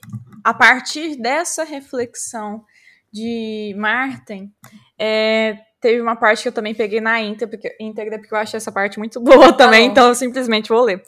a 0.43 0.54
partir 0.54 1.16
dessa 1.16 1.64
reflexão 1.64 2.64
de 3.12 3.76
Martin, 3.78 4.51
é, 4.97 5.58
teve 5.80 6.01
uma 6.01 6.16
parte 6.16 6.41
que 6.43 6.47
eu 6.47 6.54
também 6.54 6.74
peguei 6.74 6.99
na 6.99 7.22
íntegra, 7.22 7.47
porque, 7.58 7.76
íntegra, 7.80 8.18
porque 8.18 8.34
eu 8.34 8.38
achei 8.38 8.58
essa 8.58 8.72
parte 8.72 8.97
muito 8.97 9.20
boa 9.22 9.54
também, 9.54 9.86
bom. 9.86 9.91
então 9.91 10.08
eu 10.08 10.16
simplesmente 10.16 10.70
vou 10.70 10.82
ler. 10.84 11.04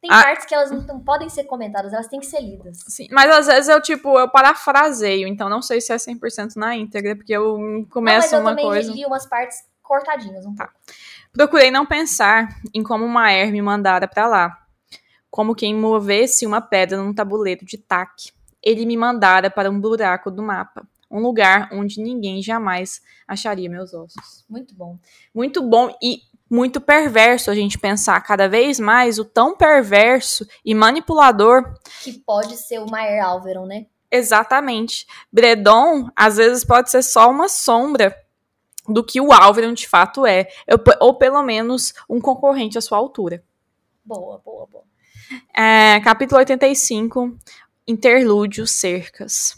Tem 0.00 0.08
Ah. 0.12 0.22
partes 0.22 0.46
que 0.46 0.54
elas 0.54 0.70
não, 0.70 0.80
não 0.82 1.00
podem 1.00 1.28
ser 1.28 1.42
comentadas, 1.44 1.92
elas 1.92 2.06
têm 2.06 2.20
que 2.20 2.26
ser 2.26 2.40
lidas. 2.40 2.78
Sim, 2.86 3.08
mas 3.10 3.28
às 3.32 3.46
vezes 3.46 3.68
eu, 3.68 3.82
tipo, 3.82 4.16
eu 4.16 4.28
parafraseio, 4.30 5.26
então 5.26 5.48
não 5.48 5.60
sei 5.60 5.80
se 5.80 5.92
é 5.92 5.96
100% 5.96 6.54
na 6.54 6.76
íntegra, 6.76 7.16
porque 7.16 7.32
eu 7.32 7.58
Não, 7.58 7.80
mas 7.80 7.88
começo 7.90 8.34
eu 8.36 8.40
uma 8.40 8.50
também 8.50 8.64
coisa... 8.64 8.92
li 8.92 9.04
umas 9.04 9.26
partes 9.26 9.58
cortadinhas 9.82 10.46
um 10.46 10.54
pouco. 10.54 10.72
Procurei 11.32 11.70
não 11.72 11.84
pensar 11.84 12.48
em 12.72 12.82
como 12.84 13.04
uma 13.04 13.32
er 13.32 13.50
me 13.50 13.60
mandara 13.60 14.06
pra 14.06 14.28
lá, 14.28 14.56
como 15.30 15.54
quem 15.54 15.74
movesse 15.74 16.46
uma 16.46 16.60
pedra 16.60 17.02
num 17.02 17.14
tabuleiro 17.14 17.64
de 17.64 17.78
taque. 17.78 18.32
Ele 18.62 18.84
me 18.86 18.96
mandara 18.96 19.50
para 19.50 19.70
um 19.70 19.80
buraco 19.80 20.30
do 20.30 20.42
mapa, 20.42 20.86
um 21.10 21.20
lugar 21.20 21.68
onde 21.72 22.00
ninguém 22.02 22.42
jamais 22.42 23.00
acharia 23.26 23.70
meus 23.70 23.94
ossos. 23.94 24.44
Muito 24.48 24.74
bom. 24.74 24.98
Muito 25.34 25.62
bom 25.62 25.96
e 26.02 26.22
muito 26.50 26.80
perverso 26.80 27.50
a 27.50 27.54
gente 27.54 27.78
pensar 27.78 28.20
cada 28.22 28.48
vez 28.48 28.80
mais 28.80 29.18
o 29.18 29.24
tão 29.24 29.54
perverso 29.54 30.46
e 30.64 30.74
manipulador 30.74 31.74
Que 32.02 32.14
pode 32.14 32.56
ser 32.56 32.80
o 32.80 32.90
Maier 32.90 33.22
Alveron, 33.24 33.66
né? 33.66 33.86
Exatamente. 34.10 35.06
Bredon, 35.30 36.08
às 36.16 36.38
vezes, 36.38 36.64
pode 36.64 36.90
ser 36.90 37.02
só 37.02 37.30
uma 37.30 37.48
sombra 37.48 38.16
do 38.88 39.04
que 39.04 39.20
o 39.20 39.32
Álvaro 39.32 39.74
de 39.74 39.86
fato 39.86 40.24
é, 40.24 40.48
ou 41.00 41.14
pelo 41.14 41.42
menos 41.42 41.92
um 42.08 42.18
concorrente 42.18 42.78
à 42.78 42.80
sua 42.80 42.96
altura. 42.96 43.44
Boa, 44.02 44.40
boa, 44.42 44.66
boa. 44.66 44.84
É, 45.54 46.00
capítulo 46.00 46.38
85, 46.38 47.36
Interlúdio 47.86 48.66
Cercas. 48.66 49.56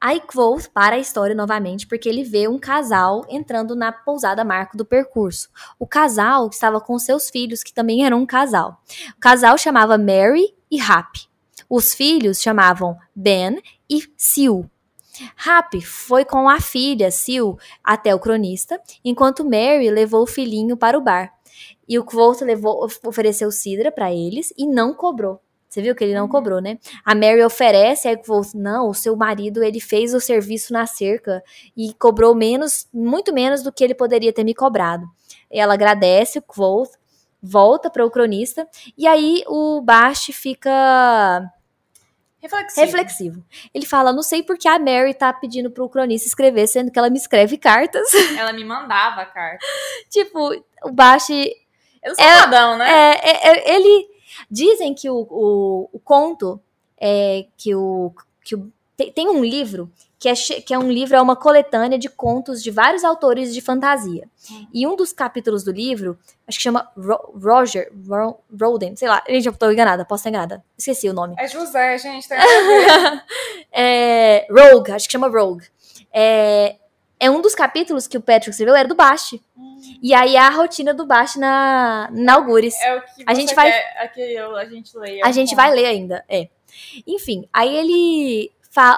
Aí 0.00 0.20
Quoth 0.20 0.68
para 0.72 0.96
a 0.96 0.98
história 0.98 1.34
novamente 1.34 1.86
porque 1.86 2.08
ele 2.08 2.22
vê 2.22 2.46
um 2.46 2.58
casal 2.58 3.24
entrando 3.28 3.74
na 3.74 3.90
pousada 3.90 4.44
Marco 4.44 4.76
do 4.76 4.84
percurso. 4.84 5.48
O 5.78 5.86
casal 5.86 6.48
estava 6.48 6.80
com 6.80 6.98
seus 6.98 7.28
filhos, 7.30 7.64
que 7.64 7.74
também 7.74 8.04
eram 8.04 8.20
um 8.20 8.26
casal. 8.26 8.80
O 9.16 9.20
casal 9.20 9.58
chamava 9.58 9.98
Mary 9.98 10.54
e 10.70 10.80
Happy. 10.80 11.28
Os 11.68 11.94
filhos 11.94 12.40
chamavam 12.40 12.96
Ben 13.14 13.60
e 13.90 14.02
Sil. 14.16 14.70
Happy 15.44 15.80
foi 15.80 16.24
com 16.24 16.48
a 16.48 16.60
filha, 16.60 17.10
Sil, 17.10 17.58
até 17.82 18.14
o 18.14 18.20
cronista, 18.20 18.80
enquanto 19.04 19.44
Mary 19.44 19.90
levou 19.90 20.22
o 20.22 20.26
filhinho 20.26 20.76
para 20.76 20.96
o 20.96 21.00
bar. 21.00 21.32
E 21.88 21.98
o 21.98 22.04
Quoth 22.04 22.42
levou, 22.42 22.86
ofereceu 23.04 23.50
cidra 23.50 23.90
para 23.90 24.12
eles 24.12 24.52
e 24.56 24.66
não 24.66 24.94
cobrou. 24.94 25.40
Você 25.68 25.82
viu 25.82 25.94
que 25.94 26.02
ele 26.02 26.14
não 26.14 26.22
uhum. 26.22 26.28
cobrou, 26.28 26.60
né? 26.60 26.78
A 27.04 27.14
Mary 27.14 27.42
oferece, 27.42 28.08
aí 28.08 28.14
o 28.14 28.22
Quoth, 28.22 28.54
não, 28.54 28.88
o 28.88 28.94
seu 28.94 29.14
marido, 29.16 29.62
ele 29.62 29.80
fez 29.80 30.14
o 30.14 30.20
serviço 30.20 30.72
na 30.72 30.86
cerca 30.86 31.42
e 31.76 31.92
cobrou 31.94 32.34
menos, 32.34 32.88
muito 32.92 33.34
menos 33.34 33.62
do 33.62 33.72
que 33.72 33.84
ele 33.84 33.94
poderia 33.94 34.32
ter 34.32 34.44
me 34.44 34.54
cobrado. 34.54 35.06
Ela 35.50 35.74
agradece 35.74 36.38
o 36.38 36.42
Quoth, 36.42 36.92
volta 37.42 37.90
para 37.90 38.04
o 38.04 38.10
cronista, 38.10 38.66
e 38.96 39.06
aí 39.06 39.44
o 39.46 39.82
Bash 39.82 40.30
fica 40.32 41.50
Reflexivo. 42.40 42.86
Reflexivo. 42.86 43.44
Ele 43.74 43.84
fala: 43.84 44.12
não 44.12 44.22
sei 44.22 44.42
porque 44.42 44.68
a 44.68 44.78
Mary 44.78 45.12
tá 45.12 45.32
pedindo 45.32 45.70
pro 45.70 45.88
cronista 45.88 46.28
escrever, 46.28 46.68
sendo 46.68 46.90
que 46.90 46.98
ela 46.98 47.10
me 47.10 47.18
escreve 47.18 47.58
cartas. 47.58 48.08
Ela 48.36 48.52
me 48.52 48.64
mandava 48.64 49.26
cartas. 49.26 49.66
tipo, 50.08 50.50
o 50.84 50.92
Bashi. 50.92 51.52
Eu 52.02 52.14
sou 52.14 52.24
é, 52.24 52.40
padrão, 52.40 52.78
né? 52.78 52.90
É, 52.90 53.30
é, 53.30 53.48
é, 53.48 53.74
ele. 53.74 54.08
Dizem 54.50 54.94
que 54.94 55.10
o, 55.10 55.26
o, 55.30 55.90
o 55.92 55.98
conto 55.98 56.60
é 57.00 57.46
que 57.56 57.74
o. 57.74 58.12
Que 58.44 58.54
o 58.54 58.72
tem, 58.96 59.12
tem 59.12 59.28
um 59.28 59.44
livro 59.44 59.90
que 60.18 60.28
é, 60.28 60.34
que 60.34 60.74
é 60.74 60.78
um 60.78 60.90
livro, 60.90 61.16
é 61.16 61.20
uma 61.20 61.36
coletânea 61.36 61.96
de 61.96 62.08
contos 62.08 62.60
de 62.62 62.70
vários 62.70 63.04
autores 63.04 63.54
de 63.54 63.60
fantasia. 63.60 64.28
Hum. 64.50 64.66
E 64.74 64.86
um 64.86 64.96
dos 64.96 65.12
capítulos 65.12 65.62
do 65.62 65.70
livro, 65.70 66.18
acho 66.46 66.58
que 66.58 66.62
chama 66.64 66.90
Ro 66.96 67.38
Roger 67.40 67.92
Ro 68.08 68.40
Roden, 68.60 68.96
sei 68.96 69.08
lá, 69.08 69.22
gente, 69.28 69.46
eu 69.46 69.52
tô 69.52 69.70
enganada, 69.70 70.04
posso 70.04 70.22
estar 70.22 70.30
enganada. 70.30 70.64
Esqueci 70.76 71.08
o 71.08 71.12
nome. 71.12 71.36
É 71.38 71.46
José, 71.46 71.96
gente. 71.98 72.28
Tá 72.28 72.36
é, 73.70 74.48
Rogue, 74.50 74.90
acho 74.90 75.06
que 75.06 75.12
chama 75.12 75.28
Rogue. 75.28 75.66
É, 76.12 76.76
é 77.20 77.30
um 77.30 77.40
dos 77.40 77.54
capítulos 77.54 78.06
que 78.06 78.16
o 78.16 78.20
Patrick 78.20 78.50
escreveu, 78.50 78.74
era 78.74 78.88
do 78.88 78.94
Bash. 78.94 79.34
Hum. 79.56 79.78
E 80.02 80.14
aí 80.14 80.36
é 80.36 80.40
a 80.40 80.50
rotina 80.50 80.94
do 80.94 81.06
Bash 81.06 81.36
na, 81.36 82.08
na 82.12 82.34
Algures. 82.34 82.74
É 82.80 82.96
o 82.96 83.02
que 83.02 83.24
a 83.26 83.34
gente 83.34 83.54
vai, 83.54 83.70
quer, 83.70 84.12
que 84.12 84.20
eu, 84.20 84.56
a 84.56 84.64
gente 84.64 84.96
lê. 84.96 85.22
A 85.22 85.32
gente 85.32 85.54
vai 85.54 85.72
ler 85.72 85.86
ainda, 85.86 86.24
é. 86.28 86.48
Enfim, 87.06 87.48
aí 87.52 87.76
ele 87.76 88.52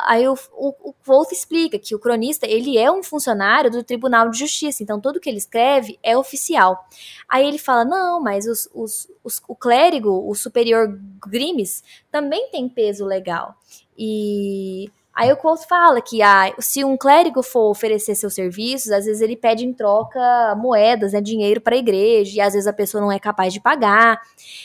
aí 0.07 0.29
o, 0.29 0.35
o, 0.53 0.91
o 0.91 0.95
Wolff 1.07 1.35
explica 1.35 1.79
que 1.79 1.95
o 1.95 1.99
cronista 1.99 2.47
ele 2.47 2.77
é 2.77 2.91
um 2.91 3.03
funcionário 3.03 3.71
do 3.71 3.83
Tribunal 3.83 4.29
de 4.29 4.39
Justiça, 4.39 4.83
então 4.83 5.01
tudo 5.01 5.21
que 5.21 5.29
ele 5.29 5.39
escreve 5.39 5.99
é 6.03 6.17
oficial. 6.17 6.87
Aí 7.29 7.47
ele 7.47 7.59
fala, 7.59 7.85
não, 7.85 8.21
mas 8.21 8.47
os, 8.47 8.69
os, 8.75 9.09
os, 9.25 9.41
o 9.49 9.57
clérigo, 9.57 10.29
o 10.29 10.35
superior 10.35 10.99
Grimes, 11.27 11.83
também 12.11 12.51
tem 12.51 12.69
peso 12.69 13.07
legal. 13.07 13.55
E 13.97 14.91
Aí 15.21 15.31
o 15.31 15.37
Quoth 15.37 15.67
fala 15.69 16.01
que 16.01 16.23
ah, 16.23 16.51
se 16.59 16.83
um 16.83 16.97
clérigo 16.97 17.43
for 17.43 17.71
oferecer 17.71 18.15
seus 18.15 18.33
serviços, 18.33 18.91
às 18.91 19.05
vezes 19.05 19.21
ele 19.21 19.37
pede 19.37 19.67
em 19.67 19.71
troca 19.75 20.19
moedas, 20.57 21.13
né, 21.13 21.21
dinheiro 21.21 21.61
para 21.61 21.75
a 21.75 21.79
igreja, 21.79 22.39
e 22.39 22.41
às 22.41 22.55
vezes 22.55 22.67
a 22.67 22.73
pessoa 22.73 23.03
não 23.03 23.13
é 23.13 23.19
capaz 23.19 23.53
de 23.53 23.61
pagar. 23.61 24.19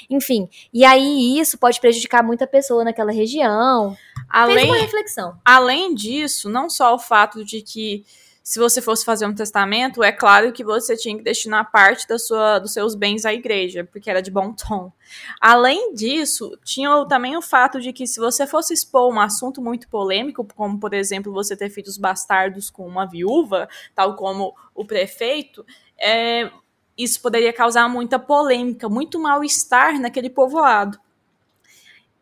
Enfim, 0.10 0.48
e 0.74 0.86
aí 0.86 1.38
isso 1.38 1.58
pode 1.58 1.78
prejudicar 1.82 2.24
muita 2.24 2.48
pessoa 2.48 2.86
naquela 2.86 3.12
região. 3.12 3.98
Além, 4.30 4.60
Fez 4.60 4.70
uma 4.70 4.78
reflexão. 4.78 5.38
Além 5.44 5.94
disso, 5.94 6.48
não 6.48 6.70
só 6.70 6.96
o 6.96 7.00
fato 7.00 7.44
de 7.44 7.62
que 7.62 8.06
se 8.48 8.60
você 8.60 8.80
fosse 8.80 9.04
fazer 9.04 9.26
um 9.26 9.34
testamento, 9.34 10.04
é 10.04 10.12
claro 10.12 10.54
que 10.54 10.64
você 10.64 10.96
tinha 10.96 11.18
que 11.18 11.24
destinar 11.24 11.72
parte 11.72 12.08
da 12.08 12.20
sua, 12.20 12.60
dos 12.60 12.74
seus 12.74 12.94
bens 12.94 13.26
à 13.26 13.34
igreja, 13.34 13.84
porque 13.84 14.08
era 14.08 14.22
de 14.22 14.30
bom 14.30 14.54
tom. 14.54 14.92
Além 15.42 15.96
disso, 15.96 16.56
tinha 16.64 17.04
também 17.08 17.36
o 17.36 17.42
fato 17.42 17.82
de 17.82 17.92
que 17.92 18.06
se 18.06 18.20
você 18.20 18.46
fosse 18.46 18.72
expor 18.72 19.12
um 19.12 19.20
assunto 19.20 19.64
muito 19.64 19.90
polêmico, 19.90 20.48
como 20.56 20.80
por 20.80 20.94
exemplo 20.94 21.34
você 21.34 21.58
ter 21.58 21.72
filhos 21.72 21.98
bastardos 21.98 22.70
com 22.70 22.86
uma 22.86 23.08
viúva, 23.08 23.68
tal 23.96 24.16
como 24.16 24.56
o 24.76 24.86
prefeito, 24.86 25.66
é, 25.98 26.52
isso 26.96 27.20
poderia 27.24 27.52
causar 27.52 27.90
muita 27.90 28.20
polêmica, 28.20 28.88
muito 28.88 29.20
mal-estar 29.20 30.00
naquele 30.00 30.30
povoado. 30.30 31.00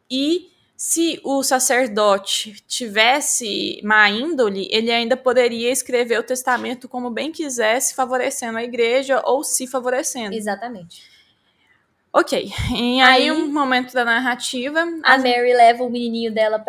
E 0.10 0.53
se 0.86 1.18
o 1.24 1.42
sacerdote 1.42 2.62
tivesse 2.68 3.80
má 3.86 4.10
índole, 4.10 4.68
ele 4.70 4.92
ainda 4.92 5.16
poderia 5.16 5.72
escrever 5.72 6.20
o 6.20 6.24
testamento 6.24 6.90
como 6.90 7.10
bem 7.10 7.32
quisesse, 7.32 7.96
favorecendo 7.96 8.58
a 8.58 8.64
igreja 8.66 9.22
ou 9.24 9.46
se 9.46 9.66
favorecendo. 9.66 10.36
Exatamente. 10.36 11.02
Ok. 12.12 12.52
E 12.76 13.00
aí, 13.00 13.30
aí 13.30 13.32
um 13.32 13.48
momento 13.50 13.94
da 13.94 14.04
narrativa. 14.04 14.82
A 15.04 15.18
Mary 15.18 15.54
leva 15.54 15.84
o 15.86 15.90
menininho 15.90 16.34
dela 16.34 16.60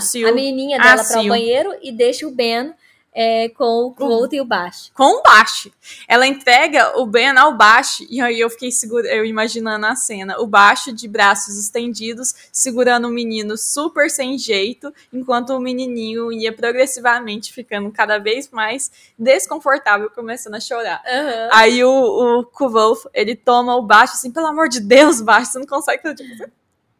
Sil. 0.00 0.26
A 0.26 0.32
menininha 0.32 0.78
dela 0.78 1.04
para 1.04 1.20
o 1.20 1.28
banheiro 1.28 1.76
e 1.82 1.92
deixa 1.92 2.26
o 2.26 2.30
Ben 2.30 2.72
é, 3.12 3.48
com 3.48 3.86
o 3.86 3.94
Quote 3.94 4.36
e 4.36 4.40
o 4.40 4.44
Bash. 4.44 4.90
Com 4.94 5.18
o 5.18 5.22
Bash. 5.22 5.68
Ela 6.06 6.26
entrega 6.26 6.98
o 6.98 7.06
Ben 7.06 7.36
ao 7.36 7.56
Bash, 7.56 8.06
e 8.08 8.20
aí 8.20 8.38
eu 8.38 8.48
fiquei 8.48 8.70
segura, 8.70 9.08
eu 9.08 9.24
imaginando 9.24 9.86
a 9.86 9.96
cena. 9.96 10.38
O 10.40 10.46
Bash 10.46 10.92
de 10.94 11.08
braços 11.08 11.58
estendidos, 11.58 12.34
segurando 12.52 13.08
o 13.08 13.10
menino 13.10 13.56
super 13.56 14.10
sem 14.10 14.38
jeito, 14.38 14.92
enquanto 15.12 15.50
o 15.50 15.60
menininho 15.60 16.32
ia 16.32 16.52
progressivamente 16.52 17.52
ficando 17.52 17.90
cada 17.90 18.18
vez 18.18 18.50
mais 18.50 18.90
desconfortável, 19.18 20.10
começando 20.10 20.54
a 20.54 20.60
chorar. 20.60 21.02
Uhum. 21.04 21.48
Aí 21.52 21.84
o, 21.84 22.40
o 22.40 23.00
ele 23.12 23.34
toma 23.34 23.76
o 23.76 23.82
Bash 23.82 24.12
assim, 24.14 24.30
pelo 24.30 24.46
amor 24.46 24.68
de 24.68 24.80
Deus, 24.80 25.20
Bash, 25.20 25.48
você 25.48 25.58
não 25.58 25.66
consegue 25.66 26.14
tipo, 26.14 26.50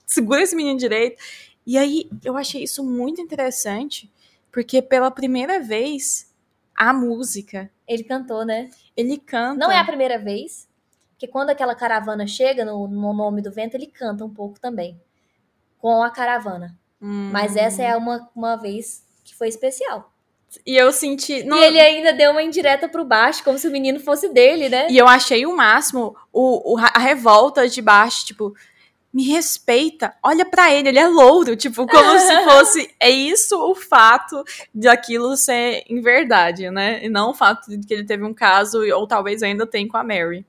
segura 0.06 0.42
esse 0.42 0.56
menino 0.56 0.78
direito. 0.78 1.22
E 1.66 1.78
aí 1.78 2.11
eu 2.24 2.36
achei 2.36 2.64
isso 2.64 2.82
muito 2.82 3.20
interessante, 3.20 4.11
porque 4.51 4.82
pela 4.82 5.11
primeira 5.11 5.61
vez, 5.61 6.32
a 6.76 6.92
música. 6.92 7.70
Ele 7.86 8.05
cantou, 8.05 8.44
né? 8.44 8.70
Ele 8.96 9.18
canta. 9.18 9.59
Não 9.59 9.70
é 9.70 9.78
a 9.78 9.84
primeira 9.84 10.18
vez, 10.18 10.68
porque 11.11 11.26
quando 11.26 11.51
aquela 11.51 11.74
caravana 11.74 12.26
chega 12.26 12.64
no, 12.64 12.88
no 12.88 13.12
nome 13.12 13.42
do 13.42 13.53
vento, 13.53 13.74
ele 13.74 13.86
canta 13.86 14.24
um 14.24 14.32
pouco 14.32 14.59
também. 14.59 15.01
Com 15.78 16.03
a 16.03 16.11
caravana. 16.11 16.78
Hum. 17.01 17.30
Mas 17.32 17.57
essa 17.57 17.82
é 17.82 17.96
uma, 17.96 18.28
uma 18.34 18.57
vez 18.57 19.05
que 19.24 19.34
foi 19.34 19.48
especial. 19.48 20.12
E 20.66 20.76
eu 20.76 20.90
senti. 20.92 21.44
Não... 21.44 21.59
E 21.59 21.64
ele 21.64 21.80
ainda 21.80 22.12
deu 22.12 22.32
uma 22.32 22.42
indireta 22.42 22.88
pro 22.88 23.05
baixo, 23.05 23.44
como 23.44 23.59
se 23.59 23.68
o 23.68 23.70
menino 23.70 24.01
fosse 24.01 24.28
dele, 24.30 24.68
né? 24.68 24.88
E 24.90 24.98
eu 24.98 25.07
achei 25.07 25.46
o 25.46 25.55
máximo 25.55 26.16
o, 26.32 26.74
o 26.74 26.78
a 26.78 26.98
revolta 26.98 27.68
de 27.68 27.80
baixo, 27.80 28.26
tipo, 28.26 28.53
me 29.12 29.24
respeita, 29.24 30.14
olha 30.22 30.44
para 30.44 30.72
ele, 30.72 30.90
ele 30.90 30.98
é 30.98 31.08
louro, 31.08 31.56
tipo, 31.56 31.86
como 31.86 32.18
se 32.18 32.44
fosse, 32.44 32.94
é 33.00 33.11
isso 33.11 33.58
o 33.58 33.74
fato 33.74 34.42
de 34.74 34.86
aquilo 34.86 35.36
ser 35.36 35.82
em 35.88 36.00
verdade, 36.00 36.70
né? 36.70 37.04
E 37.04 37.08
não 37.08 37.30
o 37.30 37.34
fato 37.34 37.76
de 37.76 37.86
que 37.86 37.92
ele 37.92 38.04
teve 38.04 38.24
um 38.24 38.32
caso, 38.32 38.80
ou 38.94 39.06
talvez 39.06 39.42
ainda 39.42 39.66
tem 39.66 39.88
com 39.88 39.96
a 39.96 40.04
Mary. 40.04 40.46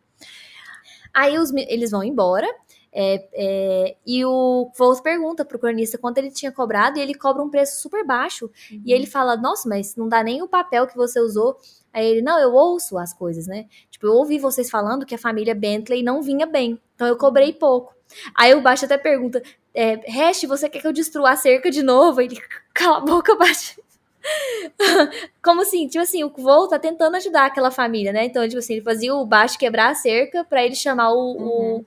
Aí 1.13 1.37
os, 1.37 1.51
eles 1.53 1.91
vão 1.91 2.03
embora, 2.03 2.47
é, 2.93 3.27
é, 3.33 3.95
e 4.05 4.25
o 4.25 4.69
Vols 4.77 4.99
pergunta 4.99 5.45
pro 5.45 5.57
cronista 5.57 5.97
quanto 5.97 6.17
ele 6.17 6.29
tinha 6.29 6.51
cobrado, 6.51 6.99
e 6.99 7.01
ele 7.01 7.15
cobra 7.15 7.41
um 7.41 7.49
preço 7.49 7.81
super 7.81 8.05
baixo. 8.05 8.49
Uhum. 8.71 8.83
E 8.85 8.93
ele 8.93 9.07
fala, 9.07 9.35
nossa, 9.37 9.67
mas 9.67 9.95
não 9.95 10.07
dá 10.07 10.23
nem 10.23 10.41
o 10.41 10.47
papel 10.47 10.85
que 10.85 10.95
você 10.95 11.19
usou. 11.19 11.57
Aí 11.93 12.05
ele, 12.05 12.21
não, 12.21 12.39
eu 12.39 12.53
ouço 12.53 12.97
as 12.97 13.13
coisas, 13.13 13.47
né? 13.47 13.65
Tipo, 13.89 14.07
eu 14.07 14.13
ouvi 14.13 14.37
vocês 14.37 14.69
falando 14.69 15.05
que 15.05 15.15
a 15.15 15.17
família 15.17 15.55
Bentley 15.55 16.03
não 16.03 16.21
vinha 16.21 16.45
bem, 16.45 16.79
então 16.95 17.07
eu 17.07 17.17
cobrei 17.17 17.53
pouco. 17.53 17.93
Aí 18.35 18.53
o 18.53 18.61
Baixo 18.61 18.85
até 18.85 18.97
pergunta: 18.97 19.41
é, 19.73 19.95
Hash, 20.09 20.43
você 20.43 20.69
quer 20.69 20.81
que 20.81 20.87
eu 20.87 20.93
destrua 20.93 21.31
a 21.31 21.35
cerca 21.35 21.69
de 21.69 21.81
novo? 21.83 22.21
Ele, 22.21 22.37
cala 22.73 22.97
a 22.97 23.01
boca, 23.01 23.35
Baixo. 23.35 23.79
Como 25.41 25.61
assim? 25.61 25.87
Tipo 25.87 26.03
assim, 26.03 26.23
o 26.23 26.29
Vô 26.29 26.67
tá 26.67 26.77
tentando 26.77 27.15
ajudar 27.15 27.45
aquela 27.45 27.71
família, 27.71 28.11
né? 28.11 28.25
Então, 28.25 28.47
tipo 28.47 28.59
assim, 28.59 28.73
ele 28.73 28.83
fazia 28.83 29.13
o 29.13 29.25
Baixo 29.25 29.57
quebrar 29.57 29.89
a 29.89 29.95
cerca 29.95 30.43
para 30.43 30.63
ele 30.63 30.75
chamar 30.75 31.11
o, 31.11 31.17
uhum. 31.17 31.45
o, 31.45 31.85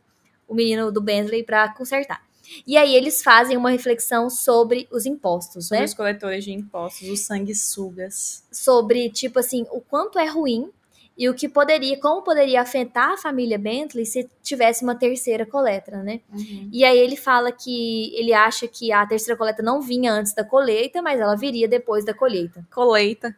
o, 0.49 0.55
menino 0.55 0.91
do 0.91 1.01
Bentley 1.01 1.43
pra 1.43 1.73
consertar. 1.73 2.23
E 2.67 2.77
aí 2.77 2.95
eles 2.95 3.23
fazem 3.23 3.57
uma 3.57 3.71
reflexão 3.71 4.29
sobre 4.29 4.87
os 4.91 5.07
impostos, 5.07 5.69
sobre 5.69 5.79
né? 5.79 5.85
os 5.85 5.95
coletores 5.95 6.45
de 6.45 6.53
impostos, 6.53 7.09
os 7.09 7.21
sanguessugas. 7.21 8.45
Sobre, 8.53 9.09
tipo 9.11 9.39
assim, 9.39 9.65
o 9.71 9.81
quanto 9.81 10.19
é 10.19 10.27
ruim 10.27 10.71
e 11.17 11.29
o 11.29 11.35
que 11.35 11.49
poderia, 11.49 11.99
como 12.01 12.23
poderia 12.23 12.61
afetar 12.61 13.13
a 13.13 13.17
família 13.17 13.57
Bentley 13.57 14.05
se 14.05 14.29
tivesse 14.43 14.83
uma 14.83 14.97
terceira 14.97 15.47
coleta, 15.47 16.03
né? 16.03 16.21
Uhum. 16.33 16.69
E 16.73 16.85
aí 16.85 16.99
ele 16.99 17.15
fala 17.15 17.53
que 17.53 18.13
ele 18.17 18.33
acha 18.33 18.67
que 18.67 18.91
a 18.91 19.07
terceira 19.07 19.39
coleta 19.39 19.63
não 19.63 19.81
vinha 19.81 20.13
antes 20.13 20.35
da 20.35 20.45
colheita, 20.45 21.01
mas 21.01 21.21
ela 21.21 21.37
viria 21.37 21.69
depois 21.69 22.05
da 22.05 22.13
colheita. 22.13 22.67
Colheita. 22.73 23.35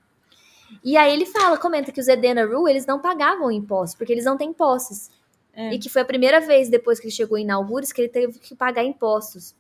E 0.83 0.97
aí 0.97 1.13
ele 1.13 1.27
fala, 1.27 1.59
comenta 1.59 1.93
que 1.93 2.01
os 2.01 2.09
Edena 2.09 2.47
Rule, 2.47 2.71
eles 2.71 2.87
não 2.87 2.99
pagavam 2.99 3.51
impostos, 3.51 3.97
porque 3.97 4.13
eles 4.13 4.25
não 4.25 4.39
têm 4.39 4.53
posses. 4.53 5.11
É. 5.53 5.75
E 5.75 5.79
que 5.79 5.89
foi 5.89 6.03
a 6.03 6.05
primeira 6.05 6.41
vez 6.41 6.69
depois 6.69 6.99
que 6.99 7.07
ele 7.07 7.15
chegou 7.15 7.37
em 7.37 7.45
Naugures 7.45 7.93
que 7.93 8.01
ele 8.01 8.09
teve 8.09 8.39
que 8.39 8.55
pagar 8.55 8.85
impostos. 8.85 9.55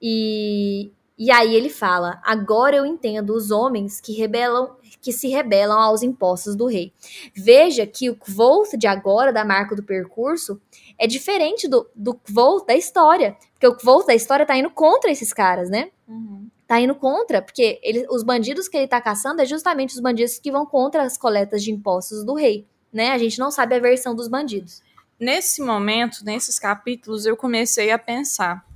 E, 0.00 0.90
e 1.22 1.30
aí 1.30 1.54
ele 1.54 1.68
fala: 1.68 2.20
agora 2.24 2.74
eu 2.74 2.84
entendo 2.84 3.32
os 3.32 3.52
homens 3.52 4.00
que 4.00 4.12
rebelam, 4.12 4.74
que 5.00 5.12
se 5.12 5.28
rebelam 5.28 5.78
aos 5.78 6.02
impostos 6.02 6.56
do 6.56 6.66
rei. 6.66 6.92
Veja 7.32 7.86
que 7.86 8.10
o 8.10 8.16
Kvolt 8.16 8.76
de 8.76 8.88
agora, 8.88 9.32
da 9.32 9.44
marca 9.44 9.76
do 9.76 9.84
percurso, 9.84 10.60
é 10.98 11.06
diferente 11.06 11.68
do, 11.68 11.88
do 11.94 12.12
Kvolt 12.14 12.66
da 12.66 12.74
história. 12.74 13.36
Porque 13.52 13.68
o 13.68 13.76
Kvolt 13.76 14.04
da 14.04 14.16
história 14.16 14.44
tá 14.44 14.56
indo 14.56 14.68
contra 14.68 15.12
esses 15.12 15.32
caras, 15.32 15.70
né? 15.70 15.92
Uhum. 16.08 16.48
Tá 16.66 16.80
indo 16.80 16.96
contra, 16.96 17.40
porque 17.40 17.78
ele, 17.84 18.04
os 18.10 18.24
bandidos 18.24 18.66
que 18.66 18.76
ele 18.76 18.88
tá 18.88 19.00
caçando 19.00 19.40
é 19.40 19.46
justamente 19.46 19.94
os 19.94 20.00
bandidos 20.00 20.40
que 20.40 20.50
vão 20.50 20.66
contra 20.66 21.04
as 21.04 21.16
coletas 21.16 21.62
de 21.62 21.70
impostos 21.70 22.24
do 22.24 22.34
rei. 22.34 22.66
Né? 22.92 23.12
A 23.12 23.18
gente 23.18 23.38
não 23.38 23.52
sabe 23.52 23.76
a 23.76 23.78
versão 23.78 24.12
dos 24.12 24.26
bandidos. 24.26 24.82
Nesse 25.20 25.62
momento, 25.62 26.24
nesses 26.24 26.58
capítulos, 26.58 27.26
eu 27.26 27.36
comecei 27.36 27.92
a 27.92 27.98
pensar. 27.98 28.66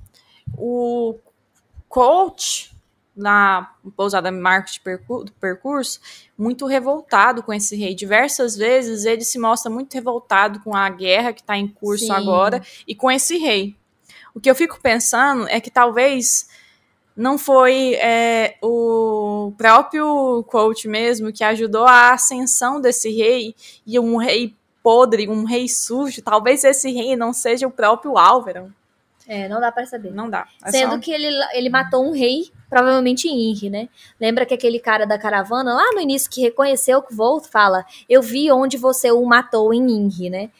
O 0.57 1.19
coach 1.97 2.77
na 3.17 3.73
pousada 3.97 4.31
Marcos 4.31 4.75
de 4.75 4.81
percur 4.81 5.25
do 5.25 5.33
percurso, 5.33 5.99
muito 6.37 6.67
revoltado 6.67 7.43
com 7.43 7.55
esse 7.55 7.75
rei. 7.75 7.95
Diversas 7.95 8.55
vezes 8.55 9.07
ele 9.07 9.25
se 9.25 9.39
mostra 9.39 9.71
muito 9.71 9.95
revoltado 9.95 10.61
com 10.61 10.77
a 10.77 10.91
guerra 10.91 11.33
que 11.33 11.41
está 11.41 11.57
em 11.57 11.67
curso 11.67 12.05
Sim. 12.05 12.13
agora 12.13 12.63
e 12.87 12.95
com 12.95 13.11
esse 13.11 13.39
rei. 13.39 13.75
O 14.35 14.41
que 14.41 14.51
eu 14.51 14.55
fico 14.55 14.79
pensando 14.79 15.49
é 15.49 15.59
que 15.59 15.71
talvez 15.71 16.51
não 17.17 17.39
foi 17.39 17.95
é, 17.95 18.59
o 18.61 19.55
próprio 19.57 20.45
coach 20.49 20.87
mesmo 20.87 21.33
que 21.33 21.43
ajudou 21.43 21.87
a 21.87 22.13
ascensão 22.13 22.79
desse 22.79 23.11
rei 23.11 23.55
e 23.87 23.99
um 23.99 24.19
rei 24.19 24.55
podre, 24.83 25.27
um 25.31 25.45
rei 25.45 25.67
sujo. 25.67 26.21
Talvez 26.21 26.63
esse 26.63 26.93
rei 26.93 27.17
não 27.17 27.33
seja 27.33 27.67
o 27.67 27.71
próprio 27.71 28.19
Álvaro. 28.19 28.71
É, 29.29 29.49
não 29.49 29.61
dá 29.61 29.73
para 29.73 29.87
saber. 29.87 30.13
Não 30.13 30.31
dá. 30.31 30.47
É 30.65 30.71
Sendo 30.71 30.93
só- 30.93 30.99
que 30.99 31.11
ele, 31.11 31.27
ele 31.53 31.69
matou 31.69 32.07
um 32.07 32.13
rei, 32.13 32.51
provavelmente 32.71 33.27
em 33.29 33.51
Inri, 33.51 33.69
né? 33.71 33.89
Lembra 34.21 34.47
que 34.47 34.55
aquele 34.55 34.79
cara 34.79 35.05
da 35.05 35.19
caravana, 35.19 35.75
lá 35.75 35.93
no 35.93 36.01
início, 36.01 36.31
que 36.31 36.41
reconheceu 36.41 37.03
que 37.03 37.13
Volt 37.15 37.47
fala: 37.49 37.85
Eu 38.09 38.23
vi 38.23 38.51
onde 38.53 38.77
você 38.77 39.11
o 39.11 39.25
matou 39.25 39.75
em 39.75 39.85
Inri, 39.91 40.31
né? 40.31 40.51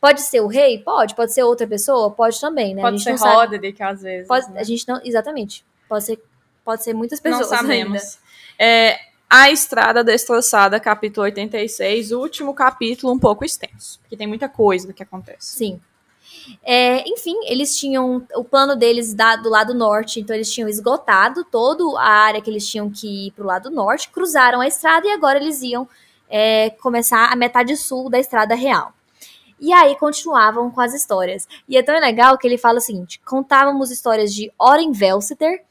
Pode 0.00 0.20
ser 0.22 0.40
o 0.40 0.46
rei? 0.46 0.78
Pode. 0.78 1.14
Pode 1.14 1.32
ser 1.32 1.42
outra 1.42 1.66
pessoa? 1.66 2.10
Pode 2.10 2.40
também, 2.40 2.74
né? 2.74 2.80
Pode 2.82 3.02
ser 3.02 3.10
não 3.10 3.18
sabe. 3.18 3.34
Roderick, 3.34 3.82
às 3.82 4.00
vezes. 4.02 4.28
Pode, 4.28 4.50
né? 4.50 4.60
A 4.60 4.64
gente 4.64 4.86
não. 4.88 5.00
Exatamente. 5.04 5.64
Pode 5.88 6.04
ser, 6.04 6.18
pode 6.64 6.84
ser 6.84 6.94
muitas 6.94 7.20
Não 7.22 7.30
pessoas. 7.38 7.48
sabemos. 7.60 8.02
ainda. 8.02 8.16
É, 8.58 8.98
a 9.28 9.50
Estrada 9.50 10.02
Destroçada, 10.04 10.78
capítulo 10.80 11.24
86, 11.24 12.12
o 12.12 12.20
último 12.20 12.54
capítulo 12.54 13.12
um 13.12 13.18
pouco 13.18 13.44
extenso, 13.44 13.98
porque 14.00 14.16
tem 14.16 14.26
muita 14.26 14.48
coisa 14.48 14.92
que 14.92 15.02
acontece. 15.02 15.56
Sim. 15.56 15.80
É, 16.62 17.08
enfim, 17.08 17.34
eles 17.44 17.76
tinham 17.78 18.26
o 18.34 18.44
plano 18.44 18.76
deles 18.76 19.14
da- 19.14 19.36
do 19.36 19.48
lado 19.48 19.74
norte, 19.74 20.20
então 20.20 20.34
eles 20.34 20.52
tinham 20.52 20.68
esgotado 20.68 21.44
toda 21.44 21.82
a 22.00 22.08
área 22.08 22.40
que 22.40 22.50
eles 22.50 22.66
tinham 22.68 22.90
que 22.90 23.28
ir 23.28 23.30
pro 23.32 23.46
lado 23.46 23.70
norte, 23.70 24.08
cruzaram 24.10 24.60
a 24.60 24.66
estrada 24.66 25.06
e 25.06 25.10
agora 25.10 25.38
eles 25.38 25.62
iam 25.62 25.88
é, 26.28 26.70
começar 26.70 27.32
a 27.32 27.36
metade 27.36 27.76
sul 27.76 28.10
da 28.10 28.18
estrada 28.18 28.54
real. 28.54 28.92
E 29.60 29.72
aí 29.72 29.96
continuavam 29.96 30.70
com 30.70 30.80
as 30.80 30.92
histórias. 30.92 31.48
E 31.68 31.76
é 31.76 31.82
tão 31.82 31.98
legal 31.98 32.36
que 32.36 32.46
ele 32.46 32.58
fala 32.58 32.78
o 32.78 32.80
seguinte: 32.80 33.20
contávamos 33.24 33.90
histórias 33.90 34.34
de 34.34 34.52
Oren 34.58 34.92
Velseter, 34.92 35.62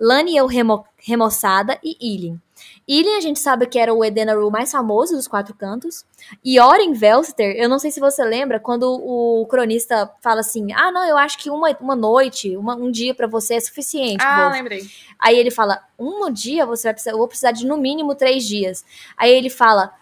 Laniel 0.00 0.46
Remo, 0.46 0.84
Remoçada 0.96 1.78
e 1.82 1.96
Ilin. 2.00 2.40
Ilin 2.86 3.16
a 3.16 3.20
gente 3.20 3.38
sabe 3.40 3.66
que 3.66 3.78
era 3.78 3.94
o 3.94 4.04
Edenaru 4.04 4.50
mais 4.50 4.70
famoso 4.70 5.14
dos 5.16 5.26
quatro 5.26 5.54
cantos. 5.54 6.04
E 6.44 6.60
Oren 6.60 6.92
Velster, 6.92 7.56
eu 7.56 7.68
não 7.68 7.78
sei 7.78 7.90
se 7.90 7.98
você 7.98 8.22
lembra, 8.24 8.60
quando 8.60 8.84
o 8.84 9.46
cronista 9.46 10.10
fala 10.20 10.40
assim: 10.40 10.72
ah, 10.72 10.92
não, 10.92 11.04
eu 11.06 11.16
acho 11.16 11.38
que 11.38 11.48
uma, 11.48 11.70
uma 11.80 11.96
noite, 11.96 12.56
uma- 12.56 12.76
um 12.76 12.90
dia 12.90 13.14
pra 13.14 13.26
você 13.26 13.54
é 13.54 13.60
suficiente. 13.60 14.22
Ah, 14.22 14.42
Wolf." 14.44 14.52
lembrei. 14.56 14.82
Aí 15.18 15.38
ele 15.38 15.50
fala: 15.50 15.82
um 15.98 16.30
dia 16.30 16.66
você 16.66 16.88
vai 16.88 16.92
precisar, 16.94 17.12
eu 17.12 17.18
vou 17.18 17.28
precisar 17.28 17.52
de 17.52 17.66
no 17.66 17.78
mínimo 17.78 18.14
três 18.14 18.44
dias. 18.44 18.84
Aí 19.16 19.32
ele 19.32 19.48
fala. 19.50 19.92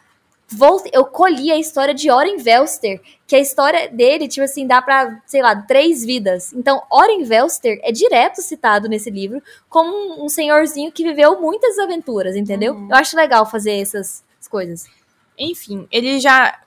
Vou, 0.54 0.82
eu 0.92 1.04
colhi 1.04 1.50
a 1.50 1.58
história 1.58 1.94
de 1.94 2.10
Oren 2.10 2.36
Velster, 2.36 3.00
que 3.26 3.34
a 3.34 3.40
história 3.40 3.88
dele, 3.88 4.28
tipo 4.28 4.44
assim, 4.44 4.66
dá 4.66 4.82
pra, 4.82 5.20
sei 5.26 5.40
lá, 5.42 5.56
três 5.56 6.04
vidas. 6.04 6.52
Então, 6.52 6.82
Oren 6.90 7.24
Velster 7.24 7.80
é 7.82 7.90
direto 7.90 8.42
citado 8.42 8.88
nesse 8.88 9.10
livro 9.10 9.42
como 9.68 10.24
um, 10.24 10.28
senhorzinho 10.28 10.92
que 10.92 11.02
viveu 11.02 11.40
muitas 11.40 11.78
aventuras, 11.78 12.36
entendeu? 12.36 12.74
Uhum. 12.74 12.88
Eu 12.90 12.96
acho 12.96 13.16
legal 13.16 13.48
fazer 13.50 13.72
essas 13.72 14.22
coisas. 14.50 14.86
Enfim, 15.38 15.88
ele 15.90 16.20
já. 16.20 16.60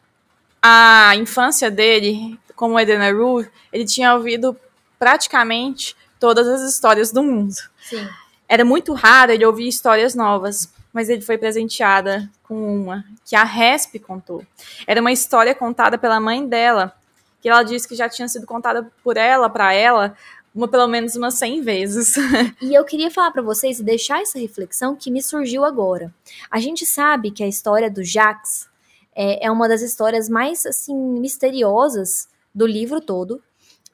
A 0.62 1.16
infância 1.16 1.70
dele, 1.70 2.40
como 2.56 2.80
Edenaru, 2.80 3.46
ele 3.72 3.86
tinha 3.86 4.16
ouvido 4.16 4.58
praticamente 4.98 5.96
todas 6.20 6.48
as 6.48 6.62
histórias 6.62 7.12
do 7.12 7.22
mundo. 7.22 7.54
Sim. 7.84 8.08
Era 8.50 8.66
muito 8.66 8.94
raro 8.94 9.32
ele 9.32 9.46
ouvir 9.46 9.68
histórias 9.68 10.16
novas, 10.16 10.74
mas 10.96 11.10
ele 11.10 11.20
foi 11.20 11.38
presenteada 11.38 12.32
com 12.42 12.56
uma 12.56 13.04
que 13.26 13.36
a 13.36 13.44
Resp 13.44 14.00
contou. 14.00 14.46
Era 14.88 15.02
uma 15.02 15.12
história 15.12 15.54
contada 15.54 15.98
pela 15.98 16.22
mãe 16.22 16.48
dela, 16.48 16.96
que 17.42 17.50
ela 17.50 17.64
disse 17.64 17.86
que 17.86 17.96
já 17.96 18.08
tinha 18.08 18.30
sido 18.30 18.48
contada 18.48 18.90
por 19.04 19.18
ela, 19.18 19.50
para 19.50 19.74
ela, 19.74 20.16
uma 20.56 20.70
pelo 20.70 20.88
menos 20.88 21.18
umas 21.18 21.34
100 21.34 21.62
vezes. 21.62 22.16
E 22.62 22.74
eu 22.74 22.86
queria 22.86 23.12
falar 23.12 23.32
pra 23.32 23.42
vocês 23.42 23.82
e 23.82 23.84
deixar 23.84 24.22
essa 24.22 24.40
reflexão 24.40 24.96
que 24.96 25.12
me 25.12 25.22
surgiu 25.22 25.66
agora. 25.66 26.14
A 26.50 26.62
gente 26.62 26.86
sabe 26.86 27.30
que 27.30 27.44
a 27.44 27.48
história 27.48 27.92
do 27.92 28.02
Jax 28.02 28.70
é, 29.14 29.48
é 29.48 29.52
uma 29.52 29.68
das 29.68 29.82
histórias 29.82 30.30
mais 30.30 30.66
assim 30.66 30.96
misteriosas 30.96 32.30
do 32.54 32.66
livro 32.66 33.02
todo, 33.02 33.44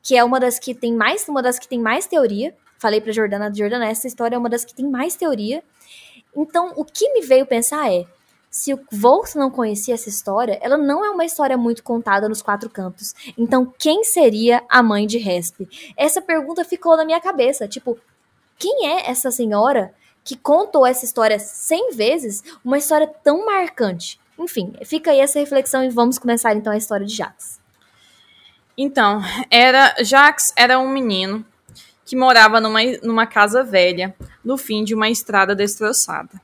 que 0.03 0.15
é 0.15 0.23
uma 0.23 0.39
das 0.39 0.59
que 0.59 0.75
tem 0.75 0.93
mais, 0.93 1.27
uma 1.27 1.41
das 1.41 1.57
que 1.57 1.67
tem 1.67 1.79
mais 1.79 2.05
teoria. 2.05 2.53
Falei 2.77 3.01
pra 3.01 3.11
Jordana, 3.11 3.51
Jordana, 3.51 3.87
essa 3.87 4.05
história 4.05 4.35
é 4.35 4.37
uma 4.37 4.49
das 4.49 4.63
que 4.63 4.73
tem 4.75 4.87
mais 4.87 5.15
teoria. 5.15 5.63
Então, 6.35 6.73
o 6.75 6.85
que 6.85 7.11
me 7.13 7.21
veio 7.21 7.45
pensar 7.45 7.91
é, 7.91 8.05
se 8.49 8.73
o 8.73 8.79
Volt 8.91 9.35
não 9.35 9.49
conhecia 9.49 9.93
essa 9.93 10.09
história, 10.09 10.59
ela 10.61 10.77
não 10.77 11.05
é 11.05 11.09
uma 11.09 11.23
história 11.23 11.57
muito 11.57 11.81
contada 11.83 12.27
nos 12.27 12.41
quatro 12.41 12.69
cantos. 12.69 13.13
Então, 13.37 13.73
quem 13.79 14.03
seria 14.03 14.61
a 14.69 14.83
mãe 14.83 15.07
de 15.07 15.17
Resp? 15.17 15.61
Essa 15.95 16.21
pergunta 16.21 16.65
ficou 16.65 16.97
na 16.97 17.05
minha 17.05 17.21
cabeça, 17.21 17.67
tipo, 17.67 17.97
quem 18.59 18.89
é 18.89 19.09
essa 19.09 19.31
senhora 19.31 19.93
que 20.23 20.35
contou 20.35 20.85
essa 20.85 21.05
história 21.05 21.39
100 21.39 21.93
vezes, 21.93 22.43
uma 22.63 22.77
história 22.77 23.07
tão 23.07 23.45
marcante? 23.45 24.19
Enfim, 24.37 24.73
fica 24.83 25.11
aí 25.11 25.19
essa 25.19 25.39
reflexão 25.39 25.83
e 25.83 25.89
vamos 25.89 26.19
começar 26.19 26.53
então 26.53 26.73
a 26.73 26.77
história 26.77 27.05
de 27.05 27.15
Jax. 27.15 27.59
Então, 28.77 29.21
era 29.49 29.95
Jax 30.03 30.53
era 30.55 30.79
um 30.79 30.89
menino 30.89 31.45
que 32.05 32.15
morava 32.15 32.59
numa, 32.59 32.79
numa 33.01 33.25
casa 33.25 33.63
velha, 33.63 34.13
no 34.43 34.57
fim 34.57 34.83
de 34.83 34.93
uma 34.95 35.09
estrada 35.09 35.55
destroçada. 35.55 36.41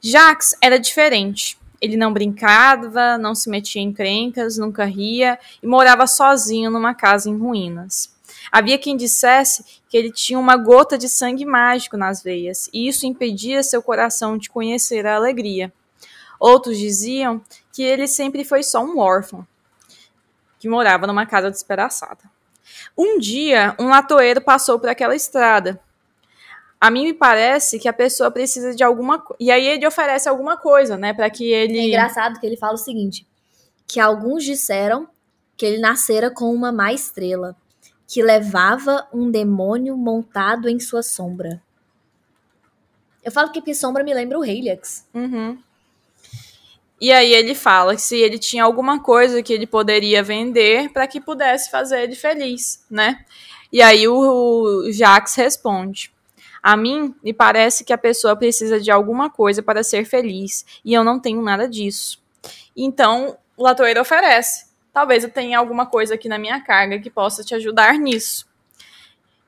Jax 0.00 0.54
era 0.60 0.78
diferente. 0.78 1.58
Ele 1.80 1.96
não 1.96 2.12
brincava, 2.12 3.18
não 3.18 3.34
se 3.34 3.50
metia 3.50 3.82
em 3.82 3.92
crencas, 3.92 4.56
nunca 4.56 4.84
ria 4.84 5.38
e 5.62 5.66
morava 5.66 6.06
sozinho 6.06 6.70
numa 6.70 6.94
casa 6.94 7.28
em 7.28 7.36
ruínas. 7.36 8.14
Havia 8.50 8.78
quem 8.78 8.96
dissesse 8.96 9.64
que 9.88 9.96
ele 9.96 10.10
tinha 10.10 10.38
uma 10.38 10.56
gota 10.56 10.96
de 10.96 11.08
sangue 11.08 11.44
mágico 11.44 11.96
nas 11.96 12.22
veias, 12.22 12.70
e 12.72 12.88
isso 12.88 13.06
impedia 13.06 13.62
seu 13.62 13.82
coração 13.82 14.38
de 14.38 14.48
conhecer 14.48 15.06
a 15.06 15.16
alegria. 15.16 15.72
Outros 16.38 16.78
diziam 16.78 17.42
que 17.72 17.82
ele 17.82 18.06
sempre 18.06 18.44
foi 18.44 18.62
só 18.62 18.84
um 18.84 18.98
órfão, 18.98 19.46
que 20.58 20.68
morava 20.68 21.06
numa 21.06 21.26
casa 21.26 21.50
despedaçada. 21.50 22.20
Um 22.96 23.18
dia, 23.18 23.74
um 23.78 23.88
latoeiro 23.88 24.40
passou 24.40 24.78
por 24.78 24.88
aquela 24.88 25.14
estrada. 25.14 25.80
A 26.80 26.90
mim 26.90 27.04
me 27.04 27.14
parece 27.14 27.78
que 27.78 27.88
a 27.88 27.92
pessoa 27.92 28.30
precisa 28.30 28.74
de 28.74 28.84
alguma 28.84 29.18
coisa. 29.18 29.36
E 29.40 29.50
aí 29.50 29.66
ele 29.66 29.86
oferece 29.86 30.28
alguma 30.28 30.56
coisa, 30.56 30.96
né? 30.96 31.14
Para 31.14 31.30
que 31.30 31.50
ele. 31.50 31.78
É 31.78 31.84
engraçado 31.86 32.38
que 32.38 32.46
ele 32.46 32.56
fala 32.56 32.74
o 32.74 32.78
seguinte: 32.78 33.26
que 33.86 33.98
alguns 33.98 34.44
disseram 34.44 35.08
que 35.56 35.64
ele 35.64 35.78
nascera 35.78 36.30
com 36.30 36.52
uma 36.52 36.70
má 36.70 36.92
estrela, 36.92 37.56
que 38.06 38.22
levava 38.22 39.08
um 39.12 39.30
demônio 39.30 39.96
montado 39.96 40.68
em 40.68 40.78
sua 40.78 41.02
sombra. 41.02 41.62
Eu 43.24 43.32
falo 43.32 43.50
que 43.50 43.74
sombra 43.74 44.04
me 44.04 44.14
lembra 44.14 44.38
o 44.38 44.44
Helix. 44.44 45.04
Uhum. 45.12 45.58
E 47.00 47.12
aí 47.12 47.32
ele 47.32 47.54
fala 47.54 47.94
que 47.94 48.00
se 48.00 48.16
ele 48.16 48.38
tinha 48.38 48.64
alguma 48.64 49.02
coisa 49.02 49.42
que 49.42 49.52
ele 49.52 49.66
poderia 49.66 50.22
vender 50.22 50.90
para 50.90 51.06
que 51.06 51.20
pudesse 51.20 51.70
fazer 51.70 52.02
ele 52.02 52.14
feliz, 52.14 52.84
né? 52.90 53.24
E 53.72 53.82
aí 53.82 54.06
o, 54.08 54.14
o 54.86 54.92
Jax 54.92 55.34
responde: 55.34 56.12
A 56.68 56.76
mim 56.76 57.14
me 57.22 57.32
parece 57.32 57.84
que 57.84 57.92
a 57.92 57.98
pessoa 57.98 58.34
precisa 58.34 58.80
de 58.80 58.90
alguma 58.90 59.30
coisa 59.30 59.62
para 59.62 59.84
ser 59.84 60.04
feliz 60.04 60.66
e 60.84 60.92
eu 60.92 61.04
não 61.04 61.20
tenho 61.20 61.40
nada 61.40 61.68
disso. 61.68 62.20
Então 62.76 63.38
o 63.56 63.62
latoeiro 63.62 64.00
oferece. 64.00 64.66
Talvez 64.92 65.22
eu 65.22 65.30
tenha 65.30 65.60
alguma 65.60 65.86
coisa 65.86 66.14
aqui 66.16 66.28
na 66.28 66.38
minha 66.40 66.60
carga 66.60 66.98
que 66.98 67.08
possa 67.08 67.44
te 67.44 67.54
ajudar 67.54 67.94
nisso. 67.94 68.48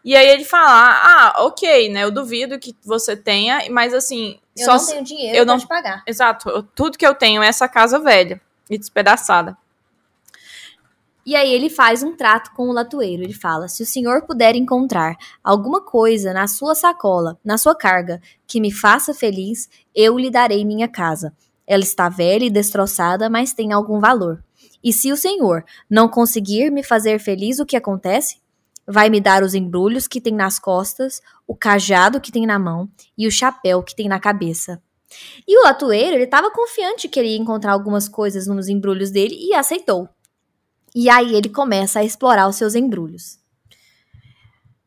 E 0.05 0.15
aí 0.15 0.28
ele 0.28 0.45
fala, 0.45 0.70
ah, 0.70 1.35
ok, 1.45 1.89
né? 1.89 2.05
Eu 2.05 2.12
duvido 2.12 2.57
que 2.57 2.73
você 2.85 3.16
tenha, 3.16 3.69
mas 3.69 3.93
assim. 3.93 4.39
Eu 4.57 4.65
só 4.66 4.77
não 4.77 4.86
tenho 4.86 5.03
dinheiro 5.05 5.36
eu 5.39 5.45
não- 5.45 5.59
te 5.59 5.66
pagar. 5.66 6.05
Exato, 6.07 6.49
eu- 6.49 6.62
tudo 6.62 6.97
que 6.97 7.05
eu 7.07 7.16
tenho 7.16 7.43
é 7.43 7.49
essa 7.49 7.66
casa 7.69 7.99
velha 7.99 8.40
e 8.70 8.78
despedaçada. 8.78 9.57
E 11.29 11.37
aí 11.37 11.53
ele 11.53 11.69
faz 11.69 12.03
um 12.03 12.17
trato 12.17 12.53
com 12.55 12.71
o 12.71 12.73
latoeiro. 12.73 13.23
Ele 13.23 13.35
fala: 13.35 13.69
se 13.69 13.83
o 13.83 13.87
senhor 13.87 14.23
puder 14.23 14.57
encontrar 14.57 15.15
alguma 15.45 15.79
coisa 15.79 16.33
na 16.33 16.49
sua 16.49 16.75
sacola, 16.75 17.39
na 17.45 17.59
sua 17.59 17.77
carga, 17.77 18.19
que 18.47 18.59
me 18.59 18.73
faça 18.73 19.13
feliz, 19.13 19.69
eu 19.95 20.19
lhe 20.19 20.31
darei 20.31 20.65
minha 20.65 20.89
casa. 20.89 21.35
Ela 21.67 21.83
está 21.83 22.09
velha 22.09 22.47
e 22.47 22.51
destroçada, 22.51 23.29
mas 23.29 23.53
tem 23.53 23.75
algum 23.75 24.01
valor. 24.01 24.43
E 24.83 24.91
se 24.91 25.13
o 25.13 25.19
senhor 25.19 25.67
não 25.91 26.09
conseguir 26.09 26.71
me 26.71 26.83
fazer 26.83 27.19
feliz, 27.19 27.59
o 27.59 27.67
que 27.67 27.77
acontece? 27.77 28.41
Vai 28.87 29.11
me 29.11 29.21
dar 29.21 29.43
os 29.43 29.53
embrulhos 29.53 30.09
que 30.09 30.23
tem 30.23 30.33
nas 30.33 30.59
costas, 30.59 31.21
o 31.47 31.55
cajado 31.55 32.23
que 32.23 32.33
tem 32.33 32.47
na 32.47 32.59
mão 32.59 32.89
e 33.19 33.27
o 33.27 33.31
chapéu 33.31 33.83
que 33.83 33.95
tem 33.95 34.09
na 34.09 34.19
cabeça. 34.19 34.81
E 35.47 35.59
o 35.59 35.65
latoeiro, 35.65 36.17
ele 36.17 36.25
estava 36.25 36.51
confiante 36.51 37.07
que 37.07 37.21
ele 37.21 37.29
ia 37.29 37.39
encontrar 37.39 37.73
algumas 37.73 38.09
coisas 38.09 38.47
nos 38.47 38.67
embrulhos 38.67 39.11
dele 39.11 39.37
e 39.39 39.53
aceitou. 39.53 40.09
E 41.01 41.09
aí 41.09 41.37
ele 41.37 41.49
começa 41.49 42.01
a 42.01 42.05
explorar 42.05 42.49
os 42.49 42.57
seus 42.57 42.75
embrulhos. 42.75 43.39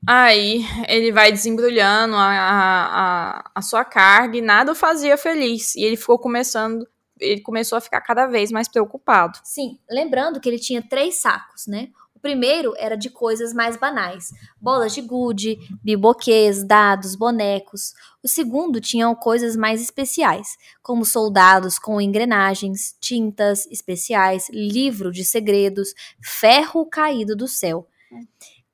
Aí 0.05 0.61
ele 0.89 1.09
vai 1.09 1.31
desembrulhando 1.31 2.17
a, 2.17 2.27
a, 2.27 3.51
a, 3.55 3.61
sua 3.61 3.85
carga 3.85 4.37
e 4.37 4.41
nada 4.41 4.73
o 4.73 4.75
fazia 4.75 5.15
feliz. 5.15 5.73
E 5.73 5.85
ele 5.85 5.95
ficou 5.95 6.19
começando, 6.19 6.85
ele 7.17 7.39
começou 7.39 7.77
a 7.77 7.81
ficar 7.81 8.01
cada 8.01 8.27
vez 8.27 8.51
mais 8.51 8.67
preocupado. 8.67 9.39
Sim, 9.41 9.79
lembrando 9.89 10.41
que 10.41 10.49
ele 10.49 10.59
tinha 10.59 10.81
três 10.81 11.15
sacos, 11.15 11.65
né? 11.65 11.87
Primeiro 12.21 12.73
era 12.77 12.95
de 12.95 13.09
coisas 13.09 13.53
mais 13.53 13.75
banais: 13.75 14.31
bolas 14.59 14.93
de 14.93 15.01
gude, 15.01 15.57
biboquês, 15.83 16.63
dados, 16.63 17.15
bonecos. 17.15 17.93
O 18.23 18.27
segundo 18.27 18.79
tinha 18.79 19.13
coisas 19.15 19.55
mais 19.55 19.81
especiais, 19.81 20.55
como 20.83 21.03
soldados 21.03 21.79
com 21.79 21.99
engrenagens, 21.99 22.95
tintas 22.99 23.65
especiais, 23.67 24.47
livro 24.51 25.11
de 25.11 25.25
segredos, 25.25 25.93
ferro 26.21 26.85
caído 26.85 27.35
do 27.35 27.47
céu. 27.47 27.87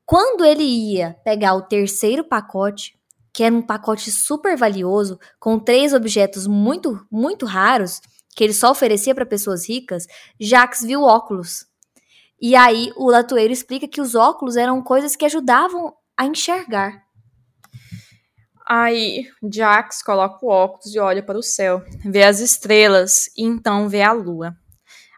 Quando 0.06 0.44
ele 0.44 0.64
ia 0.64 1.15
pegar 1.24 1.53
o 1.56 1.61
terceiro 1.61 2.24
pacote, 2.24 2.98
que 3.34 3.44
era 3.44 3.53
um 3.53 3.61
pacote 3.61 4.11
super 4.11 4.57
valioso, 4.57 5.19
com 5.40 5.60
três 5.60 5.94
objetos 5.94 6.48
muito, 6.48 7.06
muito 7.11 7.45
raros, 7.45 8.02
que 8.36 8.44
ele 8.44 8.53
só 8.53 8.72
oferecia 8.72 9.14
para 9.14 9.26
pessoas 9.26 9.68
ricas, 9.68 10.07
Jax 10.40 10.82
viu 10.82 11.03
óculos. 11.03 11.65
E 12.39 12.55
aí 12.55 12.91
o 12.95 13.09
latoeiro 13.09 13.51
explica 13.51 13.88
que 13.88 13.99
os 14.01 14.14
óculos 14.15 14.55
eram 14.55 14.81
coisas 14.81 15.15
que 15.15 15.26
ajudavam 15.26 15.93
a 16.15 16.26
enxergar. 16.26 17.03
Aí 18.69 19.26
Jax 19.51 20.03
coloca 20.03 20.45
o 20.45 20.49
óculos 20.49 20.93
e 20.93 20.99
olha 20.99 21.23
para 21.23 21.38
o 21.38 21.43
céu, 21.43 21.81
vê 22.03 22.23
as 22.23 22.39
estrelas 22.39 23.27
e 23.38 23.43
então 23.43 23.88
vê 23.88 24.01
a 24.01 24.11
lua. 24.11 24.55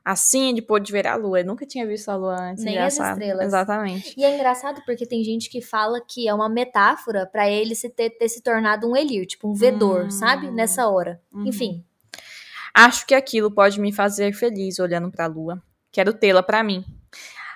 Assim 0.05 0.49
ele 0.49 0.61
pôde 0.61 0.91
ver 0.91 1.05
a 1.05 1.15
lua. 1.15 1.39
Ele 1.39 1.47
nunca 1.47 1.65
tinha 1.65 1.85
visto 1.85 2.09
a 2.09 2.15
lua 2.15 2.35
antes. 2.39 2.63
Nem 2.63 2.77
as 2.77 2.93
engraçado. 2.95 3.13
estrelas. 3.17 3.45
Exatamente. 3.47 4.13
E 4.17 4.23
é 4.23 4.35
engraçado 4.35 4.81
porque 4.85 5.05
tem 5.05 5.23
gente 5.23 5.49
que 5.49 5.61
fala 5.61 5.99
que 6.07 6.27
é 6.27 6.33
uma 6.33 6.49
metáfora 6.49 7.27
para 7.27 7.49
ele 7.49 7.75
se 7.75 7.89
ter, 7.89 8.11
ter 8.11 8.29
se 8.29 8.41
tornado 8.41 8.89
um 8.89 8.95
Elir, 8.95 9.25
tipo 9.27 9.47
um 9.49 9.53
vedor, 9.53 10.05
Hum. 10.05 10.09
sabe? 10.11 10.49
Nessa 10.51 10.87
hora. 10.87 11.21
Uhum. 11.31 11.45
Enfim. 11.47 11.83
Acho 12.73 13.05
que 13.05 13.13
aquilo 13.13 13.51
pode 13.51 13.79
me 13.79 13.91
fazer 13.91 14.33
feliz 14.33 14.79
olhando 14.79 15.11
para 15.11 15.25
a 15.25 15.27
lua. 15.27 15.61
Quero 15.91 16.13
tê-la 16.13 16.41
para 16.41 16.63
mim. 16.63 16.83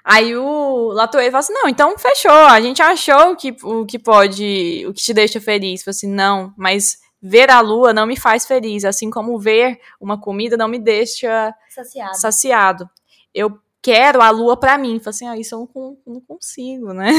Aí 0.03 0.35
o 0.35 0.88
latoeiro 0.91 1.31
fala 1.31 1.39
assim: 1.39 1.53
não, 1.53 1.69
então 1.69 1.97
fechou. 1.97 2.31
A 2.31 2.59
gente 2.59 2.81
achou 2.81 3.35
que, 3.35 3.55
o 3.63 3.85
que 3.85 3.97
pode, 3.97 4.85
o 4.88 4.93
que 4.93 5.01
te 5.01 5.13
deixa 5.13 5.39
feliz. 5.39 5.84
Fala 5.84 5.91
assim: 5.91 6.09
não, 6.09 6.53
mas 6.57 6.97
ver 7.21 7.49
a 7.49 7.61
lua 7.61 7.93
não 7.93 8.05
me 8.05 8.17
faz 8.19 8.45
feliz. 8.45 8.84
Assim 8.84 9.09
como 9.09 9.39
ver 9.39 9.80
uma 9.99 10.19
comida 10.19 10.57
não 10.57 10.67
me 10.67 10.80
deixa 10.80 11.55
Saciado. 11.69 12.19
saciado. 12.19 12.89
Eu 13.34 13.57
quero 13.81 14.21
a 14.21 14.30
lua 14.30 14.57
para 14.57 14.77
mim. 14.77 14.99
Fala 14.99 15.09
assim: 15.11 15.27
ah, 15.27 15.38
isso 15.38 15.55
eu 15.55 15.69
não, 15.73 15.97
não 16.05 16.21
consigo, 16.21 16.93
né? 16.93 17.09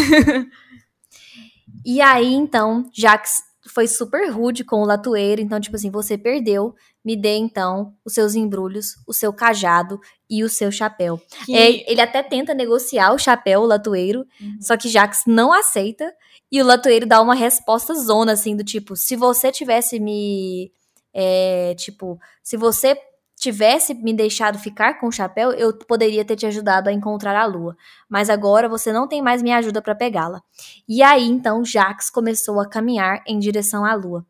E 1.84 2.00
aí, 2.00 2.32
então, 2.32 2.88
Jax 2.92 3.42
foi 3.68 3.86
super 3.86 4.30
rude 4.30 4.64
com 4.64 4.82
o 4.82 4.86
latoeiro. 4.86 5.40
Então, 5.40 5.60
tipo 5.60 5.76
assim, 5.76 5.90
você 5.90 6.16
perdeu. 6.16 6.74
Me 7.04 7.16
dê, 7.16 7.36
então, 7.36 7.92
os 8.04 8.14
seus 8.14 8.34
embrulhos, 8.34 8.96
o 9.06 9.12
seu 9.12 9.32
cajado 9.32 10.00
e 10.30 10.42
o 10.42 10.48
seu 10.48 10.72
chapéu. 10.72 11.20
Que- 11.44 11.54
É, 11.54 11.90
ele 11.90 12.00
até 12.00 12.22
tenta 12.22 12.54
negociar 12.54 13.12
o 13.12 13.18
chapéu, 13.18 13.60
o 13.60 13.66
latoeiro, 13.66 14.26
Uhum. 14.40 14.56
só 14.60 14.76
que 14.76 14.88
Jax 14.88 15.24
não 15.26 15.52
aceita. 15.52 16.10
E 16.50 16.62
o 16.62 16.64
latoeiro 16.64 17.04
dá 17.06 17.20
uma 17.20 17.34
resposta 17.34 17.94
zona, 17.94 18.32
assim, 18.32 18.56
do 18.56 18.64
tipo, 18.64 18.96
se 18.96 19.16
você 19.16 19.52
tivesse 19.52 20.00
me. 20.00 20.72
é, 21.16 21.74
tipo, 21.76 22.18
se 22.42 22.56
você 22.56 22.98
tivesse 23.38 23.94
me 23.94 24.12
deixado 24.12 24.58
ficar 24.58 24.98
com 24.98 25.06
o 25.06 25.12
chapéu, 25.12 25.52
eu 25.52 25.72
poderia 25.76 26.24
ter 26.24 26.34
te 26.34 26.44
ajudado 26.46 26.88
a 26.88 26.92
encontrar 26.92 27.36
a 27.36 27.44
lua. 27.46 27.76
Mas 28.08 28.28
agora 28.30 28.68
você 28.68 28.92
não 28.92 29.06
tem 29.06 29.20
mais 29.22 29.40
minha 29.42 29.58
ajuda 29.58 29.80
pra 29.82 29.94
pegá-la. 29.94 30.42
E 30.88 31.02
aí, 31.04 31.24
então, 31.28 31.64
Jax 31.64 32.10
começou 32.10 32.58
a 32.58 32.68
caminhar 32.68 33.22
em 33.28 33.38
direção 33.38 33.84
à 33.84 33.94
lua. 33.94 34.24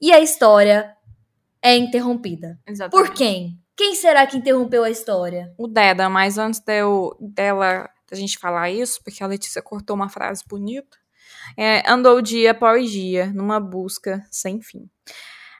E 0.00 0.12
a 0.12 0.20
história 0.20 0.92
é 1.66 1.76
interrompida. 1.76 2.58
Exatamente. 2.66 3.08
Por 3.08 3.14
quem? 3.14 3.58
Quem 3.76 3.94
será 3.94 4.26
que 4.26 4.36
interrompeu 4.38 4.84
a 4.84 4.90
história? 4.90 5.52
o 5.58 5.66
Deda, 5.68 6.08
mas 6.08 6.38
antes 6.38 6.60
de 6.60 6.80
eu- 6.80 7.16
dela, 7.20 7.88
da 8.10 8.16
gente 8.16 8.38
falar 8.38 8.70
isso, 8.70 9.00
porque 9.04 9.22
a 9.22 9.26
Letícia 9.26 9.60
cortou 9.60 9.94
uma 9.96 10.08
frase 10.08 10.42
bonita, 10.48 10.96
é, 11.56 11.82
andou 11.90 12.22
dia 12.22 12.52
após 12.52 12.90
dia 12.90 13.26
numa 13.34 13.60
busca 13.60 14.24
sem 14.30 14.60
fim. 14.62 14.88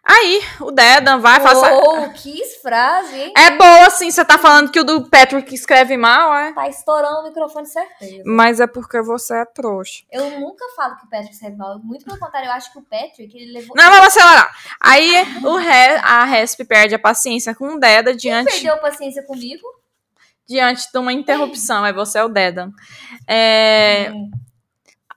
Aí, 0.09 0.41
o 0.61 0.71
Dedan 0.71 1.19
vai 1.19 1.41
fazer. 1.41 1.73
Oh, 1.73 2.09
que 2.11 2.41
frase, 2.63 3.17
hein? 3.23 3.33
É 3.37 3.51
boa, 3.51 3.87
assim, 3.89 4.09
você 4.09 4.25
tá 4.25 4.39
falando 4.39 4.71
que 4.71 4.79
o 4.79 4.85
do 4.85 5.11
Patrick 5.11 5.53
escreve 5.53 5.97
mal, 5.97 6.33
é? 6.33 6.53
Tá 6.53 6.69
estourando 6.69 7.21
o 7.21 7.25
microfone 7.25 7.67
certeza. 7.67 8.23
Mas 8.25 8.61
é 8.61 8.69
porque 8.69 9.03
você 9.03 9.35
é 9.39 9.45
trouxa. 9.45 10.05
Eu 10.13 10.39
nunca 10.39 10.65
falo 10.77 10.97
que 10.97 11.07
o 11.07 11.11
Patrick 11.11 11.35
escreve 11.35 11.57
mal. 11.57 11.81
Muito 11.81 12.05
pelo 12.05 12.19
contrário, 12.21 12.47
eu 12.49 12.53
acho 12.53 12.73
que 12.73 12.79
o 12.79 12.83
Patrick, 12.83 13.37
ele 13.37 13.53
levou. 13.53 13.75
Não, 13.77 13.91
vamos 13.91 14.07
acelerar. 14.07 14.57
Aí, 14.81 15.13
o 15.45 15.57
Re- 15.57 16.01
a 16.03 16.25
Resp 16.25 16.61
perde 16.65 16.95
a 16.95 16.99
paciência 17.01 17.53
com 17.53 17.75
o 17.75 17.81
Deda 17.81 18.15
diante, 18.15 18.53
Perdeu 18.53 18.79
paciência 18.79 19.25
comigo. 19.25 19.67
diante 20.49 20.91
de 20.93 20.99
uma 20.99 21.13
interrupção. 21.13 21.83
Aí 21.83 21.93
você 21.93 22.19
é 22.21 22.25
o 22.25 22.29
Dedan. 22.29 22.71
É, 23.27 24.11
Hum. 24.15 24.31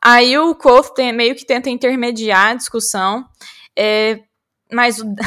Aí 0.02 0.36
o 0.40 0.56
Koth 0.56 0.98
meio 1.14 1.36
que 1.36 1.46
tenta 1.46 1.70
intermediar 1.70 2.52
a 2.52 2.56
discussão. 2.56 3.26
é, 3.76 4.22
mas 4.72 5.00
o... 5.00 5.06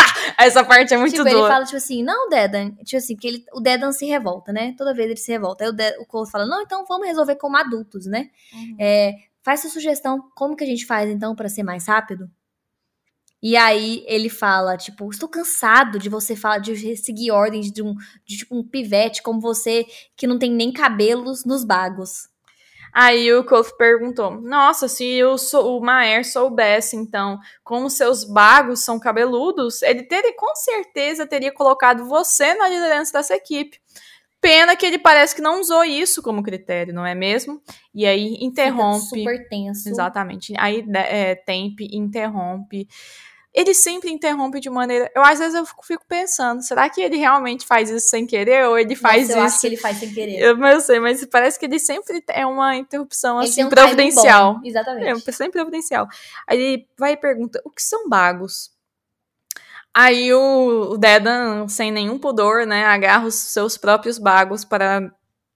essa 0.38 0.64
parte 0.64 0.94
é 0.94 0.96
muito 0.96 1.14
tipo, 1.14 1.26
ele 1.26 1.36
dura. 1.36 1.52
fala, 1.52 1.64
tipo 1.64 1.76
assim, 1.76 2.02
não, 2.02 2.28
Dedan. 2.28 2.70
Tipo 2.84 2.96
assim, 2.96 3.14
porque 3.14 3.28
ele, 3.28 3.44
o 3.52 3.60
Dedan 3.60 3.92
se 3.92 4.06
revolta, 4.06 4.52
né? 4.52 4.74
Toda 4.76 4.94
vez 4.94 5.10
ele 5.10 5.18
se 5.18 5.30
revolta. 5.30 5.64
Aí 5.64 5.70
o, 5.70 5.72
De, 5.72 5.98
o 5.98 6.06
Cole 6.06 6.30
fala, 6.30 6.46
não, 6.46 6.62
então 6.62 6.84
vamos 6.86 7.06
resolver 7.06 7.36
como 7.36 7.56
adultos, 7.56 8.06
né? 8.06 8.30
Uhum. 8.52 8.76
É, 8.78 9.14
faz 9.42 9.60
sua 9.60 9.70
sugestão, 9.70 10.30
como 10.34 10.56
que 10.56 10.64
a 10.64 10.66
gente 10.66 10.86
faz, 10.86 11.10
então, 11.10 11.34
pra 11.34 11.48
ser 11.48 11.62
mais 11.62 11.86
rápido? 11.86 12.30
E 13.42 13.56
aí 13.56 14.04
ele 14.06 14.28
fala, 14.28 14.76
tipo, 14.76 15.10
estou 15.10 15.28
cansado 15.28 15.98
de 15.98 16.10
você 16.10 16.36
falar, 16.36 16.58
de 16.58 16.96
seguir 16.96 17.30
ordens 17.30 17.72
de 17.72 17.82
um, 17.82 17.94
de, 18.24 18.38
tipo, 18.38 18.54
um 18.54 18.62
pivete 18.62 19.22
como 19.22 19.40
você, 19.40 19.86
que 20.14 20.26
não 20.26 20.38
tem 20.38 20.50
nem 20.50 20.70
cabelos 20.70 21.44
nos 21.44 21.64
bagos. 21.64 22.28
Aí 22.92 23.32
o 23.32 23.44
Koth 23.44 23.76
perguntou: 23.76 24.30
Nossa, 24.40 24.88
se 24.88 25.22
o, 25.24 25.38
sou- 25.38 25.78
o 25.78 25.80
Maer 25.80 26.24
soubesse, 26.24 26.96
então, 26.96 27.38
como 27.62 27.88
seus 27.90 28.24
bagos 28.24 28.84
são 28.84 28.98
cabeludos, 28.98 29.82
ele 29.82 30.02
teria, 30.02 30.34
com 30.36 30.54
certeza 30.56 31.26
teria 31.26 31.52
colocado 31.52 32.06
você 32.06 32.54
na 32.54 32.68
liderança 32.68 33.12
dessa 33.12 33.34
equipe. 33.34 33.78
Pena 34.40 34.74
que 34.74 34.86
ele 34.86 34.98
parece 34.98 35.34
que 35.34 35.42
não 35.42 35.60
usou 35.60 35.84
isso 35.84 36.22
como 36.22 36.42
critério, 36.42 36.94
não 36.94 37.04
é 37.04 37.14
mesmo? 37.14 37.60
E 37.94 38.06
aí 38.06 38.30
Fica 38.30 38.44
interrompe. 38.46 39.04
super 39.06 39.48
tenso. 39.50 39.86
Exatamente. 39.86 40.54
Aí 40.56 40.82
né, 40.86 41.30
é, 41.30 41.34
Temp 41.34 41.78
interrompe. 41.92 42.88
Ele 43.52 43.74
sempre 43.74 44.10
interrompe 44.10 44.60
de 44.60 44.70
maneira. 44.70 45.10
Eu 45.14 45.22
às 45.24 45.40
vezes 45.40 45.54
eu 45.54 45.66
fico, 45.66 46.04
pensando, 46.06 46.62
será 46.62 46.88
que 46.88 47.00
ele 47.00 47.16
realmente 47.16 47.66
faz 47.66 47.90
isso 47.90 48.08
sem 48.08 48.24
querer 48.24 48.66
ou 48.66 48.78
ele 48.78 48.94
faz 48.94 49.28
Nossa, 49.28 49.32
eu 49.32 49.44
isso? 49.44 49.54
acho 49.54 49.60
que 49.60 49.66
ele 49.66 49.76
faz 49.76 49.96
sem 49.98 50.14
querer. 50.14 50.38
Eu, 50.38 50.56
mas 50.56 50.74
eu 50.74 50.80
sei, 50.82 51.00
mas 51.00 51.24
parece 51.26 51.58
que 51.58 51.66
ele 51.66 51.80
sempre 51.80 52.22
é 52.28 52.46
uma 52.46 52.76
interrupção 52.76 53.40
Ele 53.40 53.48
assim 53.48 53.64
um 53.64 53.68
providencial. 53.68 54.54
bom, 54.54 54.60
Exatamente. 54.64 55.28
É, 55.28 55.32
sempre 55.32 55.52
providencial. 55.52 56.06
Aí 56.46 56.60
ele 56.60 56.88
vai 56.96 57.12
e 57.12 57.16
pergunta: 57.16 57.60
o 57.64 57.70
que 57.70 57.82
são 57.82 58.08
bagos? 58.08 58.70
Aí 59.92 60.32
o, 60.32 60.92
o 60.92 60.96
Dedan, 60.96 61.66
sem 61.66 61.90
nenhum 61.90 62.18
pudor, 62.18 62.64
né, 62.64 62.84
agarra 62.84 63.26
os 63.26 63.34
seus 63.34 63.76
próprios 63.76 64.18
bagos 64.18 64.64
para 64.64 65.12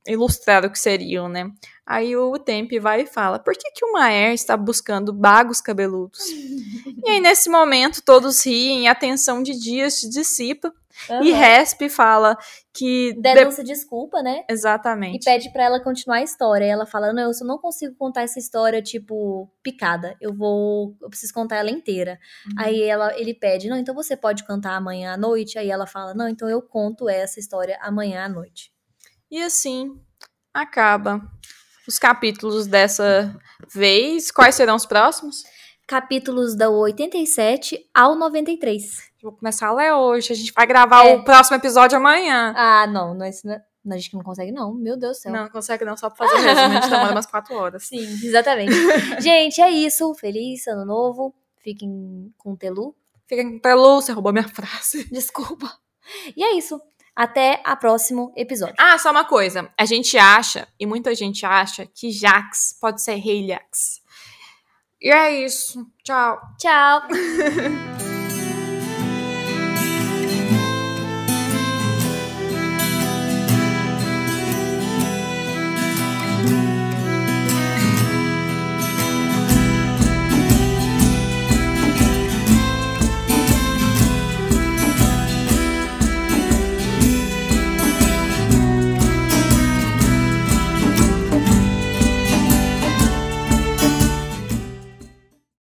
ilustrar 0.07 0.65
o 0.65 0.71
que 0.71 0.79
seriam, 0.79 1.29
né? 1.29 1.51
Aí 1.87 2.17
o 2.17 2.39
Temp 2.39 2.71
vai 2.81 3.03
e 3.03 3.07
fala: 3.07 3.39
Por 3.39 3.53
que, 3.55 3.71
que 3.73 3.85
o 3.85 3.93
Maer 3.93 4.33
está 4.33 4.57
buscando 4.57 5.13
bagos 5.13 5.61
cabeludos? 5.61 6.21
e 6.27 7.11
aí, 7.11 7.21
nesse 7.21 7.51
momento, 7.51 8.01
todos 8.03 8.45
riem 8.47 8.85
e 8.85 8.89
a 8.89 8.95
tensão 8.95 9.43
de 9.43 9.53
Dias 9.59 10.01
se 10.01 10.09
dissipa. 10.09 10.73
Aham. 11.11 11.25
E 11.25 11.33
Resp 11.33 11.89
fala 11.91 12.39
que. 12.73 13.13
de- 13.15 13.21
Denúncia 13.21 13.63
desculpa, 13.65 14.23
né? 14.23 14.45
E 14.49 14.53
Exatamente. 14.53 15.25
pede 15.25 15.53
pra 15.53 15.65
ela 15.65 15.81
continuar 15.83 16.19
a 16.19 16.23
história. 16.23 16.65
E 16.65 16.69
ela 16.69 16.87
fala: 16.87 17.13
Não, 17.13 17.25
eu 17.25 17.35
só 17.35 17.45
não 17.45 17.59
consigo 17.59 17.95
contar 17.97 18.23
essa 18.23 18.39
história, 18.39 18.81
tipo, 18.81 19.51
picada. 19.63 20.17
Eu 20.21 20.33
vou. 20.33 20.97
Eu 21.03 21.11
preciso 21.11 21.35
contar 21.35 21.57
ela 21.57 21.71
inteira. 21.71 22.19
Aí 22.57 22.81
ela, 22.83 23.13
ele 23.19 23.35
pede: 23.35 23.69
Não, 23.69 23.77
então 23.77 23.95
você 23.95 24.17
pode 24.17 24.45
cantar 24.45 24.77
amanhã 24.77 25.13
à 25.13 25.17
noite? 25.19 25.59
Aí 25.59 25.69
ela 25.69 25.87
fala: 25.87 26.15
Não, 26.15 26.29
então 26.29 26.49
eu 26.49 26.63
conto 26.63 27.09
essa 27.11 27.39
história 27.41 27.77
amanhã 27.83 28.25
à 28.25 28.29
noite. 28.29 28.73
E 29.31 29.43
assim 29.43 30.01
acaba 30.55 31.21
os 31.87 31.99
capítulos 31.99 32.67
dessa 32.67 33.35
vez. 33.73 34.31
Quais 34.31 34.55
serão 34.55 34.77
os 34.77 34.87
próximos? 34.87 35.43
Capítulos 35.87 36.57
da 36.57 36.71
87 36.71 37.79
ao 37.93 38.15
93. 38.17 38.85
Vou 39.23 39.33
começar 39.33 39.69
a 39.69 39.73
ler 39.75 39.93
hoje. 39.93 40.33
A 40.33 40.37
gente 40.37 40.53
vai 40.53 40.67
gravar 40.67 41.07
É. 41.07 41.15
o 41.15 41.25
próximo 41.25 41.57
episódio 41.57 41.97
amanhã. 41.99 42.55
Ah, 42.57 42.87
não, 42.87 43.15
não, 43.15 43.27
isso 43.27 43.47
não, 43.47 43.95
a 43.95 43.99
gente 43.99 44.15
não 44.15 44.23
consegue, 44.23 44.51
não. 44.51 44.73
Meu 44.75 44.97
Deus 44.97 45.19
do 45.19 45.21
céu. 45.21 45.33
Não, 45.33 45.43
não 45.43 45.51
consegue 45.51 45.85
não, 45.85 45.97
só 45.97 46.09
pra 46.09 46.27
fazer 46.27 46.43
mesmo. 46.43 46.61
A 46.61 46.69
gente 46.71 46.89
demora 46.91 47.13
umas 47.13 47.27
quatro 47.27 47.55
horas. 47.55 47.87
Sim, 47.87 48.01
exatamente. 48.01 48.73
gente, 49.21 49.61
é 49.61 49.71
isso. 49.71 50.15
Feliz 50.15 50.67
ano 50.67 50.85
novo. 50.87 51.35
Fiquem 51.63 52.33
com 52.39 52.53
o 52.53 52.57
Telu. 52.57 52.95
Fica 53.27 53.43
pelo, 53.63 54.01
você 54.01 54.13
roubou 54.13 54.33
minha 54.33 54.49
frase. 54.49 55.05
Desculpa. 55.11 55.71
E 56.37 56.43
é 56.45 56.57
isso. 56.57 56.81
Até 57.17 57.61
a 57.65 57.77
próximo 57.77 58.33
episódio. 58.37 58.75
Ah, 58.79 58.99
só 58.99 59.11
uma 59.11 59.25
coisa. 59.25 59.71
A 59.79 59.85
gente 59.85 60.19
acha, 60.19 60.67
e 60.79 60.85
muita 60.87 61.15
gente 61.15 61.47
acha, 61.47 61.87
que 61.87 62.11
Jax 62.11 62.77
pode 62.81 63.03
ser 63.03 63.15
Rei 63.17 63.47
Jax. 63.47 64.03
E 65.01 65.11
é 65.11 65.45
isso. 65.45 65.87
Tchau. 66.03 66.41
Tchau. 66.59 67.03